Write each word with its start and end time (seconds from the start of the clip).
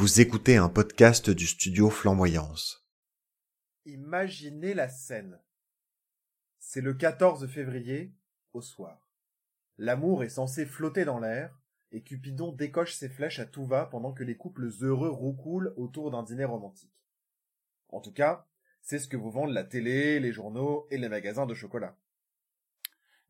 Vous 0.00 0.20
écoutez 0.20 0.56
un 0.56 0.68
podcast 0.68 1.28
du 1.28 1.44
studio 1.44 1.90
Flamboyance. 1.90 2.86
Imaginez 3.84 4.72
la 4.72 4.88
scène. 4.88 5.40
C'est 6.60 6.80
le 6.80 6.94
14 6.94 7.48
février, 7.48 8.14
au 8.52 8.60
soir. 8.60 9.10
L'amour 9.76 10.22
est 10.22 10.28
censé 10.28 10.66
flotter 10.66 11.04
dans 11.04 11.18
l'air, 11.18 11.60
et 11.90 12.04
Cupidon 12.04 12.52
décoche 12.52 12.94
ses 12.94 13.08
flèches 13.08 13.40
à 13.40 13.44
tout 13.44 13.66
va 13.66 13.86
pendant 13.86 14.12
que 14.12 14.22
les 14.22 14.36
couples 14.36 14.70
heureux 14.82 15.10
roucoulent 15.10 15.74
autour 15.76 16.12
d'un 16.12 16.22
dîner 16.22 16.44
romantique. 16.44 16.94
En 17.88 18.00
tout 18.00 18.12
cas, 18.12 18.46
c'est 18.80 19.00
ce 19.00 19.08
que 19.08 19.16
vous 19.16 19.32
vendent 19.32 19.50
la 19.50 19.64
télé, 19.64 20.20
les 20.20 20.32
journaux 20.32 20.86
et 20.92 20.98
les 20.98 21.08
magasins 21.08 21.46
de 21.46 21.54
chocolat. 21.54 21.98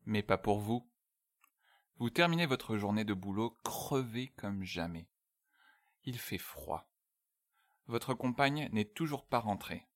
Mais 0.05 0.21
pas 0.21 0.37
pour 0.37 0.59
vous. 0.59 0.87
Vous 1.97 2.11
terminez 2.11 2.45
votre 2.45 2.77
journée 2.77 3.05
de 3.05 3.15
boulot 3.15 3.57
crevé 3.63 4.31
comme 4.37 4.63
jamais. 4.63 5.07
Il 6.03 6.17
fait 6.17 6.37
froid. 6.37 6.89
Votre 7.87 8.13
compagne 8.13 8.69
n'est 8.71 8.85
toujours 8.85 9.25
pas 9.25 9.39
rentrée. 9.39 9.87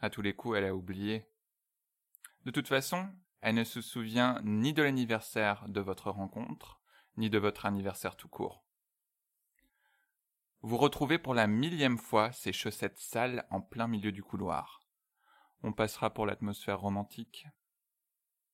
À 0.00 0.10
tous 0.10 0.22
les 0.22 0.34
coups, 0.34 0.58
elle 0.58 0.64
a 0.64 0.74
oublié. 0.74 1.28
De 2.44 2.50
toute 2.50 2.68
façon, 2.68 3.08
elle 3.40 3.54
ne 3.54 3.64
se 3.64 3.80
souvient 3.80 4.40
ni 4.42 4.72
de 4.72 4.82
l'anniversaire 4.82 5.68
de 5.68 5.80
votre 5.80 6.10
rencontre, 6.10 6.80
ni 7.16 7.30
de 7.30 7.38
votre 7.38 7.66
anniversaire 7.66 8.16
tout 8.16 8.28
court. 8.28 8.64
Vous 10.62 10.78
retrouvez 10.78 11.18
pour 11.18 11.34
la 11.34 11.46
millième 11.46 11.98
fois 11.98 12.32
ces 12.32 12.52
chaussettes 12.52 12.98
sales 12.98 13.46
en 13.50 13.60
plein 13.60 13.86
milieu 13.86 14.12
du 14.12 14.22
couloir. 14.22 14.80
On 15.62 15.72
passera 15.72 16.12
pour 16.12 16.26
l'atmosphère 16.26 16.80
romantique. 16.80 17.46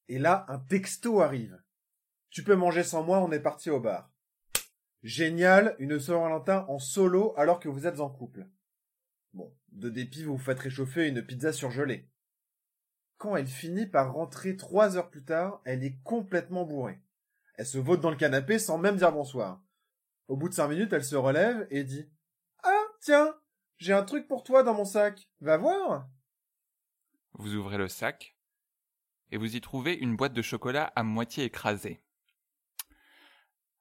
Et 0.08 0.18
là, 0.18 0.44
un 0.48 0.58
texto 0.58 1.20
arrive. 1.20 1.62
Tu 2.30 2.42
peux 2.42 2.56
manger 2.56 2.82
sans 2.82 3.04
moi, 3.04 3.20
on 3.20 3.30
est 3.30 3.40
parti 3.40 3.70
au 3.70 3.78
bar. 3.78 4.10
Génial, 5.02 5.76
une 5.78 5.98
Saint-Valentin 5.98 6.66
en 6.68 6.78
solo 6.78 7.34
alors 7.36 7.60
que 7.60 7.68
vous 7.68 7.86
êtes 7.86 8.00
en 8.00 8.10
couple. 8.10 8.46
Bon, 9.32 9.54
de 9.72 9.88
dépit, 9.88 10.24
vous 10.24 10.36
vous 10.36 10.42
faites 10.42 10.58
réchauffer 10.58 11.08
une 11.08 11.24
pizza 11.24 11.52
surgelée. 11.52 12.08
Quand 13.16 13.36
elle 13.36 13.46
finit 13.46 13.86
par 13.86 14.12
rentrer 14.12 14.56
trois 14.56 14.96
heures 14.96 15.10
plus 15.10 15.24
tard, 15.24 15.60
elle 15.64 15.84
est 15.84 15.98
complètement 16.02 16.64
bourrée. 16.64 17.00
Elle 17.54 17.66
se 17.66 17.78
vote 17.78 18.00
dans 18.00 18.10
le 18.10 18.16
canapé 18.16 18.58
sans 18.58 18.78
même 18.78 18.96
dire 18.96 19.12
bonsoir. 19.12 19.62
Au 20.28 20.36
bout 20.36 20.48
de 20.48 20.54
cinq 20.54 20.68
minutes, 20.68 20.92
elle 20.92 21.04
se 21.04 21.16
relève 21.16 21.66
et 21.70 21.84
dit 21.84 22.08
Ah, 22.62 22.84
tiens, 23.00 23.34
j'ai 23.78 23.92
un 23.92 24.04
truc 24.04 24.28
pour 24.28 24.42
toi 24.42 24.62
dans 24.62 24.74
mon 24.74 24.84
sac. 24.84 25.28
Va 25.40 25.56
voir. 25.56 26.08
Vous 27.34 27.54
ouvrez 27.54 27.78
le 27.78 27.88
sac 27.88 28.36
et 29.30 29.36
vous 29.36 29.56
y 29.56 29.60
trouvez 29.60 29.94
une 29.94 30.16
boîte 30.16 30.32
de 30.32 30.42
chocolat 30.42 30.92
à 30.96 31.02
moitié 31.02 31.44
écrasée. 31.44 32.02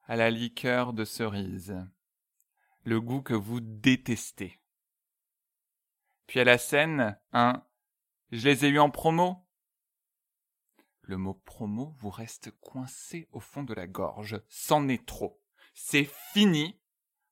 À 0.09 0.15
la 0.15 0.31
liqueur 0.31 0.93
de 0.93 1.05
cerise. 1.05 1.77
Le 2.83 2.99
goût 2.99 3.21
que 3.21 3.35
vous 3.35 3.59
détestez. 3.59 4.59
Puis 6.25 6.39
à 6.39 6.43
la 6.43 6.57
scène, 6.57 7.15
un 7.31 7.61
Je 8.31 8.49
les 8.49 8.65
ai 8.65 8.69
eus 8.69 8.80
en 8.80 8.89
promo. 8.89 9.45
Le 11.03 11.17
mot 11.17 11.35
promo 11.45 11.93
vous 11.99 12.09
reste 12.09 12.49
coincé 12.59 13.27
au 13.33 13.39
fond 13.39 13.61
de 13.61 13.75
la 13.75 13.85
gorge. 13.85 14.41
C'en 14.49 14.87
est 14.87 15.05
trop. 15.05 15.39
C'est 15.75 16.09
fini. 16.33 16.80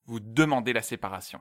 Vous 0.04 0.20
demandez 0.20 0.72
la 0.72 0.82
séparation. 0.82 1.40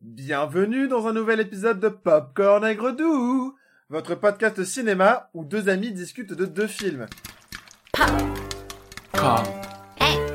Bienvenue 0.00 0.86
dans 0.86 1.08
un 1.08 1.12
nouvel 1.12 1.40
épisode 1.40 1.80
de 1.80 1.88
Popcorn 1.88 2.64
Aigre 2.64 2.92
Doux, 2.92 3.56
votre 3.88 4.14
podcast 4.14 4.62
cinéma 4.62 5.30
où 5.34 5.44
deux 5.44 5.68
amis 5.68 5.90
discutent 5.90 6.32
de 6.32 6.46
deux 6.46 6.68
films. 6.68 7.08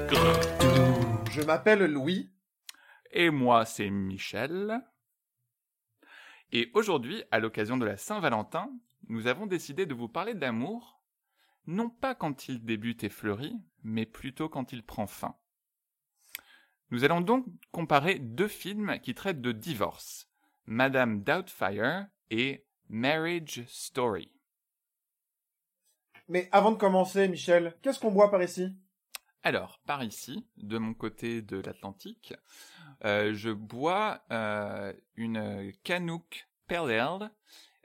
Je 0.07 1.41
m'appelle 1.45 1.85
Louis. 1.85 2.31
Et 3.11 3.29
moi, 3.29 3.65
c'est 3.65 3.89
Michel. 3.89 4.79
Et 6.51 6.69
aujourd'hui, 6.73 7.23
à 7.31 7.39
l'occasion 7.39 7.77
de 7.77 7.85
la 7.85 7.97
Saint-Valentin, 7.97 8.69
nous 9.07 9.27
avons 9.27 9.47
décidé 9.47 9.85
de 9.85 9.93
vous 9.93 10.07
parler 10.07 10.33
d'amour, 10.33 11.01
non 11.65 11.89
pas 11.89 12.13
quand 12.13 12.47
il 12.47 12.63
débute 12.63 13.03
et 13.03 13.09
fleurit, 13.09 13.59
mais 13.83 14.05
plutôt 14.05 14.47
quand 14.47 14.71
il 14.73 14.83
prend 14.83 15.07
fin. 15.07 15.35
Nous 16.91 17.03
allons 17.03 17.21
donc 17.21 17.45
comparer 17.71 18.19
deux 18.19 18.47
films 18.47 18.99
qui 18.99 19.15
traitent 19.15 19.41
de 19.41 19.51
divorce, 19.51 20.29
Madame 20.65 21.23
Doubtfire 21.23 22.07
et 22.29 22.65
Marriage 22.89 23.63
Story. 23.67 24.31
Mais 26.27 26.47
avant 26.51 26.71
de 26.71 26.77
commencer, 26.77 27.27
Michel, 27.27 27.75
qu'est-ce 27.81 27.99
qu'on 27.99 28.11
boit 28.11 28.31
par 28.31 28.41
ici? 28.41 28.75
Alors, 29.45 29.79
par 29.85 30.03
ici, 30.03 30.43
de 30.57 30.79
mon 30.79 30.95
côté 30.95 31.43
de 31.43 31.57
l'Atlantique, 31.57 32.33
euh, 33.05 33.31
je 33.35 33.51
bois 33.51 34.23
euh, 34.31 34.91
une 35.17 35.71
Canuck 35.83 36.47
Pale 36.67 36.91
Ale 36.91 37.31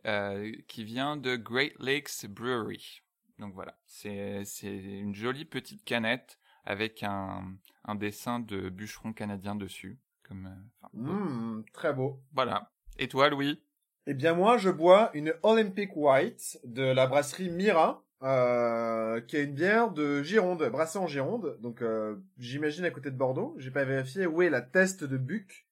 euh, 0.06 0.53
qui 0.69 0.84
vient 0.84 1.19
de 1.19 1.37
Great 1.37 1.75
Lakes 1.78 2.25
Brewery. 2.26 3.03
Donc 3.38 3.53
voilà, 3.53 3.78
c'est 3.84 4.43
une 4.62 5.15
jolie 5.15 5.44
petite 5.44 5.84
canette 5.84 6.38
avec 6.65 7.03
un, 7.03 7.53
un 7.84 7.94
dessin 7.94 8.41
de 8.41 8.70
bûcheron 8.70 9.12
canadien 9.12 9.54
dessus. 9.54 9.99
Comme, 10.26 10.49
Mmh, 10.94 11.65
très 11.75 11.93
beau. 11.93 12.22
Voilà. 12.32 12.72
Et 12.99 13.09
toi, 13.09 13.28
Louis? 13.28 13.62
Eh 14.06 14.15
bien 14.15 14.32
moi, 14.32 14.56
je 14.56 14.70
bois 14.70 15.10
une 15.12 15.34
Olympic 15.43 15.94
White 15.94 16.59
de 16.65 16.84
la 16.84 17.06
brasserie 17.06 17.50
Mira, 17.50 18.03
euh, 18.22 19.20
qui 19.22 19.36
est 19.36 19.44
une 19.44 19.54
bière 19.54 19.91
de 19.91 20.22
Gironde, 20.22 20.69
brassée 20.70 20.98
en 20.98 21.06
Gironde. 21.06 21.58
Donc 21.60 21.82
euh, 21.82 22.16
j'imagine 22.38 22.84
à 22.84 22.91
côté 22.91 23.10
de 23.10 23.16
Bordeaux. 23.16 23.54
J'ai 23.58 23.70
pas 23.70 23.84
vérifié 23.84 24.26
où 24.26 24.42
est 24.42 24.50
la 24.50 24.62
teste 24.62 25.04
de 25.04 25.16
Buc, 25.16 25.66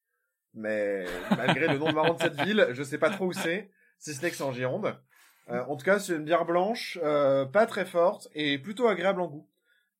mais 0.55 1.05
malgré 1.37 1.69
le 1.69 1.79
nom 1.79 1.93
marrant 1.93 2.15
de 2.15 2.23
cette 2.23 2.41
ville, 2.43 2.69
je 2.73 2.83
sais 2.83 2.99
pas 2.99 3.11
trop 3.11 3.27
où 3.27 3.33
c'est, 3.33 3.71
si 3.99 4.15
ce 4.15 4.23
n'est 4.23 4.31
que 4.31 4.37
c'est 4.37 4.45
en 4.45 4.53
Gironde. 4.53 4.97
Euh, 5.51 5.65
en 5.67 5.77
tout 5.77 5.85
cas, 5.85 5.99
c'est 5.99 6.15
une 6.15 6.25
bière 6.25 6.45
blanche, 6.45 6.99
euh, 7.03 7.47
pas 7.47 7.67
très 7.67 7.87
forte 7.87 8.29
et 8.35 8.59
plutôt 8.59 8.89
agréable 8.89 9.21
en 9.21 9.29
goût. 9.29 9.49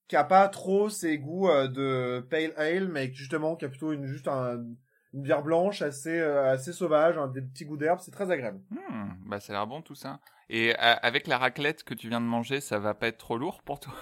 Qui 0.07 0.17
a 0.17 0.25
pas 0.25 0.49
trop 0.49 0.89
ses 0.89 1.19
goûts 1.19 1.49
euh, 1.49 1.69
de 1.69 2.21
pale 2.29 2.53
ale, 2.57 2.89
mais 2.89 3.13
justement 3.13 3.57
qui 3.57 3.65
a 3.65 3.69
plutôt 3.69 3.93
une 3.93 4.07
juste 4.07 4.29
un, 4.29 4.65
une 5.15 5.23
bière 5.23 5.43
blanche 5.43 5.83
assez 5.83 6.19
euh, 6.19 6.51
assez 6.53 6.73
sauvage, 6.73 7.17
hein, 7.19 7.29
des 7.29 7.43
petits 7.43 7.65
goûts 7.65 7.77
d'herbe, 7.77 7.99
c'est 8.01 8.11
très 8.11 8.31
agréable. 8.31 8.61
Hmm, 8.71 9.11
Bah 9.27 9.41
ça 9.41 9.53
a 9.53 9.57
l'air 9.57 9.67
bon 9.67 9.83
tout 9.83 9.95
ça. 9.95 10.21
Et 10.51 10.73
euh, 10.75 10.95
avec 11.03 11.27
la 11.27 11.39
raclette 11.39 11.83
que 11.85 11.95
tu 11.95 12.09
viens 12.09 12.21
de 12.21 12.27
manger, 12.27 12.61
ça 12.61 12.79
va 12.79 12.95
pas 12.95 13.09
être 13.09 13.19
trop 13.19 13.37
lourd 13.39 13.63
pour 13.63 13.81
toi 13.81 13.95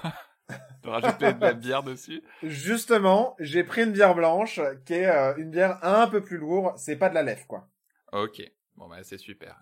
de 0.82 0.88
rajouter 0.88 1.32
de 1.32 1.40
la 1.40 1.54
bière 1.54 1.82
dessus? 1.82 2.22
Justement, 2.42 3.34
j'ai 3.40 3.64
pris 3.64 3.82
une 3.84 3.92
bière 3.92 4.14
blanche 4.14 4.60
qui 4.84 4.94
est 4.94 5.06
euh, 5.06 5.34
une 5.36 5.50
bière 5.50 5.78
un 5.82 6.06
peu 6.06 6.22
plus 6.22 6.38
lourde, 6.38 6.74
c'est 6.76 6.96
pas 6.96 7.08
de 7.08 7.14
la 7.14 7.22
lèvre 7.22 7.46
quoi. 7.46 7.68
Ok, 8.12 8.40
bon 8.76 8.88
bah 8.88 9.02
c'est 9.02 9.18
super. 9.18 9.58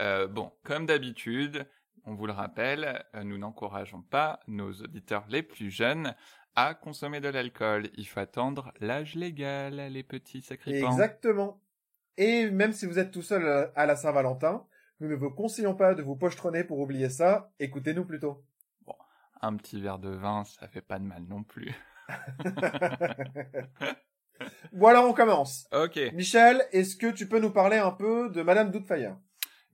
Euh, 0.00 0.28
bon, 0.28 0.52
comme 0.62 0.86
d'habitude, 0.86 1.66
on 2.04 2.14
vous 2.14 2.26
le 2.26 2.32
rappelle, 2.32 3.04
nous 3.24 3.36
n'encourageons 3.36 4.02
pas 4.02 4.38
nos 4.46 4.72
auditeurs 4.72 5.24
les 5.28 5.42
plus 5.42 5.70
jeunes 5.70 6.14
à 6.54 6.74
consommer 6.74 7.20
de 7.20 7.28
l'alcool. 7.28 7.90
Il 7.96 8.06
faut 8.06 8.20
attendre 8.20 8.72
l'âge 8.80 9.14
légal, 9.14 9.74
les 9.74 10.02
petits 10.02 10.42
sacripants. 10.42 10.90
Exactement. 10.90 11.60
Et 12.16 12.50
même 12.50 12.72
si 12.72 12.84
vous 12.86 12.98
êtes 12.98 13.12
tout 13.12 13.22
seul 13.22 13.44
euh, 13.44 13.66
à 13.76 13.86
la 13.86 13.94
Saint-Valentin, 13.94 14.66
nous 15.00 15.08
ne 15.08 15.14
vous 15.14 15.30
conseillons 15.30 15.74
pas 15.74 15.94
de 15.94 16.02
vous 16.02 16.16
pochetronner 16.16 16.64
pour 16.64 16.80
oublier 16.80 17.08
ça, 17.08 17.52
écoutez-nous 17.60 18.04
plutôt. 18.04 18.44
Un 19.40 19.56
petit 19.56 19.80
verre 19.80 20.00
de 20.00 20.10
vin, 20.10 20.42
ça 20.44 20.66
fait 20.66 20.80
pas 20.82 20.98
de 20.98 21.04
mal 21.04 21.22
non 21.28 21.44
plus. 21.44 21.72
bon 24.72 24.86
alors 24.88 25.08
on 25.08 25.12
commence. 25.12 25.68
Ok. 25.72 26.00
Michel, 26.12 26.66
est-ce 26.72 26.96
que 26.96 27.12
tu 27.12 27.28
peux 27.28 27.38
nous 27.38 27.52
parler 27.52 27.76
un 27.76 27.92
peu 27.92 28.30
de 28.30 28.42
Madame 28.42 28.72
Doubtfire? 28.72 29.16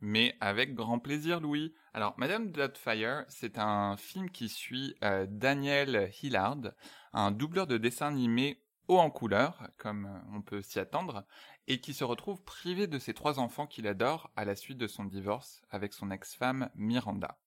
Mais 0.07 0.37
avec 0.43 0.75
grand 0.75 0.99
plaisir, 0.99 1.41
Louis. 1.41 1.73
Alors, 1.95 2.13
Madame 2.19 2.51
Doubtfire, 2.51 3.25
c'est 3.29 3.59
un 3.59 3.97
film 3.97 4.29
qui 4.29 4.51
suit 4.51 4.95
euh, 5.03 5.25
Daniel 5.27 6.11
Hillard, 6.23 6.73
un 7.15 7.31
doubleur 7.31 7.67
de 7.67 7.79
dessin 7.79 8.09
animé 8.09 8.63
haut 8.89 8.99
en 8.99 9.09
couleur, 9.09 9.67
comme 9.79 10.05
euh, 10.05 10.37
on 10.37 10.43
peut 10.43 10.61
s'y 10.61 10.79
attendre, 10.79 11.25
et 11.69 11.81
qui 11.81 11.95
se 11.95 12.05
retrouve 12.05 12.43
privé 12.43 12.87
de 12.87 12.99
ses 12.99 13.15
trois 13.15 13.39
enfants 13.39 13.67
qu'il 13.67 13.87
adore 13.87 14.31
à 14.37 14.45
la 14.45 14.57
suite 14.57 14.77
de 14.77 14.89
son 14.89 15.07
divorce 15.07 15.63
avec 15.71 15.95
son 15.95 16.11
ex-femme 16.11 16.69
Miranda. 16.75 17.39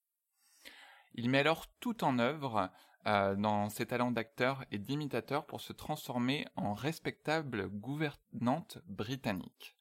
Il 1.14 1.30
met 1.30 1.42
alors 1.42 1.68
tout 1.80 2.04
en 2.04 2.18
œuvre 2.18 2.72
euh, 3.06 3.36
dans 3.36 3.70
ses 3.70 3.86
talents 3.86 4.10
d'acteur 4.10 4.66
et 4.72 4.80
d'imitateur 4.80 5.46
pour 5.46 5.62
se 5.62 5.74
transformer 5.74 6.48
en 6.56 6.74
respectable 6.74 7.70
gouvernante 7.70 8.80
britannique. 8.88 9.77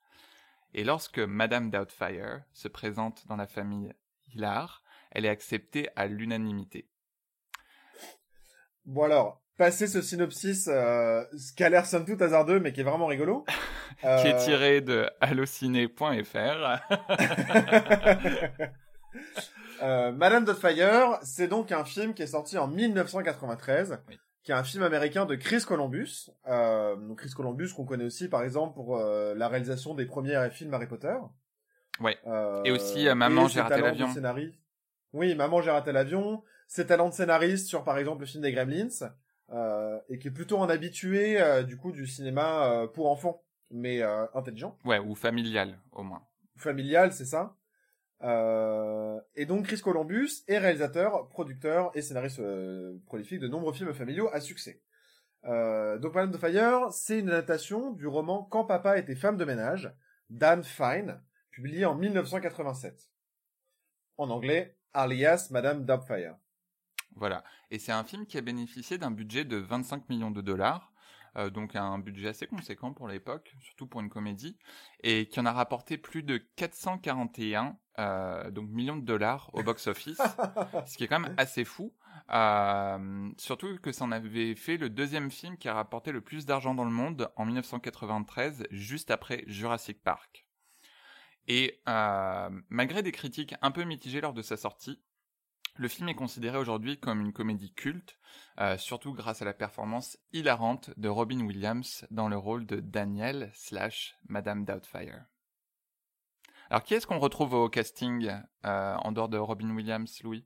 Et 0.75 0.85
lorsque 0.85 1.19
Madame 1.19 1.71
Doubtfire 1.71 2.43
se 2.53 2.69
présente 2.69 3.27
dans 3.27 3.37
la 3.37 3.47
famille 3.47 3.93
Hillard, 4.35 4.83
elle 5.11 5.25
est 5.25 5.29
acceptée 5.31 5.89
à 5.97 6.07
l'unanimité. 6.07 6.89
Bon 8.85 9.05
alors, 9.05 9.43
passer 9.57 9.87
ce 9.87 10.03
synopsis, 10.03 10.69
euh, 10.69 11.25
ce 11.37 11.53
qui 11.53 11.65
a 11.65 11.69
l'air 11.71 11.87
somme 11.87 12.05
toute 12.05 12.21
hasardeux, 12.23 12.61
mais 12.61 12.73
qui 12.73 12.81
est 12.81 12.85
vraiment 12.85 13.07
rigolo. 13.07 13.45
Qui 14.01 14.07
est 14.07 14.35
Euh, 14.35 14.45
tiré 14.45 14.81
de 14.83 15.09
allociné.fr. 15.21 16.35
Euh, 19.83 20.11
Madame 20.13 20.47
Doubtfire, 20.47 21.19
c'est 21.23 21.49
donc 21.49 21.71
un 21.71 21.85
film 21.85 22.15
qui 22.15 22.23
est 22.23 22.27
sorti 22.29 22.57
en 22.57 22.67
1993, 22.67 23.99
Oui. 24.09 24.19
Qui 24.47 24.53
est 24.53 24.55
un 24.55 24.63
film 24.63 24.85
américain 24.85 25.27
de 25.27 25.35
Chris 25.35 25.63
Columbus. 25.67 26.31
Euh, 26.47 26.95
donc 26.95 27.19
Chris 27.19 27.33
Columbus 27.35 27.71
qu'on 27.75 27.85
connaît 27.85 28.05
aussi 28.05 28.29
par 28.29 28.45
exemple 28.45 28.75
pour 28.75 28.97
euh, 28.97 29.35
la 29.35 29.49
réalisation 29.49 29.93
des 29.93 30.07
premiers 30.07 30.49
films 30.53 30.73
Harry 30.73 30.87
Potter. 30.87 31.17
Ouais. 31.99 32.17
Euh, 32.29 32.63
et 32.63 32.71
aussi 32.71 33.09
Maman 33.13 33.49
j'ai 33.49 33.61
raté 33.61 33.81
l'avion. 33.81 34.09
Oui, 35.13 35.35
Maman 35.35 35.63
j'ai 35.63 35.73
raté 35.73 35.91
l'avion. 35.91 36.45
Ses 36.69 36.87
talents 36.87 37.09
de 37.09 37.15
scénariste 37.15 37.67
sur 37.67 37.83
par 37.83 37.99
exemple 37.99 38.21
le 38.21 38.27
film 38.27 38.45
des 38.45 38.53
Gremlins. 38.53 39.11
et 40.09 40.19
qui 40.21 40.29
est 40.29 40.33
plutôt 40.33 40.63
un 40.63 40.69
habitué 40.69 41.41
du 41.65 41.77
coup 41.77 41.91
du 41.91 42.07
cinéma 42.07 42.87
pour 42.95 43.11
enfants, 43.11 43.43
mais 43.73 44.01
intelligent. 44.33 44.79
Ouais, 44.85 45.01
ou 45.01 45.17
familial 45.17 45.77
au 45.91 46.05
moins. 46.05 46.23
Familial, 46.57 47.13
c'est 47.13 47.25
ça. 47.25 47.57
Euh, 48.23 49.21
et 49.35 49.47
donc 49.47 49.67
Chris 49.67 49.81
Columbus 49.81 50.43
est 50.49 50.59
réalisateur, 50.59 51.29
producteur 51.29 51.91
et 51.95 52.03
scénariste 52.03 52.41
euh, 52.41 52.97
prolifique 53.07 53.41
de 53.41 53.49
nombreux 53.49 53.73
films 53.73 53.93
familiaux 53.93 54.31
à 54.33 54.41
succès. 54.41 54.83
Euh, 55.45 55.99
donc 55.99 56.15
Madame 56.15 56.33
de 56.33 56.39
Fire, 56.39 56.93
c'est 56.93 57.19
une 57.19 57.29
adaptation 57.29 57.93
du 57.93 58.07
roman 58.07 58.43
Quand 58.43 58.65
papa 58.65 58.99
était 58.99 59.15
femme 59.15 59.37
de 59.37 59.45
ménage 59.45 59.95
d'Anne 60.31 60.65
Fine, 60.65 61.21
publié 61.51 61.85
en 61.85 61.95
1987. 61.95 63.11
En 64.17 64.31
anglais, 64.31 64.77
alias 64.93 65.49
Madame 65.51 65.85
Doubtfire. 65.85 66.37
Voilà. 67.15 67.45
Et 67.71 67.79
c'est 67.79 67.93
un 67.93 68.05
film 68.05 68.27
qui 68.27 68.39
a 68.39 68.43
bénéficié 68.43 68.99
d'un 68.99 69.11
budget 69.11 69.45
de 69.45 69.57
25 69.57 70.09
millions 70.09 70.31
de 70.31 70.41
dollars, 70.41 70.93
euh, 71.37 71.51
donc 71.51 71.77
un 71.77 71.99
budget 71.99 72.29
assez 72.29 72.47
conséquent 72.47 72.93
pour 72.93 73.09
l'époque, 73.09 73.55
surtout 73.61 73.87
pour 73.87 74.01
une 74.01 74.09
comédie, 74.09 74.57
et 75.03 75.27
qui 75.29 75.39
en 75.39 75.47
a 75.47 75.53
rapporté 75.53 75.99
plus 75.99 76.23
de 76.23 76.39
441 76.39 77.77
euh, 77.99 78.51
donc 78.51 78.69
millions 78.69 78.97
de 78.97 79.05
dollars 79.05 79.51
au 79.53 79.63
box-office, 79.63 80.19
ce 80.87 80.97
qui 80.97 81.05
est 81.05 81.09
quand 81.09 81.21
même 81.21 81.35
assez 81.37 81.65
fou. 81.65 81.95
Euh, 82.33 83.31
surtout 83.39 83.79
que 83.79 83.93
ça 83.93 84.05
en 84.05 84.13
avait 84.13 84.55
fait 84.55 84.77
le 84.77 84.89
deuxième 84.91 85.31
film 85.31 85.57
qui 85.59 85.69
a 85.69 85.75
rapporté 85.75 86.11
le 86.13 86.21
plus 86.21 86.47
d'argent 86.47 86.75
dans 86.75 86.85
le 86.85 86.91
monde 86.91 87.31
en 87.37 87.45
1993, 87.45 88.67
juste 88.71 89.11
après 89.11 89.45
Jurassic 89.47 90.03
Park. 90.03 90.47
Et 91.49 91.81
malgré 92.71 93.03
des 93.05 93.13
critiques 93.13 93.55
un 93.63 93.71
peu 93.71 93.85
mitigées 93.85 94.21
lors 94.21 94.33
de 94.33 94.43
sa 94.43 94.57
sortie, 94.57 95.01
le 95.79 95.89
film 95.89 96.09
est 96.09 96.15
considéré 96.15 96.59
aujourd'hui 96.59 96.99
comme 96.99 97.21
une 97.21 97.33
comédie 97.33 97.73
culte, 97.73 98.19
euh, 98.61 98.77
surtout 98.79 99.13
grâce 99.13 99.43
à 99.43 99.45
la 99.45 99.53
performance 99.53 100.19
hilarante 100.33 100.91
de 100.97 101.09
Robin 101.09 101.41
Williams 101.41 102.07
dans 102.11 102.29
le 102.29 102.37
rôle 102.37 102.67
de 102.67 102.81
Daniel 102.81 103.51
slash 103.55 104.17
Madame 104.29 104.65
Doubtfire. 104.65 105.25
Alors 106.71 106.83
qui 106.83 106.95
est-ce 106.95 107.07
qu'on 107.07 107.19
retrouve 107.19 107.55
au 107.55 107.69
casting 107.69 108.31
euh, 108.65 108.95
en 108.97 109.13
dehors 109.13 109.29
de 109.29 109.39
Robin 109.39 109.71
Williams, 109.71 110.21
Louis? 110.23 110.45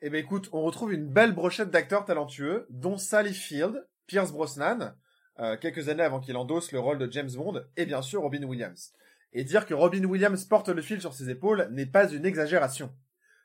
Eh 0.00 0.08
ben 0.08 0.18
écoute, 0.18 0.48
on 0.52 0.62
retrouve 0.62 0.94
une 0.94 1.06
belle 1.06 1.34
brochette 1.34 1.70
d'acteurs 1.70 2.06
talentueux, 2.06 2.66
dont 2.70 2.96
Sally 2.96 3.34
Field, 3.34 3.86
Pierce 4.06 4.32
Brosnan, 4.32 4.94
euh, 5.38 5.58
quelques 5.58 5.88
années 5.88 6.02
avant 6.02 6.20
qu'il 6.20 6.36
endosse 6.36 6.72
le 6.72 6.80
rôle 6.80 6.98
de 6.98 7.10
James 7.12 7.30
Bond, 7.34 7.62
et 7.76 7.84
bien 7.84 8.00
sûr 8.00 8.22
Robin 8.22 8.42
Williams. 8.44 8.92
Et 9.32 9.44
dire 9.44 9.66
que 9.66 9.74
Robin 9.74 10.04
Williams 10.04 10.44
porte 10.46 10.70
le 10.70 10.82
fil 10.82 11.00
sur 11.00 11.12
ses 11.12 11.28
épaules 11.28 11.68
n'est 11.70 11.86
pas 11.86 12.10
une 12.10 12.24
exagération. 12.24 12.90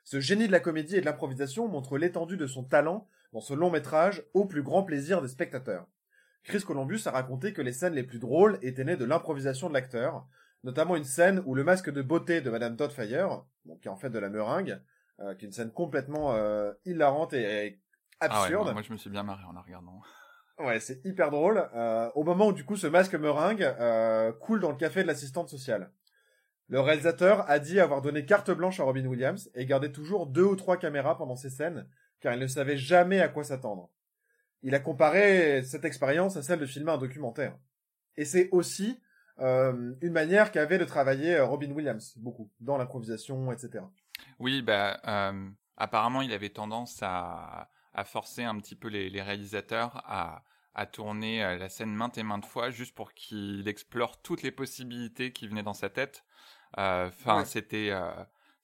Ce 0.06 0.20
génie 0.20 0.46
de 0.46 0.52
la 0.52 0.60
comédie 0.60 0.94
et 0.94 1.00
de 1.00 1.04
l'improvisation 1.04 1.66
montre 1.66 1.98
l'étendue 1.98 2.36
de 2.36 2.46
son 2.46 2.62
talent 2.62 3.08
dans 3.32 3.40
ce 3.40 3.54
long 3.54 3.70
métrage 3.70 4.22
au 4.34 4.44
plus 4.44 4.62
grand 4.62 4.84
plaisir 4.84 5.20
des 5.20 5.26
spectateurs. 5.26 5.84
Chris 6.44 6.62
Columbus 6.62 7.00
a 7.06 7.10
raconté 7.10 7.52
que 7.52 7.60
les 7.60 7.72
scènes 7.72 7.94
les 7.94 8.04
plus 8.04 8.20
drôles 8.20 8.56
étaient 8.62 8.84
nées 8.84 8.96
de 8.96 9.04
l'improvisation 9.04 9.68
de 9.68 9.74
l'acteur, 9.74 10.24
notamment 10.62 10.94
une 10.94 11.02
scène 11.02 11.42
où 11.44 11.56
le 11.56 11.64
masque 11.64 11.90
de 11.90 12.02
beauté 12.02 12.40
de 12.40 12.50
Madame 12.50 12.76
Doubtfire, 12.76 13.42
qui 13.82 13.88
est 13.88 13.90
en 13.90 13.96
fait 13.96 14.10
de 14.10 14.20
la 14.20 14.30
meringue, 14.30 14.80
euh, 15.18 15.34
qui 15.34 15.44
est 15.44 15.48
une 15.48 15.52
scène 15.52 15.72
complètement 15.72 16.34
euh, 16.34 16.72
hilarante 16.84 17.32
et, 17.32 17.80
absurde. 18.20 18.68
Ah 18.70 18.74
moi 18.74 18.82
je 18.82 18.92
me 18.92 18.98
suis 18.98 19.10
bien 19.10 19.24
marré 19.24 19.42
en 19.42 19.54
la 19.54 19.60
regardant. 19.60 20.00
Ouais, 20.60 20.78
c'est 20.78 21.04
hyper 21.04 21.32
drôle. 21.32 21.68
Euh, 21.74 22.08
au 22.14 22.22
moment 22.22 22.46
où 22.46 22.52
du 22.52 22.64
coup 22.64 22.76
ce 22.76 22.86
masque 22.86 23.16
meringue 23.16 23.74
coule 24.38 24.60
dans 24.60 24.70
le 24.70 24.76
café 24.76 25.02
de 25.02 25.08
l'assistante 25.08 25.48
sociale. 25.48 25.90
Le 26.68 26.80
réalisateur 26.80 27.48
a 27.48 27.58
dit 27.58 27.78
avoir 27.78 28.02
donné 28.02 28.24
carte 28.24 28.50
blanche 28.50 28.80
à 28.80 28.84
Robin 28.84 29.06
Williams 29.06 29.50
et 29.54 29.66
gardé 29.66 29.92
toujours 29.92 30.26
deux 30.26 30.44
ou 30.44 30.56
trois 30.56 30.76
caméras 30.76 31.16
pendant 31.16 31.36
ces 31.36 31.50
scènes, 31.50 31.88
car 32.20 32.34
il 32.34 32.40
ne 32.40 32.46
savait 32.46 32.76
jamais 32.76 33.20
à 33.20 33.28
quoi 33.28 33.44
s'attendre. 33.44 33.90
Il 34.62 34.74
a 34.74 34.80
comparé 34.80 35.62
cette 35.62 35.84
expérience 35.84 36.36
à 36.36 36.42
celle 36.42 36.58
de 36.58 36.66
filmer 36.66 36.92
un 36.92 36.98
documentaire. 36.98 37.56
Et 38.16 38.24
c'est 38.24 38.48
aussi 38.50 39.00
euh, 39.38 39.94
une 40.00 40.12
manière 40.12 40.50
qu'avait 40.50 40.78
de 40.78 40.84
travailler 40.84 41.36
euh, 41.36 41.44
Robin 41.44 41.70
Williams, 41.70 42.14
beaucoup, 42.16 42.50
dans 42.60 42.78
l'improvisation, 42.78 43.52
etc. 43.52 43.84
Oui, 44.38 44.62
bah, 44.62 45.00
euh, 45.06 45.48
apparemment, 45.76 46.22
il 46.22 46.32
avait 46.32 46.48
tendance 46.48 46.98
à, 47.02 47.68
forcer 48.04 48.44
un 48.44 48.58
petit 48.58 48.76
peu 48.76 48.88
les, 48.88 49.22
réalisateurs 49.22 50.02
à 50.06 50.86
tourner 50.86 51.40
la 51.56 51.70
scène 51.70 51.94
maintes 51.94 52.18
et 52.18 52.22
maintes 52.22 52.44
fois, 52.44 52.68
juste 52.68 52.94
pour 52.94 53.14
qu'il 53.14 53.66
explore 53.66 54.20
toutes 54.20 54.42
les 54.42 54.50
possibilités 54.50 55.32
qui 55.32 55.48
venaient 55.48 55.62
dans 55.62 55.72
sa 55.72 55.88
tête. 55.88 56.22
Euh, 56.78 57.08
enfin, 57.08 57.44
c'était 57.44 57.90
euh, 57.90 58.10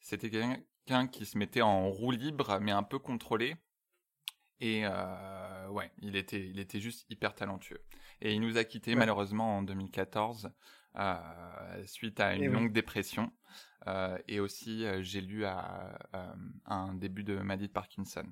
c'était 0.01 0.31
quelqu'un 0.31 1.07
qui 1.07 1.25
se 1.27 1.39
mettait 1.39 1.63
en 1.63 1.89
roue 1.89 2.11
libre, 2.11 2.59
mais 2.61 2.73
un 2.73 2.83
peu 2.83 2.99
contrôlé. 2.99 3.57
Et 4.61 4.83
euh, 4.85 5.69
ouais, 5.69 5.91
il 5.99 6.15
était, 6.17 6.49
il 6.49 6.61
était 6.61 6.81
juste 6.81 7.05
hyper 7.11 7.35
talentueux. 7.35 7.85
Et 8.21 8.35
il 8.35 8.41
nous 8.41 8.59
a 8.59 8.65
quittés 8.65 8.95
malheureusement 8.95 9.59
en 9.59 9.63
2014 9.63 10.51
suite 11.87 12.21
à 12.21 12.35
une 12.35 12.53
longue 12.53 12.73
dépression. 12.73 13.33
et 14.29 14.39
aussi, 14.39 14.87
j'ai 15.01 15.21
lu 15.21 15.45
à, 15.45 15.99
un 16.67 16.95
début 16.95 17.25
de 17.25 17.39
maladie 17.39 17.67
de 17.67 17.73
Parkinson. 17.73 18.25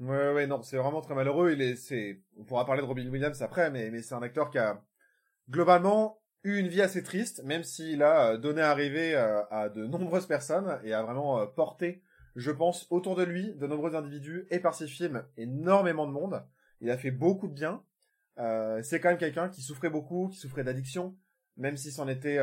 Ouais, 0.00 0.32
ouais, 0.32 0.46
non, 0.46 0.62
c'est 0.62 0.78
vraiment 0.78 1.02
très 1.02 1.14
malheureux. 1.14 1.52
Il 1.52 1.60
est, 1.60 1.76
c'est, 1.76 2.22
on 2.36 2.44
pourra 2.44 2.64
parler 2.64 2.80
de 2.80 2.86
Robin 2.86 3.06
Williams 3.06 3.40
après, 3.42 3.70
mais, 3.70 3.90
mais 3.90 4.02
c'est 4.02 4.14
un 4.14 4.22
acteur 4.22 4.50
qui 4.50 4.58
a 4.58 4.82
globalement 5.48 6.20
eu 6.44 6.58
une 6.58 6.68
vie 6.68 6.82
assez 6.82 7.02
triste, 7.02 7.42
même 7.44 7.64
s'il 7.64 8.02
a 8.02 8.30
euh, 8.30 8.36
donné 8.38 8.62
à 8.62 8.74
rêver 8.74 9.14
euh, 9.14 9.42
à 9.50 9.68
de 9.68 9.86
nombreuses 9.86 10.26
personnes 10.26 10.78
et 10.84 10.92
a 10.92 11.02
vraiment 11.02 11.40
euh, 11.40 11.46
porté, 11.46 12.02
je 12.36 12.50
pense, 12.50 12.86
autour 12.90 13.16
de 13.16 13.22
lui 13.22 13.54
de 13.54 13.66
nombreux 13.66 13.94
individus 13.94 14.46
et 14.50 14.60
par 14.60 14.74
ses 14.74 14.86
films 14.86 15.24
énormément 15.36 16.06
de 16.06 16.12
monde. 16.12 16.42
Il 16.80 16.90
a 16.90 16.96
fait 16.96 17.10
beaucoup 17.10 17.48
de 17.48 17.52
bien. 17.52 17.82
c'est 18.82 19.00
quand 19.00 19.10
même 19.10 19.18
quelqu'un 19.18 19.48
qui 19.50 19.60
souffrait 19.60 19.90
beaucoup, 19.90 20.28
qui 20.28 20.38
souffrait 20.38 20.64
d'addiction, 20.64 21.14
même 21.58 21.76
s'il 21.76 21.92
s'en 21.92 22.08
était 22.08 22.38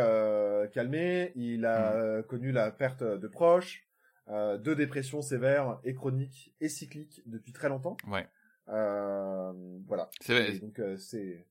calmé. 0.73 1.31
Il 1.35 1.65
a 1.65 2.19
mm. 2.19 2.23
connu 2.23 2.51
la 2.51 2.69
perte 2.69 3.03
de 3.03 3.27
proches, 3.27 3.88
de 4.27 4.73
dépressions 4.75 5.23
sévères 5.23 5.79
et 5.83 5.95
chroniques 5.95 6.53
et 6.61 6.69
cycliques 6.69 7.23
depuis 7.25 7.51
très 7.51 7.69
longtemps. 7.69 7.97
Ouais. 8.07 8.27
voilà. 8.68 10.11
C'est 10.21 10.59
donc 10.59 10.80
c'est 10.97 11.47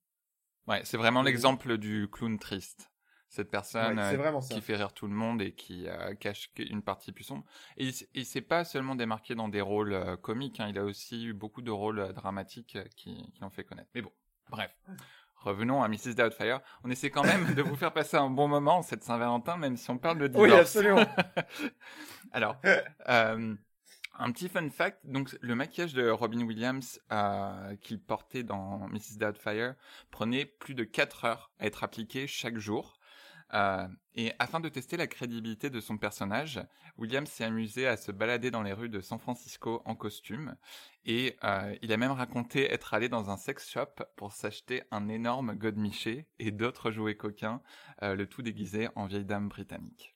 Ouais, 0.66 0.80
c'est 0.84 0.96
vraiment 0.96 1.22
l'exemple 1.22 1.78
du 1.78 2.08
clown 2.10 2.38
triste. 2.38 2.90
Cette 3.28 3.50
personne 3.50 3.98
euh, 3.98 4.40
qui 4.40 4.60
fait 4.60 4.76
rire 4.76 4.92
tout 4.92 5.06
le 5.06 5.12
monde 5.12 5.42
et 5.42 5.52
qui 5.52 5.88
euh, 5.88 6.14
cache 6.14 6.50
une 6.58 6.82
partie 6.82 7.12
plus 7.12 7.24
sombre. 7.24 7.44
Et 7.76 7.90
il, 8.14 8.24
s'est 8.24 8.40
pas 8.40 8.64
seulement 8.64 8.94
démarqué 8.94 9.34
dans 9.34 9.48
des 9.48 9.60
rôles 9.60 9.92
euh, 9.92 10.16
comiques, 10.16 10.60
hein, 10.60 10.68
il 10.68 10.78
a 10.78 10.84
aussi 10.84 11.26
eu 11.26 11.32
beaucoup 11.34 11.60
de 11.60 11.70
rôles 11.70 12.12
dramatiques 12.14 12.78
qui, 12.96 13.30
qui 13.32 13.40
l'ont 13.40 13.50
fait 13.50 13.64
connaître. 13.64 13.90
Mais 13.94 14.00
bon, 14.00 14.12
bref. 14.48 14.70
Revenons 15.36 15.82
à 15.82 15.88
Mrs. 15.88 16.14
Doubtfire. 16.14 16.60
On 16.82 16.90
essaie 16.90 17.10
quand 17.10 17.22
même 17.22 17.54
de 17.54 17.62
vous 17.62 17.76
faire 17.76 17.92
passer 17.92 18.16
un 18.16 18.30
bon 18.30 18.48
moment 18.48 18.82
cette 18.82 19.04
Saint-Valentin, 19.04 19.56
même 19.56 19.76
si 19.76 19.90
on 19.90 19.98
parle 19.98 20.18
de 20.18 20.28
divorce. 20.28 20.50
Oui, 20.50 20.58
absolument. 20.58 21.04
Alors, 22.32 22.56
un 24.18 24.32
petit 24.32 24.48
fun 24.48 24.68
fact, 24.70 25.00
donc 25.04 25.36
le 25.40 25.54
maquillage 25.54 25.94
de 25.94 26.08
Robin 26.08 26.42
Williams 26.42 27.00
euh, 27.12 27.76
qu'il 27.76 28.00
portait 28.00 28.42
dans 28.42 28.88
Mrs. 28.88 29.18
Doubtfire 29.18 29.74
prenait 30.10 30.44
plus 30.44 30.74
de 30.74 30.84
4 30.84 31.24
heures 31.24 31.50
à 31.58 31.66
être 31.66 31.84
appliqué 31.84 32.26
chaque 32.26 32.58
jour. 32.58 32.98
Euh, 33.54 33.86
et 34.14 34.32
afin 34.40 34.58
de 34.58 34.68
tester 34.68 34.96
la 34.96 35.06
crédibilité 35.06 35.70
de 35.70 35.80
son 35.80 35.98
personnage, 35.98 36.60
Williams 36.98 37.28
s'est 37.28 37.44
amusé 37.44 37.86
à 37.86 37.96
se 37.96 38.10
balader 38.10 38.50
dans 38.50 38.62
les 38.62 38.72
rues 38.72 38.88
de 38.88 39.00
San 39.00 39.20
Francisco 39.20 39.82
en 39.84 39.94
costume 39.94 40.56
et 41.04 41.36
euh, 41.44 41.76
il 41.80 41.92
a 41.92 41.96
même 41.96 42.10
raconté 42.10 42.72
être 42.72 42.94
allé 42.94 43.08
dans 43.08 43.30
un 43.30 43.36
sex 43.36 43.70
shop 43.70 44.02
pour 44.16 44.32
s'acheter 44.32 44.82
un 44.90 45.08
énorme 45.08 45.54
godemiché 45.54 46.26
et 46.40 46.50
d'autres 46.50 46.90
jouets 46.90 47.16
coquins, 47.16 47.62
le 48.02 48.24
tout 48.24 48.42
déguisé 48.42 48.88
en 48.96 49.06
vieille 49.06 49.24
dame 49.24 49.48
britannique. 49.48 50.15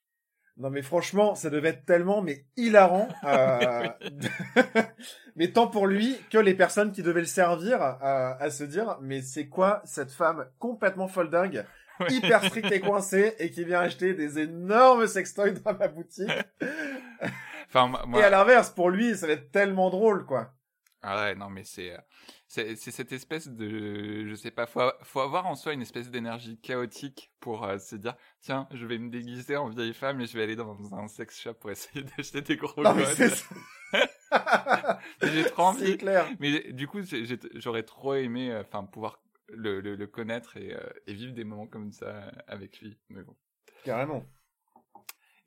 Non 0.61 0.69
mais 0.69 0.83
franchement, 0.83 1.35
ça 1.35 1.49
devait 1.49 1.71
être 1.71 1.87
tellement 1.87 2.21
mais 2.21 2.45
hilarant, 2.59 3.09
euh, 3.25 3.89
mais 5.37 5.49
tant 5.49 5.67
pour 5.67 5.87
lui 5.87 6.19
que 6.31 6.37
les 6.37 6.53
personnes 6.53 6.93
qui 6.93 7.03
devaient 7.03 7.21
le 7.21 7.27
servir 7.27 7.81
euh, 7.81 8.35
à 8.39 8.51
se 8.51 8.65
dire 8.65 8.99
mais 9.01 9.23
c'est 9.23 9.49
quoi 9.49 9.81
cette 9.87 10.13
femme 10.13 10.45
complètement 10.59 11.09
folle 11.09 11.31
dingue, 11.31 11.65
hyper 12.11 12.45
stricte 12.45 12.71
et 12.73 12.81
coincée 12.81 13.35
et 13.39 13.51
qui 13.51 13.65
vient 13.65 13.81
acheter 13.81 14.13
des 14.13 14.39
énormes 14.39 15.07
sextoys 15.07 15.55
dans 15.65 15.73
ma 15.73 15.89
boutique. 15.89 16.31
enfin, 17.69 17.87
moi... 18.07 18.21
Et 18.21 18.23
à 18.23 18.29
l'inverse, 18.29 18.69
pour 18.69 18.91
lui, 18.91 19.17
ça 19.17 19.29
va 19.29 19.33
être 19.33 19.51
tellement 19.51 19.89
drôle 19.89 20.27
quoi. 20.27 20.53
Ah 21.03 21.25
ouais, 21.25 21.35
non 21.35 21.49
mais 21.49 21.65
c'est 21.65 21.95
euh, 21.95 21.99
c'est 22.47 22.77
cette 22.77 23.13
espèce 23.13 23.49
de, 23.49 24.27
je 24.27 24.35
sais 24.35 24.51
pas, 24.51 24.67
faut, 24.67 24.83
faut 25.03 25.21
avoir 25.21 25.47
en 25.47 25.55
soi 25.55 25.73
une 25.73 25.83
espèce 25.83 26.11
d'énergie 26.11 26.59
chaotique 26.59 27.33
pour 27.41 27.65
euh, 27.65 27.79
se 27.79 27.97
dire, 27.97 28.17
tiens, 28.41 28.69
je 28.73 28.87
vais 28.87 28.99
me 28.99 29.09
déguiser 29.09 29.57
en 29.57 29.69
vieille 29.69 29.95
femme 29.95 30.21
et 30.21 30.27
je 30.27 30.37
vais 30.37 30.43
aller 30.43 30.57
dans 30.57 30.95
un 30.95 31.09
sex 31.09 31.41
shop 31.41 31.55
pour 31.55 31.71
essayer 31.71 32.05
d'acheter 32.17 32.43
des 32.43 32.57
gros 32.57 32.83
non, 32.83 32.95
j'ai 35.23 35.45
trop 35.45 35.63
envie. 35.63 35.93
C'est 35.93 35.97
clair. 35.97 36.27
Mais 36.39 36.73
du 36.73 36.87
coup, 36.87 37.01
j'aurais 37.55 37.85
trop 37.85 38.15
aimé, 38.15 38.55
enfin, 38.57 38.85
pouvoir 38.85 39.23
le, 39.49 39.81
le, 39.81 40.07
connaître 40.07 40.57
et, 40.57 40.77
et, 41.07 41.15
vivre 41.15 41.33
des 41.33 41.45
moments 41.45 41.67
comme 41.67 41.93
ça 41.93 42.31
avec 42.47 42.81
lui. 42.81 42.99
Mais 43.09 43.23
bon. 43.23 43.35
Carrément. 43.85 44.25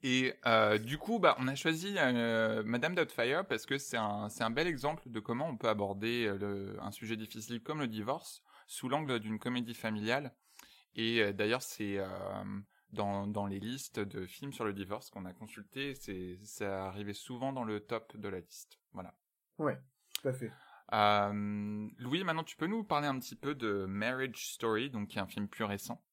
Et 0.06 0.34
euh, 0.46 0.78
du 0.78 0.98
coup, 0.98 1.18
bah, 1.18 1.36
on 1.40 1.48
a 1.48 1.56
choisi 1.56 1.96
euh, 1.98 2.62
Madame 2.66 2.94
Doubtfire 2.94 3.46
parce 3.48 3.66
que 3.66 3.78
c'est 3.78 3.96
un, 3.96 4.28
un 4.38 4.50
bel 4.50 4.68
exemple 4.68 5.10
de 5.10 5.20
comment 5.22 5.48
on 5.48 5.56
peut 5.56 5.70
aborder 5.70 6.26
euh, 6.26 6.38
le, 6.38 6.78
un 6.82 6.92
sujet 6.92 7.16
difficile 7.16 7.64
comme 7.64 7.80
le 7.80 7.88
divorce 7.88 8.44
sous 8.68 8.90
l'angle 8.90 9.20
d'une 9.20 9.40
comédie 9.40 9.74
familiale. 9.74 10.36
Et 10.96 11.22
euh, 11.22 11.32
d'ailleurs, 11.32 11.62
c'est 11.62 12.00
dans, 12.92 13.28
dans 13.28 13.48
les 13.48 13.62
listes 13.62 14.00
de 14.00 14.26
films 14.26 14.52
sur 14.52 14.66
le 14.66 14.74
divorce 14.74 15.10
qu'on 15.10 15.24
a 15.24 15.34
consulté, 15.34 15.96
c'est 15.96 16.38
ça 16.44 16.88
arrivait 16.88 17.14
souvent 17.14 17.54
dans 17.54 17.64
le 17.64 17.80
top 17.80 18.16
de 18.18 18.28
la 18.28 18.42
liste. 18.42 18.78
Voilà. 18.92 19.16
Ouais, 19.58 19.80
tout 20.22 20.28
à 20.28 20.34
fait. 20.34 20.52
Louis, 21.98 22.24
maintenant 22.26 22.44
tu 22.44 22.58
peux 22.58 22.68
nous 22.68 22.84
parler 22.84 23.08
un 23.08 23.18
petit 23.20 23.36
peu 23.36 23.56
de 23.56 23.86
Marriage 23.88 24.52
Story, 24.54 24.90
donc 24.90 25.08
qui 25.08 25.18
est 25.18 25.22
un 25.22 25.28
film 25.28 25.48
plus 25.48 25.64
récent. 25.64 26.04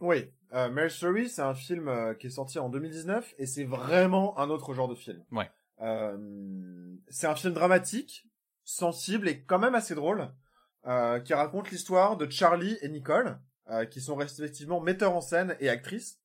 Oui, 0.00 0.30
euh, 0.52 0.68
Marriage 0.68 0.96
Story, 0.96 1.28
c'est 1.28 1.42
un 1.42 1.54
film 1.54 1.88
euh, 1.88 2.14
qui 2.14 2.26
est 2.26 2.30
sorti 2.30 2.58
en 2.58 2.68
2019 2.68 3.34
et 3.38 3.46
c'est 3.46 3.64
vraiment 3.64 4.38
un 4.38 4.50
autre 4.50 4.74
genre 4.74 4.88
de 4.88 4.94
film. 4.94 5.22
Ouais. 5.32 5.50
Euh, 5.82 6.16
c'est 7.08 7.26
un 7.26 7.34
film 7.34 7.54
dramatique, 7.54 8.26
sensible 8.64 9.28
et 9.28 9.42
quand 9.42 9.58
même 9.58 9.74
assez 9.74 9.94
drôle, 9.94 10.28
euh, 10.86 11.20
qui 11.20 11.34
raconte 11.34 11.70
l'histoire 11.70 12.16
de 12.16 12.28
Charlie 12.30 12.76
et 12.82 12.88
Nicole, 12.88 13.38
euh, 13.70 13.84
qui 13.84 14.00
sont 14.00 14.16
respectivement 14.16 14.80
metteurs 14.80 15.14
en 15.14 15.20
scène 15.20 15.56
et 15.60 15.68
actrices, 15.68 16.18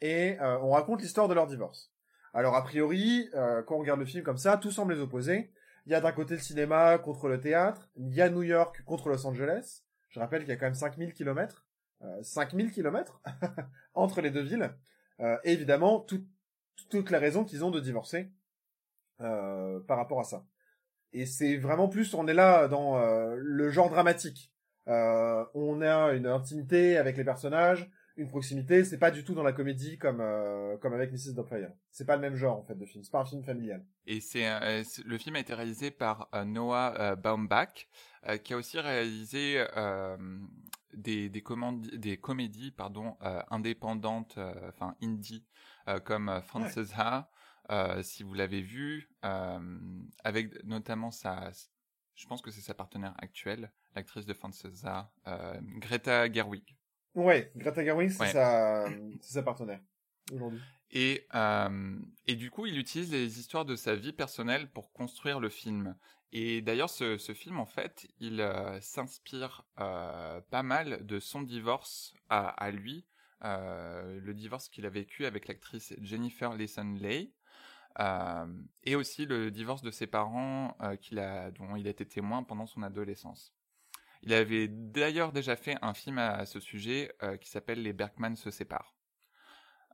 et 0.00 0.36
on 0.40 0.72
raconte 0.72 1.00
l'histoire 1.00 1.28
de 1.28 1.34
leur 1.34 1.46
divorce. 1.46 1.90
Alors 2.34 2.56
a 2.56 2.62
priori, 2.62 3.30
quand 3.32 3.76
on 3.76 3.78
regarde 3.78 4.00
le 4.00 4.04
film 4.04 4.22
comme 4.22 4.36
ça, 4.36 4.58
tout 4.58 4.70
semble 4.70 4.92
les 4.92 5.00
opposer. 5.00 5.50
Il 5.86 5.92
y 5.92 5.94
a 5.94 6.00
d'un 6.00 6.12
côté 6.12 6.34
le 6.34 6.40
cinéma 6.40 6.98
contre 6.98 7.28
le 7.28 7.40
théâtre, 7.40 7.88
il 7.96 8.12
y 8.12 8.20
a 8.20 8.28
New 8.28 8.42
York 8.42 8.82
contre 8.84 9.08
Los 9.08 9.24
Angeles. 9.26 9.82
Je 10.10 10.20
rappelle 10.20 10.40
qu'il 10.40 10.50
y 10.50 10.52
a 10.52 10.56
quand 10.56 10.66
même 10.66 10.74
5000 10.74 11.14
kilomètres. 11.14 11.63
5000 12.22 12.70
km 12.72 13.20
entre 13.94 14.20
les 14.20 14.30
deux 14.30 14.42
villes. 14.42 14.74
Euh, 15.20 15.36
évidemment, 15.44 16.00
tout, 16.00 16.24
toutes 16.90 17.10
les 17.10 17.18
raisons 17.18 17.44
qu'ils 17.44 17.64
ont 17.64 17.70
de 17.70 17.80
divorcer 17.80 18.30
euh, 19.20 19.80
par 19.80 19.96
rapport 19.96 20.20
à 20.20 20.24
ça. 20.24 20.44
Et 21.12 21.26
c'est 21.26 21.56
vraiment 21.56 21.88
plus, 21.88 22.14
on 22.14 22.26
est 22.26 22.34
là 22.34 22.66
dans 22.66 22.98
euh, 22.98 23.36
le 23.38 23.70
genre 23.70 23.88
dramatique. 23.88 24.52
on 24.86 25.80
a 25.82 26.12
une 26.12 26.26
intimité 26.26 26.96
avec 26.96 27.16
les 27.16 27.24
personnages, 27.24 27.88
une 28.16 28.28
proximité. 28.28 28.84
C'est 28.84 28.98
pas 28.98 29.12
du 29.12 29.24
tout 29.24 29.34
dans 29.34 29.44
la 29.44 29.52
comédie 29.52 29.96
comme 29.98 30.22
comme 30.80 30.92
avec 30.92 31.12
Mrs. 31.12 31.34
Doubtfire. 31.34 31.70
C'est 31.90 32.04
pas 32.04 32.16
le 32.16 32.22
même 32.22 32.34
genre 32.34 32.58
en 32.58 32.64
fait 32.64 32.74
de 32.74 32.84
film. 32.84 33.04
C'est 33.04 33.12
pas 33.12 33.20
un 33.20 33.24
film 33.24 33.44
familial. 33.44 33.84
Et 34.06 34.20
c'est 34.20 34.44
le 35.04 35.18
film 35.18 35.36
a 35.36 35.40
été 35.40 35.54
réalisé 35.54 35.92
par 35.92 36.28
Noah 36.44 37.14
Baumbach, 37.14 37.88
qui 38.42 38.52
a 38.52 38.56
aussi 38.56 38.80
réalisé 38.80 39.64
des, 40.96 41.28
des, 41.28 41.42
des 41.98 42.16
comédies 42.18 42.70
pardon, 42.70 43.16
euh, 43.22 43.42
indépendantes, 43.50 44.38
euh, 44.38 44.68
enfin 44.68 44.96
indie, 45.02 45.44
euh, 45.88 46.00
comme 46.00 46.40
Frances 46.46 46.78
Ha, 46.96 47.30
si 48.02 48.22
vous 48.22 48.34
l'avez 48.34 48.60
vu, 48.60 49.10
avec 49.22 50.62
notamment 50.64 51.10
sa, 51.10 51.50
je 52.14 52.26
pense 52.26 52.42
que 52.42 52.50
c'est 52.50 52.60
sa 52.60 52.74
partenaire 52.74 53.14
actuelle, 53.18 53.72
l'actrice 53.94 54.26
de 54.26 54.34
Frances 54.34 54.66
Ha, 54.84 55.12
Greta 55.78 56.30
Gerwig. 56.30 56.76
Ouais, 57.14 57.52
Greta 57.56 57.84
Gerwig, 57.84 58.10
c'est 58.10 58.32
sa, 58.32 58.86
sa 59.20 59.42
partenaire 59.42 59.80
aujourd'hui. 60.32 60.60
Et, 60.90 61.26
et 62.26 62.36
du 62.36 62.50
coup, 62.50 62.66
il 62.66 62.78
utilise 62.78 63.10
les 63.10 63.38
histoires 63.40 63.64
de 63.64 63.76
sa 63.76 63.96
vie 63.96 64.12
personnelle 64.12 64.70
pour 64.70 64.92
construire 64.92 65.40
le 65.40 65.48
film. 65.48 65.96
Et 66.36 66.62
d'ailleurs, 66.62 66.90
ce, 66.90 67.16
ce, 67.16 67.32
film, 67.32 67.60
en 67.60 67.64
fait, 67.64 68.08
il 68.18 68.40
euh, 68.40 68.80
s'inspire 68.80 69.64
euh, 69.78 70.40
pas 70.50 70.64
mal 70.64 71.06
de 71.06 71.20
son 71.20 71.42
divorce 71.42 72.12
à, 72.28 72.48
à 72.48 72.72
lui, 72.72 73.06
euh, 73.44 74.18
le 74.20 74.34
divorce 74.34 74.68
qu'il 74.68 74.84
a 74.84 74.90
vécu 74.90 75.26
avec 75.26 75.46
l'actrice 75.46 75.94
Jennifer 76.00 76.52
Leeson 76.54 76.96
Leigh, 77.00 77.32
et 78.82 78.96
aussi 78.96 79.24
le 79.24 79.52
divorce 79.52 79.82
de 79.82 79.92
ses 79.92 80.08
parents 80.08 80.76
qu'il 81.00 81.20
a, 81.20 81.52
dont 81.52 81.76
il 81.76 81.86
a 81.86 81.90
été 81.90 82.04
témoin 82.04 82.42
pendant 82.42 82.66
son 82.66 82.82
adolescence. 82.82 83.54
Il 84.22 84.34
avait 84.34 84.66
d'ailleurs 84.66 85.30
déjà 85.30 85.54
fait 85.54 85.76
un 85.80 85.94
film 85.94 86.18
à 86.18 86.44
ce 86.44 86.58
sujet 86.58 87.14
qui 87.40 87.48
s'appelle 87.48 87.84
Les 87.84 87.92
Bergman 87.92 88.34
se 88.34 88.50
séparent. 88.50 88.94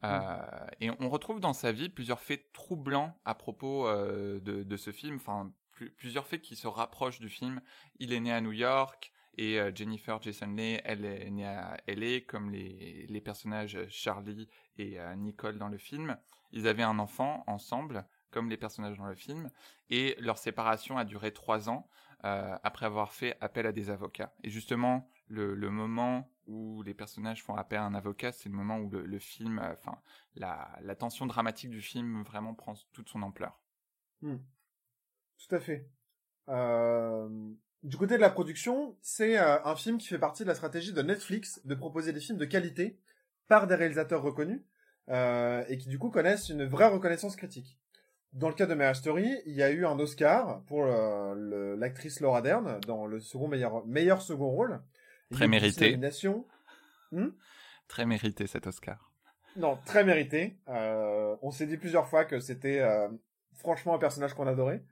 Mmh. 0.02 0.06
Euh, 0.06 0.66
et 0.80 0.90
on 0.98 1.10
retrouve 1.10 1.40
dans 1.40 1.52
sa 1.52 1.72
vie 1.72 1.90
plusieurs 1.90 2.20
faits 2.20 2.52
troublants 2.52 3.18
à 3.26 3.34
propos 3.34 3.86
euh, 3.86 4.40
de, 4.40 4.62
de, 4.62 4.76
ce 4.78 4.92
film, 4.92 5.16
enfin 5.16 5.52
plusieurs 5.96 6.26
faits 6.26 6.42
qui 6.42 6.56
se 6.56 6.66
rapprochent 6.66 7.20
du 7.20 7.28
film. 7.28 7.60
Il 7.98 8.12
est 8.12 8.20
né 8.20 8.32
à 8.32 8.40
New 8.40 8.52
York 8.52 9.12
et 9.36 9.60
euh, 9.60 9.70
Jennifer 9.74 10.20
Jason 10.20 10.52
Leigh, 10.54 10.80
elle 10.84 11.04
est 11.04 11.30
née 11.30 11.46
à 11.46 11.76
LA 11.86 12.20
comme 12.26 12.50
les, 12.50 13.20
personnages 13.24 13.78
Charlie 13.88 14.48
et 14.76 14.98
euh, 15.00 15.14
Nicole 15.16 15.58
dans 15.58 15.68
le 15.68 15.78
film. 15.78 16.16
Ils 16.52 16.66
avaient 16.66 16.82
un 16.82 16.98
enfant 16.98 17.44
ensemble 17.46 18.04
comme 18.30 18.50
les 18.50 18.56
personnages 18.56 18.98
dans 18.98 19.06
le 19.06 19.14
film 19.14 19.50
et 19.88 20.16
leur 20.18 20.38
séparation 20.38 20.98
a 20.98 21.04
duré 21.04 21.32
trois 21.32 21.68
ans 21.68 21.88
après 22.22 22.84
avoir 22.84 23.14
fait 23.14 23.38
appel 23.40 23.64
à 23.64 23.72
des 23.72 23.88
avocats. 23.88 24.34
Et 24.44 24.50
justement, 24.50 25.08
le, 25.30 25.70
moment 25.70 26.28
où 26.46 26.82
les 26.82 26.94
personnages 26.94 27.42
font 27.42 27.54
appel 27.54 27.78
à 27.78 27.84
un 27.84 27.94
avocat, 27.94 28.32
c'est 28.32 28.48
le 28.48 28.54
moment 28.54 28.78
où 28.78 28.90
le, 28.90 29.18
film, 29.18 29.58
euh, 29.58 29.72
enfin, 29.72 29.98
la, 30.34 30.76
la, 30.82 30.96
tension 30.96 31.26
dramatique 31.26 31.70
du 31.70 31.80
film 31.80 32.22
vraiment 32.22 32.54
prend 32.54 32.74
toute 32.92 33.08
son 33.08 33.22
ampleur. 33.22 33.58
Hmm. 34.22 34.38
Tout 35.48 35.54
à 35.54 35.60
fait. 35.60 35.86
Euh... 36.48 37.28
Du 37.82 37.96
côté 37.96 38.16
de 38.16 38.20
la 38.20 38.28
production, 38.28 38.94
c'est 39.00 39.38
euh, 39.38 39.58
un 39.64 39.74
film 39.74 39.96
qui 39.96 40.08
fait 40.08 40.18
partie 40.18 40.42
de 40.42 40.48
la 40.48 40.54
stratégie 40.54 40.92
de 40.92 41.00
Netflix 41.00 41.62
de 41.64 41.74
proposer 41.74 42.12
des 42.12 42.20
films 42.20 42.36
de 42.36 42.44
qualité 42.44 42.98
par 43.48 43.66
des 43.66 43.74
réalisateurs 43.74 44.22
reconnus 44.22 44.60
euh, 45.08 45.64
et 45.68 45.78
qui 45.78 45.88
du 45.88 45.98
coup 45.98 46.10
connaissent 46.10 46.50
une 46.50 46.66
vraie 46.66 46.88
reconnaissance 46.88 47.36
critique. 47.36 47.78
Dans 48.34 48.48
le 48.48 48.54
cas 48.54 48.66
de 48.66 48.74
Marriage 48.74 48.98
Story, 48.98 49.34
il 49.46 49.54
y 49.54 49.62
a 49.62 49.70
eu 49.70 49.86
un 49.86 49.98
Oscar 49.98 50.62
pour 50.66 50.84
l'actrice 50.84 52.20
Laura 52.20 52.42
Dern 52.42 52.78
dans 52.86 53.06
le 53.06 53.18
second 53.18 53.48
meilleur, 53.48 53.84
meilleur 53.86 54.22
second 54.22 54.50
rôle. 54.50 54.80
Très 55.32 55.48
mérité. 55.48 55.98
Hmm? 57.10 57.30
Très 57.88 58.06
mérité 58.06 58.46
cet 58.46 58.68
Oscar. 58.68 59.10
Non, 59.56 59.78
très 59.84 60.04
mérité. 60.04 60.58
On 60.68 61.50
s'est 61.50 61.66
dit 61.66 61.76
plusieurs 61.76 62.06
fois 62.06 62.24
que 62.24 62.38
c'était 62.38 62.86
franchement 63.54 63.96
un 63.96 63.98
personnage 63.98 64.34
qu'on 64.34 64.46
adorait. 64.46 64.84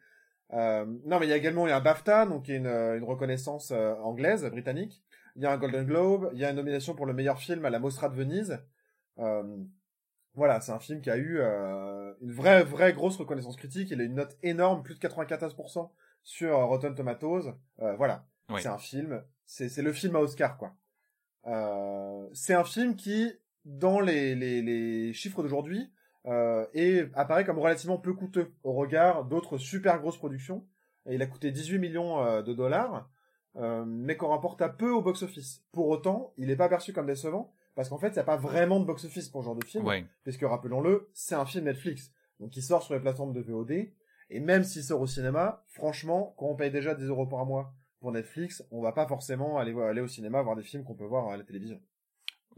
Euh, 0.52 0.86
non, 1.04 1.18
mais 1.18 1.26
il 1.26 1.30
y 1.30 1.32
a 1.32 1.36
également 1.36 1.66
il 1.66 1.70
y 1.70 1.72
a 1.72 1.76
un 1.76 1.80
BAFTA, 1.80 2.26
donc 2.26 2.44
qui 2.44 2.52
est 2.52 2.56
une, 2.56 2.66
une 2.66 3.04
reconnaissance 3.04 3.70
euh, 3.70 3.94
anglaise, 3.96 4.44
britannique. 4.46 5.02
Il 5.36 5.42
y 5.42 5.46
a 5.46 5.52
un 5.52 5.58
Golden 5.58 5.84
Globe, 5.84 6.30
il 6.32 6.38
y 6.38 6.44
a 6.44 6.50
une 6.50 6.56
nomination 6.56 6.94
pour 6.94 7.06
le 7.06 7.12
meilleur 7.12 7.38
film 7.38 7.64
à 7.64 7.70
la 7.70 7.78
Mostra 7.78 8.08
de 8.08 8.14
Venise. 8.14 8.58
Euh, 9.18 9.42
voilà, 10.34 10.60
c'est 10.60 10.72
un 10.72 10.78
film 10.78 11.00
qui 11.00 11.10
a 11.10 11.16
eu 11.16 11.40
une 12.20 12.32
vraie, 12.32 12.62
vraie 12.64 12.92
grosse 12.92 13.16
reconnaissance 13.16 13.56
critique. 13.56 13.90
Il 13.90 14.00
a 14.00 14.04
une 14.04 14.14
note 14.14 14.36
énorme, 14.42 14.82
plus 14.82 14.94
de 14.94 15.00
94% 15.00 15.90
sur 16.22 16.56
Rotten 16.56 16.94
Tomatoes. 16.94 17.54
voilà, 17.96 18.26
c'est 18.58 18.68
un 18.68 18.78
film 18.78 19.22
c'est 19.48 19.82
le 19.82 19.92
film 19.92 20.14
à 20.14 20.20
Oscar, 20.20 20.58
quoi. 20.58 20.76
Euh, 21.46 22.28
c'est 22.34 22.54
un 22.54 22.64
film 22.64 22.96
qui, 22.96 23.32
dans 23.64 23.98
les, 23.98 24.34
les, 24.34 24.60
les 24.60 25.12
chiffres 25.14 25.42
d'aujourd'hui, 25.42 25.90
euh, 26.28 27.06
apparaît 27.14 27.44
comme 27.44 27.58
relativement 27.58 27.98
peu 27.98 28.12
coûteux 28.12 28.52
au 28.62 28.72
regard 28.74 29.24
d'autres 29.24 29.58
super 29.58 29.98
grosses 30.00 30.18
productions. 30.18 30.64
Et 31.06 31.14
il 31.14 31.22
a 31.22 31.26
coûté 31.26 31.50
18 31.50 31.78
millions 31.78 32.22
euh, 32.22 32.42
de 32.42 32.52
dollars, 32.52 33.08
euh, 33.56 33.84
mais 33.86 34.16
qu'on 34.16 34.28
rapporte 34.28 34.60
à 34.60 34.68
peu 34.68 34.90
au 34.90 35.00
box-office. 35.00 35.64
Pour 35.72 35.88
autant, 35.88 36.34
il 36.36 36.48
n'est 36.48 36.56
pas 36.56 36.68
perçu 36.68 36.92
comme 36.92 37.06
décevant, 37.06 37.52
parce 37.74 37.88
qu'en 37.88 37.98
fait, 37.98 38.08
il 38.08 38.14
n'y 38.14 38.18
a 38.18 38.24
pas 38.24 38.36
vraiment 38.36 38.78
de 38.78 38.84
box-office 38.84 39.30
pour 39.30 39.42
ce 39.42 39.46
genre 39.46 39.56
de 39.56 39.64
film, 39.64 39.86
puisque, 40.22 40.42
rappelons-le, 40.42 41.08
c'est 41.14 41.34
un 41.34 41.46
film 41.46 41.64
Netflix. 41.64 42.12
Donc 42.40 42.56
il 42.56 42.62
sort 42.62 42.82
sur 42.82 42.94
les 42.94 43.00
plateformes 43.00 43.32
de 43.32 43.40
VOD, 43.40 43.90
et 44.30 44.40
même 44.40 44.64
s'il 44.64 44.84
sort 44.84 45.00
au 45.00 45.06
cinéma, 45.06 45.64
franchement, 45.68 46.34
quand 46.36 46.46
on 46.46 46.56
paye 46.56 46.70
déjà 46.70 46.94
10 46.94 47.06
euros 47.06 47.26
par 47.26 47.46
mois 47.46 47.72
pour 48.00 48.12
Netflix, 48.12 48.62
on 48.70 48.82
va 48.82 48.92
pas 48.92 49.06
forcément 49.06 49.58
aller, 49.58 49.74
aller 49.80 50.02
au 50.02 50.06
cinéma 50.06 50.42
voir 50.42 50.56
des 50.56 50.62
films 50.62 50.84
qu'on 50.84 50.94
peut 50.94 51.04
voir 51.06 51.28
à 51.28 51.36
la 51.36 51.42
télévision. 51.42 51.80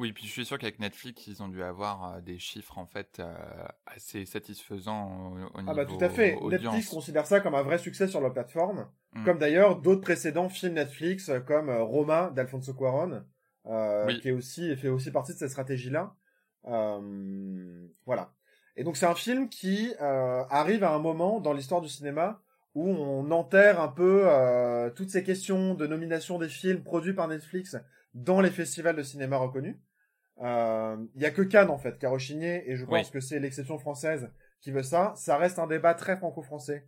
Oui, 0.01 0.15
puis 0.15 0.27
je 0.27 0.33
suis 0.33 0.47
sûr 0.47 0.57
qu'avec 0.57 0.79
Netflix, 0.79 1.27
ils 1.27 1.43
ont 1.43 1.49
dû 1.49 1.63
avoir 1.63 2.15
euh, 2.15 2.21
des 2.23 2.39
chiffres 2.39 2.79
en 2.79 2.87
fait 2.87 3.19
euh, 3.21 3.35
assez 3.85 4.25
satisfaisants 4.25 5.35
au, 5.55 5.61
niveau 5.61 5.71
Ah 5.71 5.75
bah 5.75 5.85
tout 5.85 5.99
à 6.01 6.09
fait. 6.09 6.39
Netflix 6.43 6.89
considère 6.89 7.27
ça 7.27 7.41
comme 7.41 7.55
un 7.55 7.61
vrai 7.61 7.77
succès 7.77 8.09
sur 8.09 8.23
leur 8.23 8.33
plateforme, 8.33 8.89
mm. 9.13 9.25
comme 9.27 9.37
d'ailleurs 9.37 9.79
d'autres 9.79 10.01
précédents 10.01 10.49
films 10.49 10.73
Netflix 10.73 11.29
euh, 11.29 11.41
comme 11.41 11.69
Roma 11.69 12.31
d'Alfonso 12.35 12.73
Cuarón, 12.73 13.27
qui 14.23 14.29
est 14.29 14.33
aussi 14.33 14.75
fait 14.75 14.89
aussi 14.89 15.11
partie 15.11 15.35
de 15.35 15.39
cette 15.39 15.51
stratégie-là. 15.51 16.15
voilà. 16.65 18.33
Et 18.77 18.85
donc 18.85 18.97
c'est 18.97 19.05
un 19.05 19.15
film 19.15 19.51
qui 19.51 19.93
arrive 19.99 20.83
à 20.83 20.95
un 20.95 20.99
moment 20.99 21.41
dans 21.41 21.53
l'histoire 21.53 21.83
du 21.83 21.91
cinéma 21.91 22.41
où 22.75 22.89
on 22.89 23.31
enterre 23.33 23.79
un 23.79 23.89
peu 23.89 24.27
toutes 24.97 25.11
ces 25.11 25.23
questions 25.23 25.75
de 25.75 25.87
nomination 25.87 26.39
des 26.39 26.49
films 26.49 26.83
produits 26.83 27.13
par 27.13 27.29
Netflix 27.29 27.77
dans 28.15 28.41
les 28.41 28.51
festivals 28.51 28.97
de 28.97 29.03
cinéma 29.03 29.37
reconnus. 29.37 29.77
Il 30.41 30.47
euh, 30.47 30.97
y 31.17 31.27
a 31.27 31.31
que 31.31 31.43
Cannes 31.43 31.69
en 31.69 31.77
fait 31.77 31.99
qui 31.99 32.07
a 32.07 32.11
rechigné 32.11 32.69
et 32.71 32.75
je 32.75 32.87
pense 32.87 33.11
que 33.11 33.21
c'est 33.21 33.39
l'exception 33.39 33.79
française 33.79 34.31
qui 34.63 34.71
veut 34.71 34.83
ça. 34.83 35.13
Ça 35.15 35.37
reste 35.37 35.59
un 35.59 35.67
débat 35.67 35.93
très 35.93 36.17
franco-français 36.17 36.87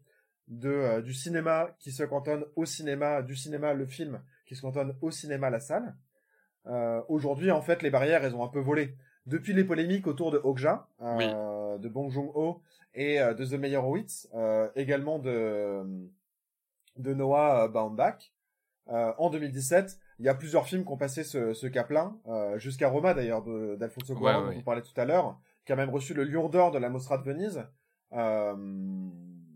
de 0.49 1.03
du 1.03 1.13
cinéma 1.13 1.77
qui 1.79 1.93
se 1.93 2.03
cantonne 2.03 2.47
au 2.57 2.65
cinéma, 2.65 3.21
du 3.21 3.37
cinéma 3.37 3.75
le 3.75 3.85
film 3.85 4.23
qui 4.47 4.57
se 4.57 4.63
cantonne 4.63 4.97
au 5.03 5.11
cinéma 5.11 5.51
la 5.51 5.61
salle. 5.61 5.95
Aujourd'hui, 7.09 7.51
en 7.51 7.61
fait, 7.61 7.83
les 7.83 7.91
barrières, 7.91 8.25
elles 8.25 8.37
ont 8.37 8.45
un 8.45 8.49
peu 8.49 8.61
volé. 8.61 8.95
Depuis 9.27 9.53
les 9.53 9.65
polémiques 9.65 10.07
autour 10.07 10.31
de 10.31 10.39
Okja, 10.39 10.87
de 11.01 11.89
Bong 11.89 12.11
Joon-ho 12.11 12.63
et 12.95 13.19
de 13.19 13.45
The 13.45 13.59
Meyerowitz, 13.59 14.29
également 14.77 15.19
de 15.19 15.83
de 16.97 17.15
Noah 17.15 17.69
Baumbach, 17.69 18.33
en 18.87 19.31
2017, 19.31 19.99
il 20.19 20.27
y 20.27 20.29
a 20.29 20.35
plusieurs 20.35 20.67
films 20.67 20.85
qui 20.85 20.93
ont 20.93 20.97
passé 20.97 21.25
ce, 21.25 21.53
ce 21.55 21.67
cap-là, 21.67 22.15
euh, 22.27 22.59
jusqu'à 22.59 22.89
Roma 22.89 23.15
d'ailleurs 23.15 23.43
d'Alfonso 23.77 24.15
Cuarón 24.15 24.53
dont 24.53 24.59
on 24.59 24.63
parlait 24.63 24.83
tout 24.83 24.99
à 25.01 25.05
l'heure, 25.05 25.39
qui 25.65 25.73
a 25.73 25.77
même 25.77 25.91
reçu 25.91 26.15
le 26.15 26.25
Lion 26.25 26.49
d'or 26.49 26.71
de 26.71 26.79
la 26.79 26.89
Mostra 26.91 27.19
de 27.19 27.25
Venise. 27.25 27.65
Euh, 28.13 28.55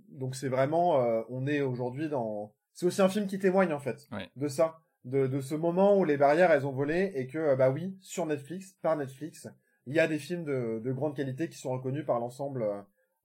donc 0.09 0.35
c'est 0.35 0.49
vraiment, 0.49 1.01
euh, 1.01 1.23
on 1.29 1.47
est 1.47 1.61
aujourd'hui 1.61 2.09
dans, 2.09 2.55
c'est 2.73 2.87
aussi 2.87 3.03
un 3.03 3.09
film 3.09 3.27
qui 3.27 3.39
témoigne 3.39 3.73
en 3.73 3.79
fait 3.79 4.09
de 4.35 4.49
ça, 4.49 4.81
de, 5.05 5.27
de 5.27 5.41
ce 5.41 5.55
moment 5.55 5.99
où 5.99 6.05
les 6.05 6.17
barrières 6.17 6.51
elles 6.51 6.67
ont 6.67 6.73
volé 6.73 7.13
et 7.15 7.27
que 7.27 7.55
bah 7.55 7.71
oui 7.71 7.97
sur 8.01 8.27
Netflix, 8.27 8.77
par 8.83 8.97
Netflix, 8.97 9.49
il 9.87 9.95
y 9.95 10.01
a 10.01 10.09
des 10.09 10.19
films 10.19 10.45
de, 10.45 10.81
de 10.83 10.93
grande 10.93 11.15
qualité 11.15 11.49
qui 11.49 11.59
sont 11.59 11.71
reconnus 11.71 12.05
par 12.05 12.19
l'ensemble, 12.19 12.67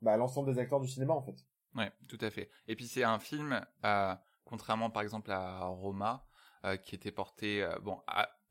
bah, 0.01 0.17
l'ensemble 0.17 0.53
des 0.53 0.59
acteurs 0.59 0.79
du 0.79 0.87
cinéma 0.87 1.13
en 1.13 1.21
fait. 1.21 1.35
Ouais, 1.75 1.91
tout 2.07 2.19
à 2.21 2.29
fait. 2.29 2.49
Et 2.67 2.75
puis 2.75 2.87
c'est 2.87 3.03
un 3.03 3.17
film, 3.19 3.59
contrairement 4.43 4.89
par 4.89 5.01
exemple 5.01 5.31
à 5.31 5.65
Roma, 5.65 6.25
qui 6.83 6.95
était 6.95 7.11
porté 7.11 7.63
euh, 7.63 7.77
bon 7.79 7.99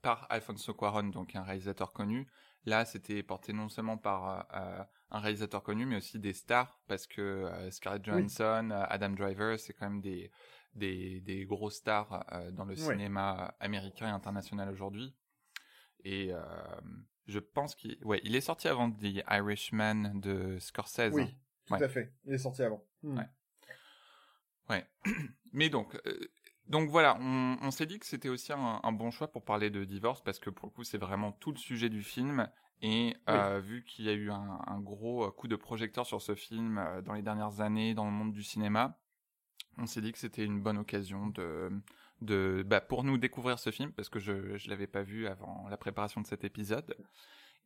par 0.02 0.26
Alfonso 0.30 0.72
Cuarón, 0.74 1.04
donc 1.04 1.36
un 1.36 1.42
réalisateur 1.42 1.92
connu. 1.92 2.26
Là, 2.66 2.84
c'était 2.84 3.22
porté 3.22 3.52
non 3.52 3.68
seulement 3.68 3.96
par 3.96 4.46
euh, 4.54 4.82
un 5.10 5.20
réalisateur 5.20 5.62
connu, 5.62 5.86
mais 5.86 5.96
aussi 5.96 6.18
des 6.18 6.32
stars, 6.32 6.80
parce 6.88 7.06
que 7.06 7.50
Scarlett 7.70 8.04
Johansson, 8.04 8.70
Adam 8.88 9.10
Driver, 9.10 9.58
c'est 9.58 9.72
quand 9.72 9.88
même 9.88 10.00
des 10.00 10.30
des, 10.74 11.20
des 11.22 11.46
gros 11.46 11.70
stars 11.70 12.24
dans 12.52 12.64
le 12.64 12.76
cinéma 12.76 13.56
américain 13.58 14.06
et 14.06 14.10
international 14.10 14.70
aujourd'hui. 14.70 15.14
Et 16.04 16.32
je 17.26 17.38
pense 17.38 17.74
qu'il 17.74 17.98
ouais, 18.04 18.20
il 18.24 18.36
est 18.36 18.40
sorti 18.40 18.68
avant 18.68 18.90
The 18.90 19.22
Irishman 19.28 20.12
de 20.14 20.58
Scorsese. 20.58 21.12
Oui, 21.12 21.34
tout 21.66 21.74
à 21.74 21.88
fait. 21.88 22.12
Il 22.24 22.34
est 22.34 22.38
sorti 22.38 22.62
avant. 22.62 22.84
Hmm. 23.02 23.18
Ouais. 23.18 23.28
Ouais. 24.70 24.86
Mais 25.52 25.68
donc, 25.68 26.00
donc 26.70 26.88
voilà, 26.88 27.18
on, 27.20 27.70
s'est 27.72 27.86
dit 27.86 27.98
que 27.98 28.06
c'était 28.06 28.28
aussi 28.28 28.52
un, 28.52 28.92
bon 28.92 29.10
choix 29.10 29.26
pour 29.26 29.44
parler 29.44 29.70
de 29.70 29.84
divorce 29.84 30.22
parce 30.22 30.38
que 30.38 30.50
pour 30.50 30.68
le 30.68 30.72
coup 30.72 30.84
c'est 30.84 30.98
vraiment 30.98 31.32
tout 31.32 31.50
le 31.50 31.58
sujet 31.58 31.88
du 31.88 32.04
film 32.04 32.48
et 32.80 33.16
euh, 33.28 33.58
vu 33.58 33.84
qu'il 33.84 34.04
y 34.04 34.08
a 34.08 34.12
eu 34.12 34.30
un, 34.30 34.80
gros 34.80 35.24
euh, 35.24 35.30
coup 35.32 35.48
de 35.48 35.56
projecteur 35.56 36.06
sur 36.06 36.22
ce 36.22 36.36
film 36.36 36.78
euh, 36.78 37.02
dans 37.02 37.14
les 37.14 37.22
dernières 37.22 37.60
années 37.60 37.92
dans 37.92 38.04
le 38.04 38.12
monde 38.12 38.32
du 38.32 38.44
cinéma, 38.44 38.96
on 39.78 39.86
s'est 39.86 40.00
dit 40.00 40.12
que 40.12 40.18
c'était 40.18 40.44
une 40.44 40.60
bonne 40.60 40.78
occasion 40.78 41.26
de, 41.26 41.72
de 42.20 42.64
bah, 42.64 42.80
pour 42.80 43.02
nous 43.02 43.18
découvrir 43.18 43.58
ce 43.58 43.70
film 43.70 43.90
parce 43.90 44.08
que 44.08 44.20
je 44.20 44.32
ne 44.32 44.70
l'avais 44.70 44.86
pas 44.86 45.02
vu 45.02 45.26
avant 45.26 45.66
la 45.68 45.76
préparation 45.76 46.20
de 46.20 46.26
cet 46.28 46.44
épisode. 46.44 46.94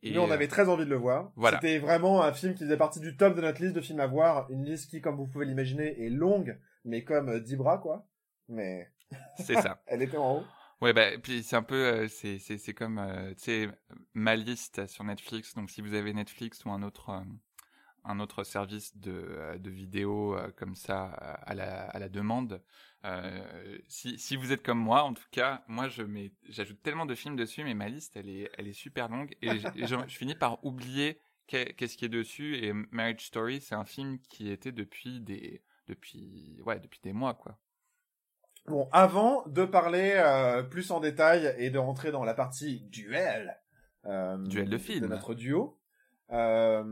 Et 0.02 0.12
Nous, 0.12 0.20
on 0.20 0.30
avait 0.30 0.48
très 0.48 0.68
envie 0.68 0.84
de 0.84 0.90
le 0.90 0.96
voir. 0.96 1.30
Voilà. 1.36 1.58
C'était 1.60 1.78
vraiment 1.78 2.22
un 2.22 2.32
film 2.32 2.54
qui 2.54 2.64
faisait 2.64 2.76
partie 2.76 3.00
du 3.00 3.16
top 3.16 3.36
de 3.36 3.40
notre 3.40 3.62
liste 3.62 3.74
de 3.74 3.80
films 3.80 4.00
à 4.00 4.06
voir. 4.06 4.50
Une 4.50 4.62
liste 4.62 4.90
qui, 4.90 5.00
comme 5.00 5.16
vous 5.16 5.26
pouvez 5.26 5.46
l'imaginer, 5.46 6.04
est 6.04 6.10
longue, 6.10 6.58
mais 6.84 7.04
comme 7.04 7.40
10 7.40 7.56
bras, 7.56 7.78
quoi. 7.78 8.06
Mais 8.48 8.90
c'est 9.36 9.60
ça. 9.60 9.82
Elle 9.86 10.02
était 10.02 10.16
en 10.16 10.38
haut. 10.38 10.44
Ouais, 10.80 10.92
bah, 10.92 11.16
puis 11.22 11.42
c'est 11.42 11.56
un 11.56 11.62
peu, 11.62 11.86
euh, 11.86 12.08
c'est, 12.08 12.38
c'est, 12.38 12.58
c'est 12.58 12.74
comme, 12.74 12.98
euh, 12.98 13.30
tu 13.34 13.44
sais, 13.44 13.68
ma 14.12 14.36
liste 14.36 14.86
sur 14.86 15.04
Netflix. 15.04 15.54
Donc, 15.54 15.70
si 15.70 15.80
vous 15.80 15.94
avez 15.94 16.12
Netflix 16.12 16.64
ou 16.64 16.70
un 16.70 16.82
autre, 16.82 17.10
euh, 17.10 17.22
un 18.04 18.20
autre 18.20 18.44
service 18.44 18.96
de, 18.98 19.56
de 19.58 19.70
vidéo 19.70 20.36
comme 20.56 20.74
ça 20.74 21.04
à 21.04 21.54
la, 21.54 21.84
à 21.84 21.98
la 21.98 22.10
demande, 22.10 22.62
si, 23.88 24.18
si 24.18 24.36
vous 24.36 24.52
êtes 24.52 24.62
comme 24.62 24.78
moi, 24.78 25.04
en 25.04 25.14
tout 25.14 25.24
cas, 25.30 25.64
moi, 25.68 25.88
je 25.88 26.02
mets, 26.02 26.32
j'ajoute 26.50 26.82
tellement 26.82 27.06
de 27.06 27.14
films 27.14 27.36
dessus, 27.36 27.64
mais 27.64 27.72
ma 27.72 27.88
liste, 27.88 28.16
elle 28.16 28.28
est, 28.28 28.50
elle 28.58 28.68
est 28.68 28.74
super 28.74 29.08
longue 29.08 29.34
et 29.40 29.58
je, 29.58 29.68
je, 29.86 30.14
finis 30.14 30.34
par 30.34 30.62
oublier 30.66 31.18
qu'est-ce 31.46 31.96
qui 31.96 32.04
est 32.04 32.10
dessus. 32.10 32.56
Et 32.56 32.74
Marriage 32.90 33.24
Story, 33.24 33.62
c'est 33.62 33.74
un 33.74 33.86
film 33.86 34.18
qui 34.28 34.50
était 34.50 34.72
depuis 34.72 35.20
des, 35.20 35.62
depuis, 35.86 36.60
ouais, 36.66 36.78
depuis 36.78 37.00
des 37.02 37.14
mois, 37.14 37.32
quoi. 37.32 37.58
Bon, 38.66 38.88
avant 38.92 39.44
de 39.46 39.66
parler 39.66 40.14
euh, 40.16 40.62
plus 40.62 40.90
en 40.90 41.00
détail 41.00 41.54
et 41.58 41.68
de 41.68 41.78
rentrer 41.78 42.10
dans 42.10 42.24
la 42.24 42.32
partie 42.32 42.80
duel, 42.90 43.60
euh, 44.06 44.38
duel 44.38 44.70
de 44.70 44.78
film 44.78 45.00
de 45.00 45.06
notre 45.06 45.34
duo, 45.34 45.78
euh, 46.32 46.82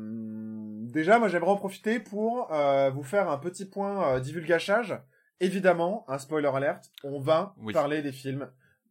déjà, 0.90 1.18
moi, 1.18 1.28
j'aimerais 1.28 1.50
en 1.50 1.56
profiter 1.56 1.98
pour 1.98 2.52
euh, 2.52 2.90
vous 2.90 3.02
faire 3.02 3.30
un 3.30 3.38
petit 3.38 3.64
point 3.64 4.20
divulgachage. 4.20 5.00
Évidemment, 5.40 6.04
un 6.08 6.18
spoiler 6.18 6.50
alert, 6.54 6.90
on 7.04 7.18
va 7.18 7.54
parler 7.72 8.02
des 8.02 8.12
films 8.12 8.50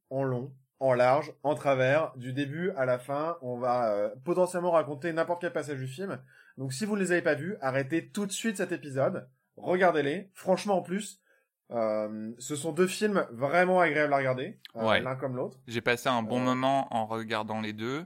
en 0.10 0.24
long, 0.24 0.52
en 0.80 0.94
large, 0.94 1.34
en 1.44 1.54
travers, 1.54 2.12
du 2.17 2.34
début 2.34 2.72
à 2.72 2.86
la 2.86 2.98
fin. 2.98 3.38
On 3.41 3.58
va 3.60 4.12
potentiellement 4.26 4.72
raconter 4.72 5.13
n'importe 5.13 5.41
quel 5.41 5.54
passage 5.54 5.78
du 5.78 5.88
film. 5.88 6.20
Donc, 6.58 6.74
si 6.74 6.86
vous 6.86 6.96
ne 6.96 7.02
les 7.02 7.12
avez 7.12 7.22
pas 7.22 7.36
vus, 7.36 7.56
arrêtez 7.62 8.10
tout 8.10 8.26
de 8.26 8.32
suite 8.32 8.58
cet 8.58 8.72
épisode. 8.72 9.30
Regardez-les. 9.56 10.32
Franchement, 10.34 10.80
en 10.80 10.82
plus, 10.82 11.22
euh, 11.71 12.31
ce 12.38 12.55
sont 12.55 12.71
deux 12.71 12.88
films 12.88 13.25
vraiment 13.31 13.79
agréables 13.79 14.13
à 14.13 14.17
regarder, 14.17 14.60
euh, 14.75 14.99
l'un 14.99 15.15
comme 15.15 15.36
l'autre. 15.36 15.57
J'ai 15.67 15.81
passé 15.81 16.10
un 16.10 16.23
bon 16.23 16.41
euh, 16.41 16.43
moment 16.43 16.93
en 16.93 17.05
regardant 17.05 17.62
les 17.62 17.73
deux. 17.73 18.05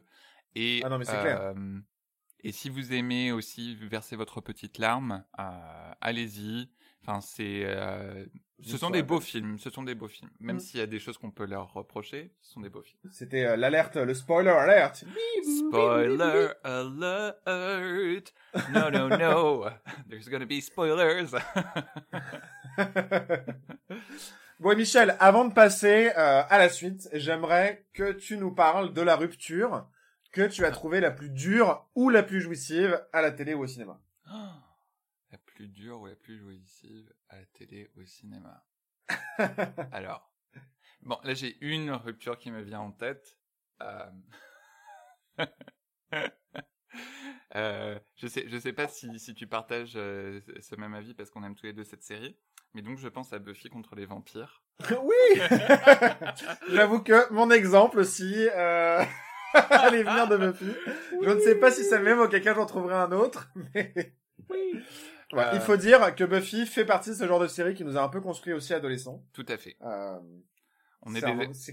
Et, 0.56 0.82
ah 0.84 0.90
non, 0.90 0.98
mais 0.98 1.06
c'est 1.06 1.20
clair. 1.20 1.54
Et 2.42 2.52
si 2.52 2.70
vous 2.70 2.94
aimez 2.94 3.32
aussi 3.32 3.76
verser 3.76 4.16
votre 4.16 4.40
petite 4.40 4.78
larme, 4.78 5.24
allez-y. 6.02 6.70
Enfin, 7.08 7.22
c'est, 7.22 7.66
ce 8.64 8.78
sont 8.78 8.90
des 8.90 9.04
beaux 9.04 9.20
films. 9.20 9.60
Ce 9.60 9.70
sont 9.70 9.84
des 9.84 9.96
beaux 9.96 10.08
films. 10.08 10.30
Même 10.40 10.56
mm. 10.58 10.60
s'il 10.60 10.80
y 10.80 10.84
a 10.84 10.88
des 10.88 11.00
choses 11.00 11.18
qu'on 11.18 11.32
peut 11.32 11.46
leur 11.46 11.74
reprocher, 11.74 12.32
ce 12.42 12.54
sont 12.54 12.62
des 12.62 12.70
beaux 12.70 12.82
films. 12.82 13.00
C'était 13.12 13.58
l'alerte, 13.58 13.98
le 13.98 14.14
spoiler 14.14 14.50
alert. 14.50 14.96
Spoiler 15.44 16.50
alert. 16.64 18.34
No, 18.74 18.90
no, 18.90 19.10
no. 19.10 19.66
There's 20.10 20.30
gonna 20.30 20.46
be 20.46 20.62
spoilers. 20.62 21.36
bon, 24.60 24.78
Michel, 24.78 25.16
avant 25.20 25.46
de 25.46 25.54
passer 25.54 26.12
euh, 26.18 26.44
à 26.50 26.58
la 26.58 26.70
suite, 26.70 27.10
j'aimerais 27.14 27.86
que 27.94 28.14
tu 28.14 28.38
nous 28.38 28.52
parles 28.52 28.94
de 28.94 29.02
la 29.02 29.16
rupture 29.16 29.86
que 30.32 30.48
tu 30.48 30.66
as 30.66 30.72
trouvée 30.72 31.02
la 31.02 31.12
plus 31.12 31.30
dure 31.30 31.88
ou 31.96 32.10
la 32.10 32.24
plus 32.24 32.42
jouissive 32.42 33.02
à 33.14 33.22
la 33.22 33.32
télé 33.32 33.54
ou 33.54 33.64
au 33.64 33.68
cinéma. 33.68 34.02
Plus 35.56 35.68
dure 35.70 36.02
ou 36.02 36.06
la 36.06 36.16
plus 36.16 36.38
jouissive 36.38 37.12
à 37.30 37.38
la 37.38 37.46
télé 37.46 37.90
ou 37.96 38.02
au 38.02 38.06
cinéma. 38.06 38.64
Alors, 39.92 40.32
bon, 41.02 41.18
là 41.24 41.34
j'ai 41.34 41.58
une 41.62 41.92
rupture 41.92 42.38
qui 42.38 42.52
me 42.52 42.62
vient 42.62 42.82
en 42.82 42.92
tête. 42.92 43.38
Euh... 43.82 44.12
euh, 47.56 48.00
je 48.16 48.28
sais, 48.28 48.48
je 48.48 48.58
sais 48.58 48.74
pas 48.74 48.88
si, 48.88 49.18
si 49.18 49.34
tu 49.34 49.48
partages 49.48 49.94
euh, 49.96 50.42
ce 50.60 50.76
même 50.76 50.94
avis 50.94 51.14
parce 51.14 51.30
qu'on 51.30 51.44
aime 51.44 51.56
tous 51.56 51.66
les 51.66 51.74
deux 51.74 51.86
cette 51.86 52.04
série. 52.04 52.38
Mais 52.74 52.82
donc 52.82 52.98
je 52.98 53.08
pense 53.08 53.32
à 53.32 53.40
Buffy 53.40 53.70
contre 53.70 53.96
les 53.96 54.06
vampires. 54.06 54.62
oui 54.90 55.42
J'avoue 56.70 57.02
que 57.02 57.32
mon 57.32 57.50
exemple 57.50 58.00
aussi 58.00 58.50
euh... 58.54 59.04
allait 59.54 60.04
venir 60.04 60.28
de 60.28 60.36
Buffy. 60.36 60.72
Je 61.24 61.30
ne 61.30 61.40
sais 61.40 61.56
pas 61.56 61.72
si 61.72 61.86
c'est 61.86 61.98
le 61.98 62.04
même, 62.04 62.20
auquel 62.20 62.44
cas 62.44 62.54
j'en 62.54 62.66
trouverai 62.66 62.96
un 62.96 63.14
autre, 63.14 63.50
mais... 63.56 64.18
Oui. 64.50 64.84
Il 65.32 65.40
euh. 65.40 65.60
faut 65.60 65.78
dire 65.78 66.16
que 66.16 66.24
Buffy 66.24 66.66
fait 66.66 66.86
partie 66.86 67.10
de 67.10 67.16
ce 67.16 67.28
genre 67.28 67.40
de 67.40 67.48
série 67.48 67.74
qui 67.74 67.84
nous 67.84 67.98
a 67.98 68.02
un 68.02 68.10
peu 68.10 68.22
construit 68.22 68.54
aussi 68.54 68.74
adolescents. 68.74 69.24
Tout 69.34 69.46
à 69.48 69.58
fait. 69.58 69.76
Euh... 69.82 70.20
On 71.08 71.14
est, 71.14 71.22
des, 71.22 71.28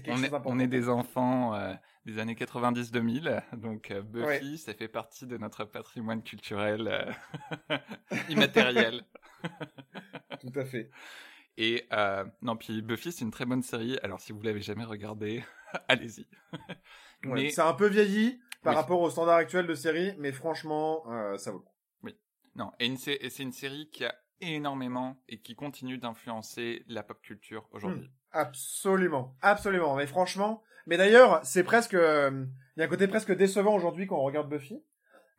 on, 0.09 0.23
est, 0.23 0.31
on 0.45 0.59
est, 0.59 0.67
des 0.67 0.89
enfants 0.89 1.55
euh, 1.55 1.73
des 2.05 2.19
années 2.19 2.35
90-2000, 2.35 3.41
donc 3.57 3.89
euh, 3.89 4.03
Buffy, 4.03 4.59
ça 4.59 4.75
fait 4.75 4.87
partie 4.87 5.25
de 5.25 5.39
notre 5.39 5.65
patrimoine 5.65 6.21
culturel 6.21 6.87
euh, 6.87 7.77
immatériel. 8.29 9.01
Tout 10.39 10.51
à 10.53 10.65
fait. 10.65 10.91
Et 11.57 11.87
non, 12.43 12.55
puis 12.57 12.83
Buffy, 12.83 13.11
c'est 13.11 13.25
une 13.25 13.31
très 13.31 13.45
bonne 13.45 13.63
série. 13.63 13.97
Alors, 14.03 14.21
si 14.21 14.33
vous 14.33 14.41
l'avez 14.43 14.61
jamais 14.61 14.83
regardée, 14.83 15.43
allez-y. 15.87 16.27
mais 17.23 17.49
c'est 17.49 17.61
un 17.61 17.73
peu 17.73 17.87
vieilli 17.87 18.39
par 18.61 18.75
rapport 18.75 19.01
au 19.01 19.09
standard 19.09 19.37
actuel 19.37 19.65
de 19.65 19.73
série, 19.73 20.13
mais 20.19 20.31
franchement, 20.31 21.03
ça 21.37 21.49
vaut 21.49 21.57
le 21.57 21.63
coup. 21.63 21.72
Non, 22.55 22.71
et, 22.79 22.95
c'est 22.97 23.39
une 23.39 23.51
série 23.51 23.89
qui 23.91 24.05
a 24.05 24.15
énormément 24.41 25.17
et 25.29 25.39
qui 25.39 25.55
continue 25.55 25.97
d'influencer 25.97 26.83
la 26.87 27.03
pop 27.03 27.21
culture 27.21 27.67
aujourd'hui. 27.71 28.07
Hmm. 28.07 28.11
absolument, 28.31 29.35
absolument. 29.41 29.95
Mais 29.95 30.07
franchement, 30.07 30.61
mais 30.85 30.97
d'ailleurs, 30.97 31.39
c'est 31.43 31.63
presque, 31.63 31.93
euh, 31.93 32.45
il 32.75 32.79
y 32.79 32.83
a 32.83 32.85
un 32.85 32.89
côté 32.89 33.07
presque 33.07 33.35
décevant 33.35 33.75
aujourd'hui 33.75 34.05
quand 34.05 34.17
on 34.17 34.23
regarde 34.23 34.49
Buffy, 34.49 34.83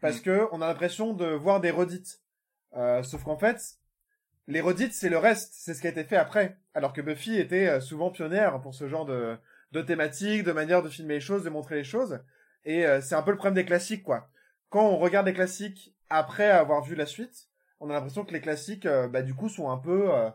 parce 0.00 0.20
hmm. 0.20 0.22
que 0.22 0.48
on 0.52 0.60
a 0.60 0.66
l'impression 0.66 1.12
de 1.12 1.26
voir 1.26 1.60
des 1.60 1.70
redites. 1.70 2.22
Euh, 2.76 3.02
sauf 3.02 3.22
qu'en 3.22 3.36
fait, 3.36 3.78
les 4.46 4.60
redites, 4.60 4.92
c'est 4.92 5.08
le 5.08 5.18
reste, 5.18 5.52
c'est 5.54 5.74
ce 5.74 5.80
qui 5.80 5.86
a 5.86 5.90
été 5.90 6.04
fait 6.04 6.16
après. 6.16 6.58
Alors 6.74 6.92
que 6.92 7.00
Buffy 7.00 7.38
était 7.38 7.68
euh, 7.68 7.80
souvent 7.80 8.10
pionnière 8.10 8.60
pour 8.60 8.74
ce 8.74 8.88
genre 8.88 9.06
de, 9.06 9.36
de 9.72 9.82
thématiques, 9.82 10.44
de 10.44 10.52
manière 10.52 10.82
de 10.82 10.88
filmer 10.88 11.14
les 11.14 11.20
choses, 11.20 11.44
de 11.44 11.50
montrer 11.50 11.76
les 11.76 11.84
choses. 11.84 12.20
Et 12.64 12.86
euh, 12.86 13.00
c'est 13.00 13.14
un 13.14 13.22
peu 13.22 13.30
le 13.30 13.36
problème 13.36 13.54
des 13.54 13.64
classiques, 13.64 14.02
quoi. 14.02 14.28
Quand 14.70 14.86
on 14.86 14.98
regarde 14.98 15.26
des 15.26 15.34
classiques 15.34 15.93
après 16.14 16.50
avoir 16.50 16.82
vu 16.82 16.94
la 16.94 17.06
suite, 17.06 17.48
on 17.80 17.90
a 17.90 17.92
l'impression 17.92 18.24
que 18.24 18.32
les 18.32 18.40
classiques, 18.40 18.86
euh, 18.86 19.08
bah, 19.08 19.22
du 19.22 19.34
coup, 19.34 19.48
sont 19.48 19.70
un 19.70 19.78
peu 19.78 20.12
euh, 20.14 20.30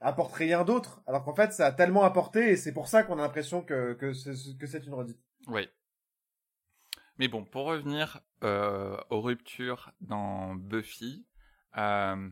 apportent 0.00 0.34
rien 0.34 0.64
d'autre, 0.64 1.02
alors 1.06 1.24
qu'en 1.24 1.34
fait, 1.34 1.52
ça 1.52 1.66
a 1.66 1.72
tellement 1.72 2.02
apporté, 2.04 2.50
et 2.50 2.56
c'est 2.56 2.72
pour 2.72 2.88
ça 2.88 3.02
qu'on 3.04 3.18
a 3.18 3.22
l'impression 3.22 3.62
que 3.62 3.94
que 3.94 4.12
c'est 4.12 4.34
que 4.58 4.66
c'est 4.66 4.86
une 4.86 4.94
redite. 4.94 5.18
Oui. 5.46 5.68
Mais 7.18 7.28
bon, 7.28 7.44
pour 7.44 7.66
revenir 7.66 8.20
euh, 8.44 8.96
aux 9.10 9.20
ruptures 9.20 9.92
dans 10.00 10.54
Buffy, 10.54 11.26
euh, 11.76 12.30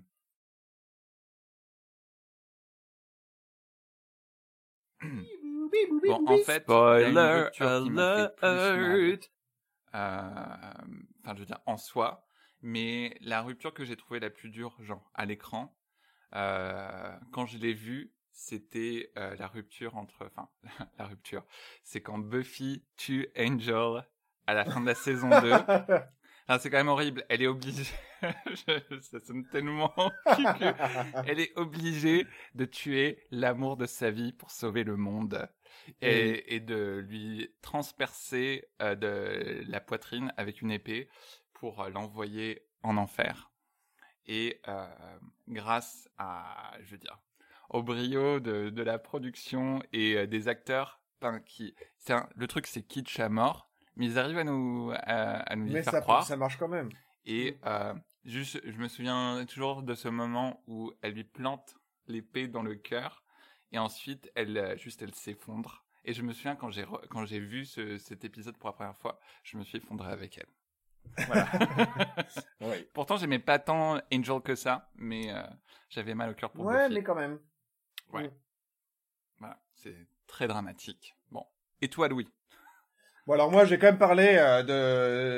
bon, 6.06 6.24
en 6.26 6.38
fait, 6.38 6.64
il 6.68 7.00
y 7.00 7.04
a 7.04 7.08
une 7.08 7.20
Spoiler 7.20 7.42
rupture 7.42 7.82
qui 7.82 7.90
m'a 7.90 8.14
fait 8.16 8.34
plus 8.36 8.46
mal. 8.46 8.58
alert. 8.90 9.30
Euh, 9.94 11.04
Enfin, 11.20 11.34
je 11.34 11.40
veux 11.40 11.46
dire, 11.46 11.60
en 11.66 11.76
soi. 11.76 12.27
Mais 12.62 13.16
la 13.20 13.42
rupture 13.42 13.72
que 13.72 13.84
j'ai 13.84 13.96
trouvée 13.96 14.20
la 14.20 14.30
plus 14.30 14.50
dure, 14.50 14.76
genre, 14.80 15.10
à 15.14 15.26
l'écran, 15.26 15.76
euh, 16.34 17.16
quand 17.32 17.46
je 17.46 17.58
l'ai 17.58 17.74
vue, 17.74 18.12
c'était 18.32 19.10
euh, 19.16 19.34
la 19.36 19.48
rupture 19.48 19.96
entre... 19.96 20.26
Enfin, 20.26 20.48
la 20.98 21.06
rupture. 21.06 21.44
C'est 21.84 22.00
quand 22.00 22.18
Buffy 22.18 22.84
tue 22.96 23.28
Angel 23.36 24.04
à 24.46 24.54
la 24.54 24.64
fin 24.64 24.80
de 24.80 24.86
la 24.86 24.94
saison 24.94 25.28
2. 25.28 25.52
Enfin, 26.50 26.60
c'est 26.60 26.70
quand 26.70 26.78
même 26.78 26.88
horrible. 26.88 27.26
Elle 27.28 27.42
est 27.42 27.46
obligée... 27.46 27.84
ça 29.02 29.20
sonne 29.20 29.46
tellement. 29.52 29.94
Elle 31.26 31.40
est 31.40 31.52
obligée 31.56 32.26
de 32.54 32.64
tuer 32.64 33.22
l'amour 33.30 33.76
de 33.76 33.84
sa 33.84 34.10
vie 34.10 34.32
pour 34.32 34.50
sauver 34.50 34.82
le 34.82 34.96
monde 34.96 35.46
et, 36.00 36.54
et 36.54 36.60
de 36.60 37.04
lui 37.06 37.50
transpercer 37.60 38.64
euh, 38.80 38.94
de 38.94 39.62
la 39.70 39.80
poitrine 39.80 40.32
avec 40.38 40.62
une 40.62 40.70
épée 40.70 41.10
pour 41.58 41.80
euh, 41.82 41.88
l'envoyer 41.90 42.62
en 42.82 42.96
enfer. 42.96 43.50
Et 44.26 44.60
euh, 44.68 44.86
grâce 45.48 46.08
à, 46.18 46.72
je 46.82 46.90
veux 46.92 46.98
dire, 46.98 47.18
au 47.70 47.82
brio 47.82 48.40
de, 48.40 48.70
de 48.70 48.82
la 48.82 48.98
production 48.98 49.80
et 49.92 50.14
euh, 50.16 50.26
des 50.26 50.48
acteurs, 50.48 51.00
enfin, 51.20 51.40
qui, 51.40 51.74
un- 52.08 52.28
le 52.36 52.46
truc 52.46 52.66
c'est 52.66 52.82
kitsch 52.82 53.18
à 53.20 53.28
mort, 53.28 53.70
mais 53.96 54.06
ils 54.06 54.18
arrivent 54.18 54.38
à 54.38 54.44
nous, 54.44 54.90
à, 54.94 55.40
à 55.50 55.56
nous 55.56 55.66
y 55.66 55.82
faire 55.82 55.92
ça, 55.92 56.00
croire. 56.00 56.24
ça 56.26 56.36
marche 56.36 56.56
quand 56.58 56.68
même. 56.68 56.90
Et 57.24 57.58
euh, 57.66 57.94
juste, 58.24 58.60
je 58.64 58.76
me 58.78 58.88
souviens 58.88 59.44
toujours 59.46 59.82
de 59.82 59.94
ce 59.94 60.08
moment 60.08 60.62
où 60.66 60.92
elle 61.02 61.12
lui 61.14 61.24
plante 61.24 61.76
l'épée 62.06 62.48
dans 62.48 62.62
le 62.62 62.74
cœur 62.74 63.22
et 63.72 63.78
ensuite 63.78 64.30
elle 64.34 64.78
juste 64.78 65.02
elle 65.02 65.14
s'effondre. 65.14 65.84
Et 66.04 66.14
je 66.14 66.22
me 66.22 66.32
souviens 66.32 66.56
quand 66.56 66.70
j'ai 66.70 66.86
quand 67.10 67.26
j'ai 67.26 67.40
vu 67.40 67.66
ce, 67.66 67.98
cet 67.98 68.24
épisode 68.24 68.56
pour 68.56 68.68
la 68.70 68.72
première 68.72 68.96
fois, 68.96 69.18
je 69.42 69.58
me 69.58 69.64
suis 69.64 69.76
effondré 69.78 70.10
avec 70.10 70.38
elle. 70.38 70.46
Voilà. 71.26 71.46
Oui. 72.60 72.86
Pourtant, 72.92 73.16
j'aimais 73.16 73.38
pas 73.38 73.58
tant 73.58 73.98
Angel 74.12 74.40
que 74.42 74.54
ça, 74.54 74.88
mais 74.96 75.32
euh, 75.32 75.42
j'avais 75.88 76.14
mal 76.14 76.30
au 76.30 76.34
cœur 76.34 76.50
pour 76.50 76.64
Ouais, 76.66 76.88
Buffy. 76.88 76.94
mais 76.98 77.02
quand 77.04 77.14
même. 77.14 77.38
Ouais. 78.12 78.30
Voilà, 79.38 79.58
c'est 79.74 79.94
très 80.26 80.46
dramatique. 80.48 81.16
Bon. 81.30 81.44
Et 81.80 81.88
toi, 81.88 82.08
Louis? 82.08 82.28
Bon, 83.26 83.34
alors 83.34 83.50
moi, 83.50 83.64
j'ai 83.64 83.78
quand 83.78 83.86
même 83.86 83.98
parlé 83.98 84.36
euh, 84.38 84.62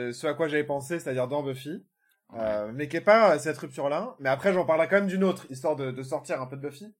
de 0.08 0.12
ce 0.12 0.26
à 0.26 0.34
quoi 0.34 0.48
j'avais 0.48 0.64
pensé, 0.64 0.98
c'est-à-dire 0.98 1.28
dans 1.28 1.42
Buffy, 1.42 1.86
euh, 2.34 2.70
mais 2.74 2.88
qui 2.88 2.96
est 2.96 3.00
pas 3.00 3.38
cette 3.38 3.58
rupture-là. 3.58 4.16
Mais 4.18 4.28
après, 4.28 4.52
j'en 4.52 4.64
parlerai 4.64 4.88
quand 4.88 4.96
même 4.96 5.06
d'une 5.08 5.24
autre, 5.24 5.46
histoire 5.50 5.76
de, 5.76 5.90
de 5.90 6.02
sortir 6.02 6.40
un 6.40 6.46
peu 6.46 6.56
de 6.56 6.62
Buffy. 6.68 6.94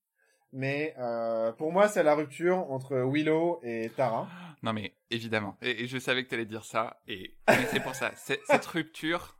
Mais 0.53 0.95
euh, 0.99 1.53
pour 1.53 1.73
moi, 1.73 1.89
c'est 1.89 2.03
la 2.03 2.15
rupture 2.15 2.71
entre 2.71 2.97
Willow 3.03 3.61
et 3.63 3.91
Tara. 3.97 4.29
Non 4.63 4.73
mais 4.73 4.95
évidemment, 5.11 5.57
et, 5.63 5.85
et 5.85 5.87
je 5.87 5.99
savais 5.99 6.23
que 6.25 6.29
tu 6.29 6.35
allais 6.35 6.45
dire 6.47 6.65
ça, 6.65 7.01
et 7.09 7.37
mais 7.49 7.65
c'est 7.71 7.81
pour 7.81 7.95
ça, 7.95 8.11
cette 8.17 8.67
rupture, 8.67 9.39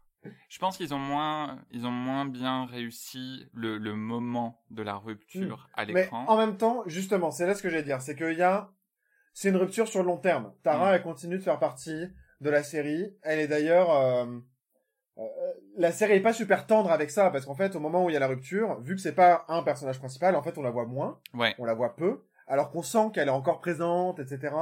je 0.49 0.59
pense 0.59 0.77
qu'ils 0.77 0.95
ont 0.95 0.99
moins, 0.99 1.61
ils 1.71 1.87
ont 1.87 1.91
moins 1.91 2.25
bien 2.27 2.67
réussi 2.67 3.47
le, 3.53 3.77
le 3.79 3.95
moment 3.95 4.63
de 4.71 4.83
la 4.83 4.95
rupture 4.97 5.69
à 5.75 5.85
Hmm. 5.85 5.93
Mais 5.93 6.03
l'écran. 6.03 6.25
en 6.27 6.37
même 6.37 6.57
temps, 6.57 6.83
justement, 6.87 7.31
c'est 7.31 7.47
là 7.47 7.55
ce 7.55 7.63
que 7.63 7.69
j'allais 7.71 7.83
dire, 7.83 8.01
c'est 8.01 8.17
qu'il 8.17 8.37
y 8.39 8.43
a, 8.43 8.71
c'est 9.35 9.49
une 9.51 9.57
rupture 9.57 9.89
sur 9.89 10.01
le 10.01 10.07
long 10.07 10.17
terme. 10.19 10.53
Tara, 10.63 10.91
Mm. 10.93 10.95
elle 10.97 11.03
continue 11.03 11.39
de 11.39 11.43
faire 11.43 11.59
partie 11.59 12.09
de 12.41 12.51
la 12.51 12.63
série. 12.63 13.15
Elle 13.23 13.39
est 13.41 13.49
d'ailleurs, 13.49 13.91
euh, 13.91 14.27
euh, 15.19 15.23
la 15.77 15.93
série 15.93 16.15
est 16.15 16.21
pas 16.21 16.33
super 16.33 16.67
tendre 16.67 16.91
avec 16.91 17.11
ça 17.11 17.31
parce 17.31 17.45
qu'en 17.45 17.55
fait, 17.55 17.77
au 17.77 17.81
moment 17.81 18.05
où 18.05 18.11
il 18.11 18.15
y 18.15 18.17
a 18.17 18.21
la 18.21 18.27
rupture, 18.27 18.81
vu 18.81 18.95
que 18.97 19.01
c'est 19.01 19.15
pas 19.15 19.45
un 19.49 19.63
personnage 19.63 19.99
principal, 19.99 20.35
en 20.35 20.43
fait, 20.43 20.57
on 20.59 20.63
la 20.63 20.71
voit 20.71 20.87
moins, 20.87 21.21
Ouais, 21.35 21.55
on 21.59 21.65
la 21.65 21.75
voit 21.75 21.95
peu, 21.97 22.25
alors 22.47 22.71
qu'on 22.71 22.83
sent 22.83 23.11
qu'elle 23.15 23.29
est 23.29 23.31
encore 23.31 23.61
présente, 23.61 24.19
etc. 24.19 24.55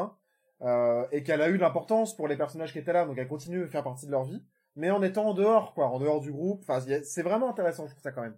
Euh, 0.62 1.06
et 1.12 1.22
qu'elle 1.22 1.40
a 1.40 1.48
eu 1.50 1.56
de 1.56 1.62
l'importance 1.62 2.16
pour 2.16 2.26
les 2.26 2.36
personnages 2.36 2.72
qui 2.72 2.80
étaient 2.80 2.92
là, 2.92 3.04
donc 3.06 3.16
elle 3.16 3.28
continue 3.28 3.60
de 3.60 3.66
faire 3.66 3.84
partie 3.84 4.06
de 4.06 4.10
leur 4.10 4.24
vie, 4.24 4.44
mais 4.74 4.90
en 4.90 5.02
étant 5.02 5.26
en 5.26 5.34
dehors, 5.34 5.72
quoi, 5.72 5.86
en 5.88 6.00
dehors 6.00 6.20
du 6.20 6.32
groupe. 6.32 6.62
Enfin, 6.68 6.80
c'est 7.04 7.22
vraiment 7.22 7.48
intéressant, 7.48 7.86
je 7.86 7.92
trouve 7.92 8.02
ça 8.02 8.10
quand 8.10 8.22
même. 8.22 8.36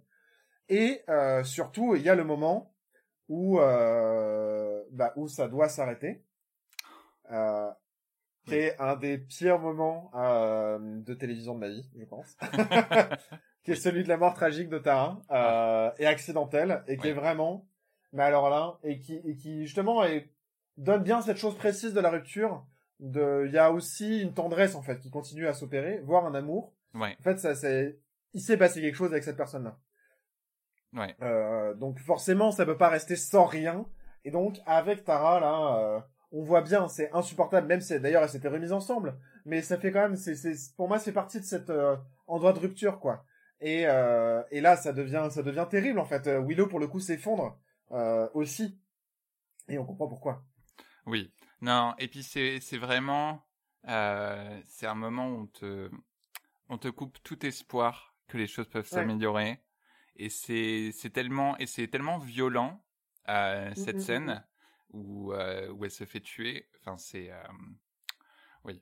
Et 0.69 1.01
euh, 1.09 1.43
surtout, 1.43 1.95
il 1.95 2.03
y 2.03 2.09
a 2.09 2.15
le 2.15 2.23
moment 2.23 2.73
où 3.27 3.59
euh, 3.59 4.83
bah, 4.91 5.13
où 5.15 5.27
ça 5.27 5.47
doit 5.47 5.67
s'arrêter, 5.67 6.23
euh, 7.31 7.71
qui 8.45 8.55
est 8.55 8.79
un 8.79 8.95
des 8.95 9.17
pires 9.17 9.59
moments 9.59 10.11
euh, 10.15 10.77
de 10.79 11.13
télévision 11.13 11.55
de 11.55 11.59
ma 11.59 11.69
vie, 11.69 11.89
je 11.97 12.05
pense, 12.05 12.37
qui 13.63 13.71
est 13.71 13.75
celui 13.75 14.03
de 14.03 14.09
la 14.09 14.17
mort 14.17 14.33
tragique 14.33 14.69
de 14.69 14.77
Tara 14.79 15.19
euh, 15.31 15.91
et 15.97 16.05
accidentelle, 16.05 16.83
et 16.87 16.97
qui 16.97 17.03
Ouais. 17.05 17.09
est 17.09 17.13
vraiment, 17.13 17.67
mais 18.13 18.23
alors 18.23 18.49
là, 18.49 18.77
et 18.83 18.99
qui, 18.99 19.15
et 19.25 19.35
qui 19.35 19.65
justement 19.65 20.03
est, 20.03 20.29
donne 20.81 21.03
bien 21.03 21.21
cette 21.21 21.37
chose 21.37 21.55
précise 21.55 21.93
de 21.93 21.99
la 21.99 22.09
rupture. 22.09 22.65
De, 22.99 23.45
il 23.47 23.53
y 23.53 23.57
a 23.57 23.71
aussi 23.71 24.21
une 24.21 24.33
tendresse 24.33 24.75
en 24.75 24.81
fait 24.81 24.99
qui 24.99 25.09
continue 25.09 25.47
à 25.47 25.53
s'opérer, 25.53 26.01
voire 26.03 26.25
un 26.25 26.35
amour. 26.35 26.73
ouais, 26.93 27.15
En 27.19 27.23
fait, 27.23 27.39
ça, 27.39 27.55
c'est, 27.55 27.97
il 28.33 28.41
s'est 28.41 28.57
passé 28.57 28.81
quelque 28.81 28.95
chose 28.95 29.11
avec 29.11 29.23
cette 29.23 29.37
personne-là. 29.37 29.77
ouais, 30.93 31.15
Euh, 31.21 31.73
donc 31.73 31.99
forcément, 31.99 32.51
ça 32.51 32.65
peut 32.65 32.77
pas 32.77 32.89
rester 32.89 33.15
sans 33.15 33.45
rien. 33.45 33.85
Et 34.23 34.31
donc 34.31 34.59
avec 34.67 35.03
Tara 35.03 35.39
là, 35.39 35.77
euh, 35.77 35.99
on 36.31 36.43
voit 36.43 36.61
bien, 36.61 36.87
c'est 36.87 37.11
insupportable. 37.11 37.67
Même 37.67 37.81
si 37.81 37.99
d'ailleurs, 37.99 38.23
elle 38.23 38.29
s'était 38.29 38.47
remise 38.47 38.71
ensemble, 38.71 39.17
mais 39.45 39.61
ça 39.63 39.77
fait 39.77 39.91
quand 39.91 40.01
même, 40.01 40.15
c'est, 40.15 40.35
c'est, 40.35 40.55
pour 40.77 40.87
moi, 40.87 40.99
c'est 40.99 41.11
partie 41.11 41.39
de 41.39 41.45
cette 41.45 41.71
euh, 41.71 41.95
endroit 42.27 42.53
de 42.53 42.59
rupture 42.59 42.99
quoi. 42.99 43.25
Et 43.61 43.85
euh, 43.87 44.41
et 44.51 44.61
là, 44.61 44.75
ça 44.77 44.93
devient, 44.93 45.27
ça 45.31 45.41
devient 45.43 45.65
terrible 45.69 45.99
en 45.99 46.05
fait. 46.05 46.27
Euh, 46.27 46.39
Willow 46.39 46.67
pour 46.67 46.79
le 46.79 46.87
coup 46.87 46.99
s'effondre 46.99 47.59
euh, 47.91 48.27
aussi, 48.33 48.79
et 49.69 49.77
on 49.79 49.85
comprend 49.85 50.07
pourquoi. 50.07 50.43
Oui. 51.05 51.31
Non, 51.61 51.93
et 51.99 52.07
puis 52.07 52.23
c'est 52.23 52.59
c'est 52.59 52.77
vraiment, 52.77 53.45
euh, 53.87 54.61
c'est 54.67 54.87
un 54.87 54.95
moment 54.95 55.29
où 55.29 55.41
on 55.41 55.47
te, 55.47 55.89
on 56.69 56.77
te 56.77 56.87
coupe 56.89 57.17
tout 57.23 57.45
espoir 57.45 58.15
que 58.27 58.37
les 58.37 58.47
choses 58.47 58.69
peuvent 58.69 58.87
Ouais. 58.91 59.11
s'améliorer, 59.11 59.63
et 60.17 60.29
c'est 60.29 60.91
c'est 60.93 61.11
tellement 61.11 61.57
et 61.59 61.67
c'est 61.67 61.87
tellement 61.89 62.19
violent 62.19 62.83
euh, 63.29 63.71
cette 63.75 63.99
Mm, 63.99 64.05
mm, 64.05 64.05
scène 64.05 64.45
où 64.91 65.33
euh, 65.33 65.69
où 65.71 65.85
elle 65.85 65.91
se 65.91 66.05
fait 66.05 66.21
tuer. 66.21 66.69
Enfin, 66.81 66.97
c'est 66.97 67.31
oui. 68.63 68.81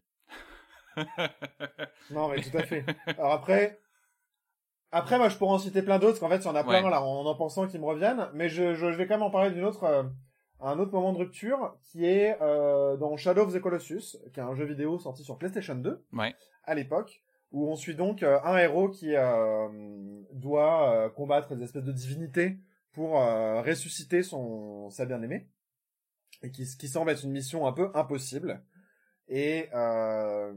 Non, 2.10 2.30
mais 2.30 2.40
tout 2.42 2.56
à 2.58 2.64
fait. 2.64 2.92
Alors 3.18 3.32
après, 3.32 3.80
après, 4.92 5.18
moi, 5.18 5.30
je 5.30 5.38
pourrais 5.38 5.54
en 5.56 5.60
citer 5.60 5.82
plein 5.82 5.98
d'autres, 6.00 6.20
parce 6.20 6.22
qu'en 6.22 6.30
fait, 6.30 6.44
il 6.44 6.48
y 6.48 6.50
en 6.52 6.56
a 6.56 6.64
plein, 6.64 6.82
Ouais. 6.82 6.90
là, 6.90 7.02
en 7.04 7.26
en 7.26 7.36
pensant 7.36 7.68
qu'ils 7.68 7.80
me 7.80 7.86
reviennent, 7.86 8.30
mais 8.34 8.50
je, 8.50 8.74
je, 8.76 8.92
je 8.92 8.98
vais 8.98 9.08
quand 9.08 9.16
même 9.16 9.24
en 9.24 9.30
parler 9.32 9.52
d'une 9.52 9.64
autre, 9.66 9.84
un 10.62 10.78
autre 10.80 10.92
moment 10.92 11.14
de 11.14 11.18
rupture, 11.20 11.78
qui 11.84 12.06
est 12.06 12.38
euh, 12.42 12.98
dans 12.98 13.16
Shadow 13.18 13.44
of 13.44 13.54
the 13.54 13.60
Colossus, 13.62 14.18
qui 14.34 14.40
est 14.40 14.44
un 14.44 14.56
jeu 14.56 14.66
vidéo 14.66 14.98
sorti 15.00 15.24
sur 15.24 15.38
PlayStation 15.38 15.76
2, 15.76 16.04
Ouais. 16.14 16.36
à 16.66 16.76
l'époque, 16.76 17.22
où 17.52 17.68
on 17.68 17.76
suit 17.76 17.96
donc 17.96 18.24
euh, 18.24 18.40
un 18.44 18.58
héros 18.58 18.90
qui 18.90 19.16
euh, 19.16 19.68
doit 20.34 20.94
euh, 20.94 21.10
combattre 21.10 21.56
des 21.56 21.64
espèces 21.64 21.84
de 21.86 21.92
divinités 21.92 22.58
pour 22.92 23.20
euh, 23.22 23.62
ressusciter 23.62 24.22
son 24.24 24.90
sa 24.90 25.06
bien-aimée, 25.06 25.48
et 26.44 26.52
qui, 26.52 26.66
qui 26.78 26.88
semble 26.88 27.12
être 27.12 27.24
une 27.24 27.32
mission 27.32 27.66
un 27.68 27.72
peu 27.74 27.90
impossible. 27.94 28.62
Et 29.28 29.70
euh, 29.74 30.54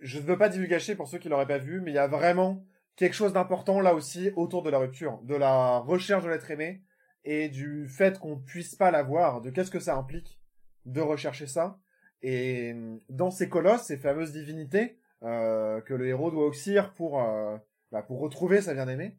je 0.00 0.18
ne 0.18 0.24
veux 0.24 0.36
pas 0.38 0.48
divulgacher 0.48 0.94
pour 0.94 1.08
ceux 1.08 1.18
qui 1.18 1.28
l'auraient 1.28 1.46
pas 1.46 1.58
vu, 1.58 1.80
mais 1.80 1.90
il 1.92 1.94
y 1.94 1.98
a 1.98 2.06
vraiment 2.08 2.64
quelque 2.96 3.14
chose 3.14 3.32
d'important 3.32 3.80
là 3.80 3.94
aussi 3.94 4.30
autour 4.36 4.62
de 4.62 4.70
la 4.70 4.78
rupture, 4.78 5.18
de 5.22 5.34
la 5.34 5.78
recherche 5.78 6.24
de 6.24 6.28
l'être 6.30 6.50
aimé 6.50 6.82
et 7.26 7.48
du 7.48 7.88
fait 7.88 8.18
qu'on 8.20 8.38
puisse 8.38 8.76
pas 8.76 8.92
l'avoir, 8.92 9.42
de 9.42 9.50
qu'est-ce 9.50 9.70
que 9.70 9.80
ça 9.80 9.96
implique 9.96 10.40
de 10.84 11.00
rechercher 11.00 11.48
ça? 11.48 11.80
Et 12.22 12.74
dans 13.10 13.32
ces 13.32 13.48
colosses, 13.48 13.82
ces 13.82 13.98
fameuses 13.98 14.32
divinités 14.32 14.98
euh, 15.24 15.80
que 15.80 15.92
le 15.92 16.06
héros 16.06 16.30
doit 16.30 16.46
auxir 16.46 16.94
pour 16.94 17.20
euh, 17.20 17.58
bah, 17.90 18.02
pour 18.02 18.20
retrouver 18.20 18.60
sa 18.60 18.74
bien-aimée, 18.74 19.18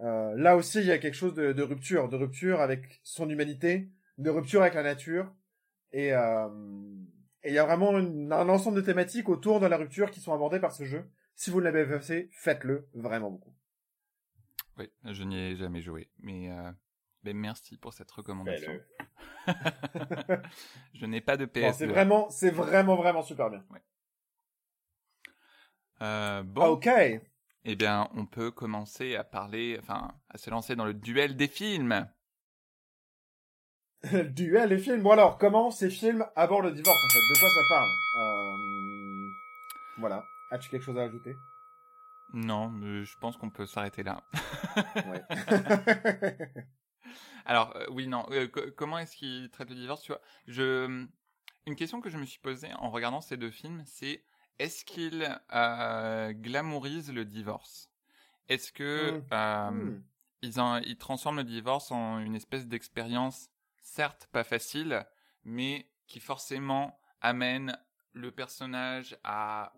euh, 0.00 0.34
là 0.36 0.54
aussi 0.54 0.80
il 0.80 0.86
y 0.86 0.92
a 0.92 0.98
quelque 0.98 1.14
chose 1.14 1.34
de, 1.34 1.62
rupture, 1.62 2.10
de 2.10 2.16
rupture 2.16 2.60
avec 2.60 3.00
son 3.02 3.28
humanité, 3.28 3.90
de 4.18 4.30
rupture 4.30 4.60
avec 4.60 4.74
la 4.74 4.82
nature 4.82 5.34
et 5.92 6.08
il 6.08 7.52
y 7.52 7.58
a 7.58 7.64
vraiment 7.64 7.94
un 7.94 8.48
ensemble 8.50 8.76
de 8.76 8.82
thématiques 8.82 9.30
autour 9.30 9.60
de 9.60 9.66
la 9.66 9.78
rupture 9.78 10.10
qui 10.10 10.20
sont 10.20 10.34
abordées 10.34 10.60
par 10.60 10.72
ce 10.72 10.84
jeu. 10.84 11.08
Si 11.36 11.50
vous 11.50 11.60
ne 11.60 11.64
l'avez 11.64 11.86
pas 11.86 12.00
fait, 12.00 12.28
faites-le 12.32 12.88
vraiment 12.92 13.30
beaucoup. 13.30 13.54
Oui, 14.76 14.90
je 15.04 15.22
n'y 15.22 15.38
ai 15.38 15.56
jamais 15.56 15.80
joué, 15.80 16.10
mais, 16.18 16.50
mais 17.26 17.34
merci 17.34 17.76
pour 17.76 17.92
cette 17.92 18.10
recommandation. 18.12 18.72
Je 20.94 21.06
n'ai 21.06 21.20
pas 21.20 21.36
de 21.36 21.44
PS. 21.44 21.76
c'est 21.78 21.86
vraiment, 21.86 22.30
c'est 22.30 22.50
vraiment, 22.50 22.94
vraiment 22.96 23.22
super 23.22 23.50
bien. 23.50 23.64
Euh, 26.02 26.42
bon, 26.44 26.62
Ah, 26.62 26.70
ok. 26.70 26.88
eh 27.64 27.74
bien, 27.76 28.08
on 28.14 28.26
peut 28.26 28.50
commencer 28.52 29.16
à 29.16 29.24
parler, 29.24 29.76
enfin, 29.82 30.14
à 30.28 30.38
se 30.38 30.50
lancer 30.50 30.76
dans 30.76 30.84
le 30.84 30.94
duel 30.94 31.36
des 31.36 31.48
films. 31.48 32.08
le 34.12 34.24
duel 34.24 34.68
des 34.68 34.78
films. 34.78 35.02
Bon 35.02 35.10
alors, 35.10 35.36
comment 35.38 35.70
ces 35.72 35.90
films 35.90 36.24
abordent 36.36 36.66
le 36.66 36.72
divorce 36.72 37.04
en 37.04 37.08
fait? 37.08 37.18
De 37.34 37.40
quoi 37.40 37.48
ça 37.48 37.62
parle? 37.68 37.88
Euh... 38.20 39.28
Voilà. 39.98 40.24
As-tu 40.52 40.68
quelque 40.70 40.84
chose 40.84 40.98
à 40.98 41.02
ajouter? 41.02 41.34
Non, 42.34 42.72
je 42.80 43.18
pense 43.20 43.36
qu'on 43.36 43.50
peut 43.50 43.66
s'arrêter 43.66 44.02
là. 44.04 44.22
Ouais. 45.06 45.22
Alors, 47.46 47.74
euh, 47.76 47.86
oui, 47.90 48.06
non. 48.08 48.26
euh, 48.30 48.48
co- 48.48 48.70
comment 48.76 48.98
est-ce 48.98 49.16
qu'il 49.16 49.50
traite 49.50 49.70
le 49.70 49.76
divorce 49.76 50.02
Tu 50.02 50.12
vois, 50.12 50.20
je... 50.46 51.06
une 51.66 51.76
question 51.76 52.00
que 52.00 52.10
je 52.10 52.18
me 52.18 52.24
suis 52.26 52.40
posée 52.40 52.72
en 52.74 52.90
regardant 52.90 53.20
ces 53.20 53.36
deux 53.36 53.50
films, 53.50 53.82
c'est 53.86 54.22
est-ce 54.58 54.84
qu'il 54.84 55.28
euh, 55.54 56.32
glamourise 56.32 57.12
le 57.12 57.24
divorce? 57.24 57.90
Est-ce 58.48 58.72
que 58.72 59.20
Mm. 59.22 59.34
euh, 59.34 59.90
Hmm. 59.90 60.02
ils, 60.42 60.60
en- 60.60 60.78
ils 60.78 60.98
transforment 60.98 61.38
le 61.38 61.44
divorce 61.44 61.90
en 61.92 62.18
une 62.18 62.34
espèce 62.34 62.66
d'expérience, 62.68 63.50
certes 63.82 64.28
pas 64.32 64.44
facile, 64.44 65.06
mais 65.44 65.88
qui 66.06 66.20
forcément 66.20 66.98
amène 67.20 67.76
le 68.12 68.30
personnage 68.30 69.16
à, 69.24 69.72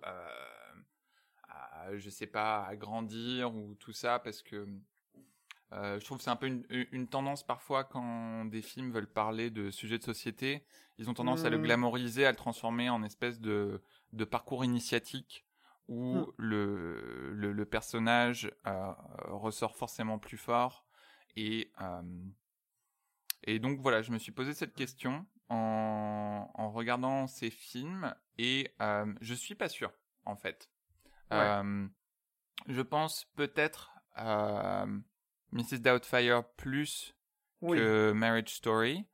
à, 1.49 1.97
je 1.97 2.11
sais 2.11 2.27
pas, 2.27 2.65
à 2.67 2.77
grandir 2.77 3.55
ou 3.55 3.75
tout 3.75 3.93
ça, 3.93 4.19
parce 4.19 4.43
que 4.43 4.67
euh, 5.73 6.01
je 6.01 6.05
trouve 6.05 6.19
que 6.19 6.25
c'est 6.25 6.31
un 6.31 6.37
peu 6.37 6.47
une, 6.47 6.65
une 6.93 7.09
tendance 7.09 7.45
parfois 7.47 7.85
quand 7.85 8.47
des 8.47 8.63
films 8.63 8.91
veulent 8.91 9.11
parler 9.13 9.51
de 9.51 9.71
sujets 9.71 9.99
de 9.99 10.03
société, 10.05 10.65
ils 10.99 11.11
ont 11.11 11.15
tendance 11.15 11.45
à 11.45 11.51
le 11.51 11.59
Mm. 11.59 11.63
glamouriser, 11.63 12.27
à 12.27 12.31
le 12.31 12.37
transformer 12.37 12.89
en 12.89 13.03
espèce 13.03 13.41
de, 13.41 13.83
de 14.13 14.25
parcours 14.25 14.65
initiatique 14.65 15.45
où 15.89 16.15
Mm. 16.15 16.25
le, 16.39 17.33
le, 17.35 17.53
le 17.53 17.67
personnage 17.67 18.51
euh, 18.67 18.93
ressort 19.25 19.77
forcément 19.77 20.19
plus 20.19 20.39
fort. 20.39 20.87
Et, 21.37 21.71
euh, 21.81 22.03
et 23.45 23.59
donc 23.59 23.81
voilà, 23.81 24.03
je 24.03 24.11
me 24.11 24.19
suis 24.19 24.33
posé 24.33 24.55
cette 24.55 24.75
question 24.75 25.27
en, 25.51 26.51
en 26.55 26.71
regardant 26.71 27.27
ces 27.27 27.51
films 27.51 28.15
et 28.39 28.73
je 29.21 29.35
suis 29.35 29.55
pas 29.55 29.69
sûr 29.69 29.93
en 30.25 30.37
fait. 30.37 30.71
Ouais. 31.31 31.63
Je 32.67 32.81
pense 32.83 33.25
peut-être 33.37 33.93
Mrs. 35.53 35.79
Doubtfire 35.81 36.45
plus 36.57 37.15
Oui. 37.63 37.79
que 37.79 38.13
Marriage 38.13 38.55
Story. 38.55 39.07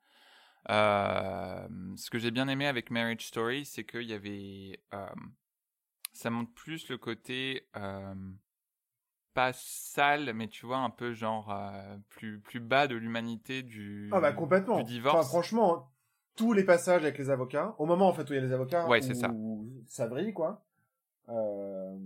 Euh, 0.71 1.69
ce 1.97 2.09
que 2.11 2.19
j'ai 2.19 2.31
bien 2.31 2.49
aimé 2.49 2.67
avec 2.67 2.91
Marriage 2.91 3.27
Story, 3.27 3.65
c'est 3.67 3.85
qu'il 3.85 4.03
y 4.09 4.15
avait, 4.15 4.81
euh, 4.95 5.07
ça 6.13 6.31
montre 6.31 6.53
plus 6.55 6.89
le 6.89 6.97
côté 6.97 7.69
euh, 7.77 8.15
pas 9.35 9.53
sale, 9.53 10.33
mais 10.35 10.49
tu 10.49 10.65
vois 10.65 10.79
un 10.79 10.91
peu 10.91 11.13
genre 11.13 11.55
plus 12.09 12.41
plus 12.41 12.61
bas 12.61 12.87
de 12.87 12.95
l'humanité 12.95 13.63
du 13.63 14.09
Ah 14.13 14.21
bah 14.21 14.33
complètement. 14.33 14.79
du 14.79 14.85
divorce. 14.85 15.17
Enfin, 15.19 15.29
franchement, 15.29 15.91
tous 16.37 16.53
les 16.53 16.65
passages 16.65 17.03
avec 17.03 17.19
les 17.19 17.31
avocats, 17.31 17.75
au 17.79 17.85
moment 17.87 18.09
en 18.09 18.13
fait 18.15 18.23
où 18.31 18.33
il 18.33 18.37
y 18.37 18.39
a 18.39 18.43
les 18.43 18.53
avocats, 18.53 18.87
Ouais, 18.89 19.03
c'est 19.03 19.13
où 19.17 19.21
ça. 19.21 19.29
ça 19.89 20.07
brille 20.09 20.33
quoi. 20.33 20.65
Euh... 21.29 21.99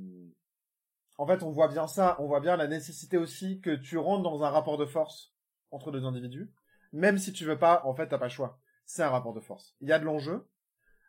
En 1.18 1.26
fait, 1.26 1.42
on 1.42 1.50
voit 1.50 1.68
bien 1.68 1.86
ça, 1.86 2.16
on 2.20 2.26
voit 2.26 2.40
bien 2.40 2.56
la 2.56 2.68
nécessité 2.68 3.18
aussi 3.18 3.60
que 3.60 3.74
tu 3.74 3.98
rentres 3.98 4.22
dans 4.22 4.44
un 4.44 4.50
rapport 4.50 4.78
de 4.78 4.86
force 4.86 5.34
entre 5.70 5.90
deux 5.90 6.04
individus, 6.04 6.50
même 6.92 7.18
si 7.18 7.32
tu 7.32 7.44
veux 7.44 7.58
pas, 7.58 7.82
en 7.84 7.94
fait, 7.94 8.06
t'as 8.06 8.18
pas 8.18 8.26
le 8.26 8.30
choix. 8.30 8.58
C'est 8.86 9.02
un 9.02 9.10
rapport 9.10 9.34
de 9.34 9.40
force. 9.40 9.76
Il 9.80 9.88
y 9.88 9.92
a 9.92 9.98
de 9.98 10.04
l'enjeu. 10.04 10.48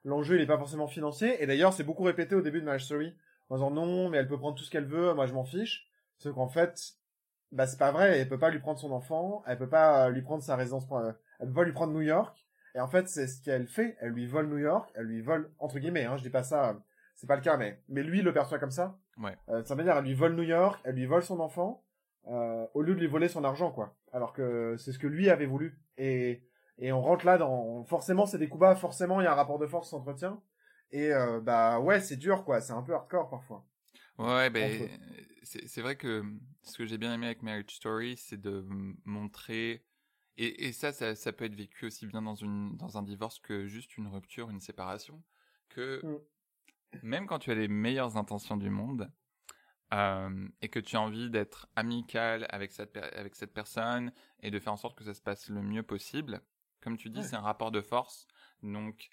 L'enjeu, 0.04 0.36
il 0.36 0.42
est 0.42 0.48
pas 0.48 0.58
forcément 0.58 0.88
financier, 0.88 1.42
et 1.42 1.48
d'ailleurs, 1.48 1.74
c'est 1.74 1.84
beaucoup 1.84 2.04
répété 2.04 2.36
au 2.36 2.42
début 2.42 2.60
de 2.60 2.66
Marriage 2.66 2.86
Story, 2.86 3.16
en 3.50 3.56
disant 3.56 3.72
non, 3.72 4.10
mais 4.10 4.18
elle 4.18 4.28
peut 4.28 4.38
prendre 4.38 4.58
tout 4.58 4.64
ce 4.64 4.72
qu'elle 4.72 4.86
veut, 4.86 5.14
moi 5.14 5.26
je 5.26 5.34
m'en 5.34 5.44
fiche. 5.44 5.88
Sauf 6.18 6.36
qu'en 6.36 6.50
fait, 6.50 6.96
bah 7.52 7.68
c'est 7.68 7.78
pas 7.78 7.92
vrai, 7.92 8.20
elle 8.20 8.30
peut 8.30 8.40
pas 8.40 8.50
lui 8.50 8.60
prendre 8.60 8.80
son 8.80 8.92
enfant, 8.92 9.44
elle 9.48 9.58
peut 9.58 9.70
pas 9.70 10.08
euh, 10.08 10.10
lui 10.10 10.22
prendre 10.22 10.44
sa 10.44 10.56
résidence, 10.56 10.86
euh, 10.92 11.14
elle 11.40 11.48
peut 11.48 11.54
pas 11.54 11.64
lui 11.64 11.72
prendre 11.74 11.94
New 11.94 12.02
York. 12.02 12.46
Et 12.76 12.80
en 12.80 12.88
fait, 12.88 13.08
c'est 13.08 13.28
ce 13.28 13.42
qu'elle 13.42 13.68
fait, 13.68 13.98
elle 14.00 14.12
lui 14.12 14.28
vole 14.28 14.48
New 14.48 14.60
York, 14.60 14.92
elle 14.96 15.06
lui 15.06 15.22
vole 15.22 15.52
entre 15.60 15.80
guillemets, 15.80 16.06
hein, 16.06 16.18
je 16.18 16.24
dis 16.24 16.30
pas 16.30 16.44
ça, 16.44 16.70
euh, 16.70 16.74
c'est 17.16 17.28
pas 17.28 17.36
le 17.36 17.42
cas, 17.42 17.58
mais 17.58 17.82
mais 17.90 18.04
lui 18.04 18.20
il 18.20 18.26
le 18.26 18.34
perçoit 18.34 18.60
comme 18.60 18.72
ça. 18.72 18.98
Ouais. 19.20 19.38
Euh, 19.50 19.62
de 19.62 19.68
sa 19.68 19.76
manière, 19.76 19.98
elle 19.98 20.06
lui 20.06 20.14
vole 20.14 20.36
New 20.36 20.44
York, 20.44 20.80
elle 20.84 20.96
lui 20.96 21.06
vole 21.06 21.24
son 21.24 21.40
enfant, 21.40 21.84
euh, 22.28 22.66
au 22.74 22.82
lieu 22.82 22.96
de 22.96 23.00
lui 23.00 23.08
voler 23.08 23.28
son 23.28 23.44
argent, 23.44 23.72
quoi. 23.72 23.96
Alors 24.12 24.34
que 24.34 24.76
c'est 24.78 24.92
ce 24.92 25.00
que 25.00 25.08
lui 25.08 25.30
avait 25.30 25.46
voulu. 25.46 25.80
Et 25.98 26.44
et 26.82 26.94
on 26.94 27.02
rentre 27.02 27.26
là 27.26 27.38
dans 27.38 27.84
forcément 27.84 28.26
c'est 28.26 28.38
des 28.38 28.48
coups 28.48 28.62
bas, 28.62 28.76
forcément 28.76 29.20
il 29.20 29.26
y 29.26 29.28
a 29.28 29.34
un 29.34 29.36
rapport 29.36 29.60
de 29.60 29.68
force 29.68 29.88
qui 29.88 29.92
s'entretient. 29.92 30.42
Et 30.92 31.14
euh, 31.14 31.42
bah 31.42 31.80
ouais, 31.80 32.00
c'est 32.00 32.16
dur 32.16 32.46
quoi, 32.46 32.62
c'est 32.62 32.74
un 32.74 32.82
peu 32.82 32.94
hardcore 32.94 33.30
parfois. 33.30 33.66
Ouais, 34.18 34.50
ben 34.50 34.90
c'est 35.44 35.82
vrai 35.82 35.96
que 35.96 36.24
ce 36.64 36.78
que 36.78 36.86
j'ai 36.86 36.98
bien 36.98 37.14
aimé 37.14 37.26
avec 37.26 37.42
Marriage 37.42 37.76
Story, 37.76 38.16
c'est 38.18 38.40
de 38.40 38.66
montrer 39.06 39.84
et, 40.38 40.68
et 40.68 40.72
ça, 40.72 40.94
ça, 40.94 41.16
ça 41.16 41.34
peut 41.34 41.44
être 41.46 41.56
vécu 41.56 41.86
aussi 41.86 42.08
bien 42.08 42.22
dans 42.22 42.36
une 42.36 42.78
dans 42.78 42.98
un 42.98 43.04
divorce 43.04 43.40
que 43.40 43.68
juste 43.68 43.98
une 43.98 44.08
rupture, 44.08 44.50
une 44.50 44.62
séparation, 44.62 45.22
que 45.68 46.00
Mm. 46.04 46.18
Même 47.04 47.28
quand 47.28 47.40
tu 47.40 47.52
as 47.52 47.56
les 47.56 47.68
meilleures 47.68 48.18
intentions 48.18 48.58
du 48.58 48.70
monde 48.70 49.12
euh, 49.94 50.48
et 50.62 50.70
que 50.70 50.80
tu 50.80 50.96
as 50.96 51.02
envie 51.02 51.30
d'être 51.30 51.68
amical 51.76 52.46
avec 52.50 52.72
cette 52.72 52.98
avec 52.98 53.36
cette 53.36 53.54
personne 53.54 54.12
et 54.42 54.52
de 54.52 54.60
faire 54.60 54.74
en 54.74 54.78
sorte 54.78 54.98
que 54.98 55.04
ça 55.04 55.14
se 55.14 55.22
passe 55.22 55.50
le 55.50 55.62
mieux 55.62 55.84
possible, 55.84 56.42
comme 56.82 56.98
tu 56.98 57.10
dis, 57.10 57.22
Ouais. 57.22 57.24
c'est 57.24 57.36
un 57.36 57.42
rapport 57.42 57.72
de 57.72 57.82
force, 57.82 58.28
donc 58.64 59.10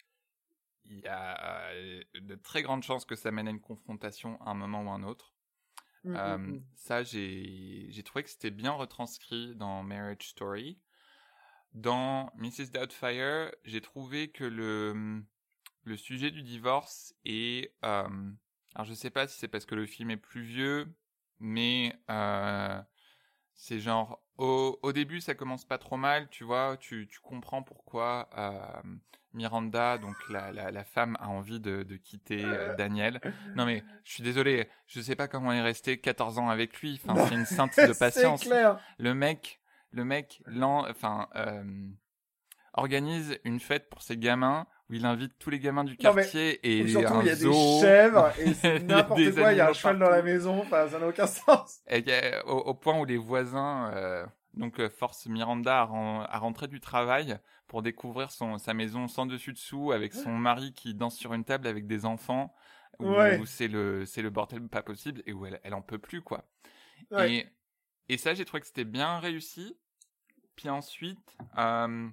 il 0.85 1.01
y 1.01 1.09
a 1.09 1.71
euh, 1.73 2.03
de 2.15 2.35
très 2.37 2.63
grandes 2.63 2.83
chances 2.85 3.05
que 3.05 3.17
ça 3.17 3.31
mène 3.33 3.49
à 3.49 3.51
une 3.51 3.61
confrontation 3.61 4.41
à 4.43 4.51
un 4.51 4.55
moment 4.55 4.83
ou 4.83 4.91
à 4.91 4.95
un 4.95 5.03
autre. 5.03 5.35
Mm, 6.05 6.11
mm, 6.13 6.17
Euh, 6.17 6.39
mm. 6.39 6.65
ça, 6.75 7.03
j'ai 7.03 7.87
j'ai 7.91 8.03
trouvé 8.03 8.23
que 8.25 8.31
c'était 8.31 8.51
bien 8.51 8.73
retranscrit 8.73 9.55
dans 9.57 9.83
Marriage 9.83 10.29
Story. 10.29 10.79
Dans 11.73 12.33
Mrs. 12.37 12.71
Doubtfire, 12.73 13.51
j'ai 13.65 13.81
trouvé 13.81 14.31
que 14.31 14.45
le, 14.45 15.23
le 15.87 15.97
sujet 15.97 16.31
du 16.31 16.43
divorce 16.43 17.15
est... 17.25 17.73
euh, 17.85 18.09
alors 18.75 18.85
je 18.87 18.93
sais 18.95 19.11
pas 19.11 19.27
si 19.27 19.39
c'est 19.39 19.49
parce 19.49 19.65
que 19.65 19.75
le 19.75 19.87
film 19.87 20.11
est 20.11 20.17
plus 20.19 20.43
vieux, 20.43 20.87
mais 21.41 21.95
euh, 22.11 22.81
c'est 23.55 23.81
genre... 23.81 24.23
Au, 24.39 24.79
au 24.83 24.93
début, 24.93 25.23
ça 25.23 25.35
commence 25.35 25.65
pas 25.65 25.79
trop 25.79 25.97
mal, 25.97 26.29
tu 26.29 26.45
vois, 26.45 26.77
tu, 26.77 27.09
tu 27.09 27.21
comprends 27.21 27.63
pourquoi 27.63 28.29
euh, 28.37 28.83
Miranda, 29.33 29.97
donc 29.97 30.15
la, 30.29 30.53
la, 30.53 30.71
la 30.71 30.85
femme, 30.85 31.17
a 31.21 31.29
envie 31.29 31.59
de, 31.59 31.83
de 31.85 31.97
quitter 31.97 32.45
euh, 32.45 32.75
Daniel. 32.75 33.19
Non 33.55 33.65
mais, 33.65 33.83
je 34.05 34.13
suis 34.13 34.23
désolé, 34.23 34.69
je 34.87 35.01
sais 35.01 35.17
pas 35.17 35.27
comment 35.27 35.53
elle 35.53 35.61
est 35.61 35.63
restée 35.63 35.99
14 35.99 36.39
ans 36.39 36.51
avec 36.51 36.81
lui, 36.83 37.01
enfin, 37.03 37.27
c'est 37.29 37.35
une 37.35 37.47
sainte 37.47 37.79
de 37.79 37.93
patience. 37.99 38.43
clair. 38.43 38.79
Le 38.99 39.15
mec, 39.15 39.59
le 39.91 40.05
mec, 40.05 40.43
enfin, 40.91 41.29
euh, 41.37 41.89
organise 42.75 43.39
une 43.45 43.59
fête 43.61 43.89
pour 43.89 44.03
ses 44.03 44.19
gamins 44.19 44.67
où 44.89 44.95
il 44.95 45.05
invite 45.05 45.33
tous 45.39 45.51
les 45.51 45.59
gamins 45.59 45.85
du 45.85 45.93
Non, 45.93 45.97
quartier 46.15 46.61
et 46.63 46.83
Ou 46.85 46.89
surtout, 46.89 47.21
il 47.21 47.27
y 47.27 47.31
a 47.31 47.35
zoo. 47.37 47.51
des 47.53 47.81
chèvres 47.81 48.33
et 48.39 48.79
n'importe 48.85 49.35
quoi. 49.35 49.53
Il 49.53 49.59
y 49.59 49.61
a 49.61 49.71
un 49.71 49.73
cheval 49.73 49.99
dans 49.99 50.11
la 50.11 50.23
maison. 50.23 50.61
Enfin, 50.61 50.89
ça 50.89 50.99
n'a 50.99 51.09
aucun 51.09 51.27
sens. 51.27 51.81
Et 51.89 52.05
au, 52.47 52.53
au 52.59 52.75
point 52.75 52.99
où 52.99 53.05
les 53.05 53.17
voisins 53.19 53.91
euh, 53.95 54.25
donc 54.55 54.79
euh, 54.81 54.89
forcent 54.89 55.27
Miranda 55.27 55.81
à, 55.81 55.85
ren- 55.85 56.27
à 56.29 56.39
rentrer 56.39 56.69
du 56.69 56.81
travail 56.81 57.39
pour 57.67 57.83
découvrir 57.83 58.31
son 58.31 58.59
sa 58.59 58.75
maison 58.75 59.09
sans 59.09 59.27
dessus 59.27 59.53
dessous 59.53 59.91
avec 59.93 60.15
son 60.15 60.31
mari 60.31 60.73
qui 60.73 60.95
danse 60.95 61.17
sur 61.17 61.35
une 61.35 61.45
table 61.45 61.67
avec 61.67 61.87
des 61.89 62.05
enfants 62.07 62.55
où, 63.01 63.09
Ouais. 63.09 63.39
où 63.39 63.45
c'est 63.45 63.69
le 63.69 64.07
c'est 64.07 64.23
le 64.23 64.31
bordel 64.31 64.67
pas 64.69 64.83
possible 64.83 65.23
et 65.27 65.33
où 65.33 65.45
elle 65.47 65.61
elle 65.65 65.75
en 65.75 65.83
peut 65.83 65.99
plus 65.99 66.23
quoi. 66.23 66.45
Ouais. 67.11 67.33
Et 67.33 67.47
et 68.09 68.19
ça 68.19 68.35
j'ai 68.35 68.45
trouvé 68.45 68.61
que 68.61 68.67
c'était 68.69 68.85
bien 68.85 69.19
réussi. 69.19 69.77
Puis 70.55 70.71
ensuite 70.71 71.37
euh, 71.59 72.09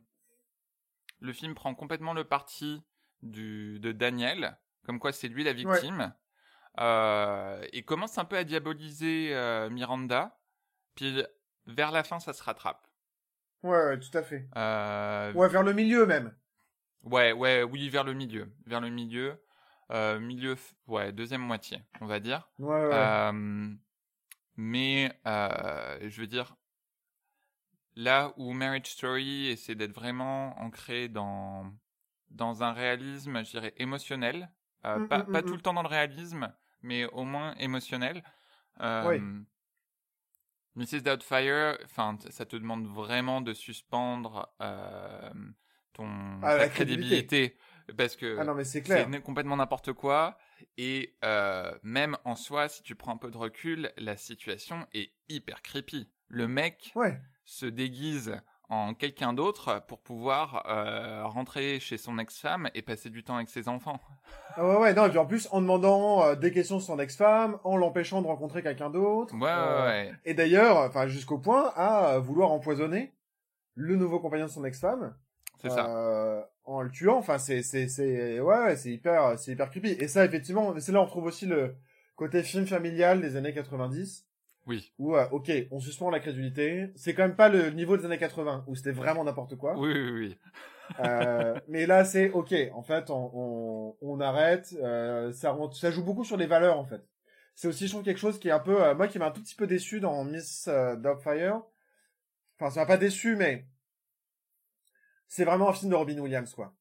le 1.24 1.34
film 1.34 1.56
prend 1.56 1.74
complètement 1.74 2.14
le 2.14 2.26
parti 2.26 2.84
du 3.24 3.80
de 3.80 3.92
Daniel 3.92 4.58
comme 4.86 5.00
quoi 5.00 5.12
c'est 5.12 5.30
lui 5.30 5.44
la 5.44 5.54
victime. 5.54 6.14
Euh, 6.80 7.66
et 7.72 7.84
commence 7.84 8.18
un 8.18 8.26
peu 8.26 8.38
à 8.38 8.44
diaboliser 8.44 9.30
euh, 9.34 9.70
Miranda. 9.70 10.38
Puis 10.96 11.24
vers 11.66 11.92
la 11.92 12.04
fin, 12.04 12.20
ça 12.20 12.34
se 12.34 12.44
rattrape. 12.44 12.86
Ouais, 13.64 13.78
ouais, 13.78 14.00
tout 14.00 14.16
à 14.18 14.24
fait. 14.24 14.48
Euh, 14.58 15.32
Ouais, 15.34 15.48
vers 15.48 15.64
le 15.64 15.74
milieu 15.74 16.06
même. 16.06 16.36
ouais, 17.04 17.32
ouais, 17.32 17.64
oui, 17.64 17.90
vers 17.90 18.04
le 18.04 18.14
milieu, 18.14 18.54
vers 18.66 18.82
le 18.82 18.90
milieu, 18.90 19.42
milieu, 20.20 20.58
ouais, 20.88 21.14
deuxième 21.14 21.42
moitié, 21.42 21.82
on 22.02 22.06
va 22.06 22.20
dire. 22.20 22.50
Ouais, 22.60 22.88
ouais. 22.88 23.32
Mais 24.58 25.18
je 25.24 26.20
veux 26.20 26.28
dire, 26.28 26.56
là 27.96 28.34
où 28.38 28.54
Marriage 28.54 28.88
Story 28.88 29.48
essaie 29.48 29.76
d'être 29.76 29.94
vraiment 29.94 30.60
ancré 30.60 31.10
dans 31.10 31.72
dans 32.30 32.64
un 32.64 32.74
réalisme, 32.74 33.44
je 33.46 33.52
dirais 33.52 33.74
émotionnel, 33.78 34.50
euh, 34.86 34.98
Mm, 35.00 35.08
pas, 35.08 35.20
mm, 35.20 35.32
pas 35.32 35.42
mm, 35.42 35.46
tout 35.46 35.56
le 35.56 35.62
temps 35.62 35.74
dans 35.74 35.84
le 35.84 35.88
réalisme, 35.88 36.52
mais 36.82 37.06
au 37.06 37.24
moins 37.24 37.54
émotionnel. 37.56 38.24
Euh, 38.82 39.08
Oui. 39.08 39.22
Mrs. 40.76 41.04
Doubtfire, 41.04 41.78
enfin, 41.86 42.18
ça 42.30 42.46
te 42.46 42.56
demande 42.56 42.88
vraiment 42.88 43.42
de 43.42 43.54
suspendre 43.54 44.52
euh, 44.62 45.30
ton 45.94 46.40
Ah, 46.42 46.50
ta 46.50 46.58
la 46.58 46.70
crédibilité 46.70 47.58
parce 47.98 48.16
que 48.16 48.38
Ah 48.40 48.44
c'est 48.64 49.22
complètement 49.22 49.58
n'importe 49.58 49.94
quoi 49.94 50.38
et 50.78 51.16
euh, 51.24 51.78
même 51.84 52.18
en 52.24 52.36
soi 52.36 52.70
si 52.70 52.82
tu 52.82 52.96
prends 52.96 53.14
un 53.14 53.18
peu 53.18 53.30
de 53.30 53.38
recul 53.38 53.92
la 53.98 54.18
situation 54.18 54.88
est 54.94 55.12
hyper 55.30 55.62
creepy 55.62 56.10
le 56.34 56.48
mec 56.48 56.92
Ouais. 56.96 57.20
se 57.46 57.66
déguise 57.66 58.36
en 58.70 58.94
quelqu'un 58.96 59.34
d'autre 59.34 59.84
pour 59.88 60.00
pouvoir 60.00 60.64
euh, 60.68 61.26
rentrer 61.28 61.80
chez 61.80 61.98
son 61.98 62.18
ex-femme 62.18 62.70
et 62.74 62.82
passer 62.82 63.10
du 63.12 63.24
temps 63.24 63.36
avec 63.36 63.50
ses 63.50 63.68
enfants 63.68 64.00
Ah 64.56 64.66
ouais, 64.68 64.78
ouais, 64.78 64.94
non, 64.96 65.06
et 65.06 65.10
puis 65.10 65.20
en 65.20 65.26
plus, 65.28 65.48
en 65.52 65.62
demandant 65.62 66.24
euh, 66.24 66.36
des 66.36 66.52
questions 66.52 66.80
sur 66.80 66.88
son 66.96 67.00
ex-femme, 67.00 67.60
en 67.64 67.78
l'empêchant 67.78 68.22
de 68.24 68.28
rencontrer 68.28 68.64
quelqu'un 68.64 68.90
d'autre. 68.90 69.36
ouais 69.36 69.42
ouais, 69.42 69.48
Euh, 69.50 69.86
ouais. 69.86 70.14
Et 70.26 70.34
d'ailleurs, 70.34 70.78
enfin, 70.78 71.08
jusqu'au 71.08 71.38
point 71.38 71.72
à 71.76 72.18
vouloir 72.18 72.52
empoisonner 72.52 73.14
le 73.76 73.96
nouveau 73.96 74.20
compagnon 74.20 74.46
de 74.46 74.52
son 74.52 74.66
ex-femme. 74.66 75.16
c'est 75.62 75.70
ça 75.70 76.48
en 76.66 76.82
le 76.82 76.90
tuant. 76.90 77.18
Enfin, 77.18 77.38
c'est, 77.38 77.62
c'est, 77.62 77.90
c'est, 77.90 78.40
ouais, 78.40 78.58
ouais, 78.64 78.76
c'est 78.78 78.90
hyper, 78.92 79.38
c'est 79.38 79.52
hyper 79.52 79.70
creepy. 79.70 79.90
Et 80.00 80.08
ça, 80.08 80.24
effectivement, 80.26 80.74
c'est 80.80 80.94
là 80.94 81.00
où 81.00 81.02
on 81.02 81.06
retrouve 81.06 81.26
aussi 81.26 81.46
le 81.46 81.76
côté 82.16 82.42
film 82.42 82.66
familial 82.66 83.20
des 83.22 83.36
années 83.36 83.54
90. 83.54 84.26
Oui 84.66 84.94
Où, 84.98 85.16
euh, 85.16 85.28
ok, 85.32 85.52
on 85.72 85.80
suspend 85.80 86.10
la 86.10 86.20
crédulité. 86.20 86.92
C'est 86.96 87.14
quand 87.14 87.24
même 87.24 87.36
pas 87.36 87.50
le 87.50 87.70
niveau 87.72 87.98
des 87.98 88.06
années 88.06 88.18
80 88.18 88.64
où 88.68 88.76
c'était 88.76 88.92
vraiment 88.92 89.24
n'importe 89.24 89.56
quoi. 89.58 89.76
oui 89.78 89.92
oui 89.94 90.12
oui 90.12 90.40
Euh, 91.00 91.60
mais 91.68 91.86
là, 91.86 92.06
c'est 92.06 92.30
ok. 92.32 92.54
En 92.74 92.84
fait, 92.84 93.10
on, 93.10 93.32
on, 93.34 93.98
on 94.02 94.20
arrête. 94.20 94.74
Euh, 94.82 95.32
ça, 95.34 95.58
ça 95.74 95.92
joue 95.92 96.04
beaucoup 96.04 96.24
sur 96.24 96.38
les 96.38 96.48
valeurs, 96.48 96.78
en 96.78 96.86
fait. 96.86 97.02
C'est 97.56 97.68
aussi, 97.68 97.88
je 97.88 97.92
trouve, 97.94 98.04
quelque 98.04 98.18
chose 98.20 98.40
qui 98.40 98.48
est 98.48 98.52
un 98.52 98.60
peu, 98.60 98.82
euh, 98.84 98.96
moi, 98.96 99.08
qui 99.08 99.20
m'a 99.20 99.28
un 99.28 99.32
tout 99.32 99.42
petit 99.42 99.56
peu 99.56 99.68
déçu 99.68 100.00
dans 100.00 100.24
Miss 100.24 100.68
euh, 100.68 100.96
Doubtfire. 100.96 101.62
Enfin, 102.60 102.70
ça 102.72 102.82
m'a 102.82 102.86
pas 102.86 102.98
déçu, 102.98 103.36
mais 103.36 103.66
c'est 105.28 105.46
vraiment 105.46 105.70
un 105.70 105.74
film 105.74 105.92
de 105.92 105.96
Robin 105.96 106.18
Williams, 106.20 106.54
quoi. 106.54 106.74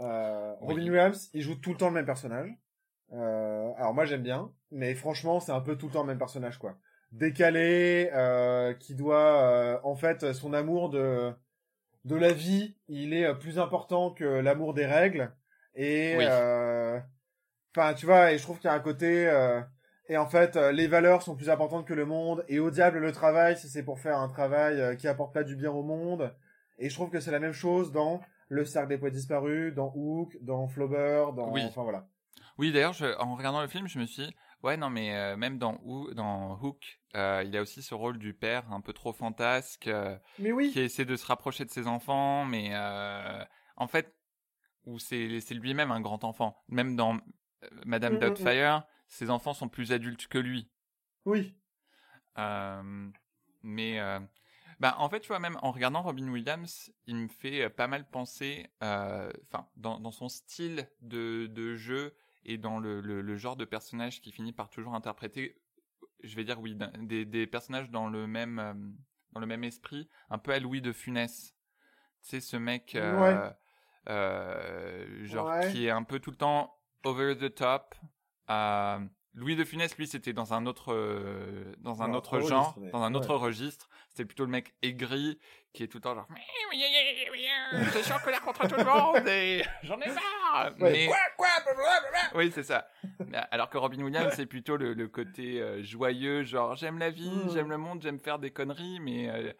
Euh, 0.00 0.54
Oui. 0.60 0.74
Robin 0.74 0.82
Williams, 0.88 1.30
il 1.32 1.42
joue 1.42 1.54
tout 1.56 1.70
le 1.72 1.76
temps 1.76 1.88
le 1.88 1.94
même 1.94 2.06
personnage. 2.06 2.50
Euh, 3.12 3.72
alors 3.76 3.94
moi, 3.94 4.04
j'aime 4.04 4.22
bien, 4.22 4.52
mais 4.70 4.94
franchement, 4.94 5.40
c'est 5.40 5.52
un 5.52 5.60
peu 5.60 5.76
tout 5.76 5.86
le 5.86 5.92
temps 5.92 6.02
le 6.02 6.08
même 6.08 6.18
personnage, 6.18 6.58
quoi. 6.58 6.76
Décalé, 7.12 8.10
euh, 8.14 8.74
qui 8.74 8.94
doit, 8.94 9.42
euh, 9.42 9.78
en 9.84 9.94
fait, 9.96 10.32
son 10.32 10.52
amour 10.52 10.90
de 10.90 11.32
de 12.04 12.14
la 12.14 12.32
vie, 12.32 12.76
il 12.88 13.12
est 13.14 13.24
euh, 13.26 13.34
plus 13.34 13.58
important 13.58 14.12
que 14.12 14.24
l'amour 14.24 14.74
des 14.74 14.86
règles. 14.86 15.32
Et, 15.74 16.14
Oui. 16.16 16.24
euh, 16.28 17.00
enfin, 17.76 17.94
tu 17.94 18.06
vois, 18.06 18.30
et 18.32 18.38
je 18.38 18.42
trouve 18.44 18.58
qu'il 18.58 18.68
y 18.68 18.72
a 18.72 18.74
un 18.76 18.80
côté, 18.80 19.28
euh, 19.28 19.60
et 20.08 20.16
en 20.16 20.26
fait, 20.28 20.54
les 20.56 20.86
valeurs 20.86 21.22
sont 21.22 21.34
plus 21.34 21.50
importantes 21.50 21.84
que 21.84 21.94
le 21.94 22.04
monde. 22.06 22.44
Et 22.48 22.60
au 22.60 22.70
diable 22.70 22.98
le 22.98 23.10
travail, 23.10 23.56
si 23.58 23.68
c'est 23.68 23.82
pour 23.82 23.98
faire 23.98 24.18
un 24.18 24.28
travail 24.28 24.96
qui 24.98 25.08
apporte 25.08 25.34
pas 25.34 25.42
du 25.42 25.56
bien 25.56 25.72
au 25.72 25.82
monde. 25.82 26.32
Et 26.78 26.88
je 26.90 26.94
trouve 26.94 27.10
que 27.10 27.18
c'est 27.18 27.32
la 27.32 27.40
même 27.40 27.52
chose 27.52 27.90
dans 27.90 28.20
Le 28.48 28.64
Cercle 28.64 28.88
des 28.90 28.98
Poètes 28.98 29.14
Disparus, 29.14 29.74
dans 29.74 29.92
Hook, 29.96 30.36
dans 30.42 30.68
Flaubert, 30.68 31.32
dans, 31.32 31.50
Oui. 31.50 31.64
enfin 31.66 31.82
voilà. 31.82 32.06
Oui, 32.58 32.70
d'ailleurs, 32.72 32.92
je- 32.92 33.18
en 33.18 33.34
regardant 33.34 33.62
le 33.62 33.68
film, 33.68 33.88
je 33.88 33.98
me 33.98 34.06
suis 34.06 34.26
dit, 34.26 34.36
ouais, 34.66 34.76
non, 34.76 34.90
mais 34.90 35.14
euh, 35.14 35.36
même 35.36 35.58
dans, 35.58 35.80
Hoo- 35.84 36.12
dans 36.12 36.58
Hook, 36.60 37.00
euh, 37.14 37.42
il 37.46 37.56
a 37.56 37.62
aussi 37.62 37.82
ce 37.82 37.94
rôle 37.94 38.18
du 38.18 38.34
père 38.34 38.70
un 38.72 38.80
peu 38.80 38.92
trop 38.92 39.12
fantasque, 39.12 39.86
euh, 39.86 40.18
Mais 40.38 40.52
oui. 40.52 40.70
qui 40.72 40.80
essaie 40.80 41.04
de 41.04 41.16
se 41.16 41.24
rapprocher 41.26 41.64
de 41.64 41.70
ses 41.70 41.86
enfants, 41.86 42.44
mais 42.44 42.70
euh, 42.72 43.42
en 43.76 43.86
fait, 43.86 44.14
où 44.84 44.98
c'est 44.98 45.40
lui-même 45.52 45.90
un 45.90 46.00
grand 46.00 46.22
enfant. 46.24 46.62
Même 46.68 46.96
dans 46.96 47.16
Madame 47.84 48.14
Mm, 48.14 48.16
mm, 48.16 48.20
Doubtfire, 48.20 48.84
ses 49.08 49.30
enfants 49.30 49.54
sont 49.54 49.68
plus 49.68 49.92
adultes 49.92 50.26
que 50.26 50.38
lui. 50.38 50.70
Oui. 51.24 51.54
Mais 53.62 54.00
bah, 54.78 54.94
en 54.98 55.08
fait, 55.08 55.20
tu 55.20 55.28
vois, 55.28 55.38
même 55.38 55.58
en 55.62 55.72
regardant 55.72 56.02
Robin 56.02 56.28
Williams, 56.28 56.92
il 57.06 57.16
me 57.16 57.28
fait 57.28 57.70
pas 57.70 57.88
mal 57.88 58.08
penser, 58.08 58.66
enfin, 58.80 59.68
dans, 59.76 59.98
dans 59.98 60.10
son 60.12 60.28
style 60.28 60.88
de, 61.00 61.46
de 61.46 61.74
jeu 61.76 62.14
et 62.46 62.58
dans 62.58 62.78
le, 62.78 63.00
le, 63.00 63.20
le 63.20 63.36
genre 63.36 63.56
de 63.56 63.64
personnage 63.64 64.20
qui 64.22 64.32
finit 64.32 64.52
par 64.52 64.70
toujours 64.70 64.94
interpréter, 64.94 65.60
je 66.22 66.34
vais 66.36 66.44
dire 66.44 66.60
oui, 66.60 66.76
des, 67.00 67.24
des 67.24 67.46
personnages 67.46 67.90
dans 67.90 68.08
le 68.08 68.26
même 68.26 68.58
euh, 68.58 68.74
dans 69.32 69.40
le 69.40 69.46
même 69.46 69.64
esprit, 69.64 70.08
un 70.30 70.38
peu 70.38 70.52
à 70.52 70.58
Louis 70.60 70.80
de 70.80 70.92
Funès. 70.92 71.54
Tu 72.22 72.28
sais, 72.30 72.40
ce 72.40 72.56
mec, 72.56 72.94
euh, 72.94 73.20
Ouais. 73.20 73.52
euh, 74.08 75.24
genre 75.24 75.46
Ouais. 75.48 75.70
qui 75.72 75.86
est 75.86 75.90
un 75.90 76.02
peu 76.04 76.18
tout 76.20 76.30
le 76.30 76.36
temps 76.36 76.78
over 77.04 77.36
the 77.36 77.54
top. 77.54 77.94
Euh, 78.50 78.98
Louis 79.34 79.54
de 79.54 79.64
Funès, 79.64 79.94
lui, 79.98 80.06
c'était 80.06 80.32
dans 80.32 80.54
un 80.54 80.64
autre, 80.64 80.94
euh, 80.94 81.74
dans 81.78 82.02
un 82.02 82.08
Dans 82.08 82.14
autre 82.18 82.38
autre 82.38 82.48
genre, 82.48 82.74
registre, 82.74 82.90
dans 82.92 83.02
un 83.02 83.14
autre 83.14 83.34
ouais. 83.34 83.40
registre. 83.40 83.90
C'était 84.08 84.24
plutôt 84.24 84.46
le 84.46 84.50
mec 84.50 84.74
aigri 84.80 85.38
qui 85.74 85.82
est 85.82 85.88
tout 85.88 85.98
le 85.98 86.02
temps 86.02 86.14
genre, 86.14 86.26
je 87.92 87.98
suis 88.02 88.12
en 88.12 88.18
colère 88.20 88.40
contre 88.40 88.66
tout 88.66 88.76
le 88.76 88.84
monde 88.84 89.28
et 89.28 89.62
j'en 89.82 90.00
ai 90.00 90.08
marre. 90.08 90.45
Ouais. 90.64 90.72
Mais- 90.92 91.06
Quoi, 91.06 91.16
quoi, 91.36 91.46
blablabla. 91.64 92.18
oui, 92.36 92.50
c'est 92.54 92.62
ça. 92.62 92.88
Alors 93.50 93.68
que 93.70 93.78
Robin 93.78 94.02
Williams, 94.02 94.32
c'est 94.34 94.46
plutôt 94.46 94.76
le, 94.76 94.94
le 94.94 95.08
côté 95.08 95.60
euh, 95.60 95.82
joyeux, 95.82 96.42
genre 96.44 96.74
j'aime 96.74 96.98
la 96.98 97.10
vie, 97.10 97.30
Mm. 97.30 97.50
j'aime 97.50 97.68
le 97.70 97.76
monde, 97.78 98.02
j'aime 98.02 98.18
faire 98.20 98.38
des 98.38 98.50
conneries, 98.50 99.00
mais 99.00 99.28
euh, 99.28 99.52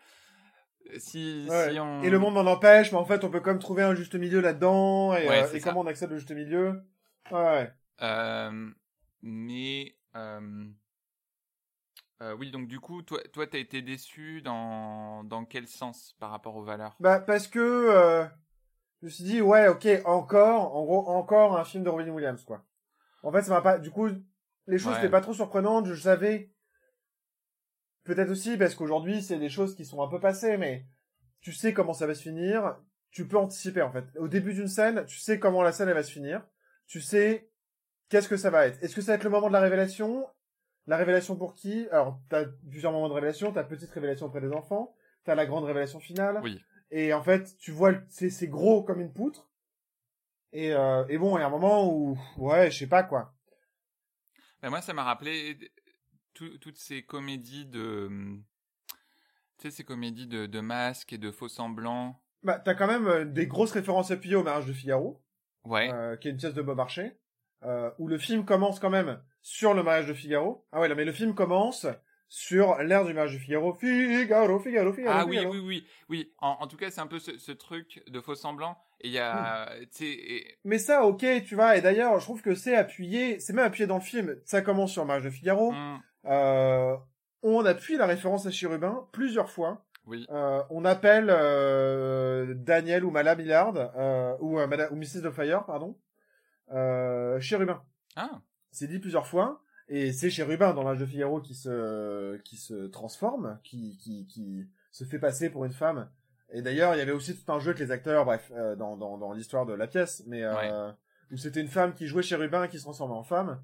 si, 0.99 1.47
Ouais. 1.51 1.73
si 1.73 1.81
on... 1.81 2.03
Et 2.03 2.11
le 2.11 2.19
monde 2.19 2.35
m'en 2.35 2.51
empêche, 2.51 2.93
mais 2.93 2.99
en 2.99 3.05
fait, 3.05 3.25
on 3.25 3.31
peut 3.31 3.41
quand 3.41 3.51
même 3.51 3.59
trouver 3.59 3.83
un 3.83 3.95
juste 3.95 4.15
milieu 4.15 4.41
là-dedans. 4.41 5.15
Et, 5.15 5.29
Ouais, 5.29 5.43
euh, 5.43 5.53
et 5.55 5.61
comment 5.61 5.81
on 5.81 5.87
accède 5.87 6.13
au 6.13 6.17
juste 6.17 6.31
milieu? 6.33 6.83
Ouais, 7.31 7.71
mais 9.23 9.97
euh, 10.15 10.65
euh, 12.23 12.35
oui, 12.39 12.51
donc 12.51 12.69
du 12.69 12.81
coup, 12.81 13.03
toi, 13.03 13.19
toi, 13.33 13.47
t'as 13.47 13.59
été 13.59 13.83
déçu 13.83 14.41
dans 14.43 15.25
dans 15.25 15.45
quel 15.45 15.67
sens 15.67 16.15
par 16.19 16.31
rapport 16.31 16.57
aux 16.57 16.63
valeurs? 16.63 16.97
Bah, 17.01 17.21
parce 17.21 17.49
que 17.49 17.59
euh, 17.59 18.25
je 19.07 19.11
me 19.13 19.15
suis 19.15 19.25
dit, 19.25 19.41
ouais, 19.41 19.69
ok, 19.69 19.87
encore, 20.05 20.75
en 20.75 20.85
gros, 20.85 21.09
encore 21.09 21.57
un 21.57 21.65
film 21.65 21.85
de 21.85 21.89
Robin 21.89 22.09
Williams, 22.09 22.43
quoi. 22.43 22.65
En 23.23 23.31
fait, 23.31 23.43
ça 23.43 23.53
m'a 23.53 23.61
pas... 23.61 23.79
Du 23.79 23.93
coup, 23.93 24.09
les 24.67 24.79
choses 24.79 24.95
Ouais. 24.95 24.97
n'étaient 24.97 25.11
pas 25.11 25.21
trop 25.21 25.33
surprenantes, 25.33 25.87
je 25.87 25.95
savais... 25.95 26.51
Peut-être 28.03 28.31
aussi 28.31 28.57
parce 28.57 28.75
qu'aujourd'hui, 28.75 29.23
c'est 29.23 29.39
des 29.39 29.49
choses 29.49 29.77
qui 29.77 29.85
sont 29.85 30.03
un 30.03 30.09
peu 30.09 30.19
passées, 30.19 30.57
mais 30.57 30.87
tu 31.41 31.53
sais 31.53 31.73
comment 31.73 31.93
ça 31.93 32.09
va 32.09 32.15
se 32.15 32.23
finir, 32.23 32.77
tu 33.13 33.29
peux 33.29 33.37
anticiper, 33.37 33.81
en 33.83 33.93
fait. 33.93 34.05
Au 34.19 34.27
début 34.27 34.55
d'une 34.55 34.67
scène, 34.67 35.05
tu 35.07 35.19
sais 35.19 35.39
comment 35.39 35.63
la 35.63 35.71
scène, 35.71 35.89
elle 35.89 35.95
va 35.95 36.03
se 36.03 36.11
finir, 36.11 36.45
tu 36.89 37.01
sais 37.01 37.49
qu'est-ce 38.09 38.29
que 38.29 38.37
ça 38.37 38.51
va 38.51 38.67
être. 38.67 38.83
Est-ce 38.83 38.97
que 38.97 39.03
ça 39.03 39.13
va 39.13 39.17
être 39.17 39.25
le 39.25 39.31
moment 39.31 39.47
de 39.47 39.53
la 39.53 39.61
révélation? 39.61 40.27
La 40.89 40.97
révélation 40.97 41.37
pour 41.37 41.55
qui? 41.55 41.87
Alors, 41.93 42.21
t'as 42.29 42.45
plusieurs 42.71 42.91
moments 42.91 43.09
de 43.09 43.15
révélation, 43.15 43.53
t'as 43.53 43.63
petite 43.63 43.91
révélation 43.91 44.27
auprès 44.27 44.41
des 44.41 44.53
enfants, 44.53 44.97
t'as 45.23 45.37
la 45.37 45.47
grande 45.47 45.65
révélation 45.65 46.01
finale, 46.01 46.41
Oui. 46.43 46.61
Et 46.91 47.13
en 47.13 47.23
fait, 47.23 47.57
tu 47.59 47.71
vois, 47.73 47.93
c'est 48.09 48.49
gros 48.49 48.83
comme 48.83 49.01
une 49.01 49.13
poutre. 49.13 49.49
Et, 50.53 50.73
euh, 50.73 51.05
et 51.09 51.19
bon, 51.19 51.37
il 51.37 51.41
y 51.41 51.45
a 51.45 51.47
un 51.47 51.51
moment 51.51 51.93
où, 51.93 52.19
ouais, 52.39 52.71
je 52.71 52.79
sais 52.79 52.87
pas 52.87 53.03
quoi. 53.03 53.35
Ben, 54.63 54.71
moi, 54.71 54.81
ça 54.81 54.95
m'a 54.95 55.05
rappelé 55.05 55.59
tout- 56.35 56.57
toutes 56.59 56.79
ces 56.79 57.03
comédies 57.03 57.67
de, 57.67 58.09
tu 59.59 59.69
sais, 59.69 59.71
ces 59.71 59.85
comédies 59.85 60.27
de, 60.27 60.47
de 60.47 60.61
masques 60.61 61.13
et 61.13 61.19
de 61.19 61.31
faux 61.31 61.49
semblants. 61.49 62.21
Bah, 62.43 62.59
t'as 62.59 62.75
quand 62.75 62.87
même 62.87 63.07
euh, 63.07 63.25
des 63.25 63.47
grosses 63.47 63.73
références 63.73 64.11
appuyées 64.11 64.37
au 64.37 64.43
mariage 64.43 64.67
de 64.67 64.73
Figaro, 64.73 65.23
Ouais. 65.65 65.91
euh, 65.93 66.17
qui 66.17 66.29
est 66.29 66.31
une 66.31 66.37
pièce 66.37 66.55
de 66.55 66.63
Bob 66.63 66.79
Archer, 66.81 67.19
euh, 67.65 67.91
où 67.99 68.07
le 68.09 68.19
film 68.19 68.45
commence 68.45 68.79
quand 68.81 68.91
même 68.91 69.23
sur 69.43 69.75
le 69.75 69.83
mariage 69.83 70.07
de 70.07 70.15
Figaro. 70.15 70.67
Ah 70.73 70.81
ouais, 70.81 70.89
là, 70.89 70.95
mais 70.95 71.05
le 71.05 71.13
film 71.13 71.35
commence 71.35 71.87
sur 72.29 72.77
l'ère 72.83 73.05
du 73.05 73.13
mariage 73.15 73.35
de 73.35 73.39
Figaro. 73.39 73.73
Figaro, 73.75 74.59
Figaro, 74.59 74.93
Figaro. 74.93 75.17
Ah 75.19 75.25
oui, 75.27 75.37
Figaro. 75.39 75.55
oui, 75.55 75.61
oui, 75.61 75.87
oui. 76.09 76.33
En, 76.39 76.57
en 76.61 76.67
tout 76.67 76.77
cas, 76.77 76.91
c'est 76.91 77.01
un 77.01 77.07
peu 77.07 77.19
ce, 77.19 77.37
ce 77.39 77.53
truc 77.53 78.03
de 78.09 78.21
faux 78.21 78.35
semblants. 78.35 78.77
Et 79.03 79.09
il 79.09 79.13
y 79.13 79.19
a, 79.19 79.67
Hmm. 79.71 80.03
et- 80.03 80.59
Mais 80.65 80.79
ça, 80.79 81.05
ok, 81.05 81.25
tu 81.47 81.55
vois, 81.55 81.77
et 81.77 81.81
d'ailleurs, 81.83 82.19
je 82.19 82.25
trouve 82.25 82.43
que 82.43 82.55
c'est 82.55 82.75
appuyé, 82.75 83.39
c'est 83.41 83.53
même 83.53 83.67
appuyé 83.67 83.87
dans 83.87 83.97
le 83.97 84.01
film. 84.03 84.37
Ça 84.45 84.63
commence 84.63 84.93
sur 84.93 85.03
le 85.03 85.07
mariage 85.09 85.25
de 85.25 85.31
Figaro. 85.31 85.73
Hmm, 85.73 85.99
Euh, 86.29 86.97
on 87.43 87.65
appuie 87.65 87.97
la 87.97 88.07
référence 88.07 88.47
à 88.47 88.51
Chérubin 88.51 89.07
plusieurs 89.13 89.51
fois. 89.51 89.85
oui, 90.07 90.27
Euh, 90.31 90.63
on 90.71 90.85
appelle 90.85 91.29
euh, 91.31 92.55
Daniel 92.55 93.05
ou 93.05 93.11
Madame 93.13 93.39
Millard 93.39 93.75
euh, 93.77 94.35
ou, 94.41 94.59
Madame, 94.67 94.93
ou 94.93 94.97
Mrs. 94.97 95.31
Pardon, 95.67 95.97
euh, 96.73 97.39
Chérubin. 97.41 97.83
ah, 98.17 98.41
C'est 98.73 98.89
dit 98.89 98.99
plusieurs 98.99 99.27
fois, 99.27 99.63
et 99.89 100.13
c'est 100.13 100.31
Chérubin 100.31 100.75
dans 100.75 100.83
l'âge 100.83 100.99
de 100.99 101.07
Figaro 101.07 101.41
qui 101.41 101.55
se 101.55 102.37
qui 102.39 102.57
se 102.57 102.87
transforme, 102.87 103.59
qui 103.63 103.97
qui 103.99 104.27
qui 104.27 104.67
se 104.93 105.05
fait 105.05 105.19
passer 105.19 105.51
pour 105.51 105.65
une 105.65 105.73
femme. 105.73 106.11
Et 106.51 106.63
d'ailleurs, 106.63 106.95
il 106.95 106.99
y 106.99 107.01
avait 107.01 107.13
aussi 107.13 107.37
tout 107.37 107.53
un 107.53 107.59
jeu 107.59 107.71
avec 107.71 107.81
les 107.81 107.91
acteurs, 107.91 108.25
bref, 108.25 108.51
euh, 108.55 108.77
dans 108.77 108.97
dans 108.97 109.19
dans 109.19 109.33
l'histoire 109.33 109.67
de 109.67 109.75
la 109.75 109.87
pièce, 109.87 110.23
mais 110.27 110.43
euh, 110.45 110.91
où 111.31 111.37
c'était 111.37 111.61
une 111.61 111.69
femme 111.69 111.95
qui 111.95 112.07
jouait 112.07 112.23
Chérubin 112.23 112.65
et 112.65 112.69
qui 112.69 112.79
se 112.79 112.85
transformait 112.85 113.15
en 113.15 113.25
femme. 113.25 113.63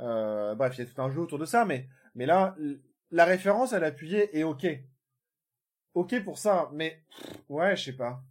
Euh, 0.00 0.54
bref, 0.54 0.76
il 0.76 0.84
y 0.84 0.88
a 0.88 0.90
tout 0.90 1.00
un 1.00 1.10
jeu 1.10 1.20
autour 1.20 1.38
de 1.38 1.44
ça, 1.44 1.64
mais 1.64 1.88
mais 2.14 2.26
là, 2.26 2.56
la 3.10 3.24
référence 3.24 3.72
à 3.72 3.78
l'appuyé 3.78 4.36
est 4.36 4.42
ok. 4.42 4.66
Ok 5.94 6.22
pour 6.24 6.38
ça, 6.38 6.70
mais 6.72 7.04
ouais, 7.48 7.76
je 7.76 7.84
sais 7.84 7.96
pas. 7.96 8.22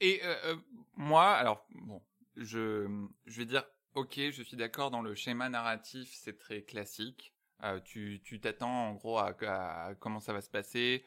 Et 0.00 0.20
euh, 0.24 0.34
euh, 0.44 0.56
moi, 0.94 1.32
alors 1.32 1.66
bon, 1.70 2.02
je 2.36 2.86
je 3.26 3.38
vais 3.38 3.46
dire, 3.46 3.64
ok, 3.98 4.14
je 4.30 4.42
suis 4.42 4.56
d'accord 4.56 4.90
dans 4.90 5.02
le 5.02 5.14
schéma 5.14 5.48
narratif, 5.48 6.10
c'est 6.14 6.38
très 6.38 6.62
classique. 6.62 7.34
Euh, 7.64 7.80
tu 7.80 8.20
tu 8.22 8.40
t'attends 8.40 8.90
en 8.90 8.94
gros 8.94 9.18
à, 9.18 9.34
à 9.42 9.94
comment 9.96 10.20
ça 10.20 10.32
va 10.32 10.40
se 10.40 10.50
passer. 10.50 11.04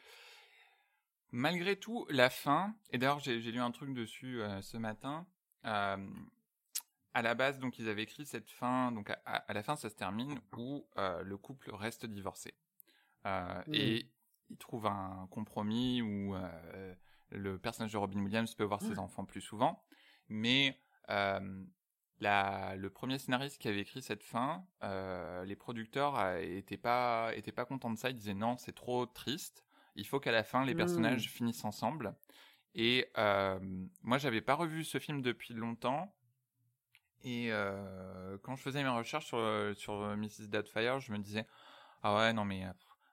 malgré 1.30 1.76
tout, 1.76 2.06
la 2.10 2.28
fin, 2.28 2.74
et 2.90 2.98
d'ailleurs 2.98 3.20
j'ai 3.20 3.40
lu 3.40 3.60
un 3.60 3.70
truc 3.70 3.94
dessus 3.94 4.40
ce 4.60 4.76
matin, 4.76 5.26
à 5.62 5.96
la 7.22 7.34
base, 7.34 7.58
donc 7.58 7.78
ils 7.78 7.88
avaient 7.88 8.02
écrit 8.02 8.26
cette 8.26 8.50
fin, 8.50 8.92
donc 8.92 9.10
à, 9.24 9.52
la 9.52 9.62
fin 9.62 9.76
ça 9.76 9.88
se 9.88 9.94
termine 9.94 10.38
où 10.56 10.86
le 10.96 11.36
couple 11.38 11.74
reste 11.74 12.04
divorcé. 12.04 12.54
Mmh. 13.24 13.62
Et 13.72 14.06
ils 14.50 14.58
trouvent 14.58 14.86
un 14.86 15.26
compromis 15.30 16.02
où 16.02 16.34
le 17.30 17.58
personnage 17.58 17.92
de 17.92 17.96
Robin 17.96 18.20
Williams 18.20 18.54
peut 18.54 18.64
voir 18.64 18.82
ses 18.82 18.98
enfants 18.98 19.24
plus 19.24 19.40
souvent, 19.40 19.82
mais 20.28 20.78
la, 22.22 22.76
le 22.76 22.88
premier 22.88 23.18
scénariste 23.18 23.60
qui 23.60 23.68
avait 23.68 23.80
écrit 23.80 24.00
cette 24.00 24.22
fin, 24.22 24.64
euh, 24.84 25.44
les 25.44 25.56
producteurs 25.56 26.14
n'étaient 26.40 26.76
pas, 26.76 27.32
étaient 27.34 27.52
pas 27.52 27.64
contents 27.64 27.90
de 27.90 27.98
ça. 27.98 28.10
Ils 28.10 28.16
disaient 28.16 28.34
non, 28.34 28.56
c'est 28.56 28.74
trop 28.74 29.06
triste. 29.06 29.64
Il 29.96 30.06
faut 30.06 30.20
qu'à 30.20 30.32
la 30.32 30.44
fin, 30.44 30.64
les 30.64 30.74
personnages 30.74 31.26
mmh. 31.26 31.30
finissent 31.30 31.64
ensemble. 31.64 32.14
Et 32.74 33.10
euh, 33.18 33.58
moi, 34.02 34.18
j'avais 34.18 34.40
pas 34.40 34.54
revu 34.54 34.84
ce 34.84 34.98
film 34.98 35.20
depuis 35.20 35.52
longtemps. 35.52 36.14
Et 37.24 37.52
euh, 37.52 38.38
quand 38.42 38.56
je 38.56 38.62
faisais 38.62 38.82
mes 38.82 38.88
recherches 38.88 39.26
sur, 39.26 39.72
sur 39.76 40.16
Mrs. 40.16 40.48
Doubtfire, 40.48 41.00
je 41.00 41.12
me 41.12 41.18
disais 41.18 41.46
ah 42.02 42.16
ouais 42.16 42.32
non 42.32 42.44
mais 42.44 42.66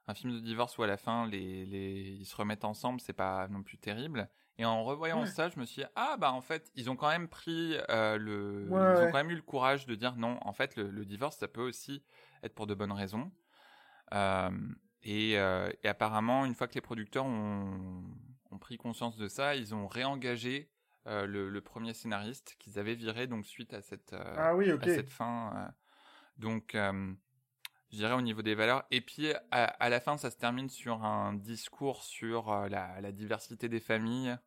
un 0.07 0.14
film 0.16 0.34
de 0.34 0.39
divorce 0.39 0.76
où 0.80 0.82
à 0.82 0.88
la 0.88 0.97
fin 0.97 1.28
les, 1.28 1.64
les 1.68 2.18
ils 2.20 2.26
se 2.26 2.36
remettent 2.36 2.66
ensemble, 2.66 2.99
c'est 3.01 3.14
pas 3.14 3.47
non 3.49 3.62
plus 3.62 3.78
terrible. 3.78 4.28
Et 4.60 4.66
en 4.66 4.84
revoyant 4.84 5.26
ça, 5.26 5.47
je 5.47 5.57
me 5.57 5.64
suis 5.64 5.84
dit, 5.84 5.88
ah 5.95 6.18
bah 6.20 6.34
en 6.34 6.41
fait, 6.41 6.70
ils 6.76 6.89
ont 6.89 6.97
quand 6.97 7.07
même 7.07 7.30
pris 7.30 7.78
euh, 7.89 8.18
le, 8.18 8.68
ils 8.68 8.74
ont 8.74 9.05
quand 9.05 9.14
même 9.14 9.32
eu 9.32 9.36
le 9.36 9.41
courage 9.41 9.86
de 9.86 9.95
dire 9.95 10.18
non. 10.18 10.38
En 10.41 10.51
fait, 10.51 10.76
le, 10.76 11.05
divorce, 11.05 11.38
ça 11.38 11.47
peut 11.47 11.62
aussi 11.62 12.03
être 12.43 12.53
pour 12.53 12.68
de 12.68 12.74
bonnes 12.74 12.91
raisons. 12.91 13.32
Euh, 14.14 14.49
et, 15.01 15.39
euh, 15.39 15.72
et, 15.82 15.88
apparemment, 15.88 16.45
une 16.45 16.55
fois 16.55 16.68
que 16.68 16.74
les 16.74 16.82
producteurs 16.82 17.24
ont, 17.24 18.03
ont 18.51 18.57
pris 18.57 18.76
conscience 18.76 19.16
de 19.16 19.30
ça, 19.30 19.55
ils 19.55 19.74
ont 19.74 19.88
réengagé 19.88 20.70
le, 21.05 21.49
le, 21.49 21.62
premier 21.62 21.93
scénariste 21.93 22.57
qu'ils 22.60 22.78
avaient 22.78 22.95
viré 22.95 23.28
donc 23.28 23.45
suite 23.45 23.74
à 23.74 23.82
cette, 23.82 24.14
ah 24.14 24.55
oui, 24.55 24.70
à 24.70 24.84
cette 24.84 25.10
fin. 25.10 25.74
donc 26.38 26.76
je 26.76 27.95
dirais 27.95 28.14
au 28.14 28.22
niveau 28.22 28.41
des 28.41 28.55
valeurs. 28.55 28.84
Et 28.91 28.99
puis 28.99 29.32
à, 29.51 29.64
à, 29.64 29.89
la 29.89 30.01
fin, 30.01 30.18
ça 30.18 30.30
se 30.30 30.38
termine 30.38 30.70
sur 30.70 31.03
un 31.03 31.34
discours 31.34 32.03
sur 32.03 32.53
la, 32.68 33.01
la, 33.01 33.12
diversité 33.12 33.70
des 33.70 33.80
familles, 33.80 34.38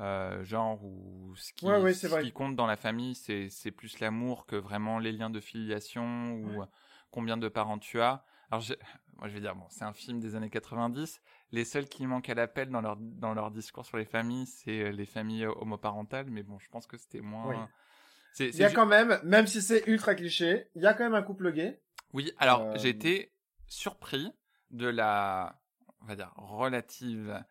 euh, 0.00 0.44
genre 0.44 0.84
où 0.84 1.34
ce 1.34 1.52
qui, 1.52 1.66
ce 1.66 2.20
qui 2.20 2.32
compte 2.32 2.54
dans 2.54 2.66
la 2.66 2.76
famille, 2.76 3.16
c'est 3.16 3.70
plus 3.72 3.98
l'amour 3.98 4.46
que 4.46 4.54
vraiment 4.54 5.00
les 5.00 5.10
liens 5.10 5.30
de 5.30 5.40
filiation 5.40 6.34
ou 6.34 6.64
combien 7.10 7.36
de 7.36 7.48
parents 7.48 7.78
tu 7.78 8.00
as. 8.00 8.24
Alors 8.50 8.60
je, 8.60 8.74
moi 9.16 9.28
je 9.28 9.34
vais 9.34 9.40
dire 9.40 9.56
bon, 9.56 9.66
c'est 9.70 9.84
un 9.84 9.92
film 9.92 10.20
des 10.20 10.36
années 10.36 10.50
90. 10.50 11.20
Les 11.50 11.64
seuls 11.64 11.86
qui 11.86 12.06
manquent 12.06 12.28
à 12.28 12.34
l'appel 12.34 12.70
dans 12.70 12.80
leur 12.80 12.96
dans 12.96 13.34
leur 13.34 13.50
discours 13.50 13.84
sur 13.84 13.96
les 13.96 14.04
familles, 14.04 14.46
c'est 14.46 14.82
euh, 14.82 14.90
les 14.90 15.04
familles 15.04 15.46
homoparentales. 15.46 16.30
Mais 16.30 16.44
bon, 16.44 16.60
je 16.60 16.68
pense 16.68 16.86
que 16.86 16.96
c'était 16.96 17.20
moins. 17.20 17.68
Il 18.38 18.54
y 18.54 18.62
a 18.62 18.70
quand 18.70 18.86
même, 18.86 19.18
même 19.24 19.48
si 19.48 19.60
c'est 19.60 19.82
ultra 19.88 20.14
cliché, 20.14 20.68
il 20.76 20.82
y 20.82 20.86
a 20.86 20.94
quand 20.94 21.02
même 21.02 21.14
un 21.14 21.22
couple 21.22 21.50
gay. 21.52 21.82
Oui, 22.12 22.30
alors 22.38 22.60
euh, 22.62 22.74
j'ai 22.76 22.90
été 22.90 23.32
surpris 23.66 24.30
de 24.70 24.86
la, 24.86 25.60
on 26.02 26.06
va 26.06 26.14
dire, 26.14 26.32
relative 26.36 27.42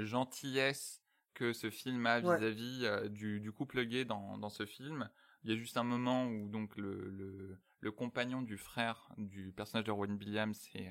gentillesse 0.00 1.02
que 1.36 1.52
ce 1.52 1.70
film 1.70 2.06
a 2.06 2.18
vis-à-vis 2.18 2.80
euh, 2.84 3.08
du, 3.08 3.52
couple 3.52 3.84
gay 3.84 4.04
dans, 4.04 4.38
dans, 4.38 4.48
ce 4.48 4.64
film. 4.64 5.08
Il 5.44 5.50
y 5.50 5.54
a 5.54 5.56
juste 5.56 5.76
un 5.76 5.84
moment 5.84 6.26
où 6.26 6.48
donc 6.48 6.76
le, 6.76 7.10
le, 7.10 7.60
le 7.80 7.92
compagnon 7.92 8.42
du 8.42 8.56
frère 8.56 9.10
du 9.18 9.52
personnage 9.52 9.84
de 9.84 9.92
Robin 9.92 10.16
Williams, 10.16 10.58
est, 10.74 10.90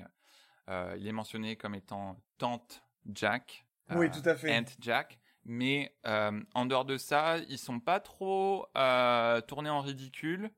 euh, 0.68 0.96
il 0.98 1.06
est 1.06 1.12
mentionné 1.12 1.56
comme 1.56 1.74
étant 1.74 2.22
tante 2.38 2.82
Jack. 3.12 3.66
Oui, 3.90 4.06
euh, 4.06 4.10
tout 4.10 4.26
à 4.26 4.36
fait. 4.36 4.56
Aunt 4.56 4.72
Jack. 4.80 5.18
Mais 5.44 5.94
en 6.04 6.66
dehors 6.66 6.84
de 6.84 6.96
ça, 6.96 7.38
ils 7.48 7.58
sont 7.58 7.78
pas 7.78 8.00
trop 8.00 8.66
tournés 9.46 9.70
en 9.70 9.80
ridicule. 9.80 10.50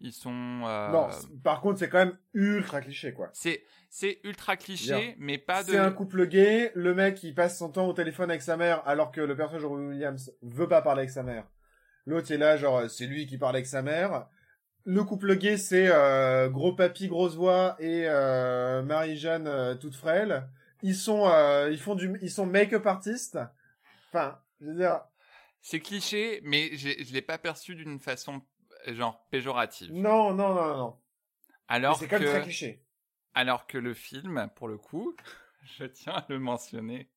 Ils 0.00 0.12
sont. 0.12 0.62
Euh... 0.64 0.90
Non, 0.90 1.08
par 1.42 1.60
contre, 1.60 1.78
c'est 1.78 1.88
quand 1.88 1.98
même 1.98 2.18
ultra 2.34 2.80
cliché, 2.80 3.12
quoi. 3.12 3.30
C'est 3.32 3.62
c'est 3.88 4.20
ultra 4.24 4.56
cliché, 4.56 5.14
mais 5.18 5.38
pas 5.38 5.62
de. 5.62 5.70
C'est 5.70 5.78
un 5.78 5.92
couple 5.92 6.26
gay. 6.26 6.70
Le 6.74 6.94
mec, 6.94 7.22
il 7.22 7.34
passe 7.34 7.58
son 7.58 7.70
temps 7.70 7.88
au 7.88 7.92
téléphone 7.92 8.30
avec 8.30 8.42
sa 8.42 8.56
mère, 8.56 8.86
alors 8.86 9.10
que 9.10 9.20
le 9.20 9.34
personnage 9.34 9.62
de 9.62 9.66
Robin 9.66 9.88
Williams 9.88 10.32
veut 10.42 10.68
pas 10.68 10.82
parler 10.82 11.00
avec 11.00 11.10
sa 11.10 11.22
mère. 11.22 11.46
L'autre 12.04 12.30
est 12.30 12.38
là, 12.38 12.56
genre, 12.56 12.88
c'est 12.90 13.06
lui 13.06 13.26
qui 13.26 13.38
parle 13.38 13.56
avec 13.56 13.66
sa 13.66 13.82
mère. 13.82 14.26
Le 14.84 15.02
couple 15.02 15.36
gay, 15.36 15.56
c'est 15.56 15.88
euh, 15.88 16.48
gros 16.48 16.72
papy, 16.72 17.08
grosse 17.08 17.34
voix 17.34 17.74
et 17.80 18.04
euh, 18.06 18.82
Marie-Jeanne 18.82 19.48
euh, 19.48 19.74
toute 19.74 19.96
frêle. 19.96 20.46
Ils 20.82 20.94
sont, 20.94 21.26
euh, 21.26 21.70
ils 21.72 21.80
font 21.80 21.96
du, 21.96 22.16
ils 22.22 22.30
sont 22.30 22.46
make-up 22.46 22.86
artistes. 22.86 23.38
Enfin, 24.08 24.38
je 24.60 24.66
veux 24.66 24.74
dire. 24.76 25.00
C'est 25.60 25.80
cliché, 25.80 26.40
mais 26.44 26.76
je 26.76 27.12
l'ai 27.12 27.22
pas 27.22 27.38
perçu 27.38 27.74
d'une 27.74 27.98
façon 27.98 28.40
genre 28.94 29.26
péjorative. 29.30 29.92
Non, 29.92 30.34
non, 30.34 30.54
non, 30.54 30.76
non. 30.76 31.00
Alors 31.68 31.98
c'est 31.98 32.08
quand 32.08 32.20
même 32.20 32.28
très 32.28 32.42
cliché. 32.42 32.84
Alors 33.34 33.66
que 33.66 33.78
le 33.78 33.92
film, 33.94 34.48
pour 34.56 34.68
le 34.68 34.78
coup, 34.78 35.14
je 35.78 35.84
tiens 35.84 36.14
à 36.14 36.26
le 36.28 36.38
mentionner, 36.38 37.10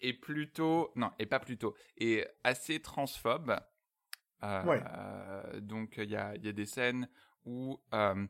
est 0.00 0.14
plutôt, 0.14 0.92
non, 0.96 1.10
et 1.18 1.26
pas 1.26 1.40
plutôt, 1.40 1.74
est 1.98 2.26
assez 2.44 2.80
transphobe. 2.80 3.58
Euh, 4.42 4.62
euh, 4.66 5.60
donc 5.60 5.96
il 5.98 6.08
y 6.08 6.16
a, 6.16 6.34
y 6.36 6.48
a 6.48 6.52
des 6.52 6.64
scènes 6.64 7.08
où 7.44 7.78
euh, 7.92 8.26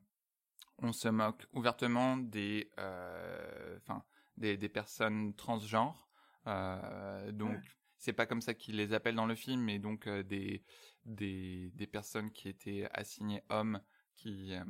on 0.79 0.93
se 0.93 1.09
moque 1.09 1.47
ouvertement 1.53 2.17
des, 2.17 2.69
enfin, 2.77 4.03
des, 4.37 4.57
des, 4.57 4.69
personnes 4.69 5.35
transgenres. 5.35 6.09
donc 6.47 7.59
c'est 7.99 8.13
pas 8.13 8.27
comme 8.27 8.41
ça 8.41 8.55
qu'ils 8.55 8.77
les 8.77 8.93
appellent 8.93 9.15
dans 9.15 9.27
le 9.27 9.37
film, 9.37 9.63
mais 9.63 9.79
donc 9.79 10.09
des 10.09 10.65
des, 11.05 11.71
des 11.75 11.87
personnes 11.87 12.31
qui 12.31 12.49
étaient 12.49 12.89
assignées 12.93 13.43
hommes 13.49 13.81
qui, 14.17 14.55
euh, 14.55 14.65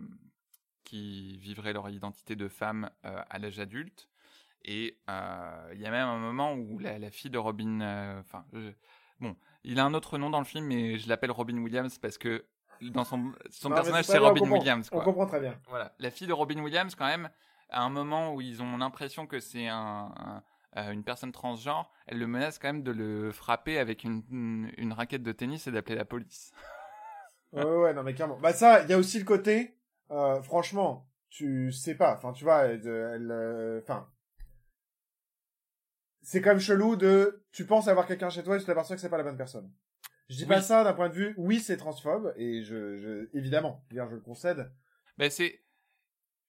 qui 0.84 1.38
vivraient 1.38 1.72
leur 1.72 1.88
identité 1.88 2.36
de 2.36 2.48
femme 2.48 2.90
euh, 3.04 3.22
à 3.28 3.38
l'âge 3.38 3.58
adulte. 3.58 4.08
Et 4.64 4.98
euh, 5.08 5.70
il 5.74 5.80
y 5.80 5.86
a 5.86 5.90
même 5.90 6.06
un 6.06 6.18
moment 6.18 6.54
où 6.54 6.78
la, 6.78 6.98
la 6.98 7.10
fille 7.10 7.30
de 7.30 7.38
Robin, 7.38 7.80
enfin, 8.20 8.44
bon, 9.18 9.36
il 9.64 9.80
a 9.80 9.84
un 9.84 9.94
autre 9.94 10.18
nom 10.18 10.30
dans 10.30 10.38
le 10.38 10.44
film, 10.44 10.66
mais 10.66 10.98
je 10.98 11.08
l'appelle 11.08 11.30
Robin 11.30 11.56
Williams 11.58 11.98
parce 11.98 12.18
que 12.18 12.44
dans 12.82 13.04
son, 13.04 13.32
son 13.50 13.70
personnage 13.70 14.04
c'est 14.04 14.18
Robin 14.18 14.50
Williams. 14.50 14.88
Quoi. 14.90 15.00
On 15.00 15.04
comprend 15.04 15.26
très 15.26 15.40
bien. 15.40 15.58
Voilà, 15.68 15.94
la 15.98 16.10
fille 16.10 16.26
de 16.26 16.32
Robin 16.32 16.60
Williams 16.60 16.94
quand 16.94 17.06
même, 17.06 17.30
à 17.70 17.82
un 17.82 17.90
moment 17.90 18.34
où 18.34 18.40
ils 18.40 18.62
ont 18.62 18.76
l'impression 18.76 19.26
que 19.26 19.40
c'est 19.40 19.68
un, 19.68 20.42
euh, 20.76 20.92
une 20.92 21.02
personne 21.02 21.32
transgenre, 21.32 21.90
elle 22.06 22.18
le 22.18 22.26
menace 22.28 22.58
quand 22.58 22.68
même 22.68 22.82
de 22.82 22.92
le 22.92 23.32
frapper 23.32 23.78
avec 23.78 24.04
une, 24.04 24.22
une, 24.76 24.92
raquette 24.92 25.24
de 25.24 25.32
tennis 25.32 25.66
et 25.66 25.72
d'appeler 25.72 25.96
la 25.96 26.04
police. 26.04 26.52
ouais, 27.52 27.64
ouais, 27.64 27.94
non 27.94 28.04
mais 28.04 28.14
clairement. 28.14 28.38
Bah 28.38 28.52
ça, 28.52 28.82
il 28.82 28.88
y 28.88 28.92
a 28.92 28.98
aussi 28.98 29.18
le 29.18 29.24
côté, 29.24 29.76
euh, 30.12 30.40
franchement, 30.42 31.08
tu 31.28 31.72
sais 31.72 31.96
pas, 31.96 32.14
enfin 32.14 32.32
tu 32.32 32.44
vois, 32.44 32.66
elle, 32.66 32.82
euh, 32.86 33.80
enfin, 33.82 34.08
c'est 36.22 36.40
quand 36.40 36.50
même 36.50 36.60
chelou 36.60 36.94
de, 36.94 37.42
tu 37.50 37.66
penses 37.66 37.88
avoir 37.88 38.06
quelqu'un 38.06 38.30
chez 38.30 38.44
toi 38.44 38.56
et 38.56 38.60
tu 38.60 38.66
t'aperçois 38.66 38.94
que 38.94 39.02
c'est 39.02 39.10
pas 39.10 39.18
la 39.18 39.24
bonne 39.24 39.36
personne. 39.36 39.72
Je 40.28 40.36
dis 40.36 40.46
pas 40.46 40.62
ça 40.62 40.84
d'un 40.84 40.92
point 40.92 41.08
de 41.08 41.14
vue, 41.14 41.34
oui 41.36 41.58
c'est 41.58 41.76
transphobe 41.76 42.32
et 42.36 42.62
je, 42.62 42.96
je 42.96 43.36
évidemment, 43.36 43.84
je 43.90 43.98
le 43.98 44.20
concède. 44.20 44.70
Ben 45.18 45.28
c'est, 45.28 45.64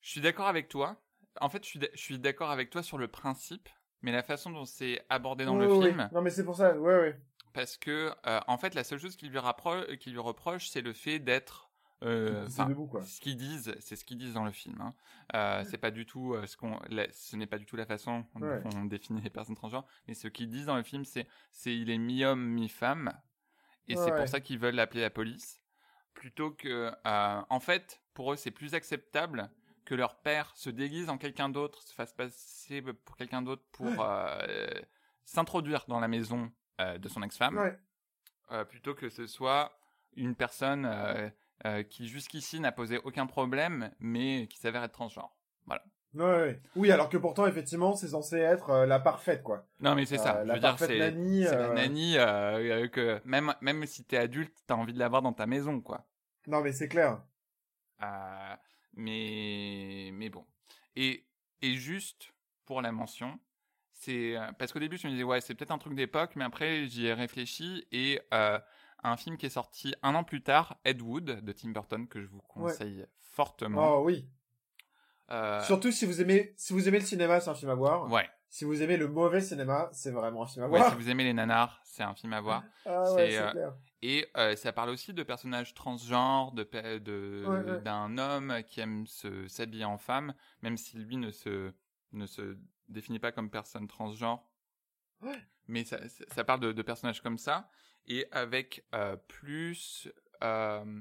je 0.01 0.11
suis 0.11 0.21
d'accord 0.21 0.47
avec 0.47 0.67
toi. 0.67 1.01
En 1.39 1.49
fait, 1.49 1.65
je 1.65 1.87
suis 1.95 2.19
d'accord 2.19 2.51
avec 2.51 2.69
toi 2.69 2.83
sur 2.83 2.99
le 2.99 3.07
principe 3.07 3.69
mais 4.01 4.11
la 4.11 4.23
façon 4.23 4.49
dont 4.49 4.65
c'est 4.65 5.03
abordé 5.09 5.45
dans 5.45 5.57
le 5.57 5.67
film. 5.81 6.09
Non, 6.11 6.21
mais 6.21 6.29
c'est 6.29 6.43
pour 6.43 6.55
ça, 6.55 6.77
ouais, 6.77 6.99
ouais. 6.99 7.19
Parce 7.53 7.77
que, 7.77 8.11
euh, 8.25 8.39
en 8.47 8.57
fait, 8.57 8.75
la 8.75 8.83
seule 8.83 8.99
chose 8.99 9.15
qu'il 9.15 9.29
lui, 9.29 9.37
lui 9.37 10.19
reproche, 10.19 10.69
c'est 10.69 10.81
le 10.81 10.93
fait 10.93 11.19
d'être. 11.19 11.69
Euh, 12.03 12.47
ce 12.47 13.19
qu'ils 13.19 13.37
disent, 13.37 13.75
c'est 13.79 13.95
ce 13.95 14.03
qu'ils 14.03 14.17
disent 14.17 14.33
dans 14.33 14.45
le 14.45 14.51
film. 14.51 14.81
Hein. 14.81 14.95
Euh, 15.35 15.63
c'est 15.69 15.77
pas 15.77 15.91
du 15.91 16.07
tout 16.07 16.35
ce 16.47 16.57
qu'on, 16.57 16.79
ce 17.11 17.35
n'est 17.35 17.45
pas 17.45 17.59
du 17.59 17.65
tout 17.65 17.75
la 17.75 17.85
façon 17.85 18.25
dont 18.35 18.69
on 18.75 18.85
définit 18.85 19.21
les 19.21 19.29
personnes 19.29 19.55
transgenres, 19.55 19.85
mais 20.07 20.15
ce 20.15 20.27
qu'ils 20.27 20.49
disent 20.49 20.65
dans 20.65 20.77
le 20.77 20.83
film, 20.83 21.05
c'est, 21.05 21.27
c'est 21.51 21.75
il 21.75 21.91
est 21.91 21.99
mi-homme, 21.99 22.43
mi-femme, 22.43 23.13
et 23.87 23.95
c'est 23.95 24.15
pour 24.15 24.27
ça 24.27 24.39
qu'ils 24.39 24.57
veulent 24.57 24.79
appeler 24.79 25.01
la 25.01 25.11
police, 25.11 25.61
plutôt 26.15 26.49
que, 26.49 26.91
en 27.05 27.59
fait, 27.59 28.01
pour 28.15 28.33
eux, 28.33 28.35
c'est 28.35 28.49
plus 28.49 28.73
acceptable 28.73 29.51
que 29.91 29.95
leur 29.95 30.15
père 30.15 30.53
se 30.55 30.69
déguise 30.69 31.09
en 31.09 31.17
quelqu'un 31.17 31.49
d'autre, 31.49 31.83
se 31.83 31.93
fasse 31.93 32.13
passer 32.13 32.81
pour 32.81 33.17
quelqu'un 33.17 33.41
d'autre 33.41 33.63
pour 33.73 33.91
euh, 33.99 34.69
s'introduire 35.25 35.83
dans 35.89 35.99
la 35.99 36.07
maison 36.07 36.49
euh, 36.79 36.97
de 36.97 37.09
son 37.09 37.21
ex-femme, 37.23 37.75
euh, 38.53 38.63
plutôt 38.63 38.95
que 38.95 39.09
ce 39.09 39.27
soit 39.27 39.77
une 40.15 40.33
personne 40.33 40.89
qui 41.89 42.07
jusqu'ici 42.07 42.61
n'a 42.61 42.71
posé 42.71 42.99
aucun 42.99 43.25
problème, 43.25 43.91
mais 43.99 44.47
qui 44.47 44.59
s'avère 44.59 44.81
être 44.81 44.93
transgenre. 44.93 45.35
Voilà. 45.65 45.83
Ouais, 46.13 46.61
Oui, 46.77 46.89
alors 46.89 47.09
que 47.09 47.17
pourtant, 47.17 47.45
effectivement, 47.45 47.93
c'est 47.93 48.07
censé 48.07 48.37
être 48.37 48.85
la 48.85 48.99
parfaite, 49.01 49.43
quoi. 49.43 49.67
Non, 49.81 49.93
mais 49.93 50.05
c'est 50.05 50.17
ça. 50.17 50.45
Je 50.45 50.53
veux 50.53 50.59
dire, 50.59 50.75
c'est 50.79 50.97
la 50.99 51.11
nanny 51.11 52.13
que 52.13 53.19
même 53.25 53.53
même 53.59 53.85
si 53.85 54.05
t'es 54.05 54.15
adulte, 54.15 54.55
t'as 54.67 54.75
envie 54.75 54.93
de 54.93 54.99
l'avoir 54.99 55.21
dans 55.21 55.33
ta 55.33 55.47
maison, 55.47 55.81
quoi. 55.81 56.07
Non, 56.47 56.61
mais 56.61 56.71
c'est 56.71 56.87
clair. 56.87 57.21
Euh, 58.03 58.55
mais, 58.93 60.11
mais 60.13 60.29
bon. 60.29 60.45
Et, 60.95 61.25
et 61.61 61.73
juste 61.75 62.33
pour 62.65 62.81
la 62.81 62.91
mention, 62.91 63.39
c'est 63.93 64.35
euh, 64.37 64.51
parce 64.57 64.71
qu'au 64.73 64.79
début 64.79 64.97
je 64.97 65.07
me 65.07 65.11
disais 65.11 65.23
ouais 65.23 65.41
c'est 65.41 65.53
peut-être 65.55 65.71
un 65.71 65.77
truc 65.77 65.95
d'époque, 65.95 66.31
mais 66.35 66.43
après 66.43 66.87
j'y 66.87 67.05
ai 67.05 67.13
réfléchi 67.13 67.85
et 67.91 68.19
euh, 68.33 68.59
un 69.03 69.17
film 69.17 69.37
qui 69.37 69.45
est 69.45 69.49
sorti 69.49 69.93
un 70.03 70.15
an 70.15 70.23
plus 70.23 70.41
tard, 70.43 70.77
Ed 70.85 71.01
Wood 71.01 71.25
de 71.25 71.51
Tim 71.51 71.69
Burton 71.69 72.07
que 72.07 72.21
je 72.21 72.27
vous 72.27 72.41
conseille 72.41 73.05
fortement. 73.19 73.97
Oh 73.99 74.03
oui. 74.05 74.27
Euh, 75.31 75.61
Surtout 75.63 75.91
si 75.91 76.05
vous 76.05 76.19
aimez, 76.21 76.53
si 76.57 76.73
vous 76.73 76.87
aimez 76.89 76.99
le 76.99 77.05
cinéma, 77.05 77.39
c'est 77.39 77.49
un 77.49 77.55
film 77.55 77.71
à 77.71 77.75
voir. 77.75 78.11
Ouais. 78.11 78.29
Si 78.49 78.65
vous 78.65 78.81
aimez 78.81 78.97
le 78.97 79.07
mauvais 79.07 79.39
cinéma, 79.39 79.87
c'est 79.93 80.11
vraiment 80.11 80.43
un 80.43 80.47
film 80.47 80.65
à 80.65 80.67
Ouais, 80.67 80.79
voir. 80.79 80.91
si 80.91 80.97
vous 80.97 81.09
aimez 81.09 81.23
les 81.23 81.31
nanars, 81.33 81.79
c'est 81.85 82.03
un 82.03 82.13
film 82.13 82.33
à 82.33 82.41
voir. 82.41 82.63
Ah 82.85 83.13
ouais, 83.13 83.29
c'est, 83.29 83.31
c'est 83.31 83.37
euh, 83.37 83.51
clair. 83.51 83.73
Et 84.03 84.27
euh, 84.35 84.55
ça 84.55 84.73
parle 84.73 84.89
aussi 84.89 85.13
de 85.13 85.21
personnages 85.23 85.73
transgenres, 85.73 86.53
de 86.53 86.63
Ouais, 87.47 87.71
ouais. 87.71 87.81
d'un 87.81 88.17
homme 88.17 88.63
qui 88.65 88.79
aime 88.79 89.05
se 89.05 89.47
s'habiller 89.47 89.85
en 89.85 89.97
femme, 89.97 90.33
même 90.61 90.77
si 90.77 90.97
lui 90.97 91.17
ne 91.17 91.31
se 91.31 91.71
ne 92.13 92.25
se 92.25 92.57
définit 92.89 93.19
pas 93.19 93.31
comme 93.31 93.49
personne 93.49 93.87
transgenre. 93.87 94.43
Ouais. 95.21 95.37
Mais 95.67 95.85
ça, 95.85 96.43
parle 96.43 96.59
de, 96.59 96.71
de 96.73 96.81
personnages 96.81 97.21
comme 97.21 97.37
ça 97.37 97.69
et 98.07 98.25
avec 98.31 98.85
euh, 98.95 99.15
plus 99.27 100.09
euh, 100.43 100.99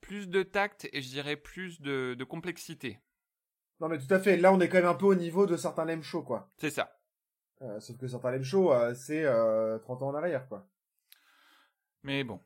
plus 0.00 0.28
de 0.28 0.42
tact 0.44 0.88
et 0.92 1.02
je 1.02 1.08
dirais 1.08 1.36
plus 1.36 1.80
de, 1.80 2.14
de 2.16 2.24
complexité. 2.24 3.00
Non 3.80 3.88
mais 3.88 3.98
tout 3.98 4.14
à 4.14 4.20
fait. 4.20 4.36
Là, 4.36 4.52
on 4.52 4.60
est 4.60 4.68
quand 4.68 4.78
même 4.78 4.86
un 4.86 4.94
peu 4.94 5.06
au 5.06 5.14
niveau 5.16 5.44
de 5.46 5.56
certains 5.56 5.84
lame 5.84 6.02
shows, 6.04 6.22
quoi. 6.22 6.50
C'est 6.56 6.70
ça. 6.70 6.92
Sauf 7.80 7.96
que 7.98 8.06
certains 8.06 8.30
lame 8.30 8.44
shows, 8.44 8.72
euh, 8.72 8.94
c'est 8.94 9.24
euh, 9.24 9.78
30 9.80 10.02
ans 10.02 10.08
en 10.08 10.14
arrière, 10.14 10.46
quoi. 10.48 10.68
Mais 12.06 12.22
bon, 12.22 12.40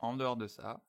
en 0.00 0.16
dehors 0.16 0.36
de 0.36 0.48
ça, 0.48 0.80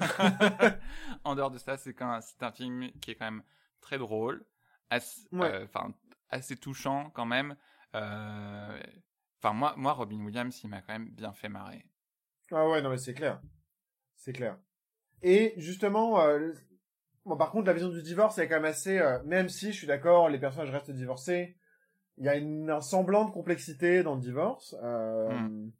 en 1.24 1.34
dehors 1.34 1.50
de 1.50 1.58
ça, 1.58 1.76
c'est 1.76 1.94
c'est 2.22 2.42
un 2.42 2.52
film 2.52 2.90
qui 3.02 3.10
est 3.10 3.16
quand 3.16 3.26
même 3.26 3.42
très 3.82 3.98
drôle, 3.98 4.46
assez, 4.88 5.28
Ouais. 5.32 5.52
euh, 5.52 5.66
assez 6.30 6.56
touchant 6.56 7.10
quand 7.10 7.26
même. 7.26 7.54
Euh, 7.94 8.80
Enfin 9.40 9.52
moi, 9.52 9.74
moi 9.76 9.92
Robin 9.92 10.24
Williams, 10.24 10.58
il 10.64 10.70
m'a 10.70 10.80
quand 10.80 10.94
même 10.94 11.10
bien 11.10 11.32
fait 11.32 11.48
marrer. 11.48 11.84
Ah 12.50 12.66
ouais, 12.68 12.80
non 12.82 12.90
mais 12.90 12.98
c'est 12.98 13.14
clair. 13.14 13.40
C'est 14.16 14.32
clair. 14.32 14.58
Et 15.22 15.52
justement, 15.58 16.20
euh, 16.22 16.52
bon, 17.26 17.36
par 17.36 17.50
contre, 17.52 17.66
la 17.66 17.72
vision 17.74 17.90
du 17.90 18.02
divorce, 18.02 18.38
elle 18.38 18.44
est 18.46 18.48
quand 18.48 18.56
même 18.56 18.64
assez... 18.64 19.00
même 19.26 19.48
si, 19.48 19.66
je 19.72 19.76
suis 19.76 19.86
d'accord, 19.86 20.28
les 20.28 20.40
personnages 20.40 20.70
restent 20.70 20.90
divorcés, 20.90 21.56
il 22.16 22.24
y 22.24 22.28
a 22.28 22.34
une, 22.36 22.68
un 22.70 22.80
semblant 22.80 23.26
de 23.26 23.30
complexité 23.30 24.02
dans 24.02 24.14
le 24.16 24.20
divorce. 24.22 24.74
Hmm. 24.82 25.70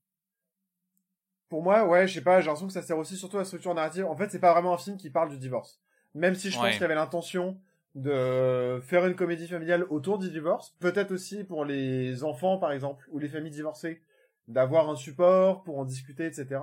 Pour 1.49 1.63
moi, 1.63 1.87
ouais, 1.87 2.07
je 2.07 2.15
sais 2.15 2.21
pas, 2.21 2.41
j'ai 2.41 2.47
l'impression 2.47 2.67
que 2.67 2.73
ça 2.73 2.83
sert 2.83 2.99
aussi 2.99 3.17
surtout 3.17 3.37
à 3.37 3.41
la 3.41 3.45
structure 3.45 3.75
narrative. 3.75 4.05
En 4.05 4.17
fait, 4.17 4.31
c'est 4.31 4.39
pas 4.39 4.53
vraiment 4.53 4.75
un 4.75 4.79
film 4.79 4.97
qui 4.97 5.11
parle 5.11 5.31
du 5.31 5.39
divorce. 5.39 5.81
Même 6.15 6.35
si 6.35 6.51
je 6.51 6.57
pense 6.59 6.71
qu'il 6.73 6.81
y 6.81 6.85
avait 6.85 6.95
l'intention 6.95 7.59
de 7.95 8.81
faire 8.83 9.07
une 9.07 9.15
comédie 9.15 9.49
familiale 9.49 9.85
autour 9.91 10.19
du 10.19 10.31
divorce, 10.31 10.77
peut-être 10.79 11.11
aussi 11.11 11.45
pour 11.45 11.65
les 11.65 12.23
enfants, 12.23 12.59
par 12.59 12.73
exemple, 12.73 13.07
ou 13.11 13.19
les 13.19 13.29
familles 13.29 13.51
divorcées, 13.51 14.03
d'avoir 14.47 14.89
un 14.89 14.97
support 14.97 15.63
pour 15.63 15.79
en 15.79 15.85
discuter, 15.85 16.27
etc. 16.27 16.61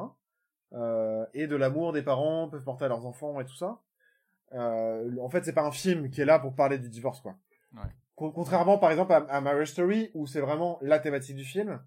Euh, 0.74 1.26
et 1.34 1.48
de 1.48 1.56
l'amour 1.56 1.94
des 1.94 2.02
parents 2.02 2.50
peuvent 2.50 2.64
porter 2.64 2.86
à 2.86 2.88
leurs 2.88 3.06
enfants 3.06 3.40
et 3.40 3.46
tout 3.46 3.56
ça. 3.56 3.80
Euh, 4.54 5.10
en 5.22 5.30
fait, 5.30 5.44
c'est 5.46 5.54
pas 5.54 5.66
un 5.66 5.72
film 5.72 6.10
qui 6.10 6.22
est 6.22 6.26
là 6.26 6.40
pour 6.40 6.54
parler 6.54 6.78
du 6.78 6.90
divorce, 6.90 7.22
quoi. 7.22 7.36
Ouais. 7.74 7.90
Contrairement, 8.16 8.78
par 8.78 8.92
exemple, 8.92 9.12
à, 9.12 9.18
à 9.30 9.42
Marriage 9.42 9.72
Story, 9.72 10.10
où 10.14 10.26
c'est 10.26 10.40
vraiment 10.40 10.80
la 10.82 11.00
thématique 11.00 11.36
du 11.36 11.44
film, 11.44 11.82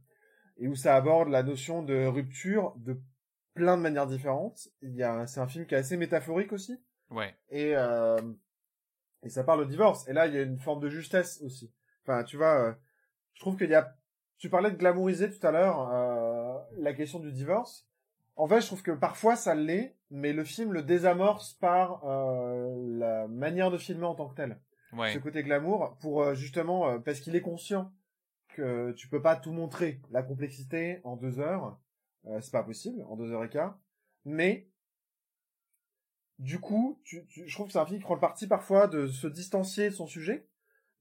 et 0.58 0.68
où 0.68 0.74
ça 0.74 0.96
aborde 0.96 1.28
la 1.28 1.42
notion 1.42 1.82
de 1.82 2.06
rupture 2.06 2.74
de 2.76 3.00
plein 3.54 3.76
de 3.76 3.82
manières 3.82 4.06
différentes. 4.06 4.68
Il 4.82 4.94
y 4.94 5.02
a, 5.02 5.26
c'est 5.26 5.40
un 5.40 5.48
film 5.48 5.66
qui 5.66 5.74
est 5.74 5.78
assez 5.78 5.96
métaphorique 5.96 6.52
aussi, 6.52 6.80
Ouais, 7.10 7.34
et 7.48 7.74
euh, 7.74 8.18
et 9.22 9.30
ça 9.30 9.44
parle 9.44 9.60
de 9.60 9.70
divorce. 9.70 10.06
Et 10.08 10.12
là, 10.12 10.26
il 10.26 10.34
y 10.34 10.38
a 10.38 10.42
une 10.42 10.58
forme 10.58 10.80
de 10.80 10.88
justesse 10.88 11.40
aussi. 11.42 11.72
Enfin, 12.02 12.22
tu 12.24 12.36
vois, 12.36 12.68
euh, 12.68 12.72
je 13.34 13.40
trouve 13.40 13.56
qu'il 13.56 13.70
y 13.70 13.74
a. 13.74 13.94
Tu 14.38 14.48
parlais 14.48 14.70
de 14.70 14.76
glamouriser 14.76 15.30
tout 15.30 15.44
à 15.46 15.50
l'heure 15.50 15.90
euh, 15.92 16.58
la 16.78 16.92
question 16.92 17.18
du 17.18 17.32
divorce. 17.32 17.88
En 18.36 18.46
fait, 18.46 18.60
je 18.60 18.66
trouve 18.66 18.82
que 18.82 18.92
parfois 18.92 19.34
ça 19.34 19.54
l'est, 19.56 19.96
mais 20.10 20.32
le 20.32 20.44
film 20.44 20.72
le 20.72 20.82
désamorce 20.82 21.54
par 21.54 22.04
euh, 22.04 22.72
la 22.98 23.26
manière 23.26 23.70
de 23.72 23.78
filmer 23.78 24.06
en 24.06 24.14
tant 24.14 24.28
que 24.28 24.36
tel 24.36 24.60
ouais, 24.92 25.12
ce 25.12 25.18
côté 25.18 25.42
glamour 25.42 25.96
pour 26.00 26.22
euh, 26.22 26.34
justement 26.34 27.00
parce 27.00 27.18
qu'il 27.18 27.34
est 27.34 27.40
conscient 27.40 27.92
que 28.58 28.92
tu 28.92 29.08
peux 29.08 29.22
pas 29.22 29.36
tout 29.36 29.52
montrer 29.52 30.00
la 30.10 30.22
complexité 30.22 31.00
en 31.04 31.16
deux 31.16 31.38
heures. 31.40 31.78
Euh, 32.26 32.40
c'est 32.40 32.50
pas 32.52 32.62
possible 32.64 33.02
en 33.08 33.16
deux 33.16 33.30
heures 33.32 33.44
et 33.44 33.48
quart. 33.48 33.78
Mais 34.24 34.68
du 36.38 36.60
coup 36.60 37.00
tu, 37.04 37.26
tu- 37.26 37.48
je 37.48 37.54
trouve 37.54 37.66
que 37.66 37.72
c'est 37.72 37.78
un 37.78 37.86
film 37.86 37.98
qui 37.98 38.04
prend 38.04 38.14
le 38.14 38.20
parti 38.20 38.46
parfois 38.46 38.86
de 38.86 39.06
se 39.08 39.26
distancier 39.26 39.90
de 39.90 39.94
son 39.94 40.06
sujet 40.06 40.46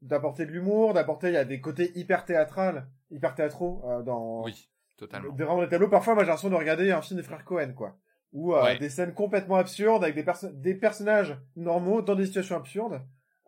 d'apporter 0.01 0.45
de 0.45 0.51
l'humour 0.51 0.93
d'apporter 0.93 1.27
il 1.27 1.33
y 1.33 1.37
a 1.37 1.45
des 1.45 1.61
côtés 1.61 1.91
hyper 1.97 2.25
théâtral 2.25 2.87
hyper 3.11 3.35
théâtraux 3.35 3.81
euh, 3.85 4.01
dans 4.01 4.43
oui, 4.43 4.69
totalement. 4.97 5.31
des 5.33 5.43
vraiment 5.43 5.61
des 5.61 5.69
tableaux. 5.69 5.89
Parfois 5.89 6.13
moi 6.15 6.23
j'ai 6.23 6.27
l'impression 6.29 6.49
de 6.49 6.55
regarder 6.55 6.91
un 6.91 7.01
film 7.01 7.19
des 7.19 7.23
frères 7.25 7.45
Cohen 7.45 7.73
quoi. 7.75 7.97
Ou 8.33 8.53
euh, 8.53 8.63
Ouais. 8.63 8.77
des 8.79 8.89
scènes 8.89 9.13
complètement 9.13 9.55
absurdes 9.55 10.03
avec 10.03 10.15
des 10.15 10.23
perso- 10.23 10.51
des 10.51 10.75
personnages 10.75 11.37
normaux 11.55 12.01
dans 12.01 12.15
des 12.15 12.25
situations 12.25 12.57
absurdes 12.57 13.01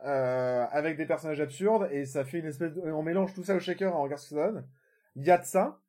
euh, 0.06 0.66
avec 0.72 0.98
des 0.98 1.06
personnages 1.06 1.42
absurdes 1.42 1.90
et 1.92 2.06
ça 2.06 2.24
fait 2.26 2.40
une 2.40 2.46
espèce 2.46 2.74
de... 2.74 2.82
on 2.92 3.04
mélange 3.04 3.34
tout 3.34 3.44
ça 3.44 3.56
au 3.56 3.60
shaker 3.60 3.96
en 3.96 4.02
regarde 4.04 4.22
ce 4.22 4.30
que 4.30 4.36
ça 4.36 4.52
donne 4.52 4.68
il 5.16 5.26
y 5.26 5.32
a 5.32 5.38
de 5.38 5.46
ça 5.46 5.82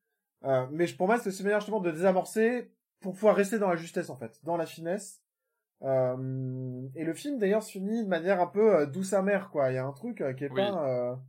euh, 0.44 0.66
mais 0.70 0.86
pour 0.88 1.06
moi 1.06 1.18
c'est 1.18 1.28
aussi 1.28 1.40
une 1.40 1.44
manière 1.46 1.60
justement 1.60 1.80
de 1.80 1.90
désamorcer 1.90 2.72
pour 3.00 3.14
pouvoir 3.14 3.36
rester 3.36 3.58
dans 3.58 3.68
la 3.68 3.76
justesse 3.76 4.10
en 4.10 4.16
fait 4.16 4.40
dans 4.44 4.56
la 4.56 4.66
finesse 4.66 5.22
euh, 5.82 6.82
et 6.94 7.04
le 7.04 7.14
film 7.14 7.38
d'ailleurs 7.38 7.62
se 7.62 7.72
finit 7.72 8.02
de 8.04 8.08
manière 8.08 8.40
un 8.40 8.46
peu 8.46 8.86
douce 8.86 9.12
amère 9.12 9.50
quoi 9.50 9.70
il 9.70 9.74
y 9.74 9.78
a 9.78 9.84
un 9.84 9.92
truc 9.92 10.16
qui 10.36 10.44
est 10.44 10.48
Oui. 10.50 10.56
pas 10.56 11.20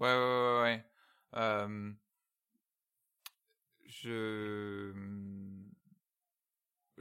Ouais, 0.00 0.08
ouais, 0.08 0.60
ouais, 0.62 0.84
ouais. 1.32 1.94
Je... 3.86 4.92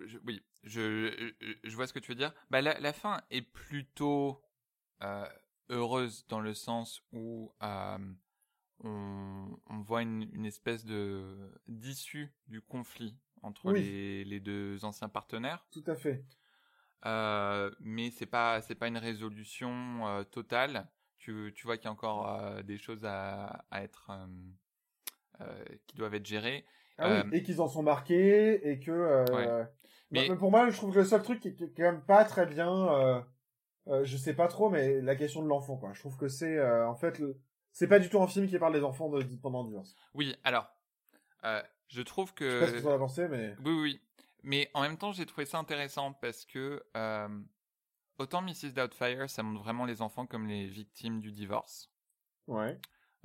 je- 0.05 0.19
Oui, 0.25 0.43
je, 0.63 1.33
je, 1.41 1.53
je 1.63 1.75
vois 1.75 1.87
ce 1.87 1.93
que 1.93 1.99
tu 1.99 2.11
veux 2.11 2.15
dire. 2.15 2.33
Bah, 2.49 2.61
la, 2.61 2.79
la 2.79 2.93
fin 2.93 3.21
est 3.31 3.41
plutôt 3.41 4.41
euh, 5.03 5.27
heureuse 5.69 6.25
dans 6.27 6.39
le 6.39 6.53
sens 6.53 7.03
où 7.11 7.53
euh, 7.63 7.97
on, 8.83 9.57
on 9.67 9.81
voit 9.81 10.01
une, 10.03 10.29
une 10.33 10.45
espèce 10.45 10.85
de 10.85 11.51
d'issue 11.67 12.33
du 12.47 12.61
conflit 12.61 13.17
entre 13.43 13.71
Oui. 13.71 13.79
les, 13.79 14.25
les 14.25 14.39
deux 14.39 14.85
anciens 14.85 15.09
partenaires. 15.09 15.65
tout 15.71 15.83
à 15.87 15.95
fait 15.95 16.23
Euh, 17.05 17.69
mais 17.81 18.11
c'est 18.11 18.25
pas 18.25 18.61
c'est 18.61 18.75
pas 18.75 18.87
une 18.87 18.97
résolution 18.97 20.07
euh, 20.07 20.23
totale. 20.23 20.87
Tu, 21.17 21.53
tu 21.55 21.65
vois 21.65 21.77
qu'il 21.77 21.85
y 21.85 21.87
a 21.87 21.91
encore 21.91 22.29
euh, 22.29 22.61
des 22.63 22.77
choses 22.77 23.05
à, 23.05 23.65
à 23.71 23.83
être 23.83 24.11
qui 25.87 25.95
doivent 25.97 26.13
être 26.15 26.25
gérées. 26.25 26.65
Ah 26.97 27.09
oui, 27.11 27.19
et 27.31 27.43
qu'ils 27.43 27.59
en 27.61 27.67
sont 27.67 27.83
marqués, 27.83 28.69
et 28.69 28.79
que... 28.79 29.25
Ouais. 29.33 29.47
bah, 29.47 29.69
Mais- 30.11 30.29
pour 30.37 30.51
moi, 30.51 30.69
je 30.69 30.77
trouve 30.77 30.93
que 30.93 30.99
le 30.99 31.05
seul 31.05 31.21
truc 31.23 31.39
qui 31.39 31.49
est 31.49 31.73
quand 31.75 31.83
même 31.83 32.01
pas 32.05 32.23
très 32.25 32.45
bien, 32.45 33.25
euh, 33.87 34.03
je 34.05 34.17
sais 34.17 34.33
pas 34.33 34.47
trop, 34.47 34.69
mais 34.69 35.01
la 35.01 35.15
question 35.15 35.41
de 35.43 35.47
l'enfant, 35.47 35.77
quoi. 35.77 35.93
Je 35.93 35.99
trouve 35.99 36.17
que 36.17 36.27
c'est, 36.27 36.57
euh, 36.57 36.87
en 36.87 36.95
fait, 36.95 37.19
le- 37.19 37.39
c'est 37.71 37.87
pas 37.87 37.99
du 37.99 38.09
tout 38.09 38.21
un 38.21 38.27
film 38.27 38.47
qui 38.47 38.57
parle 38.59 38.73
des 38.73 38.83
enfants 38.83 39.09
de, 39.09 39.23
pendant 39.41 39.63
le 39.63 39.69
divorce. 39.69 39.95
Oui, 40.13 40.35
alors 40.43 40.69
euh, 41.43 41.61
je 41.87 42.01
trouve 42.01 42.33
Je 42.37 42.49
sais 42.49 42.59
pas 42.59 42.67
ce 42.67 42.71
que 42.77 42.81
que 42.81 42.97
pensé, 42.97 43.27
mais... 43.27 43.55
oui, 43.65 43.73
oui. 43.73 44.01
Mais 44.43 44.69
en 44.73 44.81
même 44.81 44.97
temps, 44.97 45.11
j'ai 45.11 45.25
trouvé 45.25 45.45
ça 45.45 45.57
intéressant 45.57 46.13
parce 46.13 46.45
que 46.45 46.83
autant 48.17 48.41
Mrs. 48.41 48.73
Doubtfire, 48.73 49.29
ça 49.29 49.41
montre 49.43 49.63
vraiment 49.63 49.85
les 49.85 50.01
enfants 50.01 50.25
comme 50.25 50.47
les 50.47 50.67
victimes 50.67 51.19
du 51.21 51.31
divorce. 51.31 51.89
Ouais. 52.47 52.77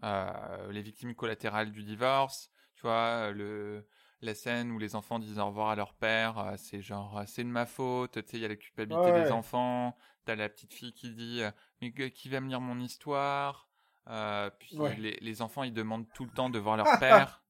les 0.02 0.82
victimes 0.82 1.14
collatérales 1.14 1.72
du 1.72 1.82
divorce, 1.82 2.50
tu 2.76 2.82
vois, 2.82 3.32
le, 3.32 3.86
la 4.20 4.34
scène 4.34 4.70
où 4.72 4.78
les 4.78 4.94
enfants 4.96 5.18
disent 5.18 5.38
au 5.38 5.46
revoir 5.46 5.68
à 5.70 5.76
leur 5.76 5.94
père, 5.94 6.38
euh, 6.38 6.54
c'est 6.56 6.82
genre, 6.82 7.18
euh, 7.18 7.24
c'est 7.26 7.44
de 7.44 7.48
ma 7.48 7.66
faute, 7.66 8.12
tu 8.12 8.20
sais, 8.30 8.36
il 8.38 8.40
y 8.42 8.44
a 8.44 8.48
la 8.48 8.56
culpabilité 8.56 9.12
Ouais, 9.12 9.12
des 9.12 9.30
enfants, 9.32 9.96
t'as 10.24 10.34
la 10.36 10.48
petite 10.48 10.74
fille 10.74 10.92
qui 10.92 11.10
dit, 11.12 11.42
euh, 11.42 11.50
mais 11.80 11.92
qui 12.10 12.28
va 12.28 12.40
me 12.40 12.48
lire 12.48 12.60
mon 12.60 12.80
histoire 12.80 13.68
Euh, 14.08 14.50
Puis 14.58 14.76
Ouais. 14.78 14.96
les, 14.96 15.18
les 15.20 15.42
enfants, 15.42 15.62
ils 15.64 15.72
demandent 15.74 16.10
tout 16.14 16.24
le 16.24 16.30
temps 16.30 16.50
de 16.50 16.58
voir 16.58 16.76
leur 16.76 16.86
père, 16.98 17.42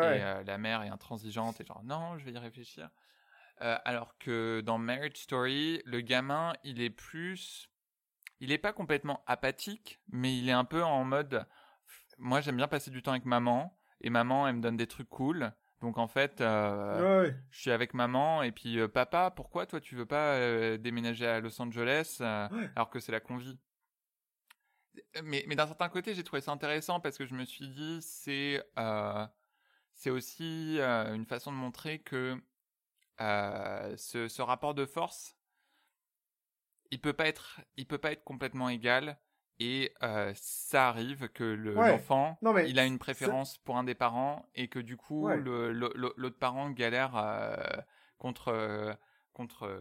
et 0.00 0.22
euh, 0.22 0.42
la 0.44 0.58
mère 0.58 0.82
est 0.82 0.88
intransigeante, 0.88 1.60
et 1.60 1.66
genre, 1.66 1.82
non, 1.84 2.18
je 2.18 2.24
vais 2.24 2.32
y 2.32 2.38
réfléchir. 2.38 2.90
Euh, 3.62 3.78
alors 3.84 4.18
que 4.18 4.62
dans 4.64 4.78
Marriage 4.78 5.16
Story, 5.16 5.82
le 5.84 6.00
gamin, 6.00 6.54
il 6.64 6.80
est 6.82 6.90
plus... 6.90 7.68
Il 8.40 8.52
est 8.52 8.58
pas 8.58 8.72
complètement 8.72 9.22
apathique, 9.26 10.00
mais 10.08 10.36
il 10.38 10.48
est 10.48 10.52
un 10.52 10.64
peu 10.64 10.84
en 10.84 11.04
mode... 11.04 11.46
Moi, 12.18 12.40
j'aime 12.40 12.56
bien 12.56 12.68
passer 12.68 12.90
du 12.90 13.02
temps 13.02 13.12
avec 13.12 13.24
maman, 13.24 13.78
et 14.00 14.10
maman, 14.10 14.46
elle 14.48 14.56
me 14.56 14.60
donne 14.62 14.76
des 14.76 14.86
trucs 14.86 15.08
cool. 15.08 15.52
Donc, 15.84 15.98
en 15.98 16.08
fait, 16.08 16.40
euh, 16.40 17.26
Ouais, 17.26 17.36
je 17.50 17.60
suis 17.60 17.70
avec 17.70 17.92
maman, 17.92 18.42
et 18.42 18.52
puis, 18.52 18.78
euh, 18.78 18.88
papa, 18.88 19.30
pourquoi 19.30 19.66
toi, 19.66 19.82
tu 19.82 19.94
veux 19.96 20.06
pas 20.06 20.36
euh, 20.36 20.78
déménager 20.78 21.26
à 21.26 21.40
Los 21.40 21.60
Angeles, 21.60 22.16
Ouais. 22.20 22.70
alors 22.74 22.88
que 22.88 23.00
c'est 23.00 23.12
la 23.12 23.20
convie? 23.20 23.58
Mais, 25.22 25.44
mais 25.46 25.56
d'un 25.56 25.66
certain 25.66 25.90
côté, 25.90 26.14
j'ai 26.14 26.24
trouvé 26.24 26.40
ça 26.40 26.52
intéressant 26.52 27.00
parce 27.00 27.18
que 27.18 27.26
je 27.26 27.34
me 27.34 27.44
suis 27.44 27.68
dit, 27.68 28.00
c'est 28.00 28.64
c'est 29.94 30.10
aussi 30.10 30.80
une 30.80 31.26
façon 31.26 31.52
de 31.52 31.56
montrer 31.58 31.98
que 31.98 32.40
ce, 33.18 34.26
ce 34.26 34.40
rapport 34.42 34.72
de 34.74 34.86
force, 34.86 35.36
il 36.90 36.98
peut 36.98 37.12
pas 37.12 37.26
être, 37.26 37.60
il 37.76 37.86
peut 37.86 37.98
pas 37.98 38.12
être 38.12 38.24
complètement 38.24 38.70
égal. 38.70 39.18
Et 39.60 39.92
euh, 40.02 40.32
ça 40.34 40.88
arrive 40.88 41.28
que 41.28 41.44
le- 41.44 41.76
Ouais. 41.76 41.90
l'enfant, 41.90 42.38
il 42.66 42.78
a 42.78 42.84
une 42.86 42.98
préférence 42.98 43.58
pour 43.58 43.76
un 43.76 43.84
des 43.84 43.94
parents 43.94 44.46
et 44.54 44.68
que 44.68 44.78
du 44.78 44.96
coup, 44.96 45.26
Ouais. 45.26 45.36
l'autre 45.38 46.38
parent 46.38 46.70
galère 46.70 47.16
euh, 47.16 47.56
contre, 48.18 48.48
euh, 48.48 48.92
contre 49.32 49.80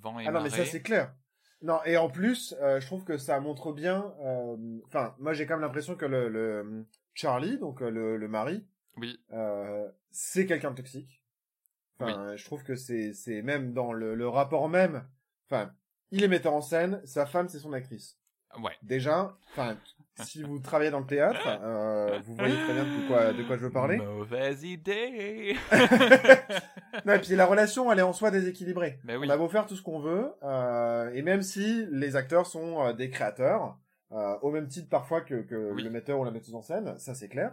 vent 0.00 0.18
et 0.18 0.26
Ah 0.26 0.32
non, 0.32 0.42
mais 0.42 0.48
marée. 0.50 0.64
ça 0.64 0.70
c'est 0.70 0.82
clair. 0.82 1.14
Non, 1.62 1.80
et 1.84 1.96
en 1.96 2.10
plus, 2.10 2.54
euh, 2.60 2.78
je 2.80 2.86
trouve 2.86 3.04
que 3.04 3.16
ça 3.16 3.40
montre 3.40 3.72
bien. 3.72 4.12
Enfin, 4.86 5.14
moi 5.18 5.32
j'ai 5.32 5.46
quand 5.46 5.54
même 5.54 5.62
l'impression 5.62 5.94
que 5.96 6.04
le, 6.04 6.28
le 6.28 6.84
Charlie, 7.14 7.58
donc 7.58 7.80
le, 7.80 8.16
le 8.16 8.28
mari, 8.28 8.66
Oui, 8.96 9.18
c'est 10.10 10.46
quelqu'un 10.46 10.72
de 10.72 10.76
toxique. 10.76 11.22
Enfin, 11.98 12.34
je 12.36 12.44
trouve 12.44 12.64
que 12.64 12.74
c'est 12.74 13.12
c'est 13.14 13.40
même 13.42 13.72
dans 13.72 13.92
le, 13.92 14.14
le 14.14 14.28
rapport 14.28 14.68
même. 14.68 15.08
Enfin, 15.48 15.72
il 16.10 16.24
est 16.24 16.28
metteur 16.28 16.52
en 16.52 16.60
scène, 16.60 17.00
sa 17.06 17.24
femme 17.24 17.48
c'est 17.48 17.60
son 17.60 17.72
actrice. 17.72 18.18
Ouais. 18.62 18.72
Déjà, 18.82 19.36
enfin, 19.52 19.76
si 20.22 20.42
vous 20.42 20.58
travaillez 20.60 20.90
dans 20.90 21.00
le 21.00 21.06
théâtre, 21.06 21.40
euh, 21.62 22.20
vous 22.24 22.34
voyez 22.36 22.54
très 22.54 22.72
bien 22.74 22.84
de 22.84 23.06
quoi 23.08 23.32
de 23.32 23.42
quoi 23.42 23.56
je 23.56 23.62
veux 23.62 23.70
parler. 23.72 23.96
Mauvaise 23.98 24.62
idée. 24.64 25.56
Non, 27.06 27.14
et 27.14 27.18
puis 27.18 27.34
la 27.34 27.44
relation, 27.46 27.90
elle 27.90 27.98
est 27.98 28.02
en 28.02 28.12
soi 28.12 28.30
déséquilibrée. 28.30 29.00
Ben 29.04 29.16
oui. 29.18 29.26
On 29.28 29.30
a 29.30 29.36
beau 29.36 29.48
faire 29.48 29.66
tout 29.66 29.74
ce 29.74 29.82
qu'on 29.82 29.98
veut, 29.98 30.32
euh, 30.44 31.10
et 31.12 31.22
même 31.22 31.42
si 31.42 31.86
les 31.90 32.14
acteurs 32.14 32.46
sont 32.46 32.80
euh, 32.86 32.92
des 32.92 33.10
créateurs, 33.10 33.76
euh, 34.12 34.36
au 34.42 34.50
même 34.52 34.68
titre 34.68 34.88
parfois 34.88 35.20
que, 35.20 35.42
que 35.42 35.72
Oui. 35.72 35.82
le 35.82 35.90
metteur 35.90 36.20
ou 36.20 36.24
la 36.24 36.30
metteuse 36.30 36.54
en 36.54 36.62
scène, 36.62 36.96
ça 36.98 37.14
c'est 37.14 37.28
clair. 37.28 37.52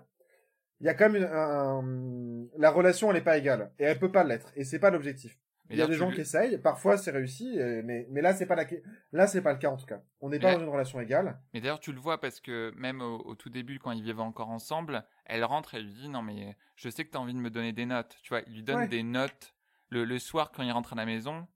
Il 0.80 0.86
y 0.86 0.90
a 0.90 0.94
quand 0.94 1.10
même 1.10 1.24
une, 1.24 1.30
un- 1.32 2.48
la 2.60 2.70
relation, 2.70 3.10
elle 3.10 3.18
est 3.18 3.22
pas 3.22 3.38
égale, 3.38 3.72
et 3.80 3.84
elle 3.86 3.98
peut 4.00 4.12
pas 4.12 4.24
l'être, 4.24 4.52
et 4.56 4.64
c'est 4.64 4.80
pas 4.80 4.92
l'objectif. 4.92 5.38
Il 5.72 5.80
y 5.80 5.82
a 5.82 5.88
des 5.88 5.94
gens 5.96 6.12
qui 6.12 6.22
essayent, 6.22 6.58
parfois 6.58 6.98
c'est 6.98 7.12
réussi, 7.12 7.58
mais, 7.84 8.06
mais 8.10 8.22
là 8.22 8.34
c'est 8.34 8.46
pas 8.46 8.56
la, 8.56 8.66
là 9.12 9.28
c'est 9.28 9.42
pas 9.42 9.54
le 9.54 9.60
cas 9.60 9.70
en 9.70 9.78
tout 9.78 9.86
cas. 9.86 10.02
On 10.20 10.30
n'est 10.30 10.40
pas 10.40 10.54
dans 10.54 10.60
une 10.62 10.70
relation 10.70 11.00
égale. 11.00 11.40
Mais 11.54 11.62
d'ailleurs, 11.62 11.80
tu 11.80 11.92
le 11.92 12.00
vois 12.00 12.20
parce 12.20 12.40
que 12.40 12.72
même 12.76 13.02
au, 13.02 13.18
au 13.26 13.36
tout 13.36 13.50
début, 13.50 13.80
quand 13.80 13.92
ils 13.92 14.04
vivaient 14.04 14.22
encore 14.22 14.50
ensemble, 14.50 15.04
elle 15.26 15.44
rentre 15.44 15.76
et 15.76 15.82
lui 15.82 15.94
dit 15.94 16.10
Non, 16.10 16.22
mais 16.22 16.56
je 16.76 16.90
sais 16.90 17.06
que 17.06 17.12
tu 17.12 17.18
as 17.18 17.22
envie 17.22 17.34
de 17.34 17.40
me 17.40 17.50
donner 17.50 17.74
des 17.74 17.86
notes. 17.86 18.18
Tu 18.24 18.30
vois, 18.30 18.42
il 18.48 18.54
lui 18.54 18.64
donne 18.64 18.80
Ouais. 18.82 18.88
des 18.88 19.04
notes. 19.04 19.54
Le, 19.90 20.06
le 20.06 20.20
soir, 20.20 20.52
quand 20.52 20.64
il 20.64 20.72
rentre 20.72 20.94
à 20.94 20.96
la 20.96 21.06
maison, 21.06 21.48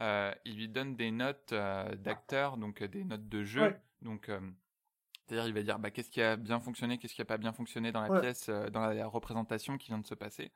euh, 0.00 0.32
il 0.44 0.56
lui 0.56 0.68
donne 0.68 0.94
des 0.96 1.10
notes 1.10 1.52
euh, 1.52 1.94
d'acteur, 1.96 2.56
donc 2.56 2.82
euh, 2.82 2.88
des 2.88 3.04
notes 3.04 3.28
de 3.28 3.42
jeu. 3.44 3.62
Ouais. 3.62 3.80
Donc, 4.02 4.28
euh, 4.28 4.38
c'est-à-dire, 5.26 5.46
il 5.48 5.54
va 5.54 5.62
dire 5.62 5.78
bah, 5.78 5.90
qu'est-ce 5.90 6.10
qui 6.10 6.22
a 6.22 6.36
bien 6.36 6.60
fonctionné, 6.60 6.98
qu'est-ce 6.98 7.14
qui 7.14 7.22
a 7.22 7.24
pas 7.24 7.38
bien 7.38 7.52
fonctionné 7.52 7.90
dans 7.92 8.00
la 8.00 8.10
Ouais. 8.10 8.20
pièce, 8.20 8.48
dans 8.48 8.80
la 8.86 9.06
représentation 9.06 9.76
qui 9.78 9.88
vient 9.88 9.98
de 9.98 10.06
se 10.06 10.14
passer. 10.14 10.50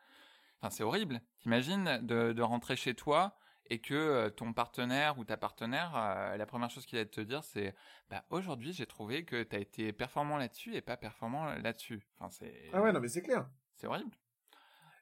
Enfin, 0.65 0.75
c'est 0.75 0.83
horrible. 0.83 1.21
T'imagines 1.41 1.99
de, 2.01 2.33
de 2.33 2.43
rentrer 2.43 2.75
chez 2.75 2.95
toi 2.95 3.37
et 3.69 3.81
que 3.83 3.93
euh, 3.93 4.31
ton 4.31 4.55
partenaire 4.55 5.19
ou 5.19 5.25
ta 5.27 5.37
partenaire, 5.37 5.93
euh, 5.95 6.39
la 6.39 6.47
première 6.47 6.71
chose 6.71 6.87
qu'il 6.87 6.99
va 6.99 7.05
te 7.05 7.21
dire, 7.21 7.45
c'est 7.45 7.75
bah, 8.09 8.25
aujourd'hui, 8.31 8.73
j'ai 8.73 8.87
trouvé 8.87 9.27
que 9.27 9.43
tu 9.43 9.57
as 9.57 9.59
été 9.59 9.93
performant 9.93 10.39
là-dessus 10.39 10.75
et 10.75 10.81
pas 10.81 10.97
performant 10.97 11.45
là-dessus. 11.57 12.07
Enfin, 12.17 12.31
c'est 12.31 12.71
Ah 12.73 12.81
ouais, 12.81 12.93
non 12.93 13.01
mais 13.01 13.09
c'est 13.09 13.21
clair. 13.21 13.47
c'est 13.75 13.87
horrible. 13.87 14.17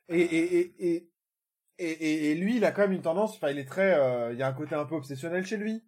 Et, 0.08 0.20
et, 0.20 0.56
et, 0.58 0.84
et, 0.96 1.10
et, 1.78 2.30
et- 2.32 2.34
lui, 2.34 2.56
il 2.56 2.64
a 2.64 2.72
quand 2.72 2.82
même 2.82 2.92
une 2.92 3.02
tendance, 3.02 3.36
enfin, 3.36 3.50
il 3.50 3.58
est 3.60 3.64
très, 3.64 3.94
euh, 3.94 4.32
il 4.32 4.38
y 4.40 4.42
a 4.42 4.48
un 4.48 4.52
côté 4.52 4.74
un 4.74 4.84
peu 4.84 4.96
obsessionnel 4.96 5.46
chez 5.46 5.58
lui. 5.58 5.84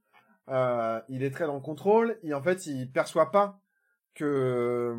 Euh, 0.51 1.01
il 1.09 1.25
est 1.25 1.33
très 1.33 1.47
dans 1.47 1.55
le 1.55 1.61
contrôle, 1.61 2.17
et 2.23 2.33
en 2.33 2.43
fait, 2.45 2.67
il 2.67 2.93
perçoit 2.93 3.33
pas 3.33 3.61
que, 4.15 4.97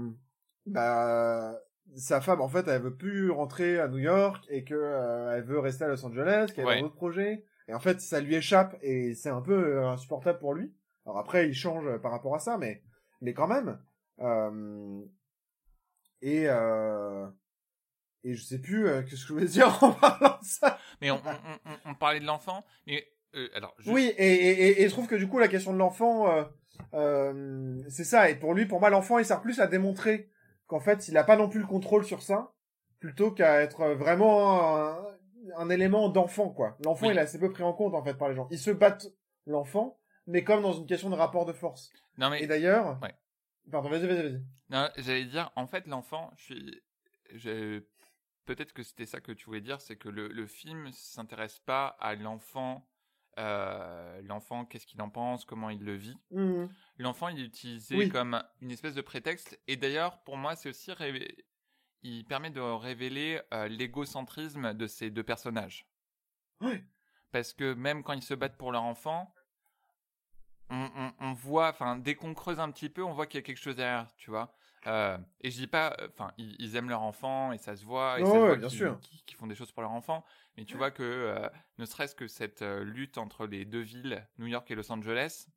bah, 0.65 1.57
sa 1.95 2.19
femme, 2.21 2.41
en 2.41 2.47
fait, 2.49 2.67
elle 2.67 2.81
veut 2.81 2.95
plus 2.95 3.29
rentrer 3.31 3.79
à 3.79 3.87
New 3.87 3.99
York, 3.99 4.43
et 4.49 4.63
que, 4.63 4.73
euh, 4.73 5.35
elle 5.37 5.43
veut 5.43 5.59
rester 5.59 5.85
à 5.85 5.87
Los 5.87 6.05
Angeles, 6.05 6.51
qu'elle 6.55 6.65
Ouais. 6.65 6.77
a 6.77 6.81
d'autres 6.81 6.95
projets. 6.95 7.45
Et 7.67 7.73
en 7.73 7.79
fait, 7.79 8.01
ça 8.01 8.19
lui 8.21 8.35
échappe, 8.35 8.75
et 8.81 9.13
c'est 9.15 9.29
un 9.29 9.41
peu 9.41 9.77
euh, 9.77 9.87
insupportable 9.89 10.39
pour 10.39 10.53
lui. 10.53 10.73
Alors 11.05 11.17
après, 11.19 11.47
il 11.47 11.53
change 11.53 11.97
par 11.99 12.11
rapport 12.11 12.35
à 12.35 12.39
ça, 12.39 12.57
mais, 12.57 12.83
mais 13.21 13.33
quand 13.33 13.47
même. 13.47 13.79
Euh, 14.19 15.01
et, 16.21 16.45
euh, 16.47 17.27
et 18.23 18.33
je 18.35 18.43
sais 18.43 18.59
plus 18.59 18.87
euh, 18.87 19.01
qu'est-ce 19.03 19.21
que 19.21 19.27
je 19.27 19.33
voulais 19.33 19.45
dire 19.45 19.83
en 19.83 19.91
parlant 19.91 20.37
de 20.41 20.45
ça. 20.45 20.77
Mais 21.01 21.11
on, 21.11 21.17
on, 21.17 21.69
on- 21.71 21.91
on 21.91 21.95
parlait 21.95 22.19
de 22.19 22.25
l'enfant, 22.25 22.63
mais 22.87 23.05
euh, 23.35 23.47
alors, 23.55 23.75
Oui, 23.87 24.13
et, 24.17 24.33
et, 24.33 24.49
et, 24.67 24.81
et 24.83 24.85
je 24.87 24.91
trouve 24.93 25.07
que 25.07 25.15
du 25.15 25.27
coup, 25.27 25.39
la 25.39 25.47
question 25.47 25.73
de 25.73 25.77
l'enfant, 25.77 26.31
euh, 26.31 26.43
euh, 26.93 27.81
c'est 27.89 28.03
ça. 28.03 28.29
Et 28.29 28.35
pour 28.35 28.53
lui, 28.53 28.65
pour 28.65 28.79
moi, 28.79 28.89
l'enfant, 28.89 29.19
il 29.19 29.25
sert 29.25 29.41
plus 29.41 29.59
à 29.59 29.67
démontrer 29.67 30.29
qu'en 30.67 30.79
fait, 30.79 31.07
il 31.07 31.17
a 31.17 31.23
pas 31.23 31.35
non 31.37 31.49
plus 31.49 31.59
le 31.59 31.67
contrôle 31.67 32.05
sur 32.05 32.21
ça, 32.21 32.53
plutôt 32.99 33.31
qu'à 33.31 33.61
être 33.61 33.85
vraiment 33.93 34.75
un, 34.75 34.97
un 35.57 35.69
élément 35.69 36.09
d'enfant, 36.09 36.49
quoi. 36.49 36.77
L'enfant, 36.83 37.07
Oui. 37.07 37.13
il 37.13 37.17
est 37.17 37.21
assez 37.21 37.39
peu 37.39 37.51
pris 37.51 37.63
en 37.63 37.73
compte, 37.73 37.93
en 37.93 38.03
fait, 38.03 38.15
par 38.15 38.29
les 38.29 38.35
gens. 38.35 38.47
Ils 38.51 38.59
se 38.59 38.71
battent 38.71 39.07
l'enfant, 39.45 39.99
mais 40.27 40.43
comme 40.43 40.63
dans 40.63 40.73
une 40.73 40.87
question 40.87 41.09
de 41.09 41.15
rapport 41.15 41.45
de 41.45 41.53
force. 41.53 41.91
non 42.17 42.29
mais 42.29 42.41
Et 42.41 42.47
d'ailleurs... 42.47 42.99
Ouais. 43.01 43.13
Pardon, 43.71 43.89
vas-y, 43.89 44.05
vas-y, 44.07 44.21
vas-y. 44.21 44.43
Non, 44.69 44.89
j'allais 44.97 45.25
dire, 45.25 45.51
en 45.55 45.65
fait, 45.67 45.87
l'enfant, 45.87 46.31
je 46.37 46.43
suis, 46.43 46.81
je- 47.33 47.81
peut-être 48.45 48.73
que 48.73 48.83
c'était 48.83 49.07
ça 49.07 49.19
que 49.21 49.31
tu 49.31 49.45
voulais 49.45 49.61
dire, 49.61 49.81
c'est 49.81 49.95
que 49.95 50.07
le, 50.09 50.27
le 50.27 50.45
film 50.47 50.91
s'intéresse 50.91 51.59
pas 51.59 51.87
à 51.99 52.13
l'enfant, 52.15 52.87
euh, 53.37 54.21
l'enfant, 54.23 54.65
qu'est-ce 54.65 54.85
qu'il 54.87 55.01
en 55.01 55.09
pense, 55.09 55.45
comment 55.45 55.69
il 55.69 55.83
le 55.83 55.95
vit? 55.95 56.17
Mhm. 56.31 56.69
L'enfant, 56.99 57.27
il 57.27 57.39
est 57.39 57.45
utilisé 57.45 57.95
Oui. 57.97 58.09
comme 58.09 58.41
une 58.61 58.71
espèce 58.71 58.95
de 58.95 59.01
prétexte, 59.01 59.59
et 59.67 59.75
d'ailleurs, 59.75 60.23
pour 60.23 60.37
moi, 60.37 60.55
c'est 60.55 60.69
aussi, 60.69 60.91
il 62.03 62.25
permet 62.25 62.49
de 62.51 62.61
révéler 62.61 63.41
euh, 63.53 63.67
l'égocentrisme 63.67 64.73
de 64.73 64.87
ces 64.87 65.09
deux 65.09 65.23
personnages. 65.23 65.85
Ouais. 66.61 66.83
Parce 67.31 67.51
que 67.53 67.73
même 67.73 68.03
quand 68.03 68.13
ils 68.13 68.21
se 68.21 68.33
battent 68.33 68.57
pour 68.57 68.71
leur 68.71 68.83
enfant, 68.83 69.33
on, 70.69 70.89
on- 70.95 71.13
on 71.19 71.33
voit, 71.33 71.69
enfin, 71.69 71.97
dès 71.97 72.15
qu'on 72.15 72.33
creuse 72.33 72.59
un 72.59 72.71
petit 72.71 72.89
peu, 72.89 73.03
on 73.03 73.13
voit 73.13 73.27
qu'il 73.27 73.39
y 73.39 73.43
a 73.43 73.45
quelque 73.45 73.57
chose 73.61 73.75
derrière, 73.75 74.07
tu 74.15 74.29
vois? 74.29 74.55
Euh, 74.87 75.17
et 75.41 75.49
je 75.51 75.57
dis 75.57 75.67
pas, 75.67 75.95
euh, 75.99 76.07
enfin, 76.13 76.31
ils, 76.37 76.55
ils 76.59 76.75
aiment 76.75 76.89
leur 76.89 77.01
enfant 77.01 77.51
et 77.51 77.57
ça 77.57 77.75
se 77.75 77.83
voit, 77.85 78.19
et 78.19 78.23
Ouais, 78.23 78.27
ça 78.27 78.33
se 78.33 78.39
ouais, 78.39 78.47
voit 78.47 78.55
bien 78.57 78.69
sûr. 78.69 78.99
qu'ils 79.25 79.37
font 79.37 79.47
des 79.47 79.55
choses 79.55 79.71
pour 79.71 79.81
leur 79.81 79.91
enfant. 79.91 80.23
Mais 80.57 80.65
tu 80.65 80.77
vois 80.77 80.91
que, 80.91 81.03
euh, 81.03 81.49
ne 81.79 81.85
serait-ce 81.85 82.15
que 82.15 82.27
cette 82.27 82.61
euh, 82.61 82.83
lutte 82.83 83.17
entre 83.17 83.47
les 83.47 83.65
deux 83.65 83.81
villes, 83.81 84.27
New 84.37 84.47
York 84.47 84.69
et 84.71 84.75
Los 84.75 84.91
Angeles, 84.91 85.47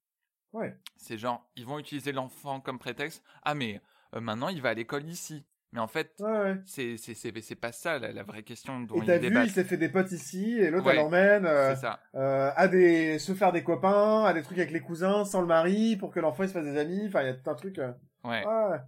Ouais. 0.53 0.75
c'est 0.97 1.19
genre, 1.19 1.47
ils 1.57 1.67
vont 1.67 1.79
utiliser 1.79 2.13
l'enfant 2.13 2.61
comme 2.61 2.79
prétexte. 2.79 3.23
Ah, 3.43 3.55
mais 3.55 3.81
maintenant, 4.19 4.49
il 4.49 4.63
va 4.63 4.71
à 4.71 4.75
l'école 4.75 5.05
ici. 5.05 5.45
Mais 5.73 5.81
en 5.81 5.87
fait, 5.89 6.15
Ouais, 6.21 6.31
ouais. 6.31 6.57
c'est 6.65 6.97
c'est 6.97 7.55
pas 7.55 7.73
ça 7.73 7.99
la, 7.99 8.11
la 8.11 8.23
vraie 8.23 8.43
question 8.43 8.81
dont 8.81 9.03
Et 9.03 9.05
t'as 9.05 9.19
vu, 9.19 9.29
débattent. 9.29 9.49
il 9.49 9.51
s'est 9.53 9.65
fait 9.65 9.77
des 9.77 9.91
potes 9.91 10.11
ici, 10.13 10.59
et 10.59 10.71
l'autre, 10.71 10.87
Ouais, 10.87 10.93
elle 10.93 11.01
l'emmène. 11.03 11.45
euh, 11.45 11.75
euh, 12.15 12.51
à 12.57 12.69
des 12.69 13.19
se 13.19 13.35
faire 13.35 13.53
des 13.53 13.63
copains, 13.63 14.25
à 14.25 14.33
des 14.33 14.41
trucs 14.43 14.57
avec 14.57 14.71
les 14.71 14.81
cousins 14.81 15.27
sans 15.27 15.43
le 15.43 15.47
mari 15.47 15.97
pour 15.99 16.11
que 16.11 16.21
l'enfant 16.21 16.45
il 16.45 16.49
se 16.49 16.55
fasse 16.55 16.65
des 16.65 16.79
amis. 16.79 17.03
Enfin, 17.07 17.21
il 17.21 17.27
y 17.27 17.29
a 17.31 17.35
tout 17.35 17.51
un 17.51 17.55
truc. 17.55 17.79
euh, 17.79 17.93
Ouais. 18.25 18.43
Ouais, 18.47 18.79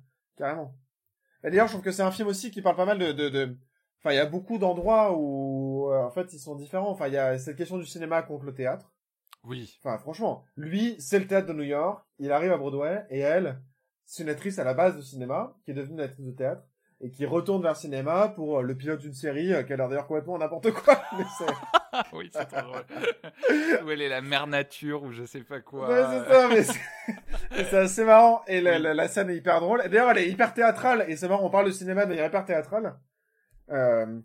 carrément. 0.40 0.74
Et 1.44 1.50
d'ailleurs, 1.50 1.68
je 1.68 1.72
trouve 1.72 1.84
que 1.84 1.92
c'est 1.92 2.02
un 2.02 2.10
film 2.10 2.28
aussi 2.28 2.50
qui 2.50 2.62
parle 2.62 2.76
pas 2.76 2.84
mal 2.84 2.98
de, 2.98 3.12
de, 3.12 3.28
de... 3.28 3.56
enfin, 4.00 4.12
il 4.12 4.16
y 4.16 4.20
a 4.20 4.26
beaucoup 4.26 4.58
d'endroits 4.58 5.16
où, 5.16 5.90
euh, 5.90 6.04
en 6.04 6.10
fait, 6.10 6.32
ils 6.32 6.38
sont 6.38 6.54
différents. 6.54 6.90
Enfin, 6.90 7.06
il 7.08 7.14
y 7.14 7.18
a 7.18 7.38
cette 7.38 7.56
question 7.56 7.78
du 7.78 7.86
cinéma 7.86 8.22
contre 8.22 8.44
le 8.44 8.54
théâtre. 8.54 8.92
Oui. 9.44 9.78
Enfin, 9.82 9.96
franchement, 9.98 10.44
lui, 10.56 10.96
c'est 10.98 11.18
le 11.18 11.26
théâtre 11.26 11.48
de 11.48 11.52
New 11.52 11.62
York. 11.62 12.04
Il 12.18 12.32
arrive 12.32 12.52
à 12.52 12.58
Broadway 12.58 13.06
et 13.08 13.20
elle, 13.20 13.60
c'est 14.04 14.22
une 14.22 14.28
actrice 14.28 14.58
à 14.58 14.64
la 14.64 14.74
base 14.74 14.96
de 14.96 15.02
cinéma 15.02 15.56
qui 15.64 15.70
est 15.70 15.74
devenue 15.74 15.94
une 15.94 16.00
actrice 16.00 16.26
de 16.26 16.32
théâtre 16.32 16.62
et 17.00 17.10
qui 17.10 17.24
retourne 17.24 17.62
vers 17.62 17.72
le 17.72 17.78
cinéma 17.78 18.28
pour 18.28 18.58
euh, 18.58 18.62
le 18.62 18.76
pilote 18.76 19.00
d'une 19.00 19.14
série 19.14 19.52
euh, 19.52 19.62
qui 19.62 19.72
a 19.72 19.76
l'air 19.76 19.88
d'ailleurs 19.88 20.06
complètement 20.06 20.36
n'importe 20.36 20.70
quoi. 20.72 21.00
Mais 21.18 21.24
c'est... 21.38 21.46
oui, 22.12 22.30
c'est 22.32 22.44
trop 22.46 22.60
drôle. 22.62 22.84
Où 23.84 23.90
elle 23.90 24.02
est 24.02 24.08
la 24.08 24.20
mère 24.20 24.46
nature 24.46 25.02
ou 25.02 25.12
je 25.12 25.24
sais 25.24 25.42
pas 25.42 25.60
quoi. 25.60 25.88
Ouais, 25.88 26.04
c'est 26.18 26.32
ça, 26.32 26.48
mais 26.48 27.64
c'est 27.64 27.76
assez 27.78 28.04
marrant. 28.04 28.42
Et 28.46 28.60
la, 28.60 28.78
la, 28.78 28.94
la 28.94 29.08
scène 29.08 29.30
est 29.30 29.36
hyper 29.36 29.60
drôle. 29.60 29.80
D'ailleurs, 29.82 30.10
elle 30.10 30.18
est 30.18 30.30
hyper 30.30 30.54
théâtrale. 30.54 31.04
Et 31.08 31.16
c'est 31.16 31.28
marrant, 31.28 31.44
on 31.44 31.50
parle 31.50 31.66
de 31.66 31.72
cinéma 31.72 32.04
de 32.04 32.10
manière 32.10 32.26
hyper 32.26 32.44
théâtrale. 32.44 32.98
Euh, 33.70 34.20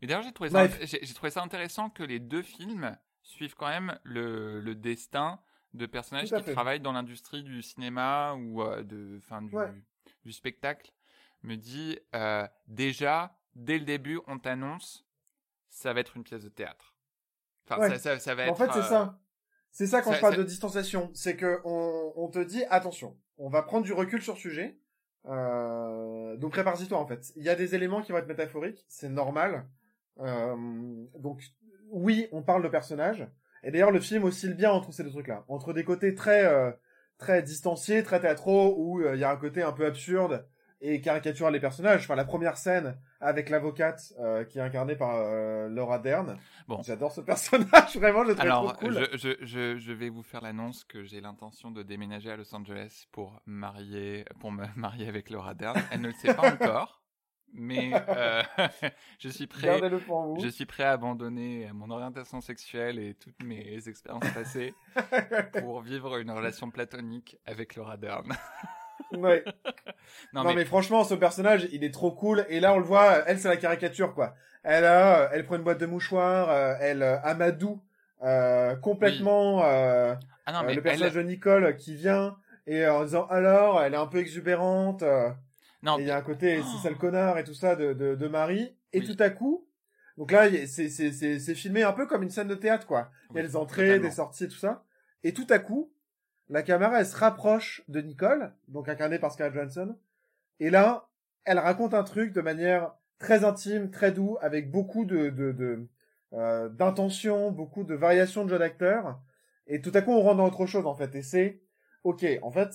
Mais 0.00 0.06
d'ailleurs, 0.08 0.22
j'ai 0.22 0.32
trouvé, 0.32 0.50
ça 0.50 0.66
j'ai 0.82 1.14
trouvé 1.14 1.30
intéressant 1.36 1.90
que 1.90 2.02
les 2.02 2.18
deux 2.18 2.42
films 2.42 2.96
suivent 3.22 3.54
quand 3.54 3.68
même 3.68 3.98
le, 4.02 4.60
le 4.60 4.74
destin 4.74 5.40
de 5.74 5.86
personnages 5.86 6.30
qui 6.30 6.42
fait. 6.42 6.52
travaillent 6.52 6.80
dans 6.80 6.92
l'industrie 6.92 7.42
du 7.44 7.62
cinéma 7.62 8.34
ou 8.34 8.62
euh, 8.62 8.82
de, 8.82 9.20
du, 9.42 9.54
Ouais. 9.56 9.72
du 10.24 10.32
spectacle. 10.32 10.90
Me 11.42 11.56
dit 11.56 11.98
euh, 12.14 12.46
déjà, 12.66 13.34
dès 13.54 13.78
le 13.78 13.84
début, 13.84 14.20
on 14.26 14.38
t'annonce, 14.38 15.06
ça 15.70 15.92
va 15.94 16.00
être 16.00 16.16
une 16.16 16.24
pièce 16.24 16.42
de 16.42 16.48
théâtre. 16.50 16.94
Enfin, 17.70 17.80
Ouais. 17.88 17.98
ça, 17.98 17.98
ça, 17.98 18.18
ça 18.18 18.34
va 18.34 18.50
en 18.50 18.54
fait, 18.54 18.70
c'est 18.72 18.78
euh, 18.78 18.82
ça. 18.82 19.18
C'est 19.72 19.86
ça 19.86 20.02
quand 20.02 20.10
ça- 20.10 20.16
je 20.16 20.20
parle 20.20 20.36
de 20.36 20.42
distanciation. 20.42 21.10
C'est 21.14 21.36
que 21.36 21.60
on, 21.64 22.12
on 22.16 22.28
te 22.28 22.40
dit, 22.40 22.64
attention, 22.70 23.16
on 23.38 23.48
va 23.48 23.62
prendre 23.62 23.84
du 23.84 23.92
recul 23.92 24.20
sur 24.22 24.34
le 24.34 24.38
sujet. 24.40 24.78
Euh, 25.26 26.36
donc 26.36 26.52
prépare-toi 26.52 26.98
en 26.98 27.06
fait. 27.06 27.32
Il 27.36 27.44
y 27.44 27.48
a 27.48 27.54
des 27.54 27.74
éléments 27.74 28.02
qui 28.02 28.12
vont 28.12 28.18
être 28.18 28.26
métaphoriques, 28.26 28.84
c'est 28.88 29.08
normal. 29.08 29.66
Euh, 30.20 30.56
donc 31.18 31.42
oui, 31.90 32.26
on 32.32 32.42
parle 32.42 32.62
de 32.62 32.68
personnages. 32.68 33.26
Et 33.62 33.70
d'ailleurs, 33.70 33.90
le 33.90 34.00
film 34.00 34.24
oscille 34.24 34.54
bien 34.54 34.70
entre 34.72 34.92
ces 34.92 35.04
deux 35.04 35.10
trucs-là, 35.10 35.44
entre 35.48 35.72
des 35.72 35.84
côtés 35.84 36.14
très 36.14 36.46
euh, 36.46 36.70
très 37.18 37.42
distanciés, 37.42 38.02
très 38.02 38.18
théâtraux, 38.20 38.74
où 38.78 39.00
euh, 39.02 39.14
il 39.14 39.20
y 39.20 39.24
a 39.24 39.30
un 39.30 39.36
côté 39.36 39.62
un 39.62 39.72
peu 39.72 39.84
absurde 39.86 40.46
et 40.80 41.00
caricature 41.00 41.50
les 41.50 41.60
personnages. 41.60 42.02
Enfin, 42.04 42.14
la 42.14 42.24
première 42.24 42.56
scène 42.56 42.96
avec 43.20 43.50
l'avocate 43.50 44.12
euh, 44.18 44.44
qui 44.44 44.58
est 44.58 44.62
incarnée 44.62 44.96
par 44.96 45.14
euh, 45.14 45.68
Laura 45.68 45.98
Dern. 45.98 46.38
Bon. 46.68 46.80
J'adore 46.82 47.12
ce 47.12 47.20
personnage, 47.20 47.96
vraiment, 47.96 48.24
je 48.24 48.28
le 48.30 48.34
trouve 48.34 48.46
Alors, 48.46 48.76
trop 48.76 48.86
cool. 48.86 49.06
je, 49.12 49.16
je, 49.18 49.44
je, 49.44 49.78
je 49.78 49.92
vais 49.92 50.08
vous 50.08 50.22
faire 50.22 50.40
l'annonce 50.40 50.84
que 50.84 51.04
j'ai 51.04 51.20
l'intention 51.20 51.70
de 51.70 51.82
déménager 51.82 52.30
à 52.30 52.36
Los 52.36 52.54
Angeles 52.54 53.06
pour 53.12 53.40
marier, 53.46 54.24
pour 54.40 54.52
me 54.52 54.64
marier 54.76 55.06
avec 55.08 55.30
Laura 55.30 55.54
Dern. 55.54 55.80
Elle 55.90 56.00
ne 56.00 56.08
le 56.08 56.14
sait 56.14 56.32
pas 56.32 56.50
encore, 56.52 57.02
mais 57.52 57.90
euh, 58.08 58.42
je 59.18 59.28
suis 59.28 59.46
prêt. 59.46 59.66
Gardez-le 59.66 59.98
pour 59.98 60.22
vous. 60.22 60.40
Je 60.40 60.48
suis 60.48 60.66
prêt 60.66 60.84
à 60.84 60.92
abandonner 60.92 61.68
mon 61.74 61.90
orientation 61.90 62.40
sexuelle 62.40 62.98
et 62.98 63.14
toutes 63.14 63.42
mes 63.42 63.86
expériences 63.88 64.30
passées 64.32 64.72
pour 65.60 65.82
vivre 65.82 66.16
une 66.18 66.30
relation 66.30 66.70
platonique 66.70 67.36
avec 67.44 67.74
Laura 67.76 67.96
Dern. 67.98 68.32
Ouais. 69.12 69.44
Non, 70.32 70.44
Non, 70.44 70.54
mais... 70.54 70.64
franchement, 70.64 71.02
ce 71.04 71.14
personnage, 71.14 71.68
il 71.72 71.82
est 71.82 71.92
trop 71.92 72.10
cool. 72.12 72.44
Et 72.48 72.60
là, 72.60 72.72
on 72.74 72.78
le 72.78 72.84
voit, 72.84 73.24
elle, 73.26 73.38
c'est 73.40 73.48
la 73.48 73.56
caricature, 73.56 74.14
quoi. 74.14 74.34
Elle 74.62 74.84
a, 74.84 75.22
euh, 75.22 75.28
elle 75.32 75.44
prend 75.44 75.56
une 75.56 75.62
boîte 75.62 75.78
de 75.80 75.86
mouchoirs, 75.86 76.50
euh, 76.50 76.74
elle 76.80 77.02
euh, 77.02 77.18
amadoue 77.22 77.80
euh, 78.22 78.76
complètement 78.76 79.64
euh, 79.64 80.14
ah 80.46 80.52
non, 80.52 80.62
mais 80.66 80.74
le 80.74 80.82
personnage 80.82 81.16
elle... 81.16 81.24
de 81.24 81.28
Nicole 81.28 81.76
qui 81.76 81.94
vient 81.94 82.36
et 82.66 82.86
en 82.86 83.02
disant 83.04 83.26
alors, 83.28 83.82
elle 83.82 83.94
est 83.94 83.98
un 83.98 84.06
peu 84.06 84.18
exubérante. 84.18 85.02
euh, 85.02 85.30
non, 85.82 85.96
il 85.98 86.06
y 86.06 86.10
a 86.10 86.16
un 86.16 86.22
côté, 86.22 86.60
Oh. 86.62 86.66
c'est 86.76 86.82
ça 86.82 86.90
le 86.90 86.96
connard 86.96 87.38
et 87.38 87.44
tout 87.44 87.54
ça 87.54 87.74
de, 87.74 87.92
de, 87.94 88.14
de 88.14 88.28
Marie. 88.28 88.76
Et 88.92 89.00
Oui. 89.00 89.06
tout 89.06 89.20
à 89.22 89.30
coup, 89.30 89.66
donc 90.18 90.30
là, 90.32 90.48
c'est 90.66 90.90
c'est 90.90 91.10
c'est 91.12 91.38
c'est 91.38 91.54
filmé 91.54 91.82
un 91.82 91.92
peu 91.92 92.06
comme 92.06 92.22
une 92.22 92.30
scène 92.30 92.48
de 92.48 92.54
théâtre, 92.54 92.86
quoi. 92.86 93.10
Il 93.30 93.36
y 93.36 93.38
a 93.38 93.42
les 93.42 93.56
entrées, 93.56 93.86
totalement. 93.86 94.08
des 94.08 94.14
sorties, 94.14 94.48
tout 94.48 94.58
ça. 94.58 94.84
Et 95.24 95.32
tout 95.32 95.46
à 95.48 95.58
coup, 95.58 95.90
la 96.50 96.62
caméra, 96.62 97.00
elle 97.00 97.06
se 97.06 97.16
rapproche 97.16 97.82
de 97.88 98.00
Nicole, 98.00 98.52
donc 98.68 98.88
incarnée 98.88 99.18
par 99.18 99.32
Scarlett 99.32 99.54
Johansson. 99.54 99.96
Et 100.58 100.70
là, 100.70 101.08
elle 101.44 101.58
raconte 101.58 101.94
un 101.94 102.04
truc 102.04 102.32
de 102.32 102.40
manière 102.40 102.92
très 103.18 103.44
intime, 103.44 103.90
très 103.90 104.12
doux, 104.12 104.36
avec 104.40 104.70
beaucoup 104.70 105.04
de 105.04 105.30
de 105.30 105.52
de 105.52 105.88
euh, 106.32 106.68
d'intention, 106.68 107.50
beaucoup 107.50 107.84
de 107.84 107.94
variations 107.94 108.44
de 108.44 108.50
jeu 108.50 108.58
d'acteur. 108.58 109.20
Et 109.66 109.80
tout 109.80 109.92
à 109.94 110.02
coup, 110.02 110.12
on 110.12 110.20
rentre 110.22 110.36
dans 110.38 110.46
autre 110.46 110.66
chose 110.66 110.86
en 110.86 110.94
fait. 110.94 111.14
Et 111.14 111.22
c'est 111.22 111.60
ok. 112.04 112.24
En 112.42 112.50
fait, 112.50 112.70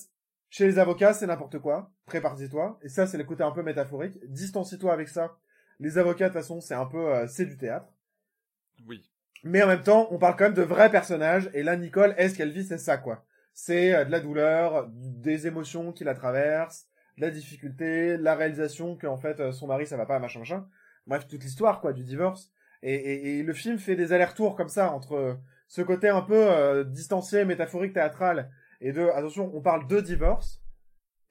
chez 0.50 0.66
les 0.66 0.80
avocats, 0.80 1.14
c'est 1.14 1.28
n'importe 1.28 1.60
quoi. 1.60 1.92
Prépare-toi. 2.06 2.80
Et 2.82 2.90
ça, 2.90 3.08
c'est 3.08 3.18
le 3.18 3.24
côté 3.26 3.44
un 3.44 3.52
peu 3.52 3.62
métaphorique. 3.64 4.20
Distancie-toi 4.30 4.94
avec 4.94 5.10
ça. 5.10 5.38
Les 5.80 5.98
avocats, 5.98 6.30
de 6.30 6.34
toute 6.34 6.42
façon, 6.42 6.62
c'est 6.62 6.74
un 6.76 6.86
peu, 6.86 7.14
euh, 7.14 7.28
c'est 7.28 7.46
du 7.46 7.58
théâtre. 7.58 7.94
oui. 8.88 9.10
Mais 9.44 9.62
en 9.62 9.68
même 9.68 9.84
temps, 9.84 10.08
on 10.10 10.18
parle 10.18 10.36
quand 10.38 10.46
même 10.46 10.54
de 10.56 10.64
vrais 10.64 10.90
personnages. 10.90 11.52
Et 11.54 11.62
là, 11.62 11.76
Nicole, 11.76 12.16
est-ce 12.18 12.36
qu'elle 12.36 12.52
vit, 12.52 12.64
c'est 12.64 12.80
ça, 12.80 12.98
quoi. 12.98 13.24
C'est 13.56 13.96
euh, 13.96 14.04
de 14.04 14.12
la 14.12 14.20
douleur, 14.20 14.88
des 14.92 15.48
émotions 15.48 15.94
qui 15.94 16.04
la 16.04 16.14
traversent, 16.14 16.88
de 17.18 17.22
la 17.22 17.32
difficulté, 17.32 18.18
la 18.18 18.36
réalisation 18.36 18.98
qu'en 18.98 19.18
fait, 19.18 19.40
euh, 19.40 19.54
son 19.54 19.66
mari, 19.66 19.88
ça 19.88 19.96
va 19.96 20.06
pas, 20.06 20.20
machin, 20.20 20.40
machin. 20.40 20.68
Bref, 21.08 21.26
toute 21.26 21.42
l'histoire, 21.42 21.80
quoi, 21.80 21.94
du 21.94 22.04
divorce. 22.04 22.52
Et, 22.84 23.42
le 23.42 23.54
film 23.54 23.80
fait 23.80 23.96
des 23.96 24.14
allers-retours 24.14 24.56
comme 24.56 24.68
ça 24.68 24.92
entre 24.92 25.40
ce 25.68 25.82
côté 25.82 26.08
un 26.08 26.22
peu 26.22 26.36
euh, 26.36 26.84
distancié, 26.84 27.46
métaphorique, 27.46 27.94
théâtral, 27.94 28.52
et 28.82 28.92
de, 28.92 29.08
attention, 29.08 29.50
on 29.56 29.62
parle 29.62 29.88
de 29.88 30.02
divorce. 30.02 30.62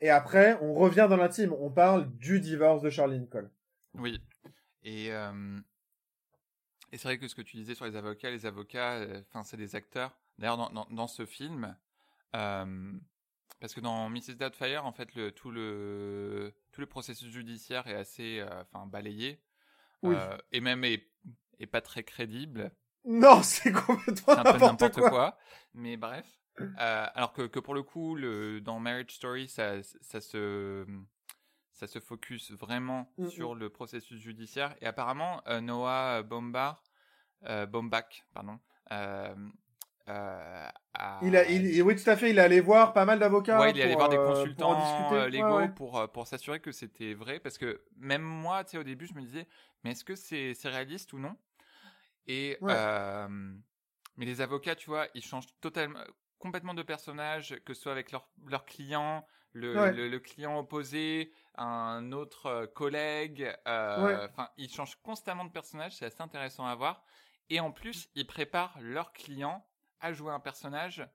Et 0.01 0.11
après, 0.11 0.59
on 0.63 0.75
revient 0.75 1.07
dans 1.09 1.17
l'intime. 1.17 1.53
On 1.53 1.71
parle 1.71 2.11
du 2.17 2.41
divorce 2.41 2.83
de 2.83 2.91
Charlie 2.91 3.21
Nicole. 3.21 3.51
Oui. 3.95 4.21
Et, 4.83 5.09
et 5.09 6.97
c'est 6.99 7.05
vrai 7.05 7.19
que 7.19 7.29
ce 7.29 7.35
que 7.35 7.43
tu 7.43 7.57
disais 7.57 7.75
sur 7.75 7.85
les 7.85 7.97
avocats, 7.97 8.31
les 8.31 8.45
avocats, 8.47 8.99
enfin, 9.29 9.45
c'est 9.45 9.57
des 9.57 9.77
acteurs. 9.77 10.19
D'ailleurs, 10.39 10.71
dans, 10.91 11.07
ce 11.07 11.27
film, 11.27 11.77
parce 13.61 13.75
que 13.75 13.81
dans 13.81 14.09
Mrs. 14.11 14.35
Doubtfire, 14.39 14.85
en 14.85 14.93
fait, 14.93 15.15
le, 15.15 15.31
tout, 15.33 15.51
le, 15.51 16.55
tout 16.73 16.81
le 16.81 16.87
processus 16.87 17.33
judiciaire 17.33 17.87
est 17.87 17.95
assez 17.95 18.41
euh, 18.41 18.63
enfin, 18.63 18.87
balayé. 18.87 19.41
Oui. 20.03 20.15
euh, 20.17 20.37
et 20.53 20.61
même 20.61 20.85
est, 20.85 21.09
est 21.59 21.67
pas 21.67 21.81
très 21.81 22.03
crédible. 22.05 22.73
Non, 23.05 23.43
c'est 23.43 23.73
complètement 23.73 24.35
C'est 24.35 24.39
un 24.39 24.45
peu 24.45 24.59
n'importe 24.59 24.95
quoi. 25.01 25.11
quoi. 25.11 25.39
Mais 25.75 25.97
bref. 25.97 26.27
Euh, 26.61 27.07
alors 27.15 27.33
que, 27.33 27.43
que 27.43 27.59
pour 27.59 27.75
le 27.75 27.83
coup, 27.83 28.15
le, 28.15 28.61
dans 28.61 28.79
Marriage 28.79 29.11
Story, 29.11 29.49
ça, 29.49 29.83
ça 29.83 30.21
se 30.21 30.87
ça 31.73 31.89
se 31.89 31.99
focus 31.99 32.53
vraiment 32.53 33.13
Mm, 33.19 33.29
sur 33.29 33.55
le 33.57 33.69
processus 33.71 34.21
judiciaire. 34.21 34.77
Et 34.81 34.87
apparemment, 34.87 35.43
euh, 35.49 35.61
Noah 35.61 36.23
Bombard, 36.23 36.85
euh, 37.47 37.67
Bombach, 37.67 38.25
pardon, 38.33 38.61
euh, 40.09 40.69
Il 41.23 41.37
a, 41.37 41.49
il, 41.49 41.83
oui, 41.83 41.97
tout 41.97 42.09
à 42.09 42.17
fait. 42.17 42.31
Il 42.31 42.39
est 42.39 42.43
allé 42.43 42.61
voir 42.61 42.93
pas 42.93 43.05
mal 43.05 43.19
d'avocats. 43.19 43.59
Ouais, 43.61 43.71
il 43.71 43.79
est 43.79 43.83
allé 43.83 43.93
pour, 43.93 44.01
voir 44.01 44.09
des 44.11 44.17
euh, 44.17 44.25
pour 44.25 44.35
consultants 44.35 45.13
euh, 45.13 45.25
Ouais, 45.25 45.31
légaux 45.31 45.57
ouais. 45.59 45.69
pour 45.69 46.11
pour 46.13 46.27
s'assurer 46.27 46.61
que 46.61 46.73
c'était 46.73 47.15
vrai 47.15 47.41
parce 47.41 47.59
que 47.59 47.83
même 47.97 48.23
moi, 48.23 48.65
tu 48.65 48.73
sais, 48.73 48.79
au 48.79 48.85
début, 48.85 49.07
je 49.07 49.15
me 49.15 49.23
disais, 49.23 49.47
mais 49.83 49.93
est-ce 49.93 50.05
que 50.05 50.15
c'est 50.15 50.55
c'est 50.55 50.69
réaliste 50.69 51.13
ou 51.13 51.19
non? 51.19 51.37
Et 52.27 52.59
euh, 52.63 53.29
mais 54.17 54.27
les 54.27 54.41
avocats, 54.41 54.75
tu 54.77 54.91
vois, 54.91 55.09
ils 55.15 55.25
changent 55.25 55.49
totalement, 55.61 56.01
complètement 56.39 56.75
de 56.75 56.83
personnage, 56.83 57.57
que 57.65 57.75
ce 57.75 57.83
soit 57.83 57.93
avec 57.93 58.13
leur 58.13 58.29
leur 58.47 58.67
client, 58.67 59.27
le 59.53 59.91
le, 59.91 60.09
le 60.09 60.19
client 60.21 60.59
opposé, 60.59 61.33
un 61.57 62.13
autre 62.13 62.67
collègue. 62.75 63.51
Enfin, 63.67 64.51
ils 64.59 64.71
changent 64.71 64.97
constamment 65.03 65.45
de 65.47 65.53
personnage. 65.53 65.97
C'est 65.97 66.05
assez 66.07 66.21
intéressant 66.23 66.67
à 66.67 66.75
voir. 66.75 67.05
Et 67.51 67.61
en 67.61 67.73
plus, 67.73 68.09
ils 68.15 68.27
préparent 68.27 68.79
leur 68.81 69.13
client 69.13 69.67
à 70.05 70.13
jouer 70.13 70.33
un 70.33 70.41
personnage 70.41 71.07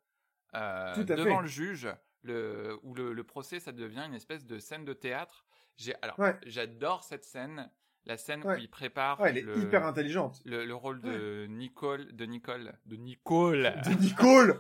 euh, 0.56 1.04
devant 1.04 1.38
fait. 1.38 1.42
le 1.44 1.48
juge, 1.48 1.88
le, 2.24 2.78
où 2.84 2.94
le, 2.96 3.14
le 3.14 3.24
procès, 3.24 3.60
ça 3.60 3.72
devient 3.72 4.04
une 4.06 4.16
espèce 4.16 4.46
de 4.46 4.58
scène 4.60 4.84
de 4.84 4.94
théâtre. 4.94 5.46
J'ai, 5.78 5.94
alors, 6.02 6.18
Ouais. 6.20 6.36
j'adore 6.46 7.04
cette 7.04 7.24
scène, 7.24 7.72
la 8.06 8.18
scène 8.18 8.44
Ouais. 8.44 8.56
où 8.56 8.60
il 8.60 8.70
prépare 8.70 9.20
Ouais, 9.20 9.30
elle 9.30 9.38
est 9.38 9.42
le, 9.42 9.58
hyper 9.60 9.86
intelligente. 9.86 10.42
le, 10.46 10.66
le 10.66 10.76
rôle 10.76 11.02
de 11.02 11.46
Nicole, 11.48 12.12
de 12.16 12.26
Nicole, 12.26 12.78
de 12.86 12.96
Nicole, 12.96 13.74
De 13.86 13.94
Nicole. 14.02 14.60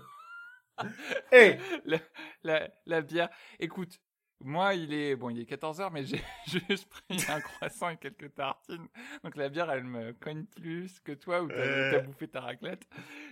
Eh, 1.33 1.57
la, 1.85 1.97
la, 2.43 2.69
la 2.85 3.01
bière. 3.01 3.29
Écoute, 3.59 3.99
moi, 4.41 4.73
il 4.73 4.93
est 4.93 5.15
bon, 5.15 5.29
il 5.29 5.39
est 5.39 5.45
14 5.45 5.79
h 5.79 5.89
mais 5.91 6.05
j'ai 6.05 6.21
juste 6.69 6.87
pris 6.89 7.23
un 7.29 7.41
croissant 7.41 7.89
et 7.89 7.97
quelques 7.97 8.33
tartines. 8.33 8.87
Donc 9.23 9.35
la 9.35 9.49
bière, 9.49 9.69
elle 9.69 9.83
me 9.83 10.13
cogne 10.13 10.45
plus 10.45 10.99
que 11.01 11.11
toi 11.11 11.41
où 11.43 11.47
t'as 11.49 11.55
Euh. 11.55 11.99
bouffé 12.01 12.27
ta 12.27 12.41
raclette. 12.41 12.87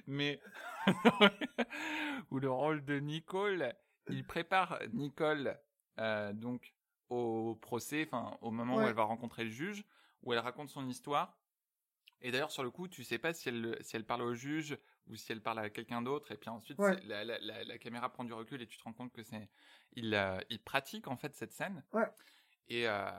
Mais 0.05 0.41
où 2.31 2.39
le 2.39 2.49
rôle 2.51 2.83
de 2.85 2.99
Nicole, 2.99 3.73
il 4.09 4.25
prépare 4.25 4.79
Nicole 4.93 5.59
euh, 5.99 6.33
donc 6.33 6.73
au 7.09 7.55
procès, 7.55 8.07
enfin 8.11 8.37
au 8.41 8.51
moment 8.51 8.75
où 8.77 8.81
elle 8.81 8.93
va 8.93 9.03
rencontrer 9.03 9.45
le 9.45 9.49
juge, 9.49 9.83
où 10.23 10.33
elle 10.33 10.39
raconte 10.39 10.69
son 10.69 10.85
histoire. 10.87 11.37
Et 12.21 12.31
d'ailleurs, 12.31 12.51
sur 12.51 12.63
le 12.63 12.71
coup, 12.71 12.87
tu 12.87 13.03
sais 13.03 13.17
pas 13.19 13.33
si 13.33 13.49
elle, 13.49 13.77
si 13.81 13.95
elle 13.95 14.05
parle 14.05 14.23
au 14.23 14.33
juge 14.33 14.77
ou 15.09 15.15
si 15.15 15.31
elle 15.31 15.41
parle 15.41 15.59
à 15.59 15.69
quelqu'un 15.69 16.01
d'autre. 16.01 16.31
Et 16.31 16.37
puis 16.37 16.49
ensuite, 16.49 16.77
Ouais. 16.79 16.95
la, 17.05 17.23
la, 17.23 17.39
la, 17.39 17.63
la 17.63 17.77
caméra 17.77 18.11
prend 18.11 18.23
du 18.23 18.33
recul 18.33 18.61
et 18.61 18.67
tu 18.67 18.77
te 18.77 18.83
rends 18.83 18.93
compte 18.93 19.11
que 19.13 19.23
c'est 19.23 19.49
il, 19.93 20.13
euh, 20.13 20.39
il 20.49 20.59
pratique 20.61 21.07
en 21.07 21.17
fait 21.17 21.33
cette 21.35 21.53
scène. 21.53 21.83
Ouais. 21.93 22.07
Et 22.69 22.87
euh, 22.87 23.09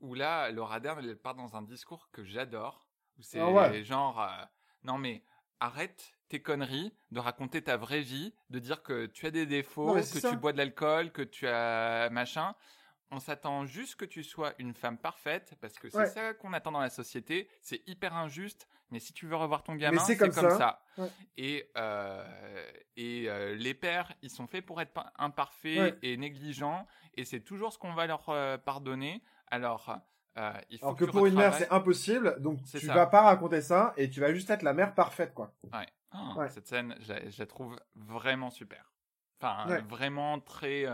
où 0.00 0.14
là, 0.14 0.50
Laura 0.50 0.80
Dern, 0.80 0.98
elle 0.98 1.16
part 1.16 1.34
dans 1.34 1.56
un 1.56 1.62
discours 1.62 2.10
que 2.12 2.24
j'adore, 2.24 2.86
où 3.18 3.22
c'est 3.22 3.40
Ah 3.40 3.50
ouais. 3.50 3.84
genre 3.84 4.20
euh, 4.20 4.44
non 4.84 4.98
mais 4.98 5.22
arrête 5.60 6.12
tes 6.28 6.42
conneries 6.42 6.92
de 7.10 7.20
raconter 7.20 7.62
ta 7.62 7.76
vraie 7.76 8.00
vie, 8.00 8.34
de 8.50 8.58
dire 8.58 8.82
que 8.82 9.06
tu 9.06 9.26
as 9.26 9.30
des 9.30 9.46
défauts, 9.46 9.88
Non, 9.88 9.94
que 9.94 10.02
ça. 10.02 10.30
tu 10.30 10.36
bois 10.36 10.52
de 10.52 10.58
l'alcool, 10.58 11.12
que 11.12 11.22
tu 11.22 11.46
as 11.46 12.08
machin. 12.10 12.54
On 13.14 13.20
s'attend 13.20 13.66
juste 13.66 13.96
que 13.96 14.06
tu 14.06 14.24
sois 14.24 14.54
une 14.58 14.72
femme 14.72 14.96
parfaite 14.96 15.54
parce 15.60 15.74
que 15.78 15.90
c'est 15.90 15.98
Ouais. 15.98 16.06
ça 16.06 16.32
qu'on 16.32 16.52
attend 16.54 16.72
dans 16.72 16.80
la 16.80 16.88
société. 16.88 17.46
C'est 17.60 17.86
hyper 17.86 18.14
injuste, 18.16 18.66
mais 18.90 18.98
si 19.00 19.12
tu 19.12 19.26
veux 19.26 19.36
revoir 19.36 19.62
ton 19.62 19.74
gamin, 19.74 19.98
c'est 20.00 20.16
comme 20.16 20.30
comme, 20.30 20.48
ça. 20.50 20.56
ça. 20.58 20.82
Ouais. 21.02 21.08
Et 21.36 21.70
euh, 21.76 22.70
et 22.96 23.28
euh, 23.28 23.54
les 23.54 23.74
pères, 23.74 24.10
ils 24.22 24.30
sont 24.30 24.46
faits 24.46 24.64
pour 24.64 24.80
être 24.80 24.92
pa- 24.94 25.12
imparfaits 25.18 25.78
Ouais. 25.78 25.98
et 26.02 26.16
négligents, 26.16 26.86
et 27.14 27.24
c'est 27.26 27.40
toujours 27.40 27.70
ce 27.72 27.78
qu'on 27.78 27.92
va 27.92 28.06
leur 28.06 28.28
euh, 28.30 28.56
pardonner. 28.56 29.22
Alors, 29.48 29.94
il 30.70 30.78
faut 30.78 30.86
alors 30.86 30.96
que, 30.96 31.04
pour 31.04 31.26
une 31.26 31.34
mère, 31.34 31.52
c'est 31.54 31.70
impossible. 31.70 32.40
Donc, 32.40 32.64
tu 32.64 32.80
ça. 32.80 32.94
vas 32.94 33.06
pas 33.06 33.20
raconter 33.20 33.60
ça 33.60 33.92
et 33.98 34.08
tu 34.08 34.20
vas 34.20 34.32
juste 34.32 34.48
être 34.48 34.62
la 34.62 34.72
mère 34.72 34.94
parfaite, 34.94 35.34
quoi. 35.34 35.52
Ouais. 35.70 35.86
Oh. 36.14 36.42
Cette 36.48 36.66
scène, 36.66 36.96
je 37.00 37.12
la, 37.12 37.28
je 37.28 37.38
la 37.38 37.46
trouve 37.46 37.78
vraiment 37.94 38.48
super. 38.48 38.90
Enfin, 39.38 39.66
vraiment 39.88 40.40
très, 40.40 40.86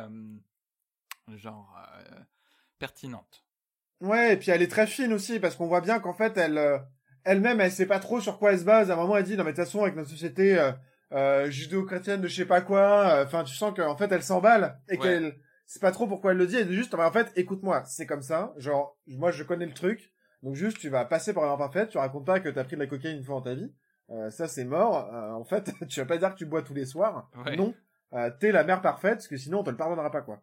genre, 1.37 1.77
euh, 2.11 2.19
pertinente. 2.79 3.45
Ouais, 4.01 4.35
et 4.35 4.37
puis 4.37 4.51
elle 4.51 4.63
est 4.63 4.71
très 4.71 4.87
fine 4.87 5.13
aussi 5.13 5.41
parce 5.41 5.57
qu'on 5.57 5.67
voit 5.67 5.81
bien 5.81 5.99
qu'en 5.99 6.15
fait 6.15 6.37
elle 6.37 6.57
euh, 6.57 6.79
elle-même 7.25 7.61
elle 7.61 7.73
sait 7.73 7.87
pas 7.87 7.99
trop 7.99 8.21
sur 8.21 8.39
quoi 8.39 8.53
elle 8.53 8.61
se 8.61 8.65
base. 8.65 8.91
À 8.91 8.95
un 8.95 8.97
moment 8.97 9.17
elle 9.17 9.25
dit 9.25 9.37
non 9.37 9.43
mais 9.45 9.51
de 9.53 9.57
toute 9.57 9.65
façon 9.65 9.83
avec 9.83 9.97
notre 9.97 10.11
société 10.11 10.57
euh, 10.59 10.71
euh, 11.13 11.51
judéo-chrétienne 11.51 12.21
de 12.21 12.29
je 12.29 12.35
sais 12.37 12.45
pas 12.47 12.61
quoi, 12.61 13.09
euh, 13.11 13.25
enfin 13.25 13.43
tu 13.43 13.55
sens 13.57 13.75
qu'en 13.75 13.97
fait 13.97 14.11
elle 14.13 14.23
s'emballe 14.23 14.79
et 14.89 14.93
Ouais. 14.93 14.99
qu'elle 14.99 15.37
c'est 15.67 15.83
pas 15.83 15.91
trop 15.91 16.07
pourquoi 16.07 16.31
elle 16.33 16.39
le 16.39 16.47
dit. 16.47 16.57
Elle 16.57 16.69
dit 16.69 16.77
juste 16.77 16.95
en 16.95 17.11
fait 17.13 17.33
écoute-moi 17.35 17.83
c'est 17.87 18.07
comme 18.07 18.23
ça. 18.23 18.55
Genre 18.57 18.97
moi 19.09 19.33
je 19.33 19.43
connais 19.43 19.67
le 19.67 19.75
truc 19.75 20.13
donc 20.45 20.55
juste 20.55 20.79
tu 20.79 20.89
vas 20.89 21.05
passer 21.05 21.33
par 21.35 21.43
une 21.51 21.59
parfaite. 21.59 21.89
Tu 21.91 21.99
racontes 21.99 22.25
pas 22.27 22.39
que 22.39 22.49
t'as 22.49 22.63
pris 22.63 22.77
de 22.77 22.81
la 22.83 22.87
cocaïne 22.87 23.17
une 23.19 23.25
fois 23.25 23.35
dans 23.35 23.43
ta 23.43 23.55
vie. 23.55 23.75
Euh, 24.11 24.31
ça 24.31 24.47
c'est 24.47 24.65
mort. 24.65 25.13
Euh, 25.13 25.33
en 25.33 25.45
fait 25.45 25.73
tu 25.89 25.99
vas 25.99 26.07
pas 26.07 26.19
dire 26.19 26.31
que 26.31 26.39
tu 26.39 26.47
bois 26.47 26.63
tous 26.63 26.75
les 26.75 26.87
soirs. 26.87 27.29
Ouais. 27.45 27.57
Non. 27.57 27.75
Euh, 28.15 28.31
T'es 28.39 28.53
la 28.53 28.63
mère 28.63 28.81
parfaite 28.81 29.15
parce 29.17 29.27
que 29.29 29.37
sinon 29.37 29.59
on 29.61 29.65
te 29.65 29.71
le 29.71 29.77
pardonnera 29.77 30.11
pas 30.13 30.23
quoi. 30.23 30.41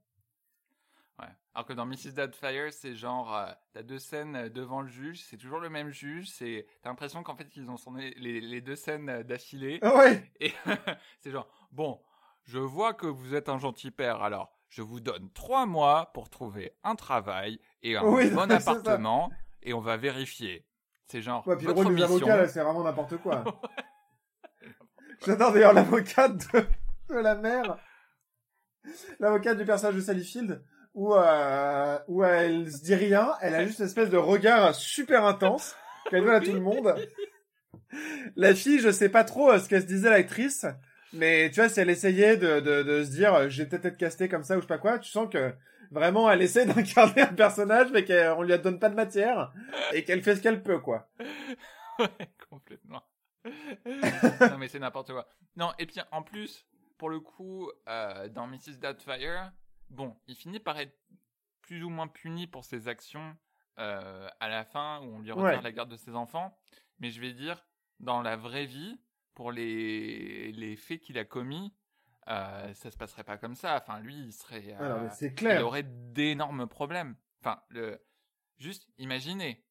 Alors 1.56 1.66
que 1.66 1.72
dans 1.72 1.86
Mrs. 1.86 2.12
Doubtfire, 2.14 2.74
c'est 2.74 2.96
genre, 2.96 3.34
euh, 3.34 3.46
t'as 3.72 3.82
deux 3.82 3.98
scènes 3.98 4.36
euh, 4.36 4.50
devant 4.50 4.82
le 4.82 4.90
juge, 4.90 5.22
c'est 5.24 5.38
toujours 5.38 5.60
le 5.62 5.70
même 5.70 5.90
juge, 5.90 6.28
c'est, 6.30 6.68
t'as 6.82 6.90
l'impression 6.90 7.24
qu'en 7.24 7.38
fait, 7.38 7.48
ils 7.56 7.70
ont 7.70 7.78
tourné 7.78 8.14
les, 8.18 8.42
les 8.42 8.60
deux 8.60 8.76
scènes 8.76 9.08
euh, 9.08 9.24
d'affilée. 9.24 9.80
Ouais. 9.82 10.30
Et 10.42 10.52
c'est 11.22 11.32
genre, 11.32 11.48
bon, 11.72 12.02
je 12.44 12.60
vois 12.60 12.94
que 12.94 13.08
vous 13.08 13.36
êtes 13.36 13.48
un 13.48 13.58
gentil 13.58 13.90
père, 13.90 14.22
alors 14.22 14.52
je 14.68 14.82
vous 14.82 15.00
donne 15.00 15.32
trois 15.32 15.66
mois 15.66 16.12
pour 16.14 16.30
trouver 16.30 16.74
un 16.84 16.96
travail 16.96 17.58
et 17.84 17.96
un 17.96 18.04
Oui, 18.04 18.30
bon 18.32 18.50
ça. 18.50 18.56
appartement, 18.58 19.32
et 19.64 19.74
on 19.74 19.80
va 19.80 19.96
vérifier. 19.96 20.68
C'est 21.08 21.22
genre, 21.22 21.48
Ouais, 21.48 21.56
puis 21.56 21.68
le 21.68 21.72
votre 21.72 21.86
rôle 21.86 21.96
des 21.96 22.02
mission, 22.02 22.28
c'est 22.50 22.64
vraiment 22.64 22.84
n'importe 22.84 23.16
quoi. 23.18 23.46
J'adore 25.26 25.54
d'ailleurs 25.54 25.72
l'avocate 25.72 26.36
de, 26.54 26.68
de 27.14 27.16
la 27.20 27.36
mère. 27.36 27.78
L'avocate 29.20 29.58
du 29.58 29.64
personnage 29.64 29.96
de 29.96 30.02
Sally 30.02 30.26
Field, 30.26 30.62
où, 30.96 31.14
euh, 31.14 32.00
où 32.08 32.24
elle 32.24 32.72
se 32.72 32.82
dit 32.82 32.96
rien, 32.96 33.34
elle 33.42 33.54
a 33.54 33.66
juste 33.66 33.80
une 33.80 33.86
espèce 33.86 34.10
de 34.10 34.18
regard 34.18 34.74
super 34.74 35.26
intense, 35.26 35.76
qu'elle 36.10 36.24
donne 36.24 36.34
à 36.34 36.40
tout 36.40 36.54
le 36.54 36.62
monde. 36.62 36.96
La 38.36 38.56
fille, 38.56 38.80
je 38.80 38.90
sais 38.90 39.10
pas 39.10 39.24
trop 39.24 39.52
euh, 39.52 39.60
ce 39.60 39.70
qu'elle 39.70 39.82
se 39.82 39.88
disait 39.88 40.10
l'actrice, 40.10 40.66
mais 41.14 41.50
tu 41.50 41.60
vois, 41.60 41.70
si 41.70 41.80
elle 41.80 41.90
essayait 41.90 42.38
de, 42.38 42.62
de, 42.62 42.82
de 42.82 43.04
se 43.04 43.12
dire, 43.12 43.34
euh, 43.34 43.50
j'ai 43.50 43.66
peut-être 43.66 43.86
être 43.86 43.98
castée 43.98 44.30
comme 44.30 44.44
ça 44.44 44.56
ou 44.56 44.62
je 44.62 44.64
sais 44.64 44.68
pas 44.68 44.78
quoi, 44.78 44.98
tu 44.98 45.12
sens 45.12 45.30
que 45.30 45.54
vraiment 45.92 46.32
elle 46.32 46.42
essaie 46.42 46.66
d'incarner 46.74 47.22
un 47.22 47.34
personnage, 47.34 47.90
mais 47.92 48.06
qu'on 48.06 48.42
lui 48.42 48.58
donne 48.60 48.80
pas 48.80 48.90
de 48.90 48.96
matière, 48.96 49.52
et 49.94 50.04
qu'elle 50.04 50.24
fait 50.24 50.38
ce 50.38 50.42
qu'elle 50.42 50.64
peut, 50.64 50.80
quoi. 50.80 51.08
Ouais, 51.98 52.10
complètement. 52.50 53.04
non, 53.86 54.58
mais 54.60 54.68
c'est 54.68 54.80
n'importe 54.80 55.14
quoi. 55.14 55.30
Non, 55.56 55.72
et 55.80 55.86
puis 55.86 56.02
en 56.12 56.24
plus, 56.24 56.66
pour 56.98 57.10
le 57.10 57.22
coup, 57.22 57.72
euh, 57.88 58.28
dans 58.28 58.48
Mrs. 58.48 58.80
Doubtfire, 58.82 59.54
bon, 59.90 60.16
il 60.28 60.36
finit 60.36 60.60
par 60.60 60.78
être 60.80 60.98
plus 61.62 61.84
ou 61.84 61.90
moins 61.90 62.08
puni 62.08 62.48
pour 62.48 62.64
ses 62.66 62.88
actions 62.88 63.36
euh, 63.80 64.30
à 64.40 64.48
la 64.50 64.64
fin, 64.64 65.02
où 65.02 65.16
on 65.16 65.20
lui 65.20 65.32
retire 65.32 65.46
Ouais. 65.58 65.62
la 65.62 65.72
garde 65.72 65.90
de 65.90 65.98
ses 65.98 66.16
enfants. 66.16 66.58
Mais 67.00 67.10
je 67.10 67.20
vais 67.20 67.34
dire, 67.34 67.66
dans 68.00 68.22
la 68.22 68.36
vraie 68.38 68.66
vie, 68.66 69.00
pour 69.34 69.52
les, 69.52 70.52
les 70.54 70.76
faits 70.78 71.02
qu'il 71.02 71.18
a 71.18 71.26
commis, 71.26 71.74
euh, 72.28 72.74
ça 72.74 72.90
se 72.92 72.98
passerait 72.98 73.24
pas 73.24 73.38
comme 73.38 73.56
ça. 73.56 73.76
Enfin, 73.82 74.00
lui, 74.00 74.16
il 74.16 74.32
serait. 74.34 74.76
euh, 74.80 75.10
c'est 75.12 75.28
il 75.28 75.36
clair. 75.36 75.66
aurait 75.66 75.84
d'énormes 75.84 76.68
problèmes. 76.68 77.16
Enfin, 77.42 77.62
le... 77.70 78.00
juste 78.58 78.88
imaginez, 78.98 79.66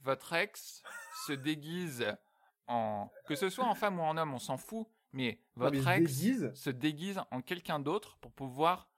votre 0.00 0.32
ex 0.34 0.82
se 1.26 1.32
déguise 1.32 2.06
en... 2.68 3.10
Que 3.26 3.34
ce 3.34 3.50
soit 3.50 3.64
en 3.66 3.74
femme 3.74 3.98
ou 3.98 4.02
en 4.02 4.16
homme, 4.16 4.34
on 4.34 4.38
s'en 4.38 4.56
fout, 4.56 4.86
mais 5.12 5.40
mais 5.56 5.64
votre 5.64 5.76
il 5.76 5.82
se 5.82 5.88
ex 5.90 6.12
déguise. 6.16 6.54
se 6.54 6.70
déguise 6.70 7.20
en 7.30 7.42
quelqu'un 7.42 7.80
d'autre 7.80 8.16
pour 8.18 8.32
pouvoir 8.32 8.88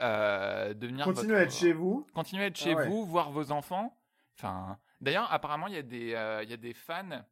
euh, 0.00 0.74
devenir 0.74 1.04
Continuez 1.04 1.36
à 1.36 1.42
être 1.42 1.54
chez 1.54 1.72
vous. 1.72 2.06
à 2.14 2.20
être 2.46 2.56
Ah 2.60 2.64
chez 2.64 2.74
ouais. 2.74 2.88
vous, 2.88 3.04
voir 3.06 3.30
vos 3.30 3.52
enfants. 3.52 3.96
Enfin, 4.36 4.78
d'ailleurs, 5.00 5.32
apparemment, 5.32 5.66
il 5.68 5.74
y 5.74 5.78
a 5.78 5.82
des, 5.82 6.14
euh, 6.14 6.42
il 6.42 6.50
y 6.50 6.52
a 6.52 6.56
des 6.56 6.74
fans 6.74 7.24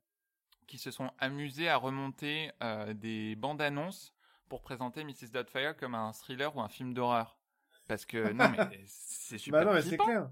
qui 0.66 0.78
se 0.78 0.90
sont 0.90 1.10
amusés 1.18 1.68
à 1.68 1.76
remonter 1.76 2.50
euh, 2.62 2.94
des 2.94 3.34
bandes 3.36 3.60
annonces 3.60 4.14
pour 4.48 4.62
présenter 4.62 5.04
Mrs. 5.04 5.30
Doubtfire 5.32 5.76
comme 5.76 5.94
un 5.94 6.12
thriller 6.12 6.54
ou 6.56 6.60
un 6.60 6.68
film 6.68 6.94
d'horreur. 6.94 7.38
Parce 7.88 8.06
que 8.06 8.32
non, 8.32 8.48
mais 8.50 8.80
c'est 8.86 9.38
super. 9.38 9.60
Bah 9.60 9.66
non, 9.66 9.74
mais 9.74 9.82
c'est 9.82 9.96
clair. 9.96 10.30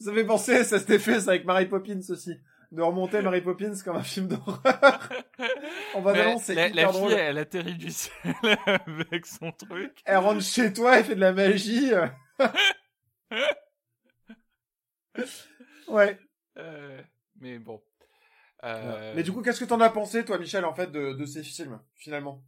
ça 0.00 0.12
fait 0.12 0.24
penser, 0.24 0.64
ça 0.64 0.78
s'était 0.78 0.98
fait 0.98 1.20
ça 1.20 1.30
avec 1.30 1.44
Mary 1.44 1.66
Poppins 1.66 2.00
aussi. 2.08 2.40
De 2.72 2.82
remonter 2.82 3.22
Mary 3.22 3.40
Poppins 3.40 3.74
comme 3.84 3.96
un 3.96 4.02
film 4.02 4.28
d'horreur. 4.28 4.60
On 5.94 6.00
va 6.00 6.12
Mais 6.12 6.20
annonce, 6.20 6.44
c'est 6.44 6.54
la, 6.54 6.68
la 6.68 6.84
drôle. 6.86 7.10
fille, 7.10 7.18
elle 7.18 7.38
atterrit 7.38 7.76
du 7.76 7.90
ciel 7.90 8.34
avec 8.66 9.26
son 9.26 9.52
truc. 9.52 10.02
Elle 10.04 10.18
rentre 10.18 10.42
chez 10.42 10.72
toi, 10.72 10.98
elle 10.98 11.04
fait 11.04 11.14
de 11.14 11.20
la 11.20 11.32
magie. 11.32 11.92
ouais. 15.88 16.18
Euh, 16.58 17.02
mais 17.36 17.58
bon. 17.58 17.82
Euh, 18.64 19.12
Mais 19.14 19.22
du 19.22 19.32
coup, 19.32 19.42
qu'est-ce 19.42 19.60
que 19.60 19.64
t'en 19.66 19.80
as 19.80 19.90
pensé, 19.90 20.24
toi, 20.24 20.38
Michel, 20.38 20.64
en 20.64 20.74
fait, 20.74 20.90
de, 20.90 21.12
de 21.12 21.26
ces 21.26 21.44
films, 21.44 21.80
finalement? 21.94 22.42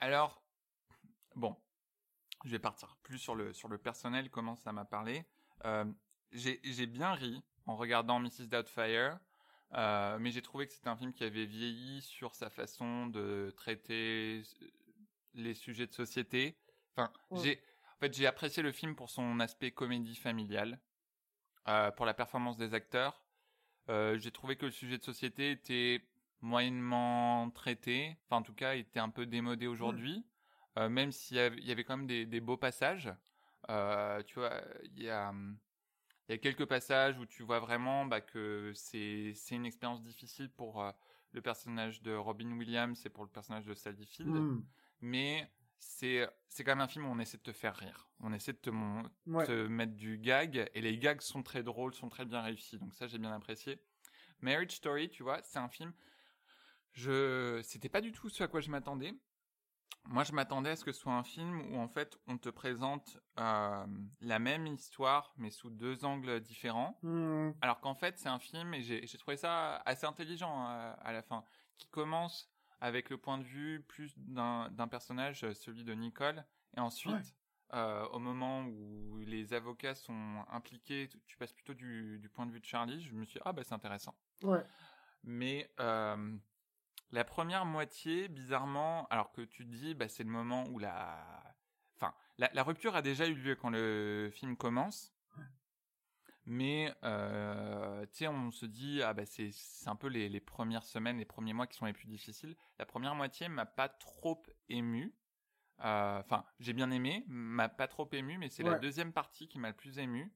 Alors, 0.00 0.42
bon, 1.36 1.56
je 2.44 2.50
vais 2.50 2.58
partir 2.58 2.96
plus 3.02 3.18
sur 3.18 3.34
le, 3.34 3.52
sur 3.52 3.68
le 3.68 3.78
personnel, 3.78 4.30
comment 4.30 4.56
ça 4.56 4.72
m'a 4.72 4.84
parlé. 4.84 5.24
Euh, 5.64 5.84
j'ai 6.32 6.86
bien 6.86 7.12
ri 7.12 7.42
en 7.66 7.76
regardant 7.76 8.18
Mrs. 8.20 8.48
Doubtfire, 8.48 9.18
euh, 9.74 10.18
mais 10.20 10.30
j'ai 10.30 10.42
trouvé 10.42 10.66
que 10.66 10.72
c'était 10.72 10.88
un 10.88 10.96
film 10.96 11.12
qui 11.12 11.24
avait 11.24 11.46
vieilli 11.46 12.02
sur 12.02 12.34
sa 12.34 12.50
façon 12.50 13.06
de 13.06 13.52
traiter 13.56 14.42
euh, 14.62 14.66
les 15.34 15.54
sujets 15.54 15.86
de 15.86 15.92
société. 15.92 16.58
Enfin, 16.96 17.12
Ouais. 17.30 17.40
j'ai 17.42 17.62
en 17.96 18.00
fait 18.00 18.12
j'ai 18.14 18.26
apprécié 18.26 18.62
le 18.62 18.72
film 18.72 18.94
pour 18.96 19.08
son 19.10 19.40
aspect 19.40 19.70
comédie 19.70 20.16
familiale, 20.16 20.80
euh, 21.68 21.90
pour 21.92 22.06
la 22.06 22.14
performance 22.14 22.56
des 22.56 22.74
acteurs. 22.74 23.24
Euh, 23.88 24.18
j'ai 24.18 24.30
trouvé 24.30 24.56
que 24.56 24.66
le 24.66 24.72
sujet 24.72 24.98
de 24.98 25.02
société 25.04 25.50
était 25.52 26.02
moyennement 26.40 27.50
traité, 27.50 28.16
enfin 28.26 28.38
en 28.38 28.42
tout 28.42 28.54
cas 28.54 28.74
était 28.74 29.00
un 29.00 29.10
peu 29.10 29.26
démodé 29.26 29.66
aujourd'hui, 29.68 30.26
même 30.76 31.12
s'il 31.12 31.36
y 31.36 31.66
y 31.66 31.70
avait 31.72 31.84
quand 31.84 31.96
même 31.96 32.06
des, 32.06 32.26
des 32.26 32.40
beaux 32.40 32.56
passages. 32.56 33.12
Tu 33.68 34.34
vois, 34.38 34.60
il 34.84 35.02
y 35.02 35.08
a, 35.10 35.28
hum, 35.30 35.56
il 36.28 36.32
y 36.32 36.34
a 36.34 36.38
quelques 36.38 36.66
passages 36.66 37.18
où 37.18 37.26
tu 37.26 37.42
vois 37.42 37.60
vraiment 37.60 38.04
bah, 38.06 38.20
que 38.20 38.72
c'est 38.74 39.32
c'est 39.34 39.54
une 39.56 39.66
expérience 39.66 40.02
difficile 40.02 40.50
pour 40.50 40.82
euh, 40.82 40.92
le 41.32 41.42
personnage 41.42 42.02
de 42.02 42.14
Robin 42.14 42.50
Williams 42.52 43.04
et 43.06 43.10
pour 43.10 43.24
le 43.24 43.30
personnage 43.30 43.66
de 43.66 43.74
Sally 43.74 44.06
Field, 44.06 44.36
Hmm. 44.36 44.60
mais 45.00 45.50
c'est 45.78 46.28
c'est 46.48 46.62
quand 46.64 46.72
même 46.72 46.80
un 46.80 46.88
film 46.88 47.06
où 47.06 47.08
on 47.08 47.18
essaie 47.18 47.38
de 47.38 47.42
te 47.42 47.52
faire 47.52 47.74
rire, 47.76 48.08
on 48.20 48.32
essaie 48.32 48.52
de 48.52 48.58
te, 48.58 48.70
mon- 48.70 49.10
Ouais. 49.26 49.44
te 49.46 49.66
mettre 49.66 49.94
du 49.94 50.18
gag 50.18 50.70
et 50.74 50.80
les 50.80 50.98
gags 50.98 51.20
sont 51.20 51.42
très 51.42 51.62
drôles, 51.62 51.94
sont 51.94 52.08
très 52.08 52.24
bien 52.24 52.40
réussis. 52.42 52.78
Donc 52.78 52.94
ça 52.94 53.06
j'ai 53.08 53.18
bien 53.18 53.32
apprécié. 53.32 53.80
Marriage 54.40 54.72
Story, 54.72 55.08
tu 55.08 55.22
vois, 55.22 55.40
c'est 55.42 55.58
un 55.58 55.68
film 55.68 55.92
je 56.92 57.60
c'était 57.64 57.88
pas 57.88 58.00
du 58.00 58.12
tout 58.12 58.28
ce 58.28 58.42
à 58.44 58.48
quoi 58.48 58.60
je 58.60 58.70
m'attendais. 58.70 59.14
Moi, 60.06 60.24
je 60.24 60.32
m'attendais 60.32 60.70
à 60.70 60.76
ce 60.76 60.84
que 60.84 60.92
ce 60.92 61.00
soit 61.00 61.12
un 61.12 61.22
film 61.22 61.72
où 61.72 61.78
en 61.78 61.88
fait 61.88 62.18
on 62.26 62.36
te 62.36 62.48
présente 62.48 63.18
euh, 63.38 63.86
la 64.20 64.38
même 64.38 64.66
histoire 64.66 65.32
mais 65.36 65.50
sous 65.50 65.70
deux 65.70 66.04
angles 66.04 66.40
différents. 66.40 66.98
Hmm. 67.02 67.52
Alors 67.60 67.80
qu'en 67.80 67.94
fait, 67.94 68.18
c'est 68.18 68.28
un 68.28 68.38
film, 68.40 68.74
et 68.74 68.82
j'ai 68.82 69.18
trouvé 69.18 69.36
ça 69.36 69.76
assez 69.86 70.06
intelligent 70.06 70.68
euh, 70.68 70.92
à 71.00 71.12
la 71.12 71.22
fin, 71.22 71.44
qui 71.78 71.88
commence 71.88 72.50
avec 72.80 73.10
le 73.10 73.16
point 73.16 73.38
de 73.38 73.44
vue 73.44 73.84
plus 73.88 74.12
d'un 74.18 74.88
personnage, 74.90 75.50
celui 75.52 75.84
de 75.84 75.94
Nicole, 75.94 76.44
et 76.76 76.80
ensuite, 76.80 77.14
Ouais. 77.14 77.22
euh, 77.74 78.04
au 78.08 78.18
moment 78.18 78.64
où 78.64 79.18
les 79.20 79.54
avocats 79.54 79.94
sont 79.94 80.44
impliqués, 80.50 81.08
tu, 81.08 81.20
tu 81.20 81.36
passes 81.36 81.52
plutôt 81.52 81.74
du, 81.74 82.18
du 82.18 82.28
point 82.28 82.44
de 82.44 82.50
vue 82.50 82.58
de 82.60 82.64
Charlie, 82.64 83.00
je 83.02 83.14
me 83.14 83.24
suis 83.24 83.38
dit, 83.38 83.42
ah 83.44 83.52
bah 83.52 83.62
c'est 83.62 83.74
intéressant. 83.74 84.16
Ouais. 84.42 84.64
Mais 85.22 85.70
euh, 85.78 86.36
la 87.12 87.24
première 87.24 87.64
moitié, 87.64 88.28
bizarrement, 88.28 89.06
alors 89.08 89.32
que 89.32 89.42
tu 89.42 89.64
te 89.64 89.70
dis, 89.70 89.94
bah, 89.94 90.08
c'est 90.08 90.24
le 90.24 90.30
moment 90.30 90.64
où 90.68 90.78
la... 90.78 91.54
Enfin, 91.96 92.14
la, 92.38 92.50
la 92.52 92.62
rupture 92.62 92.96
a 92.96 93.02
déjà 93.02 93.26
eu 93.26 93.34
lieu 93.34 93.54
quand 93.54 93.70
le 93.70 94.30
film 94.32 94.56
commence. 94.56 95.14
Mais, 96.44 96.92
euh, 97.04 98.02
tu 98.06 98.18
sais, 98.18 98.26
on 98.28 98.50
se 98.50 98.66
dit, 98.66 99.00
ah 99.02 99.14
bah 99.14 99.24
c'est 99.26 99.52
un 99.86 99.94
peu 99.94 100.08
les, 100.08 100.28
les 100.28 100.40
premières 100.40 100.84
semaines, 100.84 101.18
les 101.18 101.24
premiers 101.24 101.52
mois 101.52 101.68
qui 101.68 101.76
sont 101.76 101.86
les 101.86 101.92
plus 101.92 102.08
difficiles. 102.08 102.56
La 102.80 102.86
première 102.86 103.14
moitié 103.14 103.48
m'a 103.48 103.66
pas 103.66 103.88
trop 103.88 104.42
ému. 104.68 105.14
Euh, 105.84 106.18
Enfin, 106.18 106.44
j'ai 106.58 106.72
bien 106.72 106.90
aimé, 106.90 107.24
m'a 107.28 107.68
pas 107.68 107.86
trop 107.86 108.08
ému, 108.12 108.38
mais 108.38 108.48
c'est 108.48 108.64
la 108.64 108.78
deuxième 108.78 109.12
partie 109.12 109.46
qui 109.46 109.58
m'a 109.60 109.68
le 109.68 109.76
plus 109.76 109.98
ému. 109.98 110.32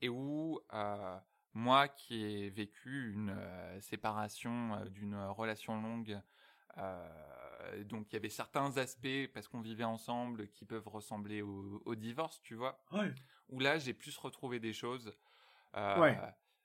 Et 0.00 0.08
où, 0.08 0.60
euh, 0.72 1.18
moi 1.56 1.88
qui 1.88 2.22
ai 2.22 2.50
vécu 2.50 3.12
une 3.12 3.30
euh, 3.30 3.80
séparation 3.80 4.74
euh, 4.74 4.84
d'une 4.90 5.16
relation 5.16 5.80
longue, 5.80 6.20
euh, 6.76 7.82
donc 7.84 8.12
il 8.12 8.14
y 8.14 8.16
avait 8.16 8.28
certains 8.28 8.76
aspects, 8.76 9.26
parce 9.32 9.48
qu'on 9.48 9.62
vivait 9.62 9.84
ensemble, 9.84 10.48
qui 10.48 10.66
peuvent 10.66 10.86
ressembler 10.86 11.40
au, 11.40 11.82
au 11.86 11.94
divorce, 11.94 12.42
tu 12.42 12.54
vois, 12.54 12.84
Ouais. 12.92 13.12
où 13.48 13.58
là 13.58 13.78
j'ai 13.78 13.94
plus 13.94 14.16
retrouvé 14.18 14.60
des 14.60 14.74
choses. 14.74 15.16
Ouais. 15.74 16.18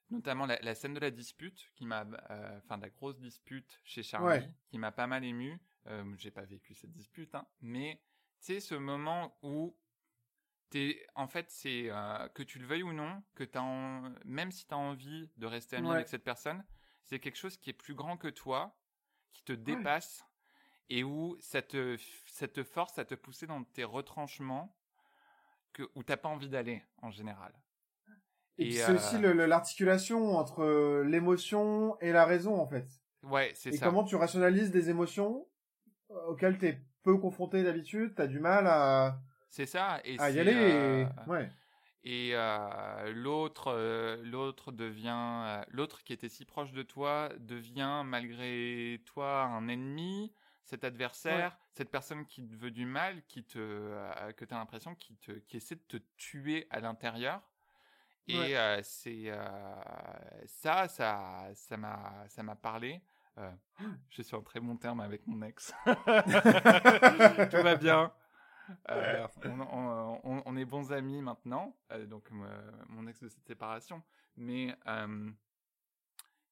Notamment 0.10 0.46
la, 0.46 0.60
la 0.62 0.76
scène 0.76 0.94
de 0.94 1.00
la 1.00 1.10
dispute, 1.12 1.72
qui 1.76 1.86
m'a, 1.86 2.06
euh, 2.30 2.58
enfin 2.58 2.78
de 2.78 2.84
la 2.84 2.90
grosse 2.90 3.18
dispute 3.18 3.80
chez 3.86 4.04
Charlie, 4.04 4.28
Ouais. 4.28 4.50
qui 4.68 4.78
m'a 4.78 4.92
pas 4.92 5.08
mal 5.08 5.24
ému. 5.24 5.58
J'ai 6.18 6.32
pas 6.32 6.44
vécu 6.46 6.74
cette 6.76 6.92
dispute, 6.92 7.34
hein, 7.34 7.48
mais 7.62 8.02
tu 8.42 8.54
sais 8.54 8.60
ce 8.60 8.76
moment 8.76 9.38
où 9.42 9.76
t'es, 10.72 11.06
en 11.16 11.28
fait, 11.28 11.46
c'est 11.52 11.92
euh, 11.92 12.28
que 12.30 12.42
tu 12.44 12.58
le 12.58 12.66
veuilles 12.66 12.82
ou 12.84 12.94
non, 12.94 13.22
que 13.36 13.44
t'as, 13.44 13.62
en- 13.62 14.12
même 14.26 14.52
si 14.52 14.66
t'as 14.66 14.78
envie 14.78 15.30
de 15.38 15.46
rester 15.46 15.76
ami 15.76 15.90
Ouais. 15.90 15.96
avec 15.96 16.08
cette 16.08 16.24
personne, 16.24 16.64
c'est 17.06 17.20
quelque 17.20 17.38
chose 17.38 17.58
qui 17.58 17.70
est 17.70 17.74
plus 17.74 17.94
grand 17.94 18.18
que 18.18 18.30
toi, 18.30 18.76
qui 19.34 19.44
te 19.44 19.54
dépasse 19.54 20.26
et 20.90 21.04
où 21.04 21.38
ça 21.40 21.62
te, 21.62 21.98
ça 22.26 22.48
te 22.48 22.64
force 22.64 22.98
à 22.98 23.06
te 23.06 23.16
pousser 23.16 23.46
dans 23.48 23.64
tes 23.64 23.84
retranchements 23.84 24.76
que, 25.74 25.84
où 25.96 26.04
t'as 26.04 26.18
pas 26.18 26.30
envie 26.30 26.50
d'aller 26.50 26.84
en 27.02 27.12
général. 27.12 27.54
Et, 28.58 28.68
Et, 28.68 28.72
c'est 28.72 28.92
euh, 28.92 28.96
aussi 28.96 29.18
l'articulation 29.48 30.38
entre 30.38 30.64
euh, 30.64 31.04
l'émotion 31.04 32.00
et 32.02 32.12
la 32.12 32.26
raison, 32.26 32.60
en 32.60 32.68
fait. 32.68 32.88
Ouais, 33.24 33.52
c'est 33.56 33.74
Et 33.74 33.78
ça. 33.78 33.86
comment 33.86 34.04
tu 34.04 34.16
rationalises 34.16 34.72
des 34.72 34.90
émotions 34.90 35.48
euh, 36.12 36.26
auxquelles 36.28 36.58
t'es 36.58 36.82
peu 37.04 37.18
confronté 37.18 37.64
d'habitude, 37.64 38.14
t'as 38.16 38.28
du 38.28 38.40
mal 38.40 38.68
à, 38.68 39.20
C'est 39.52 39.66
ça. 39.68 40.00
Et 40.06 40.16
Ah, 40.18 40.32
y 40.32 40.40
aller 40.40 40.54
euh. 40.56 41.06
Ouais. 41.28 41.52
Et 42.04 42.32
euh, 42.34 43.14
l'autre, 43.14 43.68
euh, 43.68 44.18
l'autre 44.24 44.72
devient, 44.72 45.62
l'autre 45.70 46.04
qui 46.04 46.14
était 46.14 46.30
si 46.30 46.46
proche 46.46 46.72
de 46.72 46.82
toi 46.82 47.30
devient 47.38 48.02
malgré 48.06 49.00
toi 49.06 49.44
un 49.44 49.68
ennemi, 49.68 50.34
cet 50.64 50.84
adversaire, 50.84 51.58
cette 51.74 51.92
personne 51.92 52.26
qui 52.26 52.48
te 52.48 52.56
veut 52.56 52.72
du 52.72 52.86
mal, 52.86 53.22
qui 53.28 53.44
te, 53.44 54.32
que 54.32 54.46
t'as 54.46 54.58
l'impression 54.58 54.96
qui 54.96 55.16
te, 55.18 55.32
qui 55.34 55.58
essaie 55.58 55.76
de 55.76 55.82
te 55.82 55.98
tuer 56.18 56.66
à 56.72 56.80
l'intérieur. 56.80 57.42
Et 58.28 58.38
Ouais. 58.40 58.56
euh, 58.56 58.80
c'est 58.84 59.24
euh, 59.30 59.40
ça, 60.46 60.88
ça, 60.88 61.50
ça 61.54 61.78
m'a, 61.78 62.24
ça 62.30 62.42
m'a 62.42 62.56
parlé. 62.56 63.02
Euh, 63.38 63.52
je 64.10 64.22
suis 64.22 64.36
en 64.36 64.42
très 64.42 64.60
bon 64.60 64.76
terme 64.78 65.02
avec 65.02 65.28
mon 65.28 65.42
ex. 65.42 65.74
Tout 65.86 67.64
va 67.64 67.76
bien. 67.76 68.12
Euh, 68.90 69.28
on, 69.46 69.60
on- 69.62 70.22
on- 70.24 70.44
on 70.46 70.58
est 70.58 70.66
bons 70.66 70.92
amis 70.92 71.22
maintenant, 71.22 71.76
euh, 71.92 72.06
donc 72.06 72.30
euh, 72.32 72.72
mon 72.90 73.08
ex 73.08 73.22
de 73.22 73.30
cette 73.30 73.46
séparation. 73.48 74.02
Mais 74.36 74.76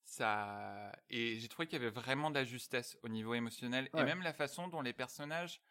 ça 0.04 0.92
et 1.10 1.40
j'ai 1.40 1.48
trouvé 1.48 1.68
qu'il 1.68 1.80
y 1.80 1.82
avait 1.86 1.92
vraiment 1.94 2.30
de 2.30 2.36
la 2.36 2.44
justesse 2.44 2.98
au 3.04 3.10
niveau 3.10 3.34
émotionnel 3.36 3.90
et 3.96 4.04
même 4.04 4.22
la 4.22 4.34
façon 4.34 4.68
dont 4.68 4.82
les 4.82 4.94
personnages, 4.94 5.62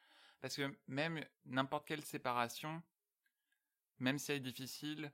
parce 0.41 0.55
que 0.57 0.73
même 0.87 1.21
n'importe 1.47 1.87
quelle 1.87 2.05
séparation, 2.05 2.83
même 3.99 4.19
si 4.19 4.31
elle 4.31 4.39
est 4.39 4.41
difficile, 4.41 5.13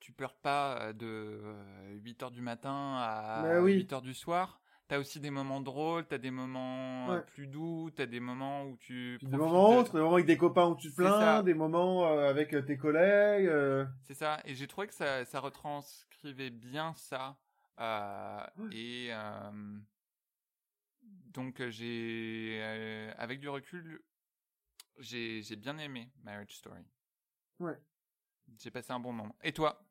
tu 0.00 0.12
pleures 0.12 0.34
pas 0.36 0.92
de 0.92 1.54
8 2.00 2.22
heures 2.24 2.30
du 2.32 2.40
matin 2.42 2.96
à 2.98 3.42
Bah 3.42 3.60
oui. 3.60 3.74
8 3.74 3.92
heures 3.92 4.02
du 4.02 4.14
soir. 4.14 4.60
T'as 4.92 4.98
aussi 4.98 5.20
des 5.20 5.30
moments 5.30 5.62
drôles, 5.62 6.04
t'as 6.06 6.18
des 6.18 6.30
moments 6.30 7.08
euh, 7.12 7.16
Ouais. 7.16 7.24
plus 7.28 7.46
doux, 7.46 7.90
t'as 7.96 8.04
des 8.04 8.20
moments 8.20 8.66
où 8.66 8.76
tu 8.76 9.18
des 9.22 9.38
moments 9.38 9.70
de- 9.70 9.76
autres, 9.78 9.92
des 9.94 10.00
moments 10.00 10.12
avec 10.12 10.26
des 10.26 10.36
copains 10.36 10.66
où 10.66 10.76
tu 10.76 10.90
te 10.90 10.96
plains, 10.96 11.42
des 11.42 11.54
moments 11.54 12.06
euh, 12.06 12.28
avec 12.28 12.52
euh, 12.52 12.60
tes 12.60 12.76
collègues. 12.76 13.46
euh, 13.46 13.86
C'est 14.02 14.12
ça, 14.12 14.40
et 14.44 14.54
j'ai 14.54 14.66
trouvé 14.66 14.88
que 14.88 14.92
ça, 14.94 15.24
ça 15.24 15.40
retranscrivait 15.40 16.50
bien 16.50 16.92
ça. 16.94 17.38
euh, 17.80 18.44
et 18.70 19.08
euh, 19.12 19.78
donc 21.32 21.66
j'ai, 21.70 22.60
avec 23.16 23.40
du 23.40 23.48
recul, 23.48 24.02
j'ai 24.98 25.40
j'ai 25.40 25.56
bien 25.56 25.78
aimé 25.78 26.10
Marriage 26.22 26.54
Story. 26.54 26.84
Ouais. 27.60 27.78
J'ai 28.58 28.70
passé 28.70 28.92
un 28.92 29.00
bon 29.00 29.14
moment. 29.14 29.34
Et 29.42 29.52
toi? 29.52 29.82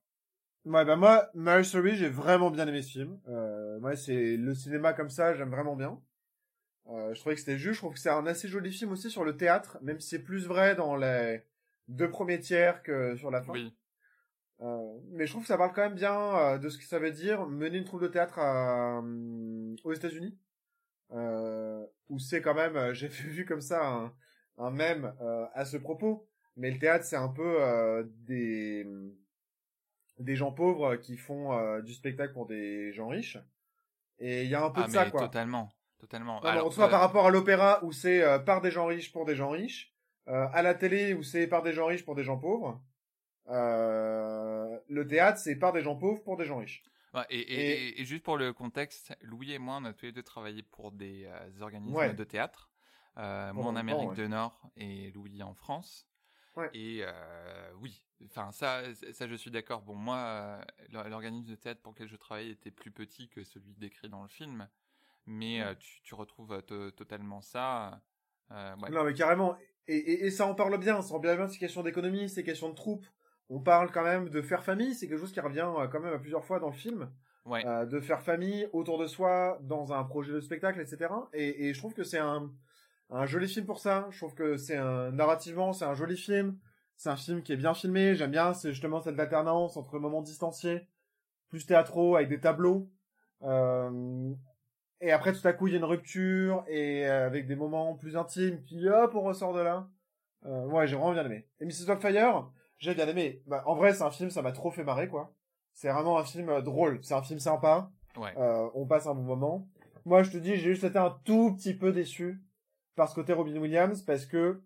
Ouais, 0.65 0.85
bah 0.85 0.95
moi, 0.95 1.29
Marriage 1.33 1.65
Story, 1.69 1.95
j'ai 1.95 2.09
vraiment 2.09 2.51
bien 2.51 2.67
aimé 2.67 2.81
ce 2.83 2.91
film. 2.91 3.19
Euh, 3.27 3.79
moi, 3.79 3.95
c'est 3.95 4.37
le 4.37 4.53
cinéma 4.53 4.93
comme 4.93 5.09
ça, 5.09 5.33
j'aime 5.33 5.49
vraiment 5.49 5.75
bien. 5.75 5.99
Euh, 6.87 7.13
je 7.13 7.19
trouvais 7.19 7.35
que 7.35 7.41
c'était 7.41 7.57
juste, 7.57 7.75
je 7.75 7.79
trouve 7.79 7.93
que 7.93 7.99
c'est 7.99 8.09
un 8.09 8.25
assez 8.27 8.47
joli 8.47 8.71
film 8.71 8.91
aussi 8.91 9.09
sur 9.09 9.23
le 9.23 9.37
théâtre, 9.37 9.79
même 9.81 9.99
si 9.99 10.09
c'est 10.09 10.23
plus 10.23 10.45
vrai 10.45 10.75
dans 10.75 10.95
les 10.95 11.43
deux 11.87 12.09
premiers 12.09 12.39
tiers 12.39 12.83
que 12.83 13.15
sur 13.15 13.31
la 13.31 13.41
fin. 13.41 13.53
Oui, 13.53 13.73
Euh, 14.61 14.99
mais 15.11 15.25
je 15.25 15.31
trouve 15.31 15.41
que 15.43 15.47
ça 15.47 15.57
parle 15.57 15.73
quand 15.73 15.81
même 15.81 15.95
bien 15.95 16.15
euh, 16.37 16.57
de 16.59 16.69
ce 16.69 16.77
que 16.77 16.83
ça 16.83 16.99
veut 16.99 17.11
dire 17.11 17.47
mener 17.47 17.79
une 17.79 17.83
troupe 17.85 18.01
de 18.03 18.07
théâtre 18.07 18.37
à, 18.39 18.99
euh, 18.99 19.75
aux 19.83 19.93
États-Unis, 19.93 20.37
euh, 21.11 21.85
où 22.09 22.19
c'est 22.19 22.41
quand 22.41 22.53
même, 22.53 22.93
j'ai 22.93 23.07
vu 23.07 23.45
comme 23.45 23.61
ça 23.61 23.83
un, 23.87 24.13
un 24.59 24.69
mème 24.71 25.13
euh, 25.21 25.45
à 25.53 25.65
ce 25.65 25.77
propos. 25.77 26.27
Mais 26.57 26.69
le 26.71 26.79
théâtre, 26.79 27.05
c'est 27.05 27.15
un 27.15 27.29
peu 27.29 27.63
euh, 27.63 28.03
des 28.27 28.85
des 30.21 30.35
gens 30.35 30.51
pauvres 30.51 30.95
qui 30.95 31.17
font 31.17 31.53
euh, 31.53 31.81
du 31.81 31.93
spectacle 31.93 32.33
pour 32.33 32.45
des 32.47 32.91
gens 32.93 33.07
riches. 33.09 33.37
Et 34.19 34.43
il 34.43 34.49
y 34.49 34.55
a 34.55 34.63
un 34.63 34.69
peu 34.69 34.81
ah 34.83 34.87
de 34.87 34.91
ça, 34.91 35.09
quoi. 35.09 35.21
totalement, 35.21 35.69
totalement. 35.97 36.39
Non, 36.41 36.47
Alors, 36.47 36.67
on 36.67 36.71
soit 36.71 36.85
euh, 36.87 36.89
par 36.89 37.01
rapport 37.01 37.25
à 37.27 37.31
l'opéra 37.31 37.83
où 37.83 37.91
c'est 37.91 38.21
euh, 38.23 38.39
par 38.39 38.61
des 38.61 38.71
gens 38.71 38.85
riches 38.85 39.11
pour 39.11 39.25
des 39.25 39.35
gens 39.35 39.49
riches, 39.49 39.93
euh, 40.27 40.47
à 40.53 40.61
la 40.61 40.75
télé 40.75 41.13
où 41.13 41.23
c'est 41.23 41.47
par 41.47 41.63
des 41.63 41.73
gens 41.73 41.87
riches 41.87 42.05
pour 42.05 42.15
des 42.15 42.23
gens 42.23 42.37
pauvres, 42.37 42.79
euh, 43.49 44.79
le 44.87 45.07
théâtre 45.07 45.39
c'est 45.39 45.55
par 45.57 45.73
des 45.73 45.81
gens 45.81 45.95
pauvres 45.95 46.21
pour 46.23 46.37
des 46.37 46.45
gens 46.45 46.57
riches. 46.57 46.83
ouais, 47.13 47.25
et, 47.29 47.39
et, 47.39 47.53
et- 47.53 47.87
et- 47.89 48.01
et 48.01 48.05
juste 48.05 48.23
pour 48.23 48.37
le 48.37 48.53
contexte, 48.53 49.13
Louis 49.21 49.53
et 49.53 49.59
moi, 49.59 49.79
on 49.81 49.85
a 49.85 49.93
tous 49.93 50.05
les 50.05 50.11
deux 50.11 50.23
travaillé 50.23 50.63
pour 50.63 50.91
des 50.91 51.25
euh, 51.25 51.61
organismes 51.61 51.95
Ouais. 51.95 52.13
de 52.13 52.23
théâtre. 52.23 52.69
Euh, 53.17 53.51
moi 53.53 53.65
en 53.65 53.75
Amérique 53.75 54.09
ouais. 54.11 54.15
du 54.15 54.29
Nord 54.29 54.69
et 54.77 55.11
Louis 55.11 55.43
en 55.43 55.53
France. 55.53 56.07
Et 56.73 56.99
euh, 57.01 57.71
oui, 57.79 58.01
enfin 58.25 58.51
ça, 58.51 58.81
ça 59.13 59.27
je 59.27 59.35
suis 59.35 59.51
d'accord. 59.51 59.81
Bon, 59.81 59.95
moi, 59.95 60.17
euh, 60.17 60.61
l'or- 60.91 61.07
l'organisme 61.09 61.49
de 61.49 61.55
théâtre 61.55 61.81
pour 61.81 61.93
lequel 61.93 62.07
je 62.07 62.15
travaillais 62.15 62.51
était 62.51 62.71
plus 62.71 62.91
petit 62.91 63.27
que 63.29 63.43
celui 63.43 63.73
décrit 63.75 64.09
dans 64.09 64.21
le 64.23 64.29
film, 64.29 64.67
mais 65.25 65.61
euh, 65.61 65.73
tu, 65.75 66.01
tu 66.01 66.15
retrouves 66.15 66.53
euh, 66.53 66.61
to- 66.61 66.91
totalement 66.91 67.41
ça. 67.41 68.01
Euh, 68.51 68.75
ouais. 68.77 68.89
Non 68.89 69.03
mais 69.03 69.13
carrément. 69.13 69.57
Et, 69.87 69.97
et, 69.97 70.25
et 70.25 70.31
ça 70.31 70.45
en 70.45 70.55
parle 70.55 70.77
bien, 70.77 71.01
ça 71.01 71.13
en 71.15 71.19
parle 71.19 71.37
bien, 71.37 71.47
c'est 71.47 71.57
question 71.57 71.83
d'économie, 71.83 72.29
c'est 72.29 72.43
question 72.43 72.69
de 72.69 72.75
troupes. 72.75 73.05
On 73.49 73.59
parle 73.59 73.91
quand 73.91 74.03
même 74.03 74.29
de 74.29 74.41
faire 74.41 74.63
famille, 74.63 74.93
c'est 74.95 75.07
quelque 75.07 75.19
chose 75.19 75.31
qui 75.33 75.39
revient 75.41 75.67
quand 75.91 75.99
même 75.99 76.13
à 76.13 76.19
plusieurs 76.19 76.45
fois 76.45 76.59
dans 76.59 76.69
le 76.69 76.75
film. 76.75 77.11
Ouais. 77.43 77.65
Euh, 77.65 77.87
de 77.87 77.99
faire 77.99 78.21
famille 78.21 78.69
autour 78.71 78.99
de 78.99 79.07
soi 79.07 79.57
dans 79.63 79.93
un 79.93 80.03
projet 80.03 80.31
de 80.31 80.39
spectacle, 80.41 80.79
etc. 80.79 81.11
Et, 81.33 81.67
et 81.67 81.73
je 81.73 81.79
trouve 81.79 81.95
que 81.95 82.03
c'est 82.03 82.19
un, 82.19 82.51
un 83.09 83.25
joli 83.25 83.47
film 83.47 83.65
pour 83.65 83.79
ça. 83.79 84.07
Je 84.11 84.17
trouve 84.19 84.35
que 84.35 84.57
c'est 84.57 84.77
un 84.77 85.11
narrativement, 85.11 85.73
c'est 85.73 85.85
un 85.85 85.95
joli 85.95 86.17
film. 86.17 86.57
C'est 87.01 87.09
un 87.09 87.15
film 87.15 87.41
qui 87.41 87.51
est 87.51 87.57
bien 87.57 87.73
filmé. 87.73 88.13
J'aime 88.13 88.29
bien, 88.29 88.53
c'est 88.53 88.69
justement 88.73 89.01
cette 89.01 89.19
alternance 89.19 89.75
entre 89.75 89.97
moments 89.97 90.21
distanciés, 90.21 90.85
plus 91.49 91.65
théâtraux 91.65 92.15
avec 92.15 92.29
des 92.29 92.39
tableaux. 92.39 92.91
Euh, 93.41 94.31
et 94.99 95.11
après, 95.11 95.33
tout 95.33 95.47
à 95.47 95.53
coup, 95.53 95.65
il 95.65 95.71
y 95.71 95.73
a 95.73 95.79
une 95.79 95.83
rupture 95.83 96.63
et 96.67 97.07
euh, 97.07 97.25
avec 97.25 97.47
des 97.47 97.55
moments 97.55 97.95
plus 97.95 98.17
intimes. 98.17 98.61
Puis 98.61 98.87
hop, 98.87 99.15
on 99.15 99.21
ressort 99.21 99.51
de 99.51 99.61
là. 99.61 99.89
Euh, 100.45 100.67
ouais, 100.67 100.85
j'ai 100.85 100.95
vraiment 100.95 101.13
bien 101.13 101.25
aimé. 101.25 101.47
Et 101.59 101.65
Mrs. 101.65 101.87
Dogfire, 101.87 102.51
j'ai 102.77 102.93
bien 102.93 103.07
aimé. 103.07 103.41
Bah, 103.47 103.63
en 103.65 103.73
vrai, 103.73 103.95
c'est 103.95 104.03
un 104.03 104.11
film, 104.11 104.29
ça 104.29 104.43
m'a 104.43 104.51
trop 104.51 104.69
fait 104.69 104.83
marrer, 104.83 105.07
quoi. 105.07 105.33
C'est 105.73 105.89
vraiment 105.89 106.19
un 106.19 106.23
film 106.23 106.61
drôle. 106.61 106.99
C'est 107.01 107.15
un 107.15 107.23
film 107.23 107.39
sympa. 107.39 107.89
Ouais. 108.15 108.37
Euh, 108.37 108.69
on 108.75 108.85
passe 108.85 109.07
un 109.07 109.15
bon 109.15 109.23
moment. 109.23 109.67
Moi, 110.05 110.21
je 110.21 110.29
te 110.29 110.37
dis, 110.37 110.55
j'ai 110.55 110.69
juste 110.69 110.83
été 110.83 110.99
un 110.99 111.17
tout 111.25 111.55
petit 111.55 111.73
peu 111.73 111.91
déçu 111.91 112.43
par 112.95 113.09
ce 113.09 113.15
côté 113.15 113.33
Robin 113.33 113.57
Williams 113.57 114.03
parce 114.03 114.27
que 114.27 114.61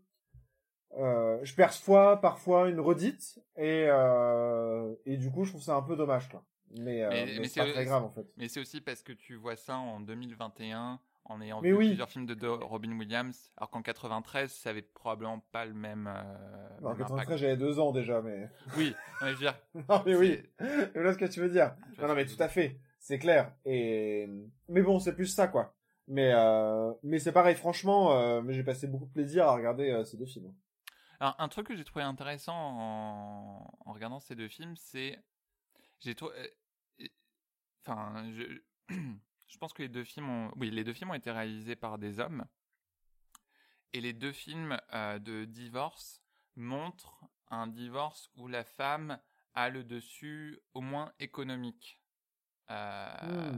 euh, 0.98 1.38
je 1.44 1.54
perçois 1.56 2.22
parfois 2.22 2.70
une 2.70 2.80
redite 2.80 3.40
et 3.58 3.86
euh, 3.90 4.94
et 5.06 5.18
du 5.18 5.32
coup, 5.32 5.44
je 5.46 5.52
trouve 5.52 5.62
ça 5.64 5.76
un 5.76 5.82
peu 5.82 5.96
dommage, 5.96 6.30
quoi. 6.30 6.44
Mais, 6.80 7.04
euh, 7.04 7.10
Mais- 7.10 7.26
mais 7.26 7.40
mais 7.42 7.48
c'est 7.48 7.62
pas 7.62 7.72
très 7.72 7.86
grave 7.86 8.04
en 8.04 8.10
fait. 8.12 8.26
Mais 8.38 8.48
c'est 8.48 8.60
aussi 8.60 8.82
parce 8.82 9.02
que 9.02 9.14
tu 9.14 9.36
vois 9.36 9.56
ça 9.56 9.78
en 9.78 10.00
2021 10.02 11.00
en 11.28 11.42
ayant 11.42 11.60
vu 11.62 11.74
oui. 11.74 11.88
plusieurs 11.88 12.10
films 12.10 12.26
de 12.28 12.34
Do- 12.36 12.60
Robin 12.68 12.92
Williams, 13.00 13.52
alors 13.58 13.70
qu'en 13.72 13.82
93, 13.82 14.52
ça 14.52 14.70
avait 14.70 14.82
probablement 14.84 15.40
pas 15.52 15.66
le 15.66 15.74
même. 15.74 16.08
euh, 16.08 16.78
En 16.84 16.90
même 16.90 16.98
93, 16.98 17.12
impact. 17.24 17.38
j'avais 17.38 17.58
deux 17.58 17.80
ans 17.80 17.92
déjà, 17.92 18.22
mais. 18.22 18.48
Oui, 18.78 18.94
non, 19.22 19.28
mais 19.28 19.32
je 19.32 19.34
veux 19.34 19.40
dire, 19.40 19.56
non, 19.90 20.04
mais 20.06 20.16
oui. 20.16 20.44
vois 20.96 21.14
ce 21.14 21.18
que 21.18 21.26
tu 21.26 21.40
veux 21.40 21.50
dire. 21.50 21.76
tu 21.96 22.02
Non, 22.02 22.08
non, 22.10 22.16
mais 22.16 22.26
tout 22.26 22.42
à 22.42 22.48
fait. 22.48 22.78
C'est 23.00 23.18
clair. 23.20 23.52
Et, 23.66 24.28
mais 24.70 24.82
bon, 24.82 25.00
c'est 25.00 25.16
plus 25.16 25.28
ça, 25.28 25.48
quoi. 25.48 25.74
Mais, 26.08 26.32
euh, 26.34 26.92
mais 27.04 27.18
c'est 27.20 27.32
pareil, 27.32 27.56
franchement, 27.56 28.20
euh, 28.20 28.42
mais 28.44 28.54
j'ai 28.54 28.64
passé 28.64 28.86
beaucoup 28.88 29.06
de 29.06 29.12
plaisir 29.14 29.48
à 29.48 29.56
regarder 29.56 30.04
ces 30.06 30.18
deux 30.18 30.26
films. 30.28 30.54
Alors, 31.20 31.36
un 31.40 31.48
truc 31.50 31.68
que 31.68 31.76
j'ai 31.76 31.84
trouvé 31.84 32.04
intéressant 32.04 32.56
en, 32.56 33.78
en 33.86 33.94
regardant 33.94 34.20
ces 34.20 34.36
deux 34.36 34.48
films, 34.48 34.76
c'est. 34.76 35.18
J'ai 36.02 36.16
trouvé. 36.16 36.34
euh, 36.38 37.08
Enfin, 37.88 38.32
je, 38.34 38.62
je 39.48 39.58
pense 39.58 39.74
que 39.74 39.84
les 39.84 39.90
deux 39.90 40.04
films 40.04 40.30
ont. 40.30 40.52
Oui, 40.56 40.72
les 40.72 40.84
deux 40.84 40.94
films 40.94 41.12
ont 41.12 41.16
été 41.16 41.32
réalisés 41.32 41.76
par 41.76 41.98
des 41.98 42.20
hommes. 42.20 42.46
Et 43.94 44.02
les 44.02 44.14
deux 44.14 44.34
films 44.34 44.78
euh, 44.94 45.20
de 45.20 45.46
divorce 45.46 46.22
montrent 46.56 47.24
un 47.50 47.68
divorce 47.68 48.30
où 48.36 48.48
la 48.48 48.64
femme 48.66 49.20
a 49.54 49.70
le 49.70 49.84
dessus, 49.84 50.60
au 50.74 50.82
moins 50.82 51.14
économique. 51.20 52.02
Euh. 52.72 53.54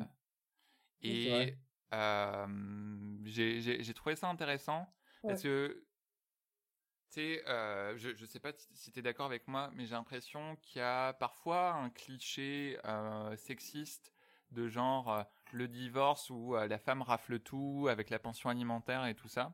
Oui, 1.01 1.23
c'est 1.23 1.49
et 1.49 1.57
euh, 1.93 3.17
j'ai 3.23 3.93
trouvé 3.93 4.15
ça 4.15 4.27
intéressant 4.29 4.93
parce 5.27 5.41
que 5.43 5.86
euh, 7.17 7.97
je, 7.97 8.15
je 8.15 8.25
sais 8.25 8.39
pas 8.39 8.53
si- 8.53 8.67
si 8.75 8.91
tu 8.91 8.99
es 8.99 9.01
d'accord 9.01 9.25
avec 9.25 9.47
moi, 9.47 9.71
mais 9.73 9.85
j'ai 9.85 9.93
l'impression 9.95 10.55
qu'il 10.57 10.79
y 10.79 10.83
a 10.83 11.13
parfois 11.13 11.73
un 11.73 11.89
cliché 11.89 12.77
euh, 12.85 13.35
sexiste 13.37 14.13
de 14.51 14.67
genre 14.67 15.11
euh, 15.11 15.23
le 15.51 15.67
divorce 15.67 16.29
où 16.29 16.55
euh, 16.55 16.67
la 16.67 16.77
femme 16.79 17.01
rafle 17.01 17.39
tout 17.39 17.87
avec 17.89 18.09
la 18.09 18.19
pension 18.19 18.49
alimentaire 18.49 19.05
et 19.05 19.15
tout 19.15 19.29
ça. 19.29 19.53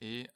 Et 0.00 0.28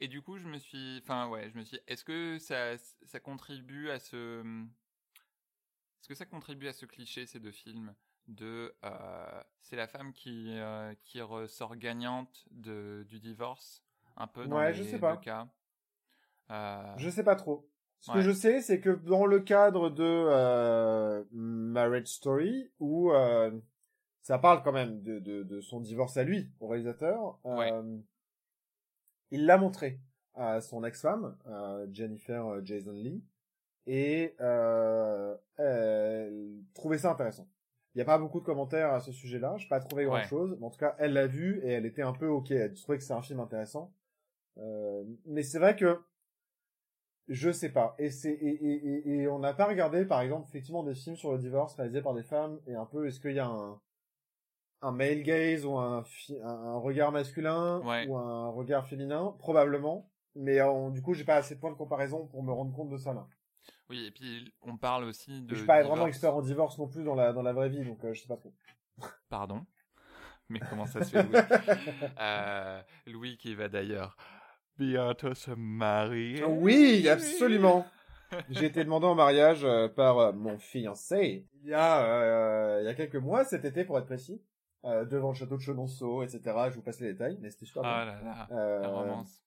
et 0.00 0.08
du 0.08 0.20
coup, 0.20 0.36
je 0.38 0.46
me 0.48 0.58
suis, 0.58 0.98
enfin 1.02 1.28
ouais, 1.28 1.48
je 1.50 1.56
me 1.58 1.64
suis, 1.64 1.78
est-ce 1.86 2.04
que 2.04 2.38
ça 2.38 2.76
ça 2.78 3.20
contribue 3.20 3.88
à 3.90 3.98
ce, 3.98 4.42
est-ce 6.00 6.08
que 6.08 6.14
ça 6.14 6.26
contribue 6.26 6.68
à 6.68 6.74
ce 6.74 6.84
cliché 6.84 7.24
ces 7.26 7.40
deux 7.40 7.50
films? 7.50 7.94
De 8.28 8.74
euh, 8.84 9.42
c'est 9.60 9.76
la 9.76 9.86
femme 9.86 10.12
qui 10.12 10.58
euh, 10.58 10.94
qui 11.02 11.20
ressort 11.20 11.76
gagnante 11.76 12.44
de 12.50 13.04
du 13.08 13.18
divorce 13.20 13.84
un 14.16 14.26
peu 14.26 14.46
dans 14.46 14.56
Ouais, 14.56 14.68
les 14.72 14.74
je 14.74 14.82
sais 14.84 14.98
pas. 14.98 15.16
deux 15.16 15.22
cas. 15.22 15.48
Euh, 16.50 16.94
Je 16.98 17.10
sais 17.10 17.24
pas 17.24 17.36
trop. 17.36 17.68
Ce 18.00 18.10
que 18.12 18.20
je 18.20 18.32
sais, 18.32 18.60
c'est 18.60 18.80
que 18.80 18.90
dans 18.90 19.26
le 19.26 19.38
cadre 19.40 19.88
de 19.88 21.24
Marriage 21.32 22.08
Story, 22.08 22.70
où 22.80 23.12
ça 24.22 24.38
parle 24.38 24.62
quand 24.64 24.72
même 24.72 25.02
de, 25.02 25.18
de, 25.20 25.42
de 25.44 25.60
son 25.60 25.80
divorce 25.80 26.16
à 26.16 26.24
lui, 26.24 26.50
au 26.60 26.66
réalisateur, 26.68 27.38
Ouais. 27.44 27.70
il 29.30 29.46
l'a 29.46 29.56
montré 29.56 30.00
à 30.34 30.60
son 30.60 30.82
ex-femme, 30.84 31.36
Jennifer 31.92 32.64
Jason 32.66 32.92
Lee, 32.92 33.22
et 33.86 34.34
euh, 34.40 35.36
elle 35.56 36.60
trouvait 36.74 36.98
ça 36.98 37.12
intéressant. 37.12 37.48
Il 37.94 37.98
n'y 37.98 38.02
a 38.02 38.06
pas 38.06 38.18
beaucoup 38.18 38.40
de 38.40 38.44
commentaires 38.44 38.92
à 38.92 39.00
ce 39.00 39.12
sujet-là, 39.12 39.54
je 39.58 39.64
n'ai 39.64 39.68
pas 39.68 39.80
trouvé 39.80 40.04
grand-chose, 40.04 40.56
mais 40.58 40.66
en 40.66 40.70
tout 40.70 40.78
cas, 40.78 40.96
elle 40.98 41.12
l'a 41.12 41.26
vu 41.26 41.60
et 41.62 41.72
elle 41.72 41.84
était 41.84 42.02
un 42.02 42.12
peu 42.14 42.26
ok, 42.26 42.50
elle 42.50 42.72
trouvait 42.74 42.98
que 42.98 43.04
c'est 43.04 43.12
un 43.12 43.22
film 43.22 43.40
intéressant. 43.40 43.92
Euh, 44.58 45.04
mais 45.26 45.42
c'est 45.42 45.58
vrai 45.58 45.76
que 45.76 46.00
je 47.28 47.50
sais 47.50 47.70
pas. 47.70 47.94
Et 47.98 48.10
c'est 48.10 48.32
et, 48.32 48.64
et, 48.64 49.08
et, 49.08 49.28
on 49.28 49.38
n'a 49.38 49.54
pas 49.54 49.66
regardé, 49.66 50.04
par 50.04 50.20
exemple, 50.20 50.46
effectivement, 50.48 50.82
des 50.82 50.94
films 50.94 51.16
sur 51.16 51.32
le 51.32 51.38
divorce 51.38 51.74
réalisés 51.74 52.02
par 52.02 52.14
des 52.14 52.22
femmes 52.22 52.60
et 52.66 52.74
un 52.74 52.86
peu, 52.86 53.06
est-ce 53.06 53.20
qu'il 53.20 53.32
y 53.32 53.38
a 53.38 53.46
un 53.46 53.80
un 54.84 54.90
male 54.90 55.22
gaze 55.22 55.64
ou 55.64 55.76
un, 55.78 56.04
un 56.42 56.76
regard 56.76 57.12
masculin 57.12 57.80
ou 58.08 58.16
un 58.16 58.48
regard 58.50 58.86
féminin? 58.86 59.34
Probablement. 59.38 60.10
Mais 60.34 60.60
euh, 60.60 60.90
du 60.90 61.02
coup, 61.02 61.14
j'ai 61.14 61.24
pas 61.24 61.36
assez 61.36 61.54
de 61.54 61.60
points 61.60 61.70
de 61.70 61.76
comparaison 61.76 62.26
pour 62.26 62.42
me 62.42 62.52
rendre 62.52 62.74
compte 62.74 62.88
de 62.88 62.96
ça 62.96 63.12
là. 63.12 63.26
Oui, 63.92 64.06
et 64.06 64.10
puis 64.10 64.50
on 64.62 64.78
parle 64.78 65.04
aussi 65.04 65.42
de. 65.42 65.50
Je 65.50 65.56
suis 65.56 65.66
pas 65.66 65.82
vraiment 65.82 66.06
expert 66.06 66.34
en 66.34 66.40
divorce 66.40 66.78
non 66.78 66.88
plus 66.88 67.04
dans 67.04 67.14
la 67.14 67.34
dans 67.34 67.42
la 67.42 67.52
vraie 67.52 67.68
vie, 67.68 67.84
donc 67.84 68.02
euh, 68.04 68.14
je 68.14 68.22
sais 68.22 68.26
pas 68.26 68.38
trop. 68.38 68.54
Pardon. 69.28 69.66
Mais 70.48 70.60
comment 70.70 70.86
ça 70.86 71.04
se 71.04 71.10
fait, 71.10 71.22
Louis? 71.22 71.36
Euh, 72.18 72.82
Louis 73.06 73.36
qui 73.36 73.54
va 73.54 73.68
d'ailleurs 73.68 74.16
bientôt 74.78 75.34
se 75.34 75.50
marier. 75.50 76.42
Oui, 76.42 77.06
absolument. 77.06 77.84
J'ai 78.48 78.64
été 78.64 78.82
demandé 78.82 79.06
en 79.06 79.14
mariage 79.14 79.62
euh, 79.64 79.88
par 79.88 80.18
euh, 80.18 80.32
mon 80.32 80.56
fiancé 80.56 81.46
il 81.62 81.68
y 81.68 81.74
a 81.74 82.02
euh, 82.02 82.80
il 82.80 82.86
y 82.86 82.88
a 82.88 82.94
quelques 82.94 83.16
mois, 83.16 83.44
cet 83.44 83.66
été 83.66 83.84
pour 83.84 83.98
être 83.98 84.06
précis, 84.06 84.42
devant 84.82 85.28
le 85.28 85.34
château 85.34 85.58
de 85.58 85.60
Chenonceau, 85.60 86.22
etc. 86.22 86.40
Je 86.70 86.76
vous 86.76 86.82
passe 86.82 86.98
les 87.00 87.12
détails, 87.12 87.38
mais 87.42 87.50
c'était 87.50 87.66
super. 87.66 87.82
Ah 87.84 88.06
là 88.06 88.48
là, 88.50 88.80
la 88.80 88.88
romance. 88.88 89.44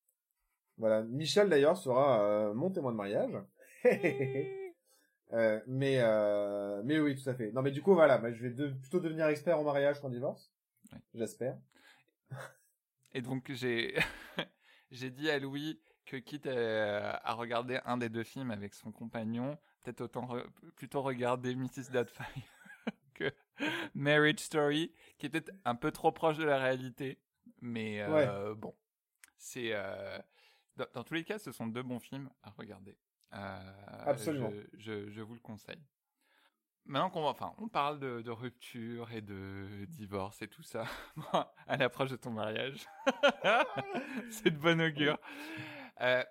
Voilà, 0.78 1.02
Michel 1.02 1.50
d'ailleurs 1.50 1.78
sera 1.78 2.54
mon 2.54 2.70
témoin 2.70 2.92
de 2.92 2.98
mariage. 2.98 3.34
mais 5.68 6.02
mais 6.84 7.00
oui, 7.00 7.16
tout 7.16 7.30
à 7.30 7.34
fait. 7.34 7.52
Non, 7.52 7.62
mais 7.62 7.72
du 7.72 7.82
coup 7.82 7.94
voilà, 7.94 8.22
je 8.32 8.48
vais 8.48 8.72
plutôt 8.74 9.00
devenir 9.00 9.28
expert 9.28 9.60
en 9.60 9.64
mariage 9.64 10.00
qu'en 10.00 10.10
divorce. 10.10 10.52
J'espère. 11.14 11.58
Et 13.14 13.22
donc 13.22 13.52
j'ai 13.52 13.96
j'ai 14.92 15.10
dit 15.10 15.30
à 15.30 15.40
Louis 15.40 15.80
que 16.06 16.18
quitte 16.18 16.48
à, 16.48 17.34
regarder 17.34 17.80
un 17.86 17.98
des 17.98 18.10
deux 18.10 18.24
films 18.24 18.52
avec 18.52 18.74
son 18.74 18.92
compagnon, 18.92 19.58
peut-être 19.84 20.02
autant 20.02 20.28
plutôt 20.76 21.02
regarder 21.02 21.56
Mrs. 21.56 21.92
Doubtfire 21.92 22.26
que 23.16 23.32
Marriage 23.94 24.40
Story, 24.40 24.94
qui 25.18 25.26
était 25.26 25.44
un 25.64 25.76
peu 25.76 25.92
trop 25.92 26.12
proche 26.12 26.38
de 26.38 26.44
la 26.44 26.60
réalité. 26.60 27.20
Mais 27.62 28.02
euh, 28.02 28.54
bon, 28.56 28.76
c'est 29.38 29.72
euh, 29.74 30.20
dans, 30.76 31.04
tous 31.04 31.14
les 31.14 31.24
cas, 31.24 31.40
ce 31.40 31.52
sont 31.52 31.68
deux 31.68 31.84
bons 31.84 32.00
films 32.00 32.30
à 32.44 32.50
regarder. 32.52 32.98
Euh, 33.34 34.04
Absolument. 34.06 34.52
Je, 34.78 35.10
je, 35.10 35.22
vous 35.22 35.34
le 35.34 35.40
conseille. 35.40 35.82
Maintenant 36.86 37.10
qu'on 37.10 37.26
enfin, 37.26 37.54
on 37.58 37.68
parle 37.68 38.00
de, 38.00 38.22
de, 38.22 38.32
rupture 38.32 39.12
et 39.12 39.22
de 39.22 39.86
divorce 39.90 40.42
et 40.42 40.48
tout 40.48 40.62
ça, 40.64 40.86
à 41.68 41.78
l'approche 41.78 42.12
de 42.12 42.16
ton 42.16 42.32
mariage, 42.32 42.86
c'est 44.30 44.52
de 44.52 44.58
bon 44.58 44.80
augure. 44.80 45.18
Euh, 46.02 46.24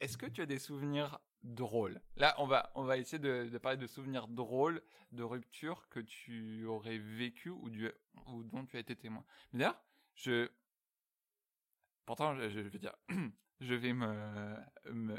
Est-ce 0.00 0.16
que 0.16 0.26
tu 0.26 0.40
as 0.40 0.46
des 0.46 0.60
souvenirs 0.60 1.18
drôles? 1.42 2.00
Là, 2.16 2.34
on 2.38 2.46
va, 2.46 2.70
on 2.76 2.84
va 2.84 2.96
essayer 2.96 3.18
de, 3.18 3.48
de, 3.48 3.58
parler 3.58 3.76
de 3.76 3.88
souvenirs 3.88 4.28
drôles 4.28 4.82
de 5.10 5.24
rupture 5.24 5.88
que 5.88 6.00
tu 6.00 6.64
aurais 6.66 6.98
vécu 6.98 7.50
ou, 7.50 7.68
du, 7.68 7.90
ou 8.28 8.44
dont 8.44 8.64
tu 8.66 8.76
as 8.76 8.80
été 8.80 8.94
témoin. 8.94 9.24
D'ailleurs, 9.52 9.80
je, 10.14 10.48
pourtant, 12.04 12.36
je, 12.36 12.48
je 12.48 12.60
vais 12.60 12.78
dire, 12.78 12.94
je 13.60 13.74
vais 13.74 13.92
me 13.92 14.56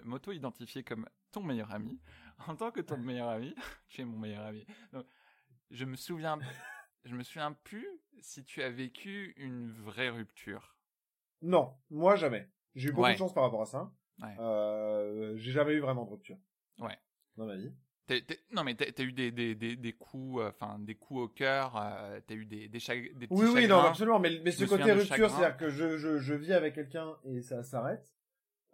m'auto-identifier 0.03 0.83
comme 0.83 1.07
ton 1.31 1.43
meilleur 1.43 1.71
ami. 1.73 1.99
En 2.47 2.55
tant 2.55 2.71
que 2.71 2.81
ton 2.81 2.97
meilleur 2.97 3.29
ami, 3.29 3.55
tu 3.89 4.01
es 4.01 4.05
mon 4.05 4.17
meilleur 4.17 4.45
ami. 4.45 4.65
Donc, 4.93 5.05
je 5.71 5.85
me 5.85 5.95
souviens, 5.95 6.37
je 7.03 7.15
me 7.15 7.23
souviens 7.23 7.53
plus 7.63 7.87
si 8.19 8.43
tu 8.43 8.61
as 8.61 8.69
vécu 8.69 9.33
une 9.37 9.71
vraie 9.71 10.09
rupture. 10.09 10.75
Non, 11.41 11.73
moi 11.89 12.15
jamais. 12.15 12.49
J'ai 12.75 12.89
eu 12.89 12.91
beaucoup 12.91 13.09
de 13.09 13.15
chance 13.15 13.33
par 13.33 13.43
rapport 13.43 13.61
à 13.61 13.65
ça. 13.65 13.91
Ouais. 14.21 14.35
Euh, 14.39 15.35
j'ai 15.37 15.51
jamais 15.51 15.73
eu 15.73 15.79
vraiment 15.79 16.05
de 16.05 16.11
rupture. 16.11 16.37
Ouais. 16.79 16.97
Dans 17.37 17.45
ma 17.45 17.55
vie. 17.55 17.71
non 18.51 18.63
mais 18.63 18.75
t'as 18.75 18.85
as 18.85 19.03
eu 19.05 19.11
des, 19.11 19.31
des, 19.31 19.53
des, 19.55 19.75
des 19.75 19.93
coups, 19.93 20.41
euh, 20.41 20.49
enfin 20.49 20.79
des 20.79 20.95
coups 20.95 21.21
au 21.21 21.27
cœur, 21.27 21.75
euh, 21.75 22.19
t'as 22.25 22.33
eu 22.33 22.45
des 22.45 22.67
des, 22.67 22.79
des 22.79 23.27
petits 23.27 23.27
Oui 23.29 23.47
oui 23.53 23.67
non 23.67 23.79
absolument, 23.79 24.19
mais, 24.19 24.39
mais 24.43 24.51
ce 24.51 24.65
côté 24.65 24.91
rupture, 24.91 25.29
c'est-à-dire 25.29 25.57
que 25.57 25.69
je, 25.69 25.97
je, 25.97 26.17
je 26.17 26.33
vis 26.33 26.53
avec 26.53 26.75
quelqu'un 26.75 27.15
et 27.25 27.41
ça 27.41 27.63
s'arrête. 27.63 28.11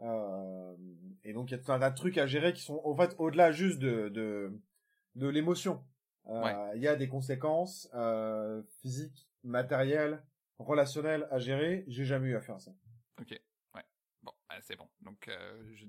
Euh, 0.03 0.75
et 1.23 1.33
donc 1.33 1.49
il 1.49 1.53
y 1.53 1.55
a 1.55 1.63
tout 1.63 1.71
un 1.71 1.79
tas 1.79 1.89
de 1.89 1.95
trucs 1.95 2.17
à 2.17 2.27
gérer 2.27 2.53
qui 2.53 2.61
sont 2.61 2.81
en 2.83 2.95
fait 2.95 3.15
au-delà 3.17 3.51
juste 3.51 3.79
de 3.79 4.09
de, 4.09 4.59
de 5.15 5.27
l'émotion. 5.27 5.83
Euh, 6.27 6.71
il 6.75 6.81
y 6.81 6.87
a 6.87 6.95
des 6.95 7.09
conséquences 7.09 7.89
euh, 7.93 8.61
physiques, 8.81 9.29
matérielles, 9.43 10.23
relationnelles 10.57 11.27
à 11.31 11.39
gérer. 11.39 11.83
J'ai 11.87 12.05
jamais 12.05 12.29
eu 12.29 12.35
à 12.35 12.41
faire 12.41 12.61
ça. 12.61 12.71
Ok, 13.19 13.31
ouais. 13.75 13.83
Bon, 14.21 14.31
bah, 14.49 14.55
c'est 14.61 14.77
bon. 14.77 14.87
Donc 15.01 15.29
je, 15.73 15.85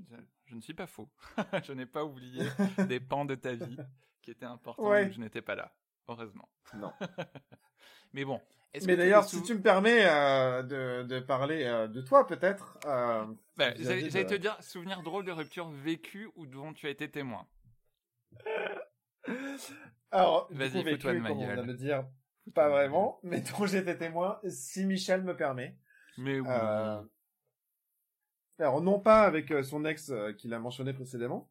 je, 0.47 0.55
ne 0.55 0.61
suis 0.61 0.75
pas 0.75 0.87
faux. 0.87 1.09
je 1.65 1.73
n'ai 1.73 1.87
pas 1.87 2.05
oublié 2.05 2.45
des 2.89 3.01
pans 3.01 3.25
de 3.25 3.35
ta 3.35 3.55
vie 3.55 3.79
qui 4.23 4.31
étaient 4.31 4.47
importants. 4.47 4.89
Ouais. 4.89 5.13
je 5.13 5.21
n'étais 5.21 5.43
pas 5.43 5.55
là, 5.55 5.73
heureusement. 6.09 6.49
Non. 6.75 6.93
Mais 8.13 8.25
bon, 8.25 8.41
mais 8.87 8.97
d'ailleurs, 8.97 9.25
si 9.25 9.43
tu 9.43 9.55
me 9.55 9.61
permets 9.61 10.05
euh, 10.07 10.63
de, 10.63 11.05
de, 11.05 11.21
parler 11.21 11.65
euh, 11.65 11.87
de 11.87 12.01
toi, 12.01 12.27
peut-être. 12.27 12.79
Euh, 12.87 13.25
bah, 13.57 13.73
J'allais 13.77 14.27
te 14.27 14.35
dire, 14.35 14.57
souvenir 14.61 15.03
drôle 15.03 15.25
de 15.25 15.31
rupture 15.31 15.69
vécue 15.71 16.29
ou 16.35 16.47
dont 16.47 16.73
tu 16.73 16.87
as 16.87 16.91
été 16.91 17.11
témoin. 17.11 17.47
Alors, 20.11 20.49
vas-y, 20.51 20.83
fous-toi 20.83 21.15
de 21.15 21.19
ma 21.19 21.33
gueule. 21.33 21.53
On 21.53 21.57
va 21.57 21.63
me 21.63 21.75
dire, 21.75 22.05
pas 22.55 22.69
vraiment, 22.69 23.21
mais 23.23 23.43
dont 23.45 23.75
été 23.75 23.97
témoin, 23.97 24.41
si 24.49 24.85
Michel 24.87 25.23
me 25.23 25.37
permet. 25.37 25.77
Mais 26.19 26.41
oui. 26.41 26.49
Euh, 26.49 27.01
alors, 28.59 28.81
non 28.81 29.01
pas 29.01 29.23
avec 29.23 29.53
son 29.65 29.85
ex 29.85 30.13
qu'il 30.39 30.55
a 30.55 30.61
mentionné 30.61 30.93
précédemment, 30.93 31.51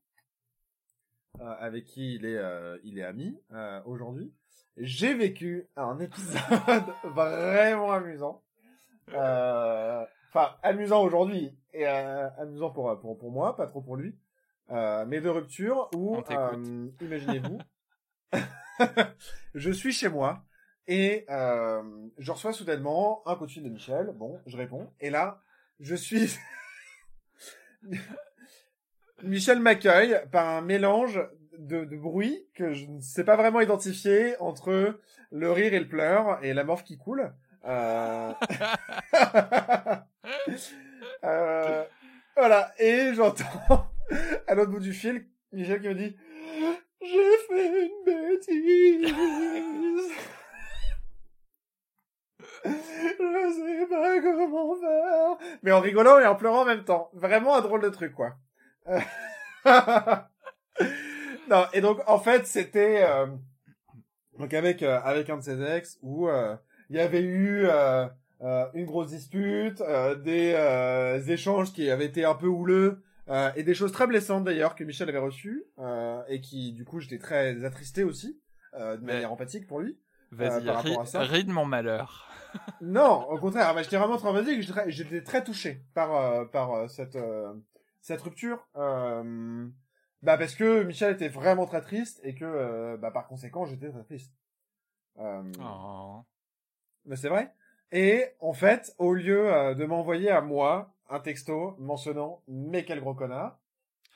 avec 1.39 1.83
qui 1.83 2.15
il 2.15 2.25
est, 2.25 2.39
il 2.85 2.97
est 2.97 3.03
ami 3.03 3.37
aujourd'hui, 3.83 4.33
j'ai 4.77 5.13
vécu 5.13 5.67
un 5.75 5.99
épisode 5.99 6.93
vraiment 7.03 7.91
amusant. 7.91 8.43
Euh, 9.13 10.05
enfin, 10.29 10.55
amusant 10.63 11.03
aujourd'hui 11.03 11.55
et 11.73 11.87
euh, 11.87 12.29
amusant 12.37 12.69
pour, 12.69 12.99
pour, 12.99 13.17
pour 13.17 13.31
moi, 13.31 13.55
pas 13.55 13.67
trop 13.67 13.81
pour 13.81 13.95
lui. 13.95 14.15
Euh, 14.71 15.05
mais 15.05 15.21
de 15.21 15.29
rupture 15.29 15.89
où, 15.95 16.17
euh, 16.31 16.87
imaginez-vous, 17.01 17.59
je 19.53 19.71
suis 19.71 19.91
chez 19.91 20.09
moi 20.09 20.43
et 20.87 21.25
euh, 21.29 21.83
je 22.17 22.31
reçois 22.31 22.53
soudainement 22.53 23.21
un 23.27 23.35
coup 23.35 23.45
de 23.45 23.51
fil 23.51 23.63
de 23.63 23.69
Michel. 23.69 24.11
Bon, 24.15 24.39
je 24.45 24.57
réponds. 24.57 24.91
Et 24.99 25.09
là, 25.09 25.41
je 25.79 25.95
suis... 25.95 26.37
Michel 29.23 29.59
m'accueille 29.59 30.19
par 30.31 30.47
un 30.47 30.61
mélange 30.61 31.21
de, 31.67 31.85
de, 31.85 31.97
bruit 31.97 32.47
que 32.53 32.73
je 32.73 32.85
ne 32.87 33.01
sais 33.01 33.23
pas 33.23 33.35
vraiment 33.35 33.61
identifier 33.61 34.35
entre 34.39 34.99
le 35.31 35.51
rire 35.51 35.73
et 35.73 35.79
le 35.79 35.87
pleur 35.87 36.43
et 36.43 36.53
la 36.53 36.63
morve 36.63 36.83
qui 36.83 36.97
coule. 36.97 37.33
Euh... 37.65 38.33
euh... 41.23 41.83
Voilà, 42.35 42.71
et 42.79 43.13
j'entends 43.13 43.87
à 44.47 44.55
l'autre 44.55 44.71
bout 44.71 44.79
du 44.79 44.93
fil 44.93 45.27
Michel 45.51 45.81
qui 45.81 45.87
me 45.87 45.95
dit 45.95 46.15
j'ai 47.01 47.37
fait 47.47 47.85
une 47.85 48.05
bêtise. 48.05 49.13
je 52.63 52.69
sais 52.69 53.85
pas 53.87 54.21
comment 54.21 54.75
faire. 54.75 55.37
Mais 55.63 55.71
en 55.71 55.81
rigolant 55.81 56.19
et 56.19 56.25
en 56.25 56.35
pleurant 56.35 56.61
en 56.61 56.65
même 56.65 56.85
temps. 56.85 57.09
Vraiment 57.13 57.55
un 57.55 57.61
drôle 57.61 57.81
de 57.81 57.89
truc, 57.89 58.13
quoi. 58.13 58.35
non, 61.49 61.65
et 61.73 61.81
donc 61.81 61.99
en 62.07 62.19
fait 62.19 62.45
c'était 62.45 63.03
euh, 63.03 63.27
donc 64.37 64.53
avec 64.53 64.83
euh, 64.83 64.99
avec 65.03 65.29
un 65.29 65.37
de 65.37 65.41
ses 65.41 65.61
ex 65.61 65.97
où 66.01 66.27
euh, 66.27 66.55
il 66.89 66.95
y 66.95 66.99
avait 66.99 67.21
eu 67.21 67.67
une 68.73 68.85
grosse 68.85 69.07
dispute, 69.07 69.81
des 70.23 71.31
échanges 71.31 71.73
qui 71.73 71.89
avaient 71.89 72.05
été 72.05 72.25
un 72.25 72.35
peu 72.35 72.47
houleux 72.47 73.01
et 73.55 73.63
des 73.63 73.73
choses 73.73 73.91
très 73.91 74.05
blessantes 74.05 74.43
d'ailleurs 74.43 74.75
que 74.75 74.83
Michel 74.83 75.09
avait 75.09 75.17
reçues 75.17 75.63
et 76.27 76.41
qui 76.41 76.73
du 76.73 76.85
coup 76.85 76.99
j'étais 76.99 77.19
très 77.19 77.63
attristé 77.63 78.03
aussi 78.03 78.39
de 78.73 79.03
manière 79.03 79.31
empathique 79.31 79.65
pour 79.65 79.79
lui. 79.79 79.97
Vas-y, 80.31 80.69
ris 81.17 81.45
de 81.45 81.51
mon 81.51 81.65
malheur. 81.65 82.29
non, 82.81 83.27
au 83.29 83.37
contraire, 83.39 83.73
bah, 83.73 83.81
j'étais 83.81 83.97
vraiment 83.97 84.17
traumatisé, 84.17 84.61
j'étais 84.87 85.23
très 85.23 85.43
touché 85.43 85.83
par 85.93 86.49
par 86.51 86.89
cette 86.89 87.17
cette 88.03 88.21
rupture. 88.21 88.67
Euh, 88.75 89.65
bah 90.23 90.37
parce 90.37 90.55
que 90.55 90.83
Michel 90.83 91.13
était 91.13 91.27
vraiment 91.27 91.65
très 91.65 91.81
triste 91.81 92.21
et 92.23 92.33
que 92.33 92.45
euh, 92.45 92.97
bah 92.97 93.11
par 93.11 93.27
conséquent 93.27 93.65
j'étais 93.65 93.91
très 93.91 94.03
triste. 94.03 94.33
Euh, 95.19 95.43
oh. 95.61 96.23
Mais 97.05 97.17
c'est 97.17 97.27
vrai. 97.27 97.53
Et 97.91 98.25
en 98.39 98.53
fait, 98.53 98.95
au 98.97 99.13
lieu 99.13 99.53
euh, 99.53 99.75
de 99.75 99.85
m'envoyer 99.85 100.31
à 100.31 100.41
moi 100.41 100.95
un 101.09 101.19
texto 101.19 101.75
mentionnant 101.77 102.41
mais 102.47 102.85
quel 102.85 103.01
gros 103.01 103.13
connard. 103.13 103.59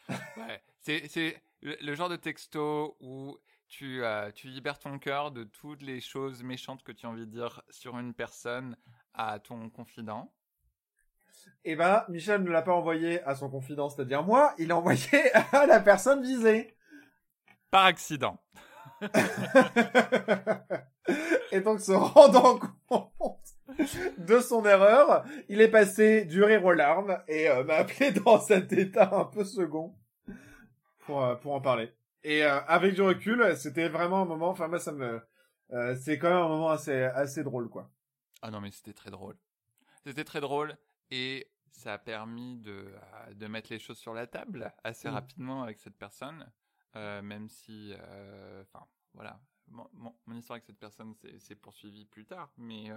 ouais, 0.10 0.64
c'est 0.80 1.08
c'est 1.10 1.38
le, 1.62 1.94
genre 1.94 2.10
de 2.10 2.16
texto 2.16 2.96
où 3.02 3.38
tu 3.68 4.02
euh, 4.04 4.32
tu 4.32 4.48
libères 4.48 4.80
ton 4.80 4.98
cœur 5.00 5.32
de 5.32 5.44
toutes 5.44 5.82
les 5.82 6.00
choses 6.00 6.42
méchantes 6.42 6.84
que 6.84 6.94
tu 6.94 7.06
as 7.06 7.10
envie 7.10 7.26
de 7.26 7.32
dire 7.32 7.62
sur 7.70 8.00
une 8.00 8.14
personne 8.14 8.78
à 9.14 9.40
ton 9.40 9.70
confident. 9.70 10.32
Eh 11.64 11.76
ben, 11.76 12.06
Michel 12.10 12.44
ne 12.44 12.50
l'a 12.50 12.62
pas 12.62 12.74
envoyé 12.74 13.22
à 13.24 13.36
son 13.36 13.50
confident, 13.50 13.90
c'est-à-dire 13.90 14.24
moi, 14.24 14.54
il 14.58 14.70
l'a 14.70 14.78
envoyé 14.78 15.34
à 15.52 15.66
la 15.66 15.80
personne 15.80 16.22
visée. 16.24 16.76
Par 17.72 17.86
accident. 17.86 18.38
Et 21.52 21.62
donc, 21.62 21.80
se 21.80 21.92
rendant 21.92 22.60
compte 22.88 23.58
de 24.18 24.40
son 24.40 24.66
erreur, 24.66 25.26
il 25.50 25.62
est 25.62 25.70
passé 25.70 26.26
du 26.26 26.44
rire 26.44 26.66
aux 26.66 26.74
larmes 26.74 27.22
et 27.28 27.50
euh, 27.50 27.64
m'a 27.64 27.76
appelé 27.76 28.12
dans 28.12 28.40
cet 28.40 28.72
état 28.74 29.10
un 29.14 29.26
peu 29.26 29.44
second 29.44 29.96
pour, 31.00 31.24
euh, 31.24 31.36
pour 31.36 31.54
en 31.54 31.62
parler. 31.62 31.94
Et 32.24 32.44
euh, 32.44 32.60
avec 32.68 32.96
du 32.96 33.02
recul, 33.02 33.56
c'était 33.56 33.90
vraiment 33.90 34.22
un 34.22 34.26
moment, 34.26 34.50
enfin 34.50 34.68
moi 34.68 34.80
ça 34.80 34.92
me... 34.92 35.22
c'est 36.00 36.18
quand 36.18 36.30
même 36.30 36.38
un 36.38 36.48
moment 36.48 36.70
assez, 36.70 37.04
assez 37.04 37.44
drôle, 37.44 37.70
quoi. 37.70 37.90
Ah 38.42 38.52
non, 38.52 38.62
mais 38.62 38.72
c'était 38.72 38.94
très 38.94 39.12
drôle. 39.12 39.36
C'était 40.04 40.24
très 40.24 40.42
drôle 40.42 40.78
et 41.12 41.52
ça 41.72 41.94
a 41.94 41.98
permis 41.98 42.58
de, 42.58 42.92
de 43.36 43.48
mettre 43.48 43.72
les 43.72 43.80
choses 43.80 43.98
sur 43.98 44.14
la 44.14 44.28
table 44.28 44.74
assez 44.84 45.10
mm. 45.10 45.14
rapidement 45.14 45.64
avec 45.64 45.80
cette 45.80 45.98
personne, 45.98 46.52
même 46.96 47.48
si... 47.50 47.94
Enfin, 48.62 48.86
voilà. 49.14 49.40
Mon, 49.70 49.86
mon, 50.26 50.36
histoire 50.36 50.56
avec 50.56 50.66
cette 50.66 50.80
personne 50.80 51.14
s'est 51.40 51.56
poursuivie 51.56 52.06
plus 52.06 52.26
tard, 52.26 52.52
mais 52.58 52.90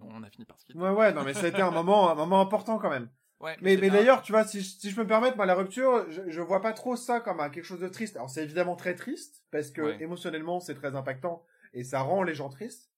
on 0.00 0.22
a 0.22 0.30
fini 0.30 0.44
par 0.44 0.58
se 0.58 0.64
quitter. 0.64 0.78
Ouais, 0.78 0.90
ouais, 0.90 1.12
non, 1.12 1.22
mais 1.22 1.34
ça 1.34 1.44
a 1.44 1.48
été 1.48 1.62
un 1.62 1.70
moment, 1.70 2.10
un 2.10 2.14
moment 2.14 2.40
important 2.40 2.78
quand 2.78 2.90
même. 2.90 3.08
Ouais, 3.40 3.56
mais, 3.60 3.76
mais, 3.76 3.88
d'ailleurs, 3.88 4.22
tu 4.22 4.32
vois, 4.32 4.44
si, 4.44 4.62
si 4.64 4.90
je 4.90 4.96
peux 4.96 5.04
me 5.04 5.08
permettre, 5.08 5.36
moi, 5.36 5.46
la 5.46 5.54
rupture, 5.54 6.10
je, 6.10 6.28
je 6.28 6.40
vois 6.40 6.60
pas 6.60 6.72
trop 6.72 6.96
ça 6.96 7.20
comme 7.20 7.38
quelque 7.50 7.62
chose 7.62 7.78
de 7.78 7.88
triste. 7.88 8.16
Alors, 8.16 8.28
c'est 8.28 8.42
évidemment 8.42 8.74
très 8.74 8.96
triste, 8.96 9.44
parce 9.52 9.70
que 9.70 10.00
émotionnellement, 10.00 10.58
c'est 10.58 10.74
très 10.74 10.96
impactant, 10.96 11.44
et 11.72 11.84
ça 11.84 12.00
rend 12.00 12.24
les 12.24 12.34
gens 12.34 12.48
tristes. 12.48 12.90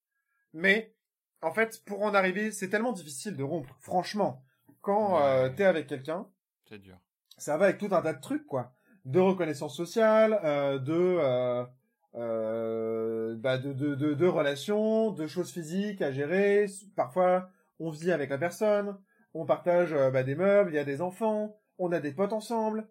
Mais, 0.55 0.97
en 1.43 1.53
fait, 1.53 1.83
pour 1.85 2.03
en 2.03 2.15
arriver, 2.15 2.53
c'est 2.53 2.69
tellement 2.69 2.93
difficile 2.93 3.37
de 3.37 3.43
rompre. 3.43 3.75
Franchement, 3.81 4.45
quand 4.81 5.23
euh, 5.23 5.49
t'es 5.49 5.65
avec 5.65 5.87
quelqu'un, 5.87 6.27
c'est 6.69 6.79
dur. 6.79 6.99
Ça 7.39 7.57
va 7.57 7.67
avec 7.67 7.79
tout 7.79 7.89
un 7.93 8.03
tas 8.03 8.13
de 8.13 8.21
trucs, 8.21 8.47
quoi. 8.47 8.73
De 9.05 9.19
reconnaissance 9.19 9.77
sociale, 9.77 10.41
euh, 10.45 10.79
de... 10.79 11.67
Euh, 12.17 13.37
bah 13.37 13.57
de, 13.57 13.73
de, 13.73 13.95
de, 13.95 14.15
de, 14.15 14.27
relations, 14.27 15.13
de 15.13 15.29
choses 15.29 15.53
physiques 15.53 16.03
à 16.03 16.11
gérer. 16.11 16.67
Parfois, 16.97 17.51
on 17.79 17.91
vit 17.91 18.11
avec 18.11 18.31
la 18.31 18.39
personne, 18.39 18.99
on 19.33 19.47
partage 19.47 19.95
bah, 20.13 20.25
des 20.25 20.35
meubles, 20.35 20.73
il 20.73 20.75
y 20.75 20.81
a 20.81 20.85
des 20.85 21.03
enfants, 21.03 21.57
on 21.79 21.93
a 21.93 22.01
des 22.01 22.11
potes 22.11 22.33
ensemble, 22.33 22.89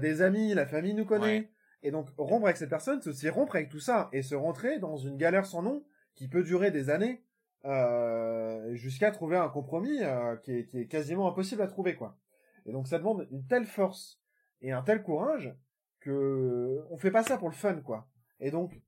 des 0.00 0.20
amis, 0.20 0.52
la 0.52 0.66
famille 0.66 0.94
nous 0.94 1.04
connaît. 1.04 1.52
Et 1.84 1.92
donc, 1.92 2.08
rompre 2.18 2.46
avec 2.46 2.56
cette 2.56 2.68
personne, 2.68 3.00
c'est 3.00 3.10
aussi 3.10 3.28
rompre 3.28 3.54
avec 3.54 3.68
tout 3.68 3.78
ça 3.78 4.08
et 4.12 4.22
se 4.22 4.34
rentrer 4.34 4.80
dans 4.80 4.96
une 4.96 5.16
galère 5.16 5.46
sans 5.46 5.62
nom 5.62 5.84
qui 6.16 6.26
peut 6.26 6.42
durer 6.42 6.72
des 6.72 6.90
années 6.90 7.22
euh, 7.66 8.74
jusqu'à 8.74 9.10
trouver 9.10 9.36
un 9.36 9.48
compromis 9.48 10.02
euh, 10.02 10.36
qui, 10.36 10.52
est, 10.52 10.88
quasiment 10.88 11.28
impossible 11.28 11.62
à 11.62 11.66
trouver, 11.66 11.96
quoi. 11.96 12.16
Et 12.64 12.72
donc, 12.72 12.86
ça 12.86 12.98
demande 12.98 13.26
une 13.30 13.46
telle 13.46 13.66
force 13.66 14.20
et 14.60 14.72
un 14.72 14.82
tel 14.82 15.02
courage 15.02 15.54
que 16.00 16.84
on 16.90 16.96
fait 16.96 17.10
pas 17.10 17.22
ça 17.22 17.38
pour 17.38 17.48
le 17.48 17.54
fun, 17.54 17.80
quoi. 17.80 18.08
Et 18.40 18.50
donc, 18.50 18.80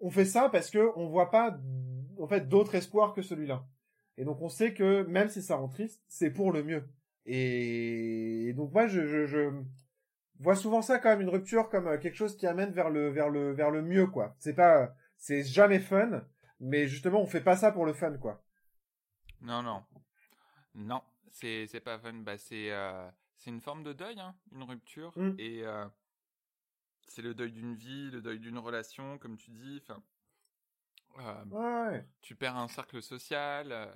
on 0.00 0.10
fait 0.10 0.24
ça 0.24 0.48
parce 0.50 0.70
que 0.70 0.92
on 0.96 1.08
voit 1.08 1.30
pas, 1.30 1.58
en 2.20 2.26
fait, 2.26 2.48
d'autres 2.48 2.74
espoirs 2.74 3.14
que 3.14 3.22
celui-là. 3.22 3.66
Et 4.18 4.24
donc, 4.24 4.40
on 4.42 4.48
sait 4.48 4.74
que 4.74 5.04
même 5.04 5.28
si 5.28 5.42
ça 5.42 5.56
rend 5.56 5.68
triste, 5.68 6.02
c'est 6.08 6.30
pour 6.30 6.52
le 6.52 6.62
mieux. 6.62 6.84
Et, 7.24 8.52
donc, 8.56 8.72
moi, 8.72 8.86
je, 8.86 9.26
je, 9.26 9.50
vois 10.38 10.54
souvent 10.54 10.82
ça 10.82 10.98
comme 10.98 11.20
une 11.20 11.28
rupture, 11.28 11.68
comme 11.68 11.88
euh, 11.88 11.98
quelque 11.98 12.16
chose 12.16 12.36
qui 12.36 12.46
amène 12.46 12.70
vers 12.70 12.90
le, 12.90 13.08
vers 13.08 13.30
le, 13.30 13.52
vers 13.52 13.70
le 13.70 13.82
mieux, 13.82 14.06
quoi. 14.06 14.34
C'est 14.38 14.54
pas, 14.54 14.94
c'est 15.16 15.42
jamais 15.42 15.78
fun, 15.78 16.24
mais 16.60 16.88
justement, 16.88 17.20
on 17.20 17.26
fait 17.26 17.42
pas 17.42 17.56
ça 17.56 17.72
pour 17.72 17.86
le 17.86 17.92
fun, 17.92 18.16
quoi. 18.18 18.42
Non, 19.40 19.62
non. 19.62 19.84
Non, 20.74 21.02
c'est, 21.30 21.66
c'est 21.66 21.80
pas 21.80 21.98
fun. 21.98 22.14
Bah, 22.14 22.38
c'est, 22.38 22.70
euh, 22.70 23.08
c'est 23.36 23.50
une 23.50 23.60
forme 23.60 23.82
de 23.82 23.92
deuil, 23.92 24.18
hein, 24.20 24.36
une 24.52 24.62
rupture. 24.62 25.12
Mmh. 25.16 25.34
Et, 25.38 25.64
euh, 25.64 25.86
c'est 27.08 27.22
le 27.22 27.34
deuil 27.34 27.52
d'une 27.52 27.74
vie, 27.74 28.10
le 28.10 28.20
deuil 28.20 28.40
d'une 28.40 28.58
relation, 28.58 29.18
comme 29.18 29.36
tu 29.36 29.50
dis. 29.50 29.82
Enfin, 29.82 30.02
euh, 31.18 32.02
tu 32.20 32.34
perds 32.34 32.56
un 32.56 32.68
cercle 32.68 33.02
social, 33.02 33.92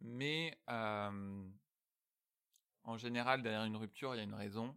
mais 0.00 0.58
en 0.66 1.46
général, 2.96 3.42
derrière 3.42 3.64
une 3.64 3.76
rupture, 3.76 4.14
il 4.14 4.18
y 4.18 4.20
a 4.20 4.24
une 4.24 4.34
raison. 4.34 4.76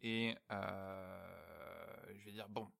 Et 0.00 0.36
je 0.50 2.24
vais 2.24 2.32
dire, 2.32 2.48
bon, 2.48 2.70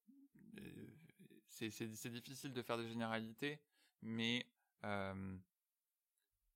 c'est 1.48 2.10
difficile 2.10 2.52
de 2.52 2.62
faire 2.62 2.78
des 2.78 2.88
généralités, 2.88 3.60
mais 4.02 4.46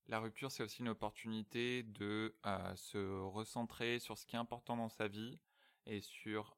la 0.09 0.21
rupture, 0.21 0.51
c'est 0.51 0.63
aussi 0.63 0.81
une 0.81 0.89
opportunité 0.89 1.83
de 1.83 2.37
se 2.75 3.21
recentrer 3.23 3.99
sur 3.99 4.19
ce 4.19 4.27
qui 4.27 4.37
est 4.37 4.39
important 4.39 4.77
dans 4.77 4.89
sa 4.89 5.09
vie 5.09 5.39
et 5.87 6.01
sur 6.01 6.57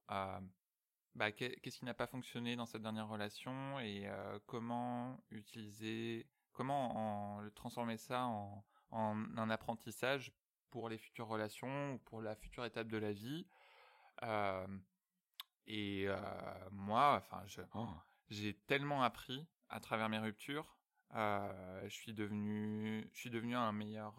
bah, 1.18 1.32
qu'est-ce 1.32 1.78
qui 1.78 1.84
n'a 1.84 1.94
pas 1.94 2.06
fonctionné 2.06 2.54
dans 2.54 2.64
cette 2.64 2.82
dernière 2.82 3.08
relation 3.08 3.80
et 3.80 4.06
euh, 4.06 4.38
comment 4.46 5.18
utiliser, 5.32 6.28
comment 6.52 7.38
en, 7.38 7.50
transformer 7.50 7.96
ça 7.96 8.26
en, 8.26 8.64
un 8.92 9.50
apprentissage 9.50 10.32
pour 10.70 10.88
les 10.88 10.96
futures 10.96 11.26
relations 11.26 11.94
ou 11.94 11.98
pour 11.98 12.22
la 12.22 12.36
future 12.36 12.64
étape 12.64 12.86
de 12.86 12.98
la 12.98 13.12
vie. 13.12 13.46
Euh, 14.22 14.66
et 15.66 16.04
euh, 16.06 16.16
moi, 16.70 17.16
enfin, 17.16 17.42
oh, 17.74 17.88
j'ai 18.30 18.54
tellement 18.54 19.02
appris 19.02 19.44
à 19.70 19.80
travers 19.80 20.08
mes 20.08 20.18
ruptures. 20.18 20.77
Je 21.14 21.88
suis 21.88 22.14
devenu, 22.14 23.08
je 23.12 23.18
suis 23.18 23.30
devenu 23.30 23.56
un 23.56 23.72
meilleur 23.72 24.14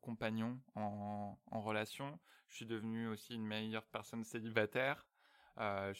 compagnon 0.00 0.60
en, 0.74 1.36
relation. 1.50 2.18
Je 2.48 2.56
suis 2.56 2.66
devenu 2.66 3.08
aussi 3.08 3.34
une 3.34 3.46
meilleure 3.46 3.86
personne 3.86 4.24
célibataire. 4.24 5.06
Euh, 5.58 5.92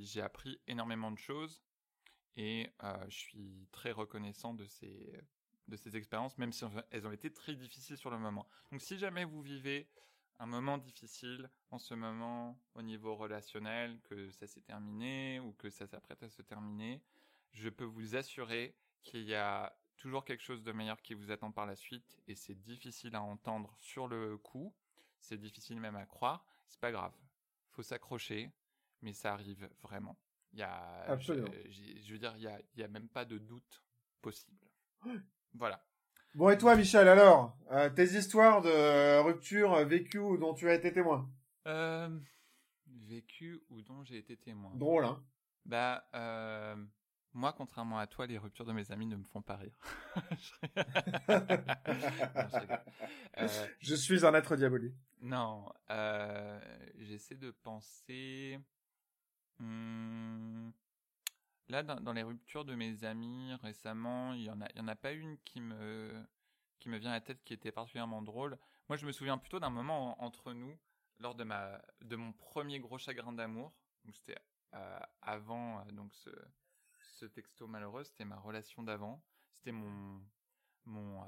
j'ai 0.00 0.20
appris 0.20 0.60
énormément 0.66 1.10
de 1.10 1.18
choses 1.18 1.62
et 2.36 2.68
euh, 2.82 2.96
je 3.08 3.16
suis 3.16 3.68
très 3.70 3.92
reconnaissant 3.92 4.54
de 4.54 4.66
ces 4.66 5.20
de 5.68 5.76
ces 5.76 5.96
expériences, 5.96 6.38
même 6.38 6.52
si 6.52 6.64
elles 6.90 7.08
ont 7.08 7.12
été 7.12 7.32
très 7.32 7.56
difficiles 7.56 7.96
sur 7.96 8.10
le 8.10 8.18
moment. 8.18 8.46
Donc, 8.70 8.80
si 8.80 8.98
jamais 8.98 9.24
vous 9.24 9.42
vivez 9.42 9.88
un 10.38 10.46
moment 10.46 10.78
difficile 10.78 11.50
en 11.72 11.78
ce 11.80 11.92
moment 11.94 12.56
au 12.74 12.82
niveau 12.82 13.16
relationnel, 13.16 13.98
que 14.04 14.30
ça 14.30 14.46
s'est 14.46 14.60
terminé 14.60 15.40
ou 15.40 15.52
que 15.54 15.68
ça 15.68 15.88
s'apprête 15.88 16.22
à 16.22 16.28
se 16.28 16.40
terminer, 16.42 17.02
je 17.50 17.68
peux 17.68 17.84
vous 17.84 18.14
assurer 18.14 18.76
qu'il 19.02 19.24
y 19.24 19.34
a 19.34 19.76
toujours 19.96 20.24
quelque 20.24 20.42
chose 20.42 20.62
de 20.62 20.72
meilleur 20.72 21.00
qui 21.02 21.14
vous 21.14 21.30
attend 21.30 21.50
par 21.50 21.66
la 21.66 21.76
suite 21.76 22.18
et 22.26 22.34
c'est 22.34 22.60
difficile 22.60 23.14
à 23.14 23.22
entendre 23.22 23.74
sur 23.78 24.08
le 24.08 24.36
coup, 24.38 24.74
c'est 25.20 25.38
difficile 25.38 25.80
même 25.80 25.96
à 25.96 26.06
croire, 26.06 26.44
c'est 26.68 26.80
pas 26.80 26.92
grave 26.92 27.12
faut 27.76 27.82
s'accrocher, 27.82 28.50
mais 29.02 29.12
ça 29.12 29.34
arrive 29.34 29.68
vraiment. 29.82 30.18
Il 30.52 30.60
y 30.60 30.62
a, 30.62 31.04
Absolument. 31.06 31.50
Je, 31.68 32.12
veux 32.12 32.18
dire, 32.18 32.32
il 32.36 32.42
y 32.42 32.46
a, 32.46 32.58
il 32.74 32.80
y 32.80 32.82
a 32.82 32.88
même 32.88 33.08
pas 33.08 33.26
de 33.26 33.36
doute 33.36 33.84
possible. 34.22 34.66
voilà. 35.54 35.84
Bon, 36.34 36.48
et 36.48 36.56
toi, 36.56 36.74
Michel, 36.74 37.06
alors 37.06 37.56
euh, 37.70 37.90
Tes 37.90 38.16
histoires 38.16 38.62
de 38.62 39.20
rupture 39.20 39.84
vécues 39.84 40.18
ou 40.18 40.38
dont 40.38 40.54
tu 40.54 40.68
as 40.68 40.74
été 40.74 40.92
témoin? 40.92 41.30
Euh, 41.66 42.18
Vécues 42.86 43.60
ou 43.68 43.82
dont 43.82 44.02
j'ai 44.04 44.16
été 44.16 44.36
témoin? 44.36 44.72
Drôle, 44.74 45.04
hein 45.04 45.22
Bah, 45.66 46.08
euh, 46.14 46.76
moi, 47.36 47.52
contrairement 47.52 47.98
à 47.98 48.06
toi, 48.06 48.26
les 48.26 48.38
ruptures 48.38 48.64
de 48.64 48.72
mes 48.72 48.90
amis 48.90 49.06
ne 49.06 49.16
me 49.16 49.24
font 49.24 49.42
pas 49.42 49.56
rire. 49.56 49.78
Euh, 53.38 53.48
je, 53.80 53.94
suis 53.94 54.24
un 54.24 54.32
être 54.32 54.56
diabolique. 54.56 54.94
Non, 55.20 55.70
euh, 55.90 56.58
j'essaie 56.96 57.34
de 57.34 57.50
penser. 57.50 58.58
Hmm, 59.58 60.70
là, 61.68 61.82
dans, 61.82 62.12
les 62.14 62.22
ruptures 62.22 62.64
de 62.64 62.74
mes 62.74 63.04
amis 63.04 63.52
récemment, 63.62 64.32
il 64.32 64.44
y 64.44 64.50
en 64.50 64.62
a, 64.62 64.68
il 64.70 64.78
y 64.78 64.80
en 64.80 64.88
a 64.88 64.96
pas 64.96 65.12
une 65.12 65.36
qui 65.44 65.60
me 65.60 66.10
qui 66.78 66.88
me 66.88 66.96
vient 66.96 67.10
à 67.10 67.14
la 67.14 67.20
tête 67.20 67.44
qui 67.44 67.52
était 67.52 67.72
particulièrement 67.72 68.22
drôle. 68.22 68.56
Moi, 68.88 68.96
je 68.96 69.06
me 69.06 69.12
souviens 69.12 69.36
plutôt 69.36 69.60
d'un 69.60 69.70
moment 69.70 70.22
entre 70.24 70.54
nous 70.54 70.74
lors 71.20 71.34
de 71.34 71.44
ma 71.44 71.82
de 72.00 72.16
mon 72.16 72.32
premier 72.32 72.80
gros 72.80 72.96
chagrin 72.96 73.34
d'amour. 73.34 73.74
C'était 74.12 74.38
euh, 74.74 74.98
avant 75.20 75.84
donc 75.92 76.14
ce 76.14 76.30
ce 77.16 77.26
texto 77.26 77.66
malheureux, 77.66 78.04
c'était 78.04 78.24
ma 78.24 78.36
relation 78.36 78.82
d'avant. 78.82 79.22
C'était 79.52 79.72
mon 79.72 80.20
mon 80.84 81.22
euh, 81.22 81.26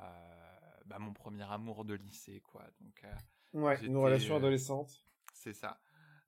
bah, 0.84 0.98
mon 0.98 1.12
premier 1.12 1.50
amour 1.50 1.84
de 1.84 1.94
lycée 1.94 2.40
quoi. 2.40 2.64
Donc 2.80 3.02
euh, 3.04 3.14
ouais, 3.54 3.84
une 3.84 3.96
relation 3.96 4.34
euh, 4.34 4.38
adolescente. 4.38 5.04
C'est 5.32 5.54
ça. 5.54 5.80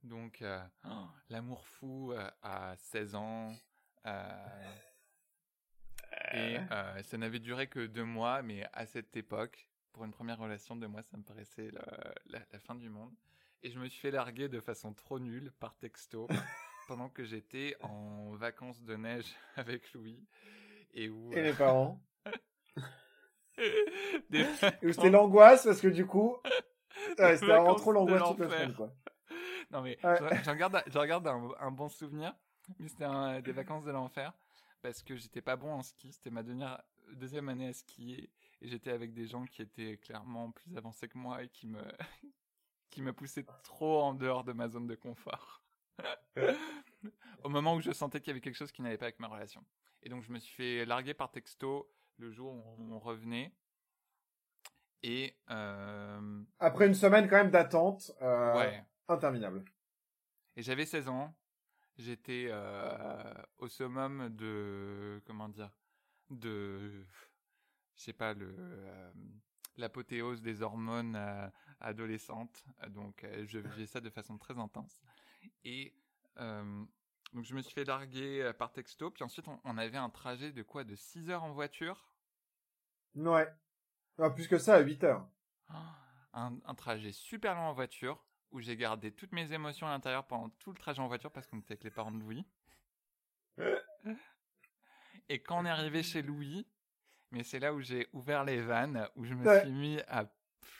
Donc 0.02 0.42
oh, 0.84 0.88
l'amour 1.28 1.66
fou 1.66 2.14
à 2.42 2.74
16 2.76 3.14
ans. 3.14 3.54
et 6.32 6.58
ça 7.02 7.18
n'avait 7.18 7.38
duré 7.38 7.68
que 7.68 7.86
deux 7.86 8.04
mois, 8.04 8.42
mais 8.42 8.66
à 8.72 8.86
cette 8.86 9.14
époque, 9.16 9.68
pour 9.92 10.04
une 10.04 10.12
première 10.12 10.38
relation 10.38 10.74
de 10.74 10.86
moi, 10.86 11.02
ça 11.02 11.16
me 11.18 11.22
paraissait 11.22 11.70
la, 11.70 12.40
la, 12.50 12.58
fin 12.58 12.74
du 12.74 12.88
monde. 12.88 13.14
Et 13.62 13.70
je 13.70 13.78
me 13.78 13.88
suis 13.88 14.00
fait 14.00 14.10
larguer 14.10 14.48
de 14.48 14.58
façon 14.58 14.94
trop 14.94 15.18
nulle 15.18 15.52
par 15.60 15.76
texto 15.76 16.28
pendant 16.90 17.08
que 17.08 17.22
j'étais 17.22 17.76
en 17.82 18.32
vacances 18.34 18.82
de 18.82 18.96
neige 18.96 19.32
avec 19.54 19.92
Louis. 19.92 20.26
Et 20.92 21.08
où... 21.08 21.32
Et 21.32 21.40
les 21.40 21.52
parents 21.52 22.02
C'était 23.56 25.10
l'angoisse 25.10 25.62
parce 25.62 25.80
que 25.80 25.86
du 25.86 26.04
coup, 26.04 26.36
c'était 27.10 27.36
vraiment 27.36 27.76
trop 27.76 27.92
l'angoisse 27.92 28.24
toute 28.30 28.40
la 28.40 28.50
semaine, 28.50 28.74
quoi. 28.74 28.92
Non 29.70 29.82
mais 29.82 29.98
j'en 30.44 30.56
garde, 30.56 30.82
je 30.88 30.98
regarde 30.98 31.28
un, 31.28 31.50
un, 31.60 31.70
bon 31.70 31.88
souvenir, 31.88 32.34
mais 32.80 32.88
c'était 32.88 33.06
des 33.42 33.52
vacances 33.52 33.84
de 33.84 33.92
l'enfer 33.92 34.32
parce 34.82 35.04
que 35.04 35.14
j'étais 35.14 35.42
pas 35.42 35.54
bon 35.54 35.72
en 35.72 35.82
ski. 35.82 36.10
C'était 36.10 36.30
ma 36.30 36.42
dernière, 36.42 36.82
deuxième 37.12 37.48
année 37.50 37.68
à 37.68 37.72
skier 37.72 38.30
et 38.60 38.68
j'étais 38.68 38.90
avec 38.90 39.12
des 39.12 39.28
gens 39.28 39.44
qui 39.44 39.62
étaient 39.62 39.96
clairement 39.98 40.50
plus 40.50 40.76
avancés 40.76 41.06
que 41.06 41.18
moi 41.18 41.44
et 41.44 41.48
qui 41.50 41.68
me 41.68 41.84
qui 42.88 43.00
me 43.00 43.12
poussaient 43.12 43.46
trop 43.62 44.00
en 44.02 44.12
dehors 44.14 44.42
de 44.42 44.52
ma 44.52 44.68
zone 44.68 44.88
de 44.88 44.96
confort. 44.96 45.59
Au 47.44 47.48
moment 47.48 47.74
où 47.74 47.80
je 47.80 47.90
sentais 47.92 48.20
qu'il 48.20 48.28
y 48.28 48.30
avait 48.32 48.40
quelque 48.40 48.56
chose 48.56 48.72
qui 48.72 48.82
n'allait 48.82 48.98
pas 48.98 49.06
avec 49.06 49.18
ma 49.18 49.28
relation. 49.28 49.64
Et 50.02 50.08
donc 50.08 50.22
je 50.22 50.32
me 50.32 50.38
suis 50.38 50.54
fait 50.54 50.84
larguer 50.84 51.14
par 51.14 51.30
texto 51.30 51.90
le 52.18 52.30
jour 52.30 52.52
où 52.52 52.94
on 52.94 52.98
revenait. 52.98 53.52
Et 55.02 55.34
euh... 55.50 56.42
après 56.58 56.86
une 56.86 56.94
semaine 56.94 57.26
quand 57.28 57.36
même 57.36 57.50
d'attente 57.50 58.12
euh, 58.20 58.56
ouais. 58.56 58.84
interminable. 59.08 59.64
Et 60.56 60.62
j'avais 60.62 60.84
16 60.84 61.08
ans. 61.08 61.34
J'étais 61.96 62.46
euh, 62.50 63.34
au 63.58 63.68
summum 63.68 64.28
de 64.30 65.22
comment 65.26 65.48
dire 65.48 65.70
de 66.30 67.04
je 67.94 68.02
sais 68.02 68.12
pas 68.12 68.34
le 68.34 68.54
l'apothéose 69.76 70.42
des 70.42 70.62
hormones 70.62 71.18
adolescentes. 71.80 72.64
Donc 72.88 73.26
je 73.46 73.58
vivais 73.58 73.86
ça 73.86 74.00
de 74.00 74.10
façon 74.10 74.38
très 74.38 74.58
intense. 74.58 75.00
Et 75.64 75.94
donc 76.36 77.44
je 77.44 77.54
me 77.54 77.60
suis 77.60 77.72
fait 77.72 77.84
larguer 77.84 78.50
par 78.58 78.72
texto, 78.72 79.10
puis 79.10 79.22
ensuite 79.22 79.46
on, 79.64 79.78
avait 79.78 79.98
un 79.98 80.10
trajet 80.10 80.52
de 80.52 80.62
quoi? 80.62 80.84
De 80.84 80.94
6 80.94 81.30
heures 81.30 81.44
en 81.44 81.52
voiture? 81.52 82.08
Ouais. 83.14 83.48
Ah, 84.18 84.30
plus 84.30 84.48
que 84.48 84.58
ça, 84.58 84.76
à 84.76 84.80
8 84.80 85.04
heures. 85.04 85.26
Un, 86.32 86.58
un 86.64 86.74
trajet 86.74 87.12
super 87.12 87.54
long 87.54 87.62
en 87.62 87.72
voiture, 87.72 88.24
où 88.52 88.60
j'ai 88.60 88.76
gardé 88.76 89.12
toutes 89.12 89.32
mes 89.32 89.52
émotions 89.52 89.86
à 89.86 89.90
l'intérieur 89.90 90.26
pendant 90.26 90.48
tout 90.58 90.72
le 90.72 90.78
trajet 90.78 91.00
en 91.00 91.08
voiture, 91.08 91.30
parce 91.30 91.46
qu'on 91.46 91.58
était 91.58 91.72
avec 91.72 91.84
les 91.84 91.90
parents 91.90 92.10
de 92.10 92.18
Louis. 92.18 92.44
Et 95.28 95.42
quand 95.42 95.60
on 95.60 95.66
est 95.66 95.70
arrivé 95.70 96.02
chez 96.02 96.22
Louis, 96.22 96.66
mais 97.30 97.44
c'est 97.44 97.60
là 97.60 97.72
où 97.72 97.80
j'ai 97.80 98.08
ouvert 98.12 98.44
les 98.44 98.60
vannes, 98.60 99.08
où 99.16 99.24
je 99.24 99.34
me 99.34 99.60
suis 99.60 99.70
mis 99.70 100.00
à 100.08 100.26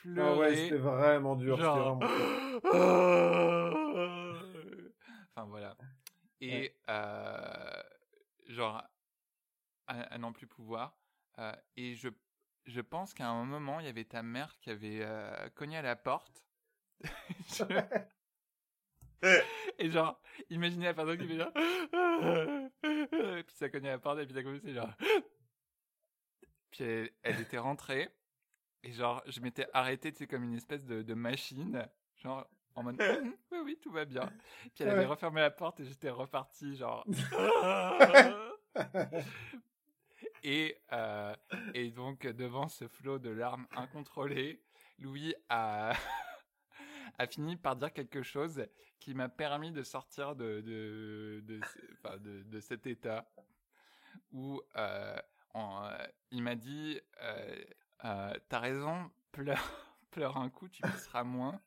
pleurer. 0.03 0.29
Ah 0.29 0.37
ouais, 0.37 0.57
c'était 0.57 0.77
vraiment 0.77 1.37
dur. 1.37 1.57
Genre... 1.57 1.99
Vraiment... 1.99 4.11
enfin 5.41 5.49
voilà. 5.49 5.77
Et 6.41 6.75
euh, 6.89 7.83
genre, 8.49 8.83
à, 9.87 10.19
n'en 10.19 10.33
plus 10.33 10.47
pouvoir. 10.47 10.97
Euh, 11.39 11.53
et 11.77 11.95
je, 11.95 12.09
je 12.67 12.81
pense 12.81 13.15
qu'à 13.15 13.29
un 13.29 13.45
moment, 13.45 13.81
il 13.81 13.87
y 13.87 13.89
avait 13.89 14.05
ta 14.05 14.23
mère 14.23 14.59
qui 14.61 14.71
avait 14.71 15.01
euh, 15.03 15.49
cogné 15.51 15.77
à 15.77 15.83
la 15.83 15.97
porte. 15.97 16.45
et 19.79 19.91
genre, 19.91 20.21
imaginez 20.49 20.87
la 20.87 20.95
personne 20.95 21.19
qui 21.19 21.27
fait 21.27 21.39
genre. 21.39 21.53
et 22.83 23.43
puis 23.43 23.57
ça 23.57 23.69
cognait 23.69 23.89
à 23.89 23.93
la 23.93 23.99
porte, 23.99 24.21
et 24.21 24.27
puis 24.27 24.35
ça 24.35 24.43
commencé 24.43 24.73
genre. 24.73 24.93
Puis 26.71 26.85
elle, 27.23 27.41
était 27.41 27.59
rentrée. 27.59 28.09
Et 28.83 28.93
genre, 28.93 29.23
je 29.27 29.41
m'étais 29.41 29.67
arrêté, 29.75 30.11
tu 30.11 30.19
sais, 30.19 30.27
comme 30.27 30.45
une 30.45 30.55
espèce 30.55 30.85
de, 30.85 31.03
de 31.03 31.15
machine. 31.15 31.87
Genre, 32.17 32.49
en 32.81 32.85
mode 32.85 33.01
oui 33.53 33.59
oui 33.65 33.79
tout 33.81 33.91
va 33.91 34.05
bien. 34.05 34.31
Puis 34.75 34.85
elle 34.85 34.91
avait 34.91 35.07
refermé 35.07 35.41
la 35.41 35.51
porte 35.51 35.81
et 35.81 35.85
j'étais 35.85 36.11
reparti 36.11 36.77
genre. 36.77 37.05
Et 40.43 40.79
euh, 40.93 41.35
et 41.75 41.91
donc 41.91 42.27
devant 42.27 42.69
ce 42.69 42.89
flot 42.89 43.19
de 43.19 43.29
larmes 43.29 43.67
incontrôlées 43.77 44.63
Louis 44.99 45.35
a 45.51 45.93
a 47.19 47.27
fini 47.27 47.57
par 47.57 47.77
dire 47.77 47.93
quelque 47.93 48.23
chose 48.23 48.65
qui 49.01 49.13
m'a 49.13 49.29
permis 49.29 49.71
de 49.71 49.83
sortir 49.83 50.35
de 50.37 50.63
de 50.63 51.43
de, 51.45 51.61
enfin, 51.93 52.17
de, 52.19 52.43
de 52.45 52.61
cet 52.61 52.87
état 52.87 53.31
où 54.33 54.63
euh, 54.77 55.19
euh, 55.57 56.07
il 56.31 56.43
m'a 56.43 56.55
dit 56.55 56.99
t'as 57.99 58.59
raison 58.59 59.11
pleure 59.33 59.95
pleure 60.11 60.39
un 60.39 60.49
coup 60.49 60.69
tu 60.69 60.81
seras 60.97 61.25
moins 61.25 61.61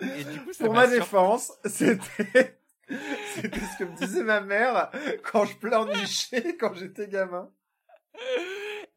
et 0.00 0.24
du 0.24 0.40
coup, 0.42 0.52
ça 0.52 0.64
Pour 0.64 0.74
ma 0.74 0.86
défense, 0.86 1.52
c'était 1.64 2.58
c'était 3.34 3.60
ce 3.60 3.78
que 3.78 3.84
me 3.84 3.96
disait 3.96 4.22
ma 4.22 4.40
mère 4.40 4.90
quand 5.24 5.44
je 5.44 5.56
pleurnichais 5.56 6.56
quand 6.60 6.74
j'étais 6.74 7.08
gamin. 7.08 7.50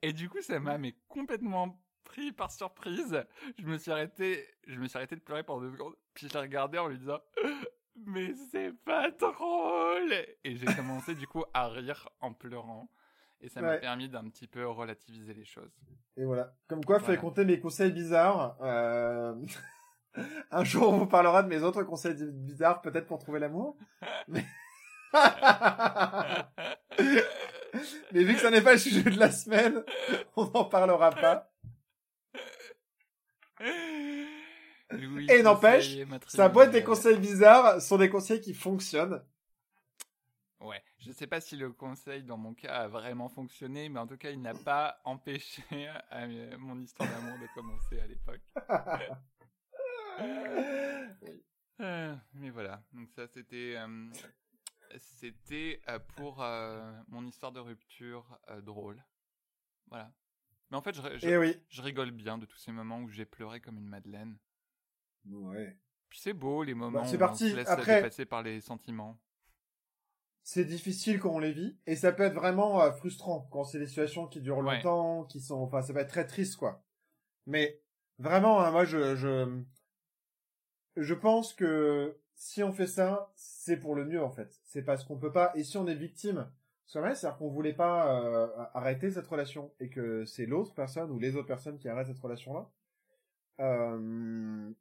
Et 0.01 0.13
du 0.13 0.29
coup, 0.29 0.41
ça 0.41 0.59
m'a 0.59 0.77
mais 0.77 0.95
complètement 1.07 1.81
pris 2.03 2.31
par 2.31 2.51
surprise. 2.51 3.23
Je 3.57 3.65
me 3.65 3.77
suis 3.77 3.91
arrêté, 3.91 4.47
je 4.67 4.79
me 4.79 4.87
suis 4.87 4.97
arrêté 4.97 5.15
de 5.15 5.21
pleurer 5.21 5.43
pendant 5.43 5.61
deux 5.61 5.71
secondes, 5.71 5.95
puis 6.13 6.27
je 6.27 6.33
l'ai 6.33 6.39
regardé 6.39 6.77
en 6.77 6.87
lui 6.87 6.97
disant 6.97 7.19
"Mais 7.95 8.33
c'est 8.51 8.73
pas 8.85 9.09
drôle." 9.11 10.13
Et 10.43 10.55
j'ai 10.55 10.67
commencé 10.67 11.15
du 11.15 11.27
coup 11.27 11.43
à 11.53 11.67
rire 11.67 12.09
en 12.21 12.33
pleurant. 12.33 12.89
Et 13.41 13.47
ça 13.47 13.61
m'a 13.61 13.77
permis 13.77 14.09
d'un 14.09 14.29
petit 14.29 14.47
peu 14.47 14.67
relativiser 14.67 15.33
les 15.33 15.45
choses. 15.45 15.71
Et 16.17 16.25
voilà. 16.25 16.53
Comme 16.67 16.83
quoi, 16.83 16.97
il 16.97 17.05
fallait 17.05 17.17
compter 17.17 17.45
mes 17.45 17.59
conseils 17.59 17.91
bizarres. 17.91 18.57
Euh... 18.61 19.33
Un 20.51 20.63
jour, 20.63 20.89
on 20.89 20.97
vous 20.97 21.07
parlera 21.07 21.43
de 21.43 21.47
mes 21.47 21.61
autres 21.63 21.83
conseils 21.83 22.15
bizarres, 22.15 22.81
peut-être 22.81 23.07
pour 23.07 23.19
trouver 23.19 23.39
l'amour. 23.39 23.77
Mais... 24.27 24.45
Mais 28.11 28.23
vu 28.23 28.33
que 28.33 28.41
ça 28.41 28.49
n'est 28.49 28.61
pas 28.61 28.73
le 28.73 28.79
sujet 28.79 29.03
de 29.03 29.19
la 29.19 29.31
semaine, 29.31 29.83
on 30.35 30.45
n'en 30.45 30.65
parlera 30.65 31.11
pas. 31.11 31.51
Et 35.29 35.43
n'empêche, 35.43 35.97
sa 36.27 36.49
boîte 36.49 36.71
des 36.71 36.83
conseils 36.83 37.19
bizarres 37.19 37.81
sont 37.81 37.97
des 37.97 38.09
conseils 38.09 38.41
qui 38.41 38.53
fonctionnent. 38.53 39.23
Ouais, 40.61 40.81
je 40.99 41.11
sais 41.11 41.27
pas 41.27 41.39
si 41.39 41.55
le 41.55 41.71
conseil 41.71 42.23
dans 42.23 42.37
mon 42.37 42.53
cas 42.53 42.73
a 42.73 42.87
vraiment 42.87 43.29
fonctionné, 43.29 43.87
mais 43.89 43.99
en 43.99 44.07
tout 44.07 44.17
cas, 44.17 44.31
il 44.31 44.41
n'a 44.41 44.53
pas 44.53 44.99
empêché 45.05 45.63
euh, 45.71 46.57
mon 46.57 46.79
histoire 46.81 47.09
d'amour 47.09 47.37
de 47.39 47.47
commencer 47.53 47.99
à 47.99 48.07
l'époque. 48.07 48.41
Euh, 51.81 52.13
mais 52.33 52.49
voilà, 52.49 52.83
donc 52.91 53.09
ça 53.09 53.25
c'était 53.27 53.75
euh, 53.77 54.09
c'était 54.97 55.81
euh, 55.87 55.99
pour 56.17 56.43
mon 57.07 57.25
histoire 57.25 57.51
de 57.51 57.59
rupture 57.59 58.37
drôle. 58.63 59.01
Voilà. 59.87 60.11
Mais 60.69 60.77
en 60.77 60.81
fait, 60.81 60.93
je, 60.93 61.01
je, 61.17 61.27
eh 61.27 61.63
je, 61.69 61.81
rigole 61.81 62.11
bien 62.11 62.37
de 62.37 62.45
tous 62.45 62.57
ces 62.57 62.71
moments 62.71 62.99
où 62.99 63.09
j'ai 63.09 63.25
pleuré 63.25 63.59
comme 63.59 63.77
une 63.77 63.87
madeleine. 63.87 64.37
Ouais. 65.25 65.79
Puis 66.09 66.19
c'est 66.19 66.33
beau 66.33 66.63
les 66.63 66.73
moments 66.73 67.01
bah, 67.01 67.11
où 67.11 67.17
parti. 67.17 67.45
on 67.45 67.49
se 67.49 67.55
laisse 67.55 67.69
Après... 67.69 67.95
dépasser 68.01 68.25
par 68.25 68.43
les 68.43 68.61
sentiments. 68.61 69.19
C'est 70.43 70.65
difficile 70.65 71.19
quand 71.19 71.31
on 71.31 71.39
les 71.39 71.53
vit 71.53 71.79
et 71.85 71.95
ça 71.95 72.11
peut 72.11 72.23
être 72.23 72.33
vraiment 72.33 72.91
frustrant 72.91 73.47
quand 73.51 73.63
c'est 73.63 73.79
des 73.79 73.87
situations 73.87 74.27
qui 74.27 74.41
durent 74.41 74.61
longtemps, 74.61 75.23
qui 75.25 75.39
sont, 75.39 75.61
enfin, 75.61 75.81
ça 75.81 75.93
peut 75.93 75.99
être 75.99 76.09
très 76.09 76.25
triste 76.25 76.55
quoi. 76.57 76.83
Mais 77.45 77.81
vraiment, 78.17 78.59
hein, 78.59 78.71
moi 78.71 78.85
je, 78.85 79.15
je 79.15 79.63
je 81.01 81.13
pense 81.13 81.53
que 81.53 82.17
si 82.35 82.63
on 82.63 82.71
fait 82.71 82.87
ça, 82.87 83.31
c'est 83.35 83.77
pour 83.77 83.95
le 83.95 84.05
mieux 84.05 84.23
en 84.23 84.31
fait. 84.31 84.59
C'est 84.63 84.83
parce 84.83 85.03
qu'on 85.03 85.17
peut 85.17 85.31
pas. 85.31 85.51
Et 85.55 85.63
si 85.63 85.77
on 85.77 85.87
est 85.87 85.95
victime, 85.95 86.49
vrai, 86.97 87.13
c'est-à-dire 87.13 87.37
qu'on 87.37 87.49
voulait 87.49 87.73
pas 87.73 88.19
euh, 88.19 88.47
arrêter 88.73 89.11
cette 89.11 89.27
relation 89.27 89.71
et 89.79 89.89
que 89.89 90.25
c'est 90.25 90.45
l'autre 90.45 90.73
personne 90.73 91.11
ou 91.11 91.19
les 91.19 91.35
autres 91.35 91.47
personnes 91.47 91.77
qui 91.77 91.87
arrêtent 91.87 92.07
cette 92.07 92.19
relation-là. 92.19 92.69
Euh... 93.59 94.71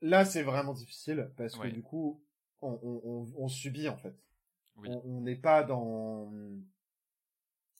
Là, 0.00 0.24
c'est 0.24 0.42
vraiment 0.42 0.74
difficile 0.74 1.30
parce 1.36 1.56
que 1.56 1.68
du 1.68 1.82
coup, 1.82 2.22
on, 2.60 2.78
on, 2.82 3.26
on, 3.36 3.48
subit 3.48 3.88
en 3.88 3.96
fait. 3.96 4.14
On 4.76 5.20
n'est 5.22 5.36
pas 5.36 5.64
dans. 5.64 6.32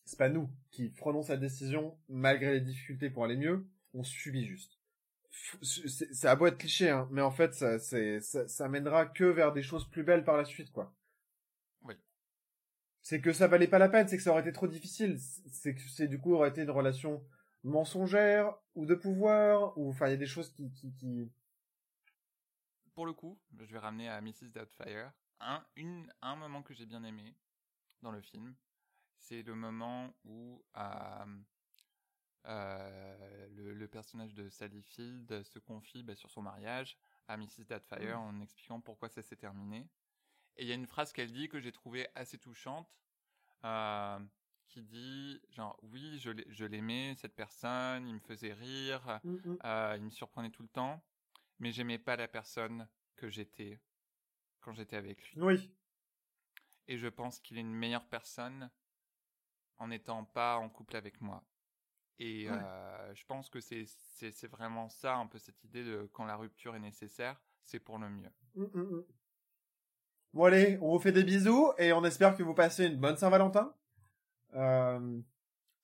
C'est 0.05 0.19
pas 0.19 0.29
nous 0.29 0.49
qui 0.71 0.89
prenons 0.89 1.23
cette 1.23 1.41
décision 1.41 1.97
malgré 2.09 2.53
les 2.53 2.61
difficultés 2.61 3.11
pour 3.11 3.25
aller 3.25 3.37
mieux. 3.37 3.69
On 3.95 4.03
subit 4.03 4.47
juste 4.47 4.78
c'est 5.63 6.27
à 6.27 6.37
beau 6.37 6.47
être 6.47 6.59
cliché, 6.59 6.91
hein, 6.91 7.09
mais 7.11 7.23
en 7.23 7.31
fait, 7.31 7.55
ça, 7.55 7.79
c'est, 7.79 8.21
ça, 8.21 8.47
ça 8.49 8.69
mènera 8.69 9.07
que 9.07 9.25
vers 9.25 9.53
des 9.53 9.63
choses 9.63 9.89
plus 9.89 10.03
belles 10.03 10.25
par 10.25 10.37
la 10.37 10.45
suite, 10.45 10.73
quoi. 10.73 10.95
Oui. 11.83 11.95
C'est 13.03 13.21
que 13.21 13.33
ça 13.33 13.49
valait 13.49 13.69
pas 13.69 13.79
la 13.79 13.89
peine, 13.89 14.09
c'est 14.09 14.17
que 14.17 14.23
ça 14.23 14.31
aurait 14.31 14.43
été 14.43 14.53
trop 14.53 14.69
difficile. 14.69 15.19
C'est 15.19 15.75
que 15.75 15.81
c'est 15.89 16.09
du 16.09 16.21
coup 16.21 16.35
aurait 16.35 16.51
été 16.51 16.63
une 16.63 16.71
relation 16.71 17.25
mensongère 17.65 18.55
ou 18.75 18.87
de 18.87 18.95
pouvoir 18.95 19.77
ou 19.77 19.91
enfin 19.91 20.07
il 20.07 20.11
y 20.11 20.15
a 20.15 20.19
des 20.19 20.27
choses 20.27 20.53
qui, 20.53 20.71
qui, 20.73 20.93
qui... 20.95 21.31
Pour 22.95 23.07
le 23.07 23.13
coup, 23.13 23.39
je 23.59 23.73
vais 23.73 23.79
ramener 23.79 24.09
à 24.09 24.21
Mrs. 24.21 24.51
Doubtfire 24.55 25.13
un 25.41 25.65
une 25.77 26.13
un 26.21 26.37
moment 26.37 26.63
que 26.63 26.75
j'ai 26.75 26.87
bien 26.87 27.05
aimé 27.05 27.37
dans 28.03 28.11
le 28.13 28.21
film, 28.21 28.55
c'est 29.19 29.43
le 29.43 29.55
moment 29.55 30.15
où 30.25 30.63
euh, 30.77 31.27
le, 32.49 33.75
le 33.75 33.89
personnage 33.89 34.35
de 34.35 34.49
Sally 34.49 34.83
Field 34.83 35.43
se 35.43 35.59
confie 35.59 36.03
bah, 36.03 36.15
sur 36.17 36.31
son 36.31 36.43
mariage 36.43 36.97
à 37.29 37.37
Mrs. 37.37 37.65
Doubtfire 37.69 38.21
en 38.21 38.41
expliquant 38.41 38.81
pourquoi 38.81 39.09
ça 39.09 39.23
s'est 39.23 39.37
terminé. 39.37 39.87
Et 40.57 40.63
il 40.63 40.69
y 40.69 40.73
a 40.73 40.75
une 40.75 40.87
phrase 40.87 41.13
qu'elle 41.13 41.31
dit 41.31 41.49
que 41.49 41.61
j'ai 41.61 41.73
trouvée 41.73 42.09
assez 42.15 42.39
touchante, 42.39 42.89
euh, 43.65 44.19
qui 44.67 44.83
dit 44.83 45.41
genre 45.51 45.79
oui 45.83 46.19
je 46.19 46.31
l'ai- 46.31 46.47
je 46.49 46.65
l'aimais 46.65 47.15
cette 47.17 47.35
personne, 47.35 48.07
il 48.09 48.15
me 48.15 48.21
faisait 48.21 48.53
rire, 48.55 49.21
Mm, 49.25 49.35
mm. 49.45 49.59
euh, 49.65 49.95
il 49.99 50.03
me 50.05 50.11
surprenait 50.11 50.51
tout 50.51 50.63
le 50.63 50.69
temps, 50.69 51.03
mais 51.59 51.71
j'aimais 51.73 51.99
pas 51.99 52.17
la 52.17 52.29
personne 52.29 52.89
que 53.17 53.29
j'étais 53.29 53.79
quand 54.61 54.73
j'étais 54.73 54.97
avec 54.97 55.23
lui. 55.31 55.41
Oui. 55.41 55.71
Et 56.87 56.97
je 56.99 57.09
pense 57.09 57.41
qu'il 57.41 57.59
est 57.59 57.63
une 57.63 57.75
meilleure 57.75 58.07
personne 58.09 58.71
en 59.79 59.89
n'étant 59.89 60.25
pas 60.25 60.57
en 60.57 60.69
couple 60.69 60.97
avec 60.97 61.21
moi. 61.21 61.45
Et 62.21 62.51
Ouais. 62.51 62.57
euh, 62.59 63.15
je 63.15 63.25
pense 63.27 63.49
que 63.49 63.61
c'est 63.61 63.85
c'est 63.87 64.33
c'est 64.33 64.49
vraiment 64.49 64.89
ça 64.89 65.15
un 65.17 65.27
peu 65.27 65.39
cette 65.39 65.63
idée 65.65 65.85
de 65.85 66.09
quand 66.13 66.25
la 66.25 66.37
rupture 66.37 66.75
est 66.75 66.81
nécessaire, 66.81 67.41
c'est 67.63 67.79
pour 67.79 67.99
le 67.99 68.09
mieux. 68.09 68.31
Mm, 68.55 68.65
mm, 68.65 68.81
mm. 68.97 69.05
Bon 70.35 70.45
allez, 70.45 70.79
on 70.83 70.93
vous 70.93 70.99
fait 70.99 71.13
des 71.13 71.25
bisous 71.25 71.73
et 71.79 71.93
on 71.93 72.05
espère 72.05 72.37
que 72.37 72.43
vous 72.43 72.55
passez 72.55 72.87
une 72.87 72.97
bonne 72.97 73.17
Saint-Valentin. 73.17 73.75
Euh, 74.55 75.21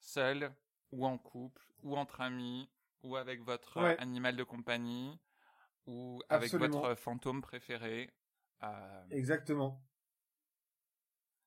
Seul 0.00 0.52
ou 0.92 1.06
en 1.06 1.18
couple 1.18 1.62
ou 1.82 1.96
entre 1.96 2.20
amis 2.20 2.68
ou 3.02 3.16
avec 3.16 3.42
votre 3.42 3.80
Ouais. 3.82 3.96
animal 3.98 4.36
de 4.36 4.44
compagnie 4.44 5.18
ou 5.86 6.20
avec 6.28 6.52
votre 6.52 6.94
fantôme 6.94 7.42
préféré. 7.42 8.10
Euh, 8.62 9.04
exactement. 9.10 9.82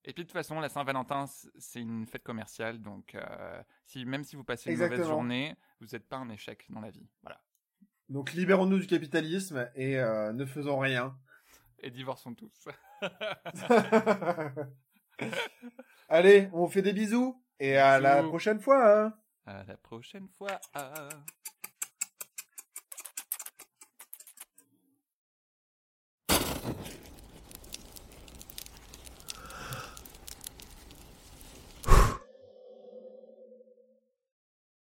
Et 0.07 0.13
puis 0.13 0.23
de 0.23 0.29
toute 0.29 0.33
façon, 0.33 0.61
la 0.61 0.69
Saint-Valentin, 0.69 1.25
c'est 1.57 1.81
une 1.81 2.07
fête 2.07 2.23
commerciale, 2.23 2.81
donc 2.81 3.13
euh, 3.13 3.61
si 3.85 4.05
même 4.05 4.23
si 4.23 4.37
vous 4.37 4.45
passez 4.45 4.71
une 4.71 4.79
mauvaise 4.79 5.05
journée, 5.05 5.53
vous 5.81 5.87
n'êtes 5.91 6.07
pas 6.07 6.15
un 6.15 6.29
échec 6.29 6.65
dans 6.69 6.79
la 6.79 6.89
vie. 6.89 7.05
Voilà. 7.23 7.41
Donc 8.07 8.31
libérons-nous 8.31 8.79
du 8.79 8.87
capitalisme 8.87 9.69
et 9.75 9.99
euh, 9.99 10.31
ne 10.31 10.45
faisons 10.45 10.79
rien. 10.79 11.19
Et 11.79 11.91
divorçons 11.91 12.33
tous. 12.33 12.69
allez, 16.07 16.49
on 16.53 16.61
vous 16.61 16.71
fait 16.71 16.81
des 16.81 16.93
bisous 16.93 17.43
et 17.59 17.75
à 17.75 17.99
la 17.99 18.23
prochaine 18.23 18.61
fois. 18.61 19.07
hein. 19.07 19.13
À 19.45 19.65
la 19.65 19.75
prochaine 19.75 20.29
fois. 20.29 20.57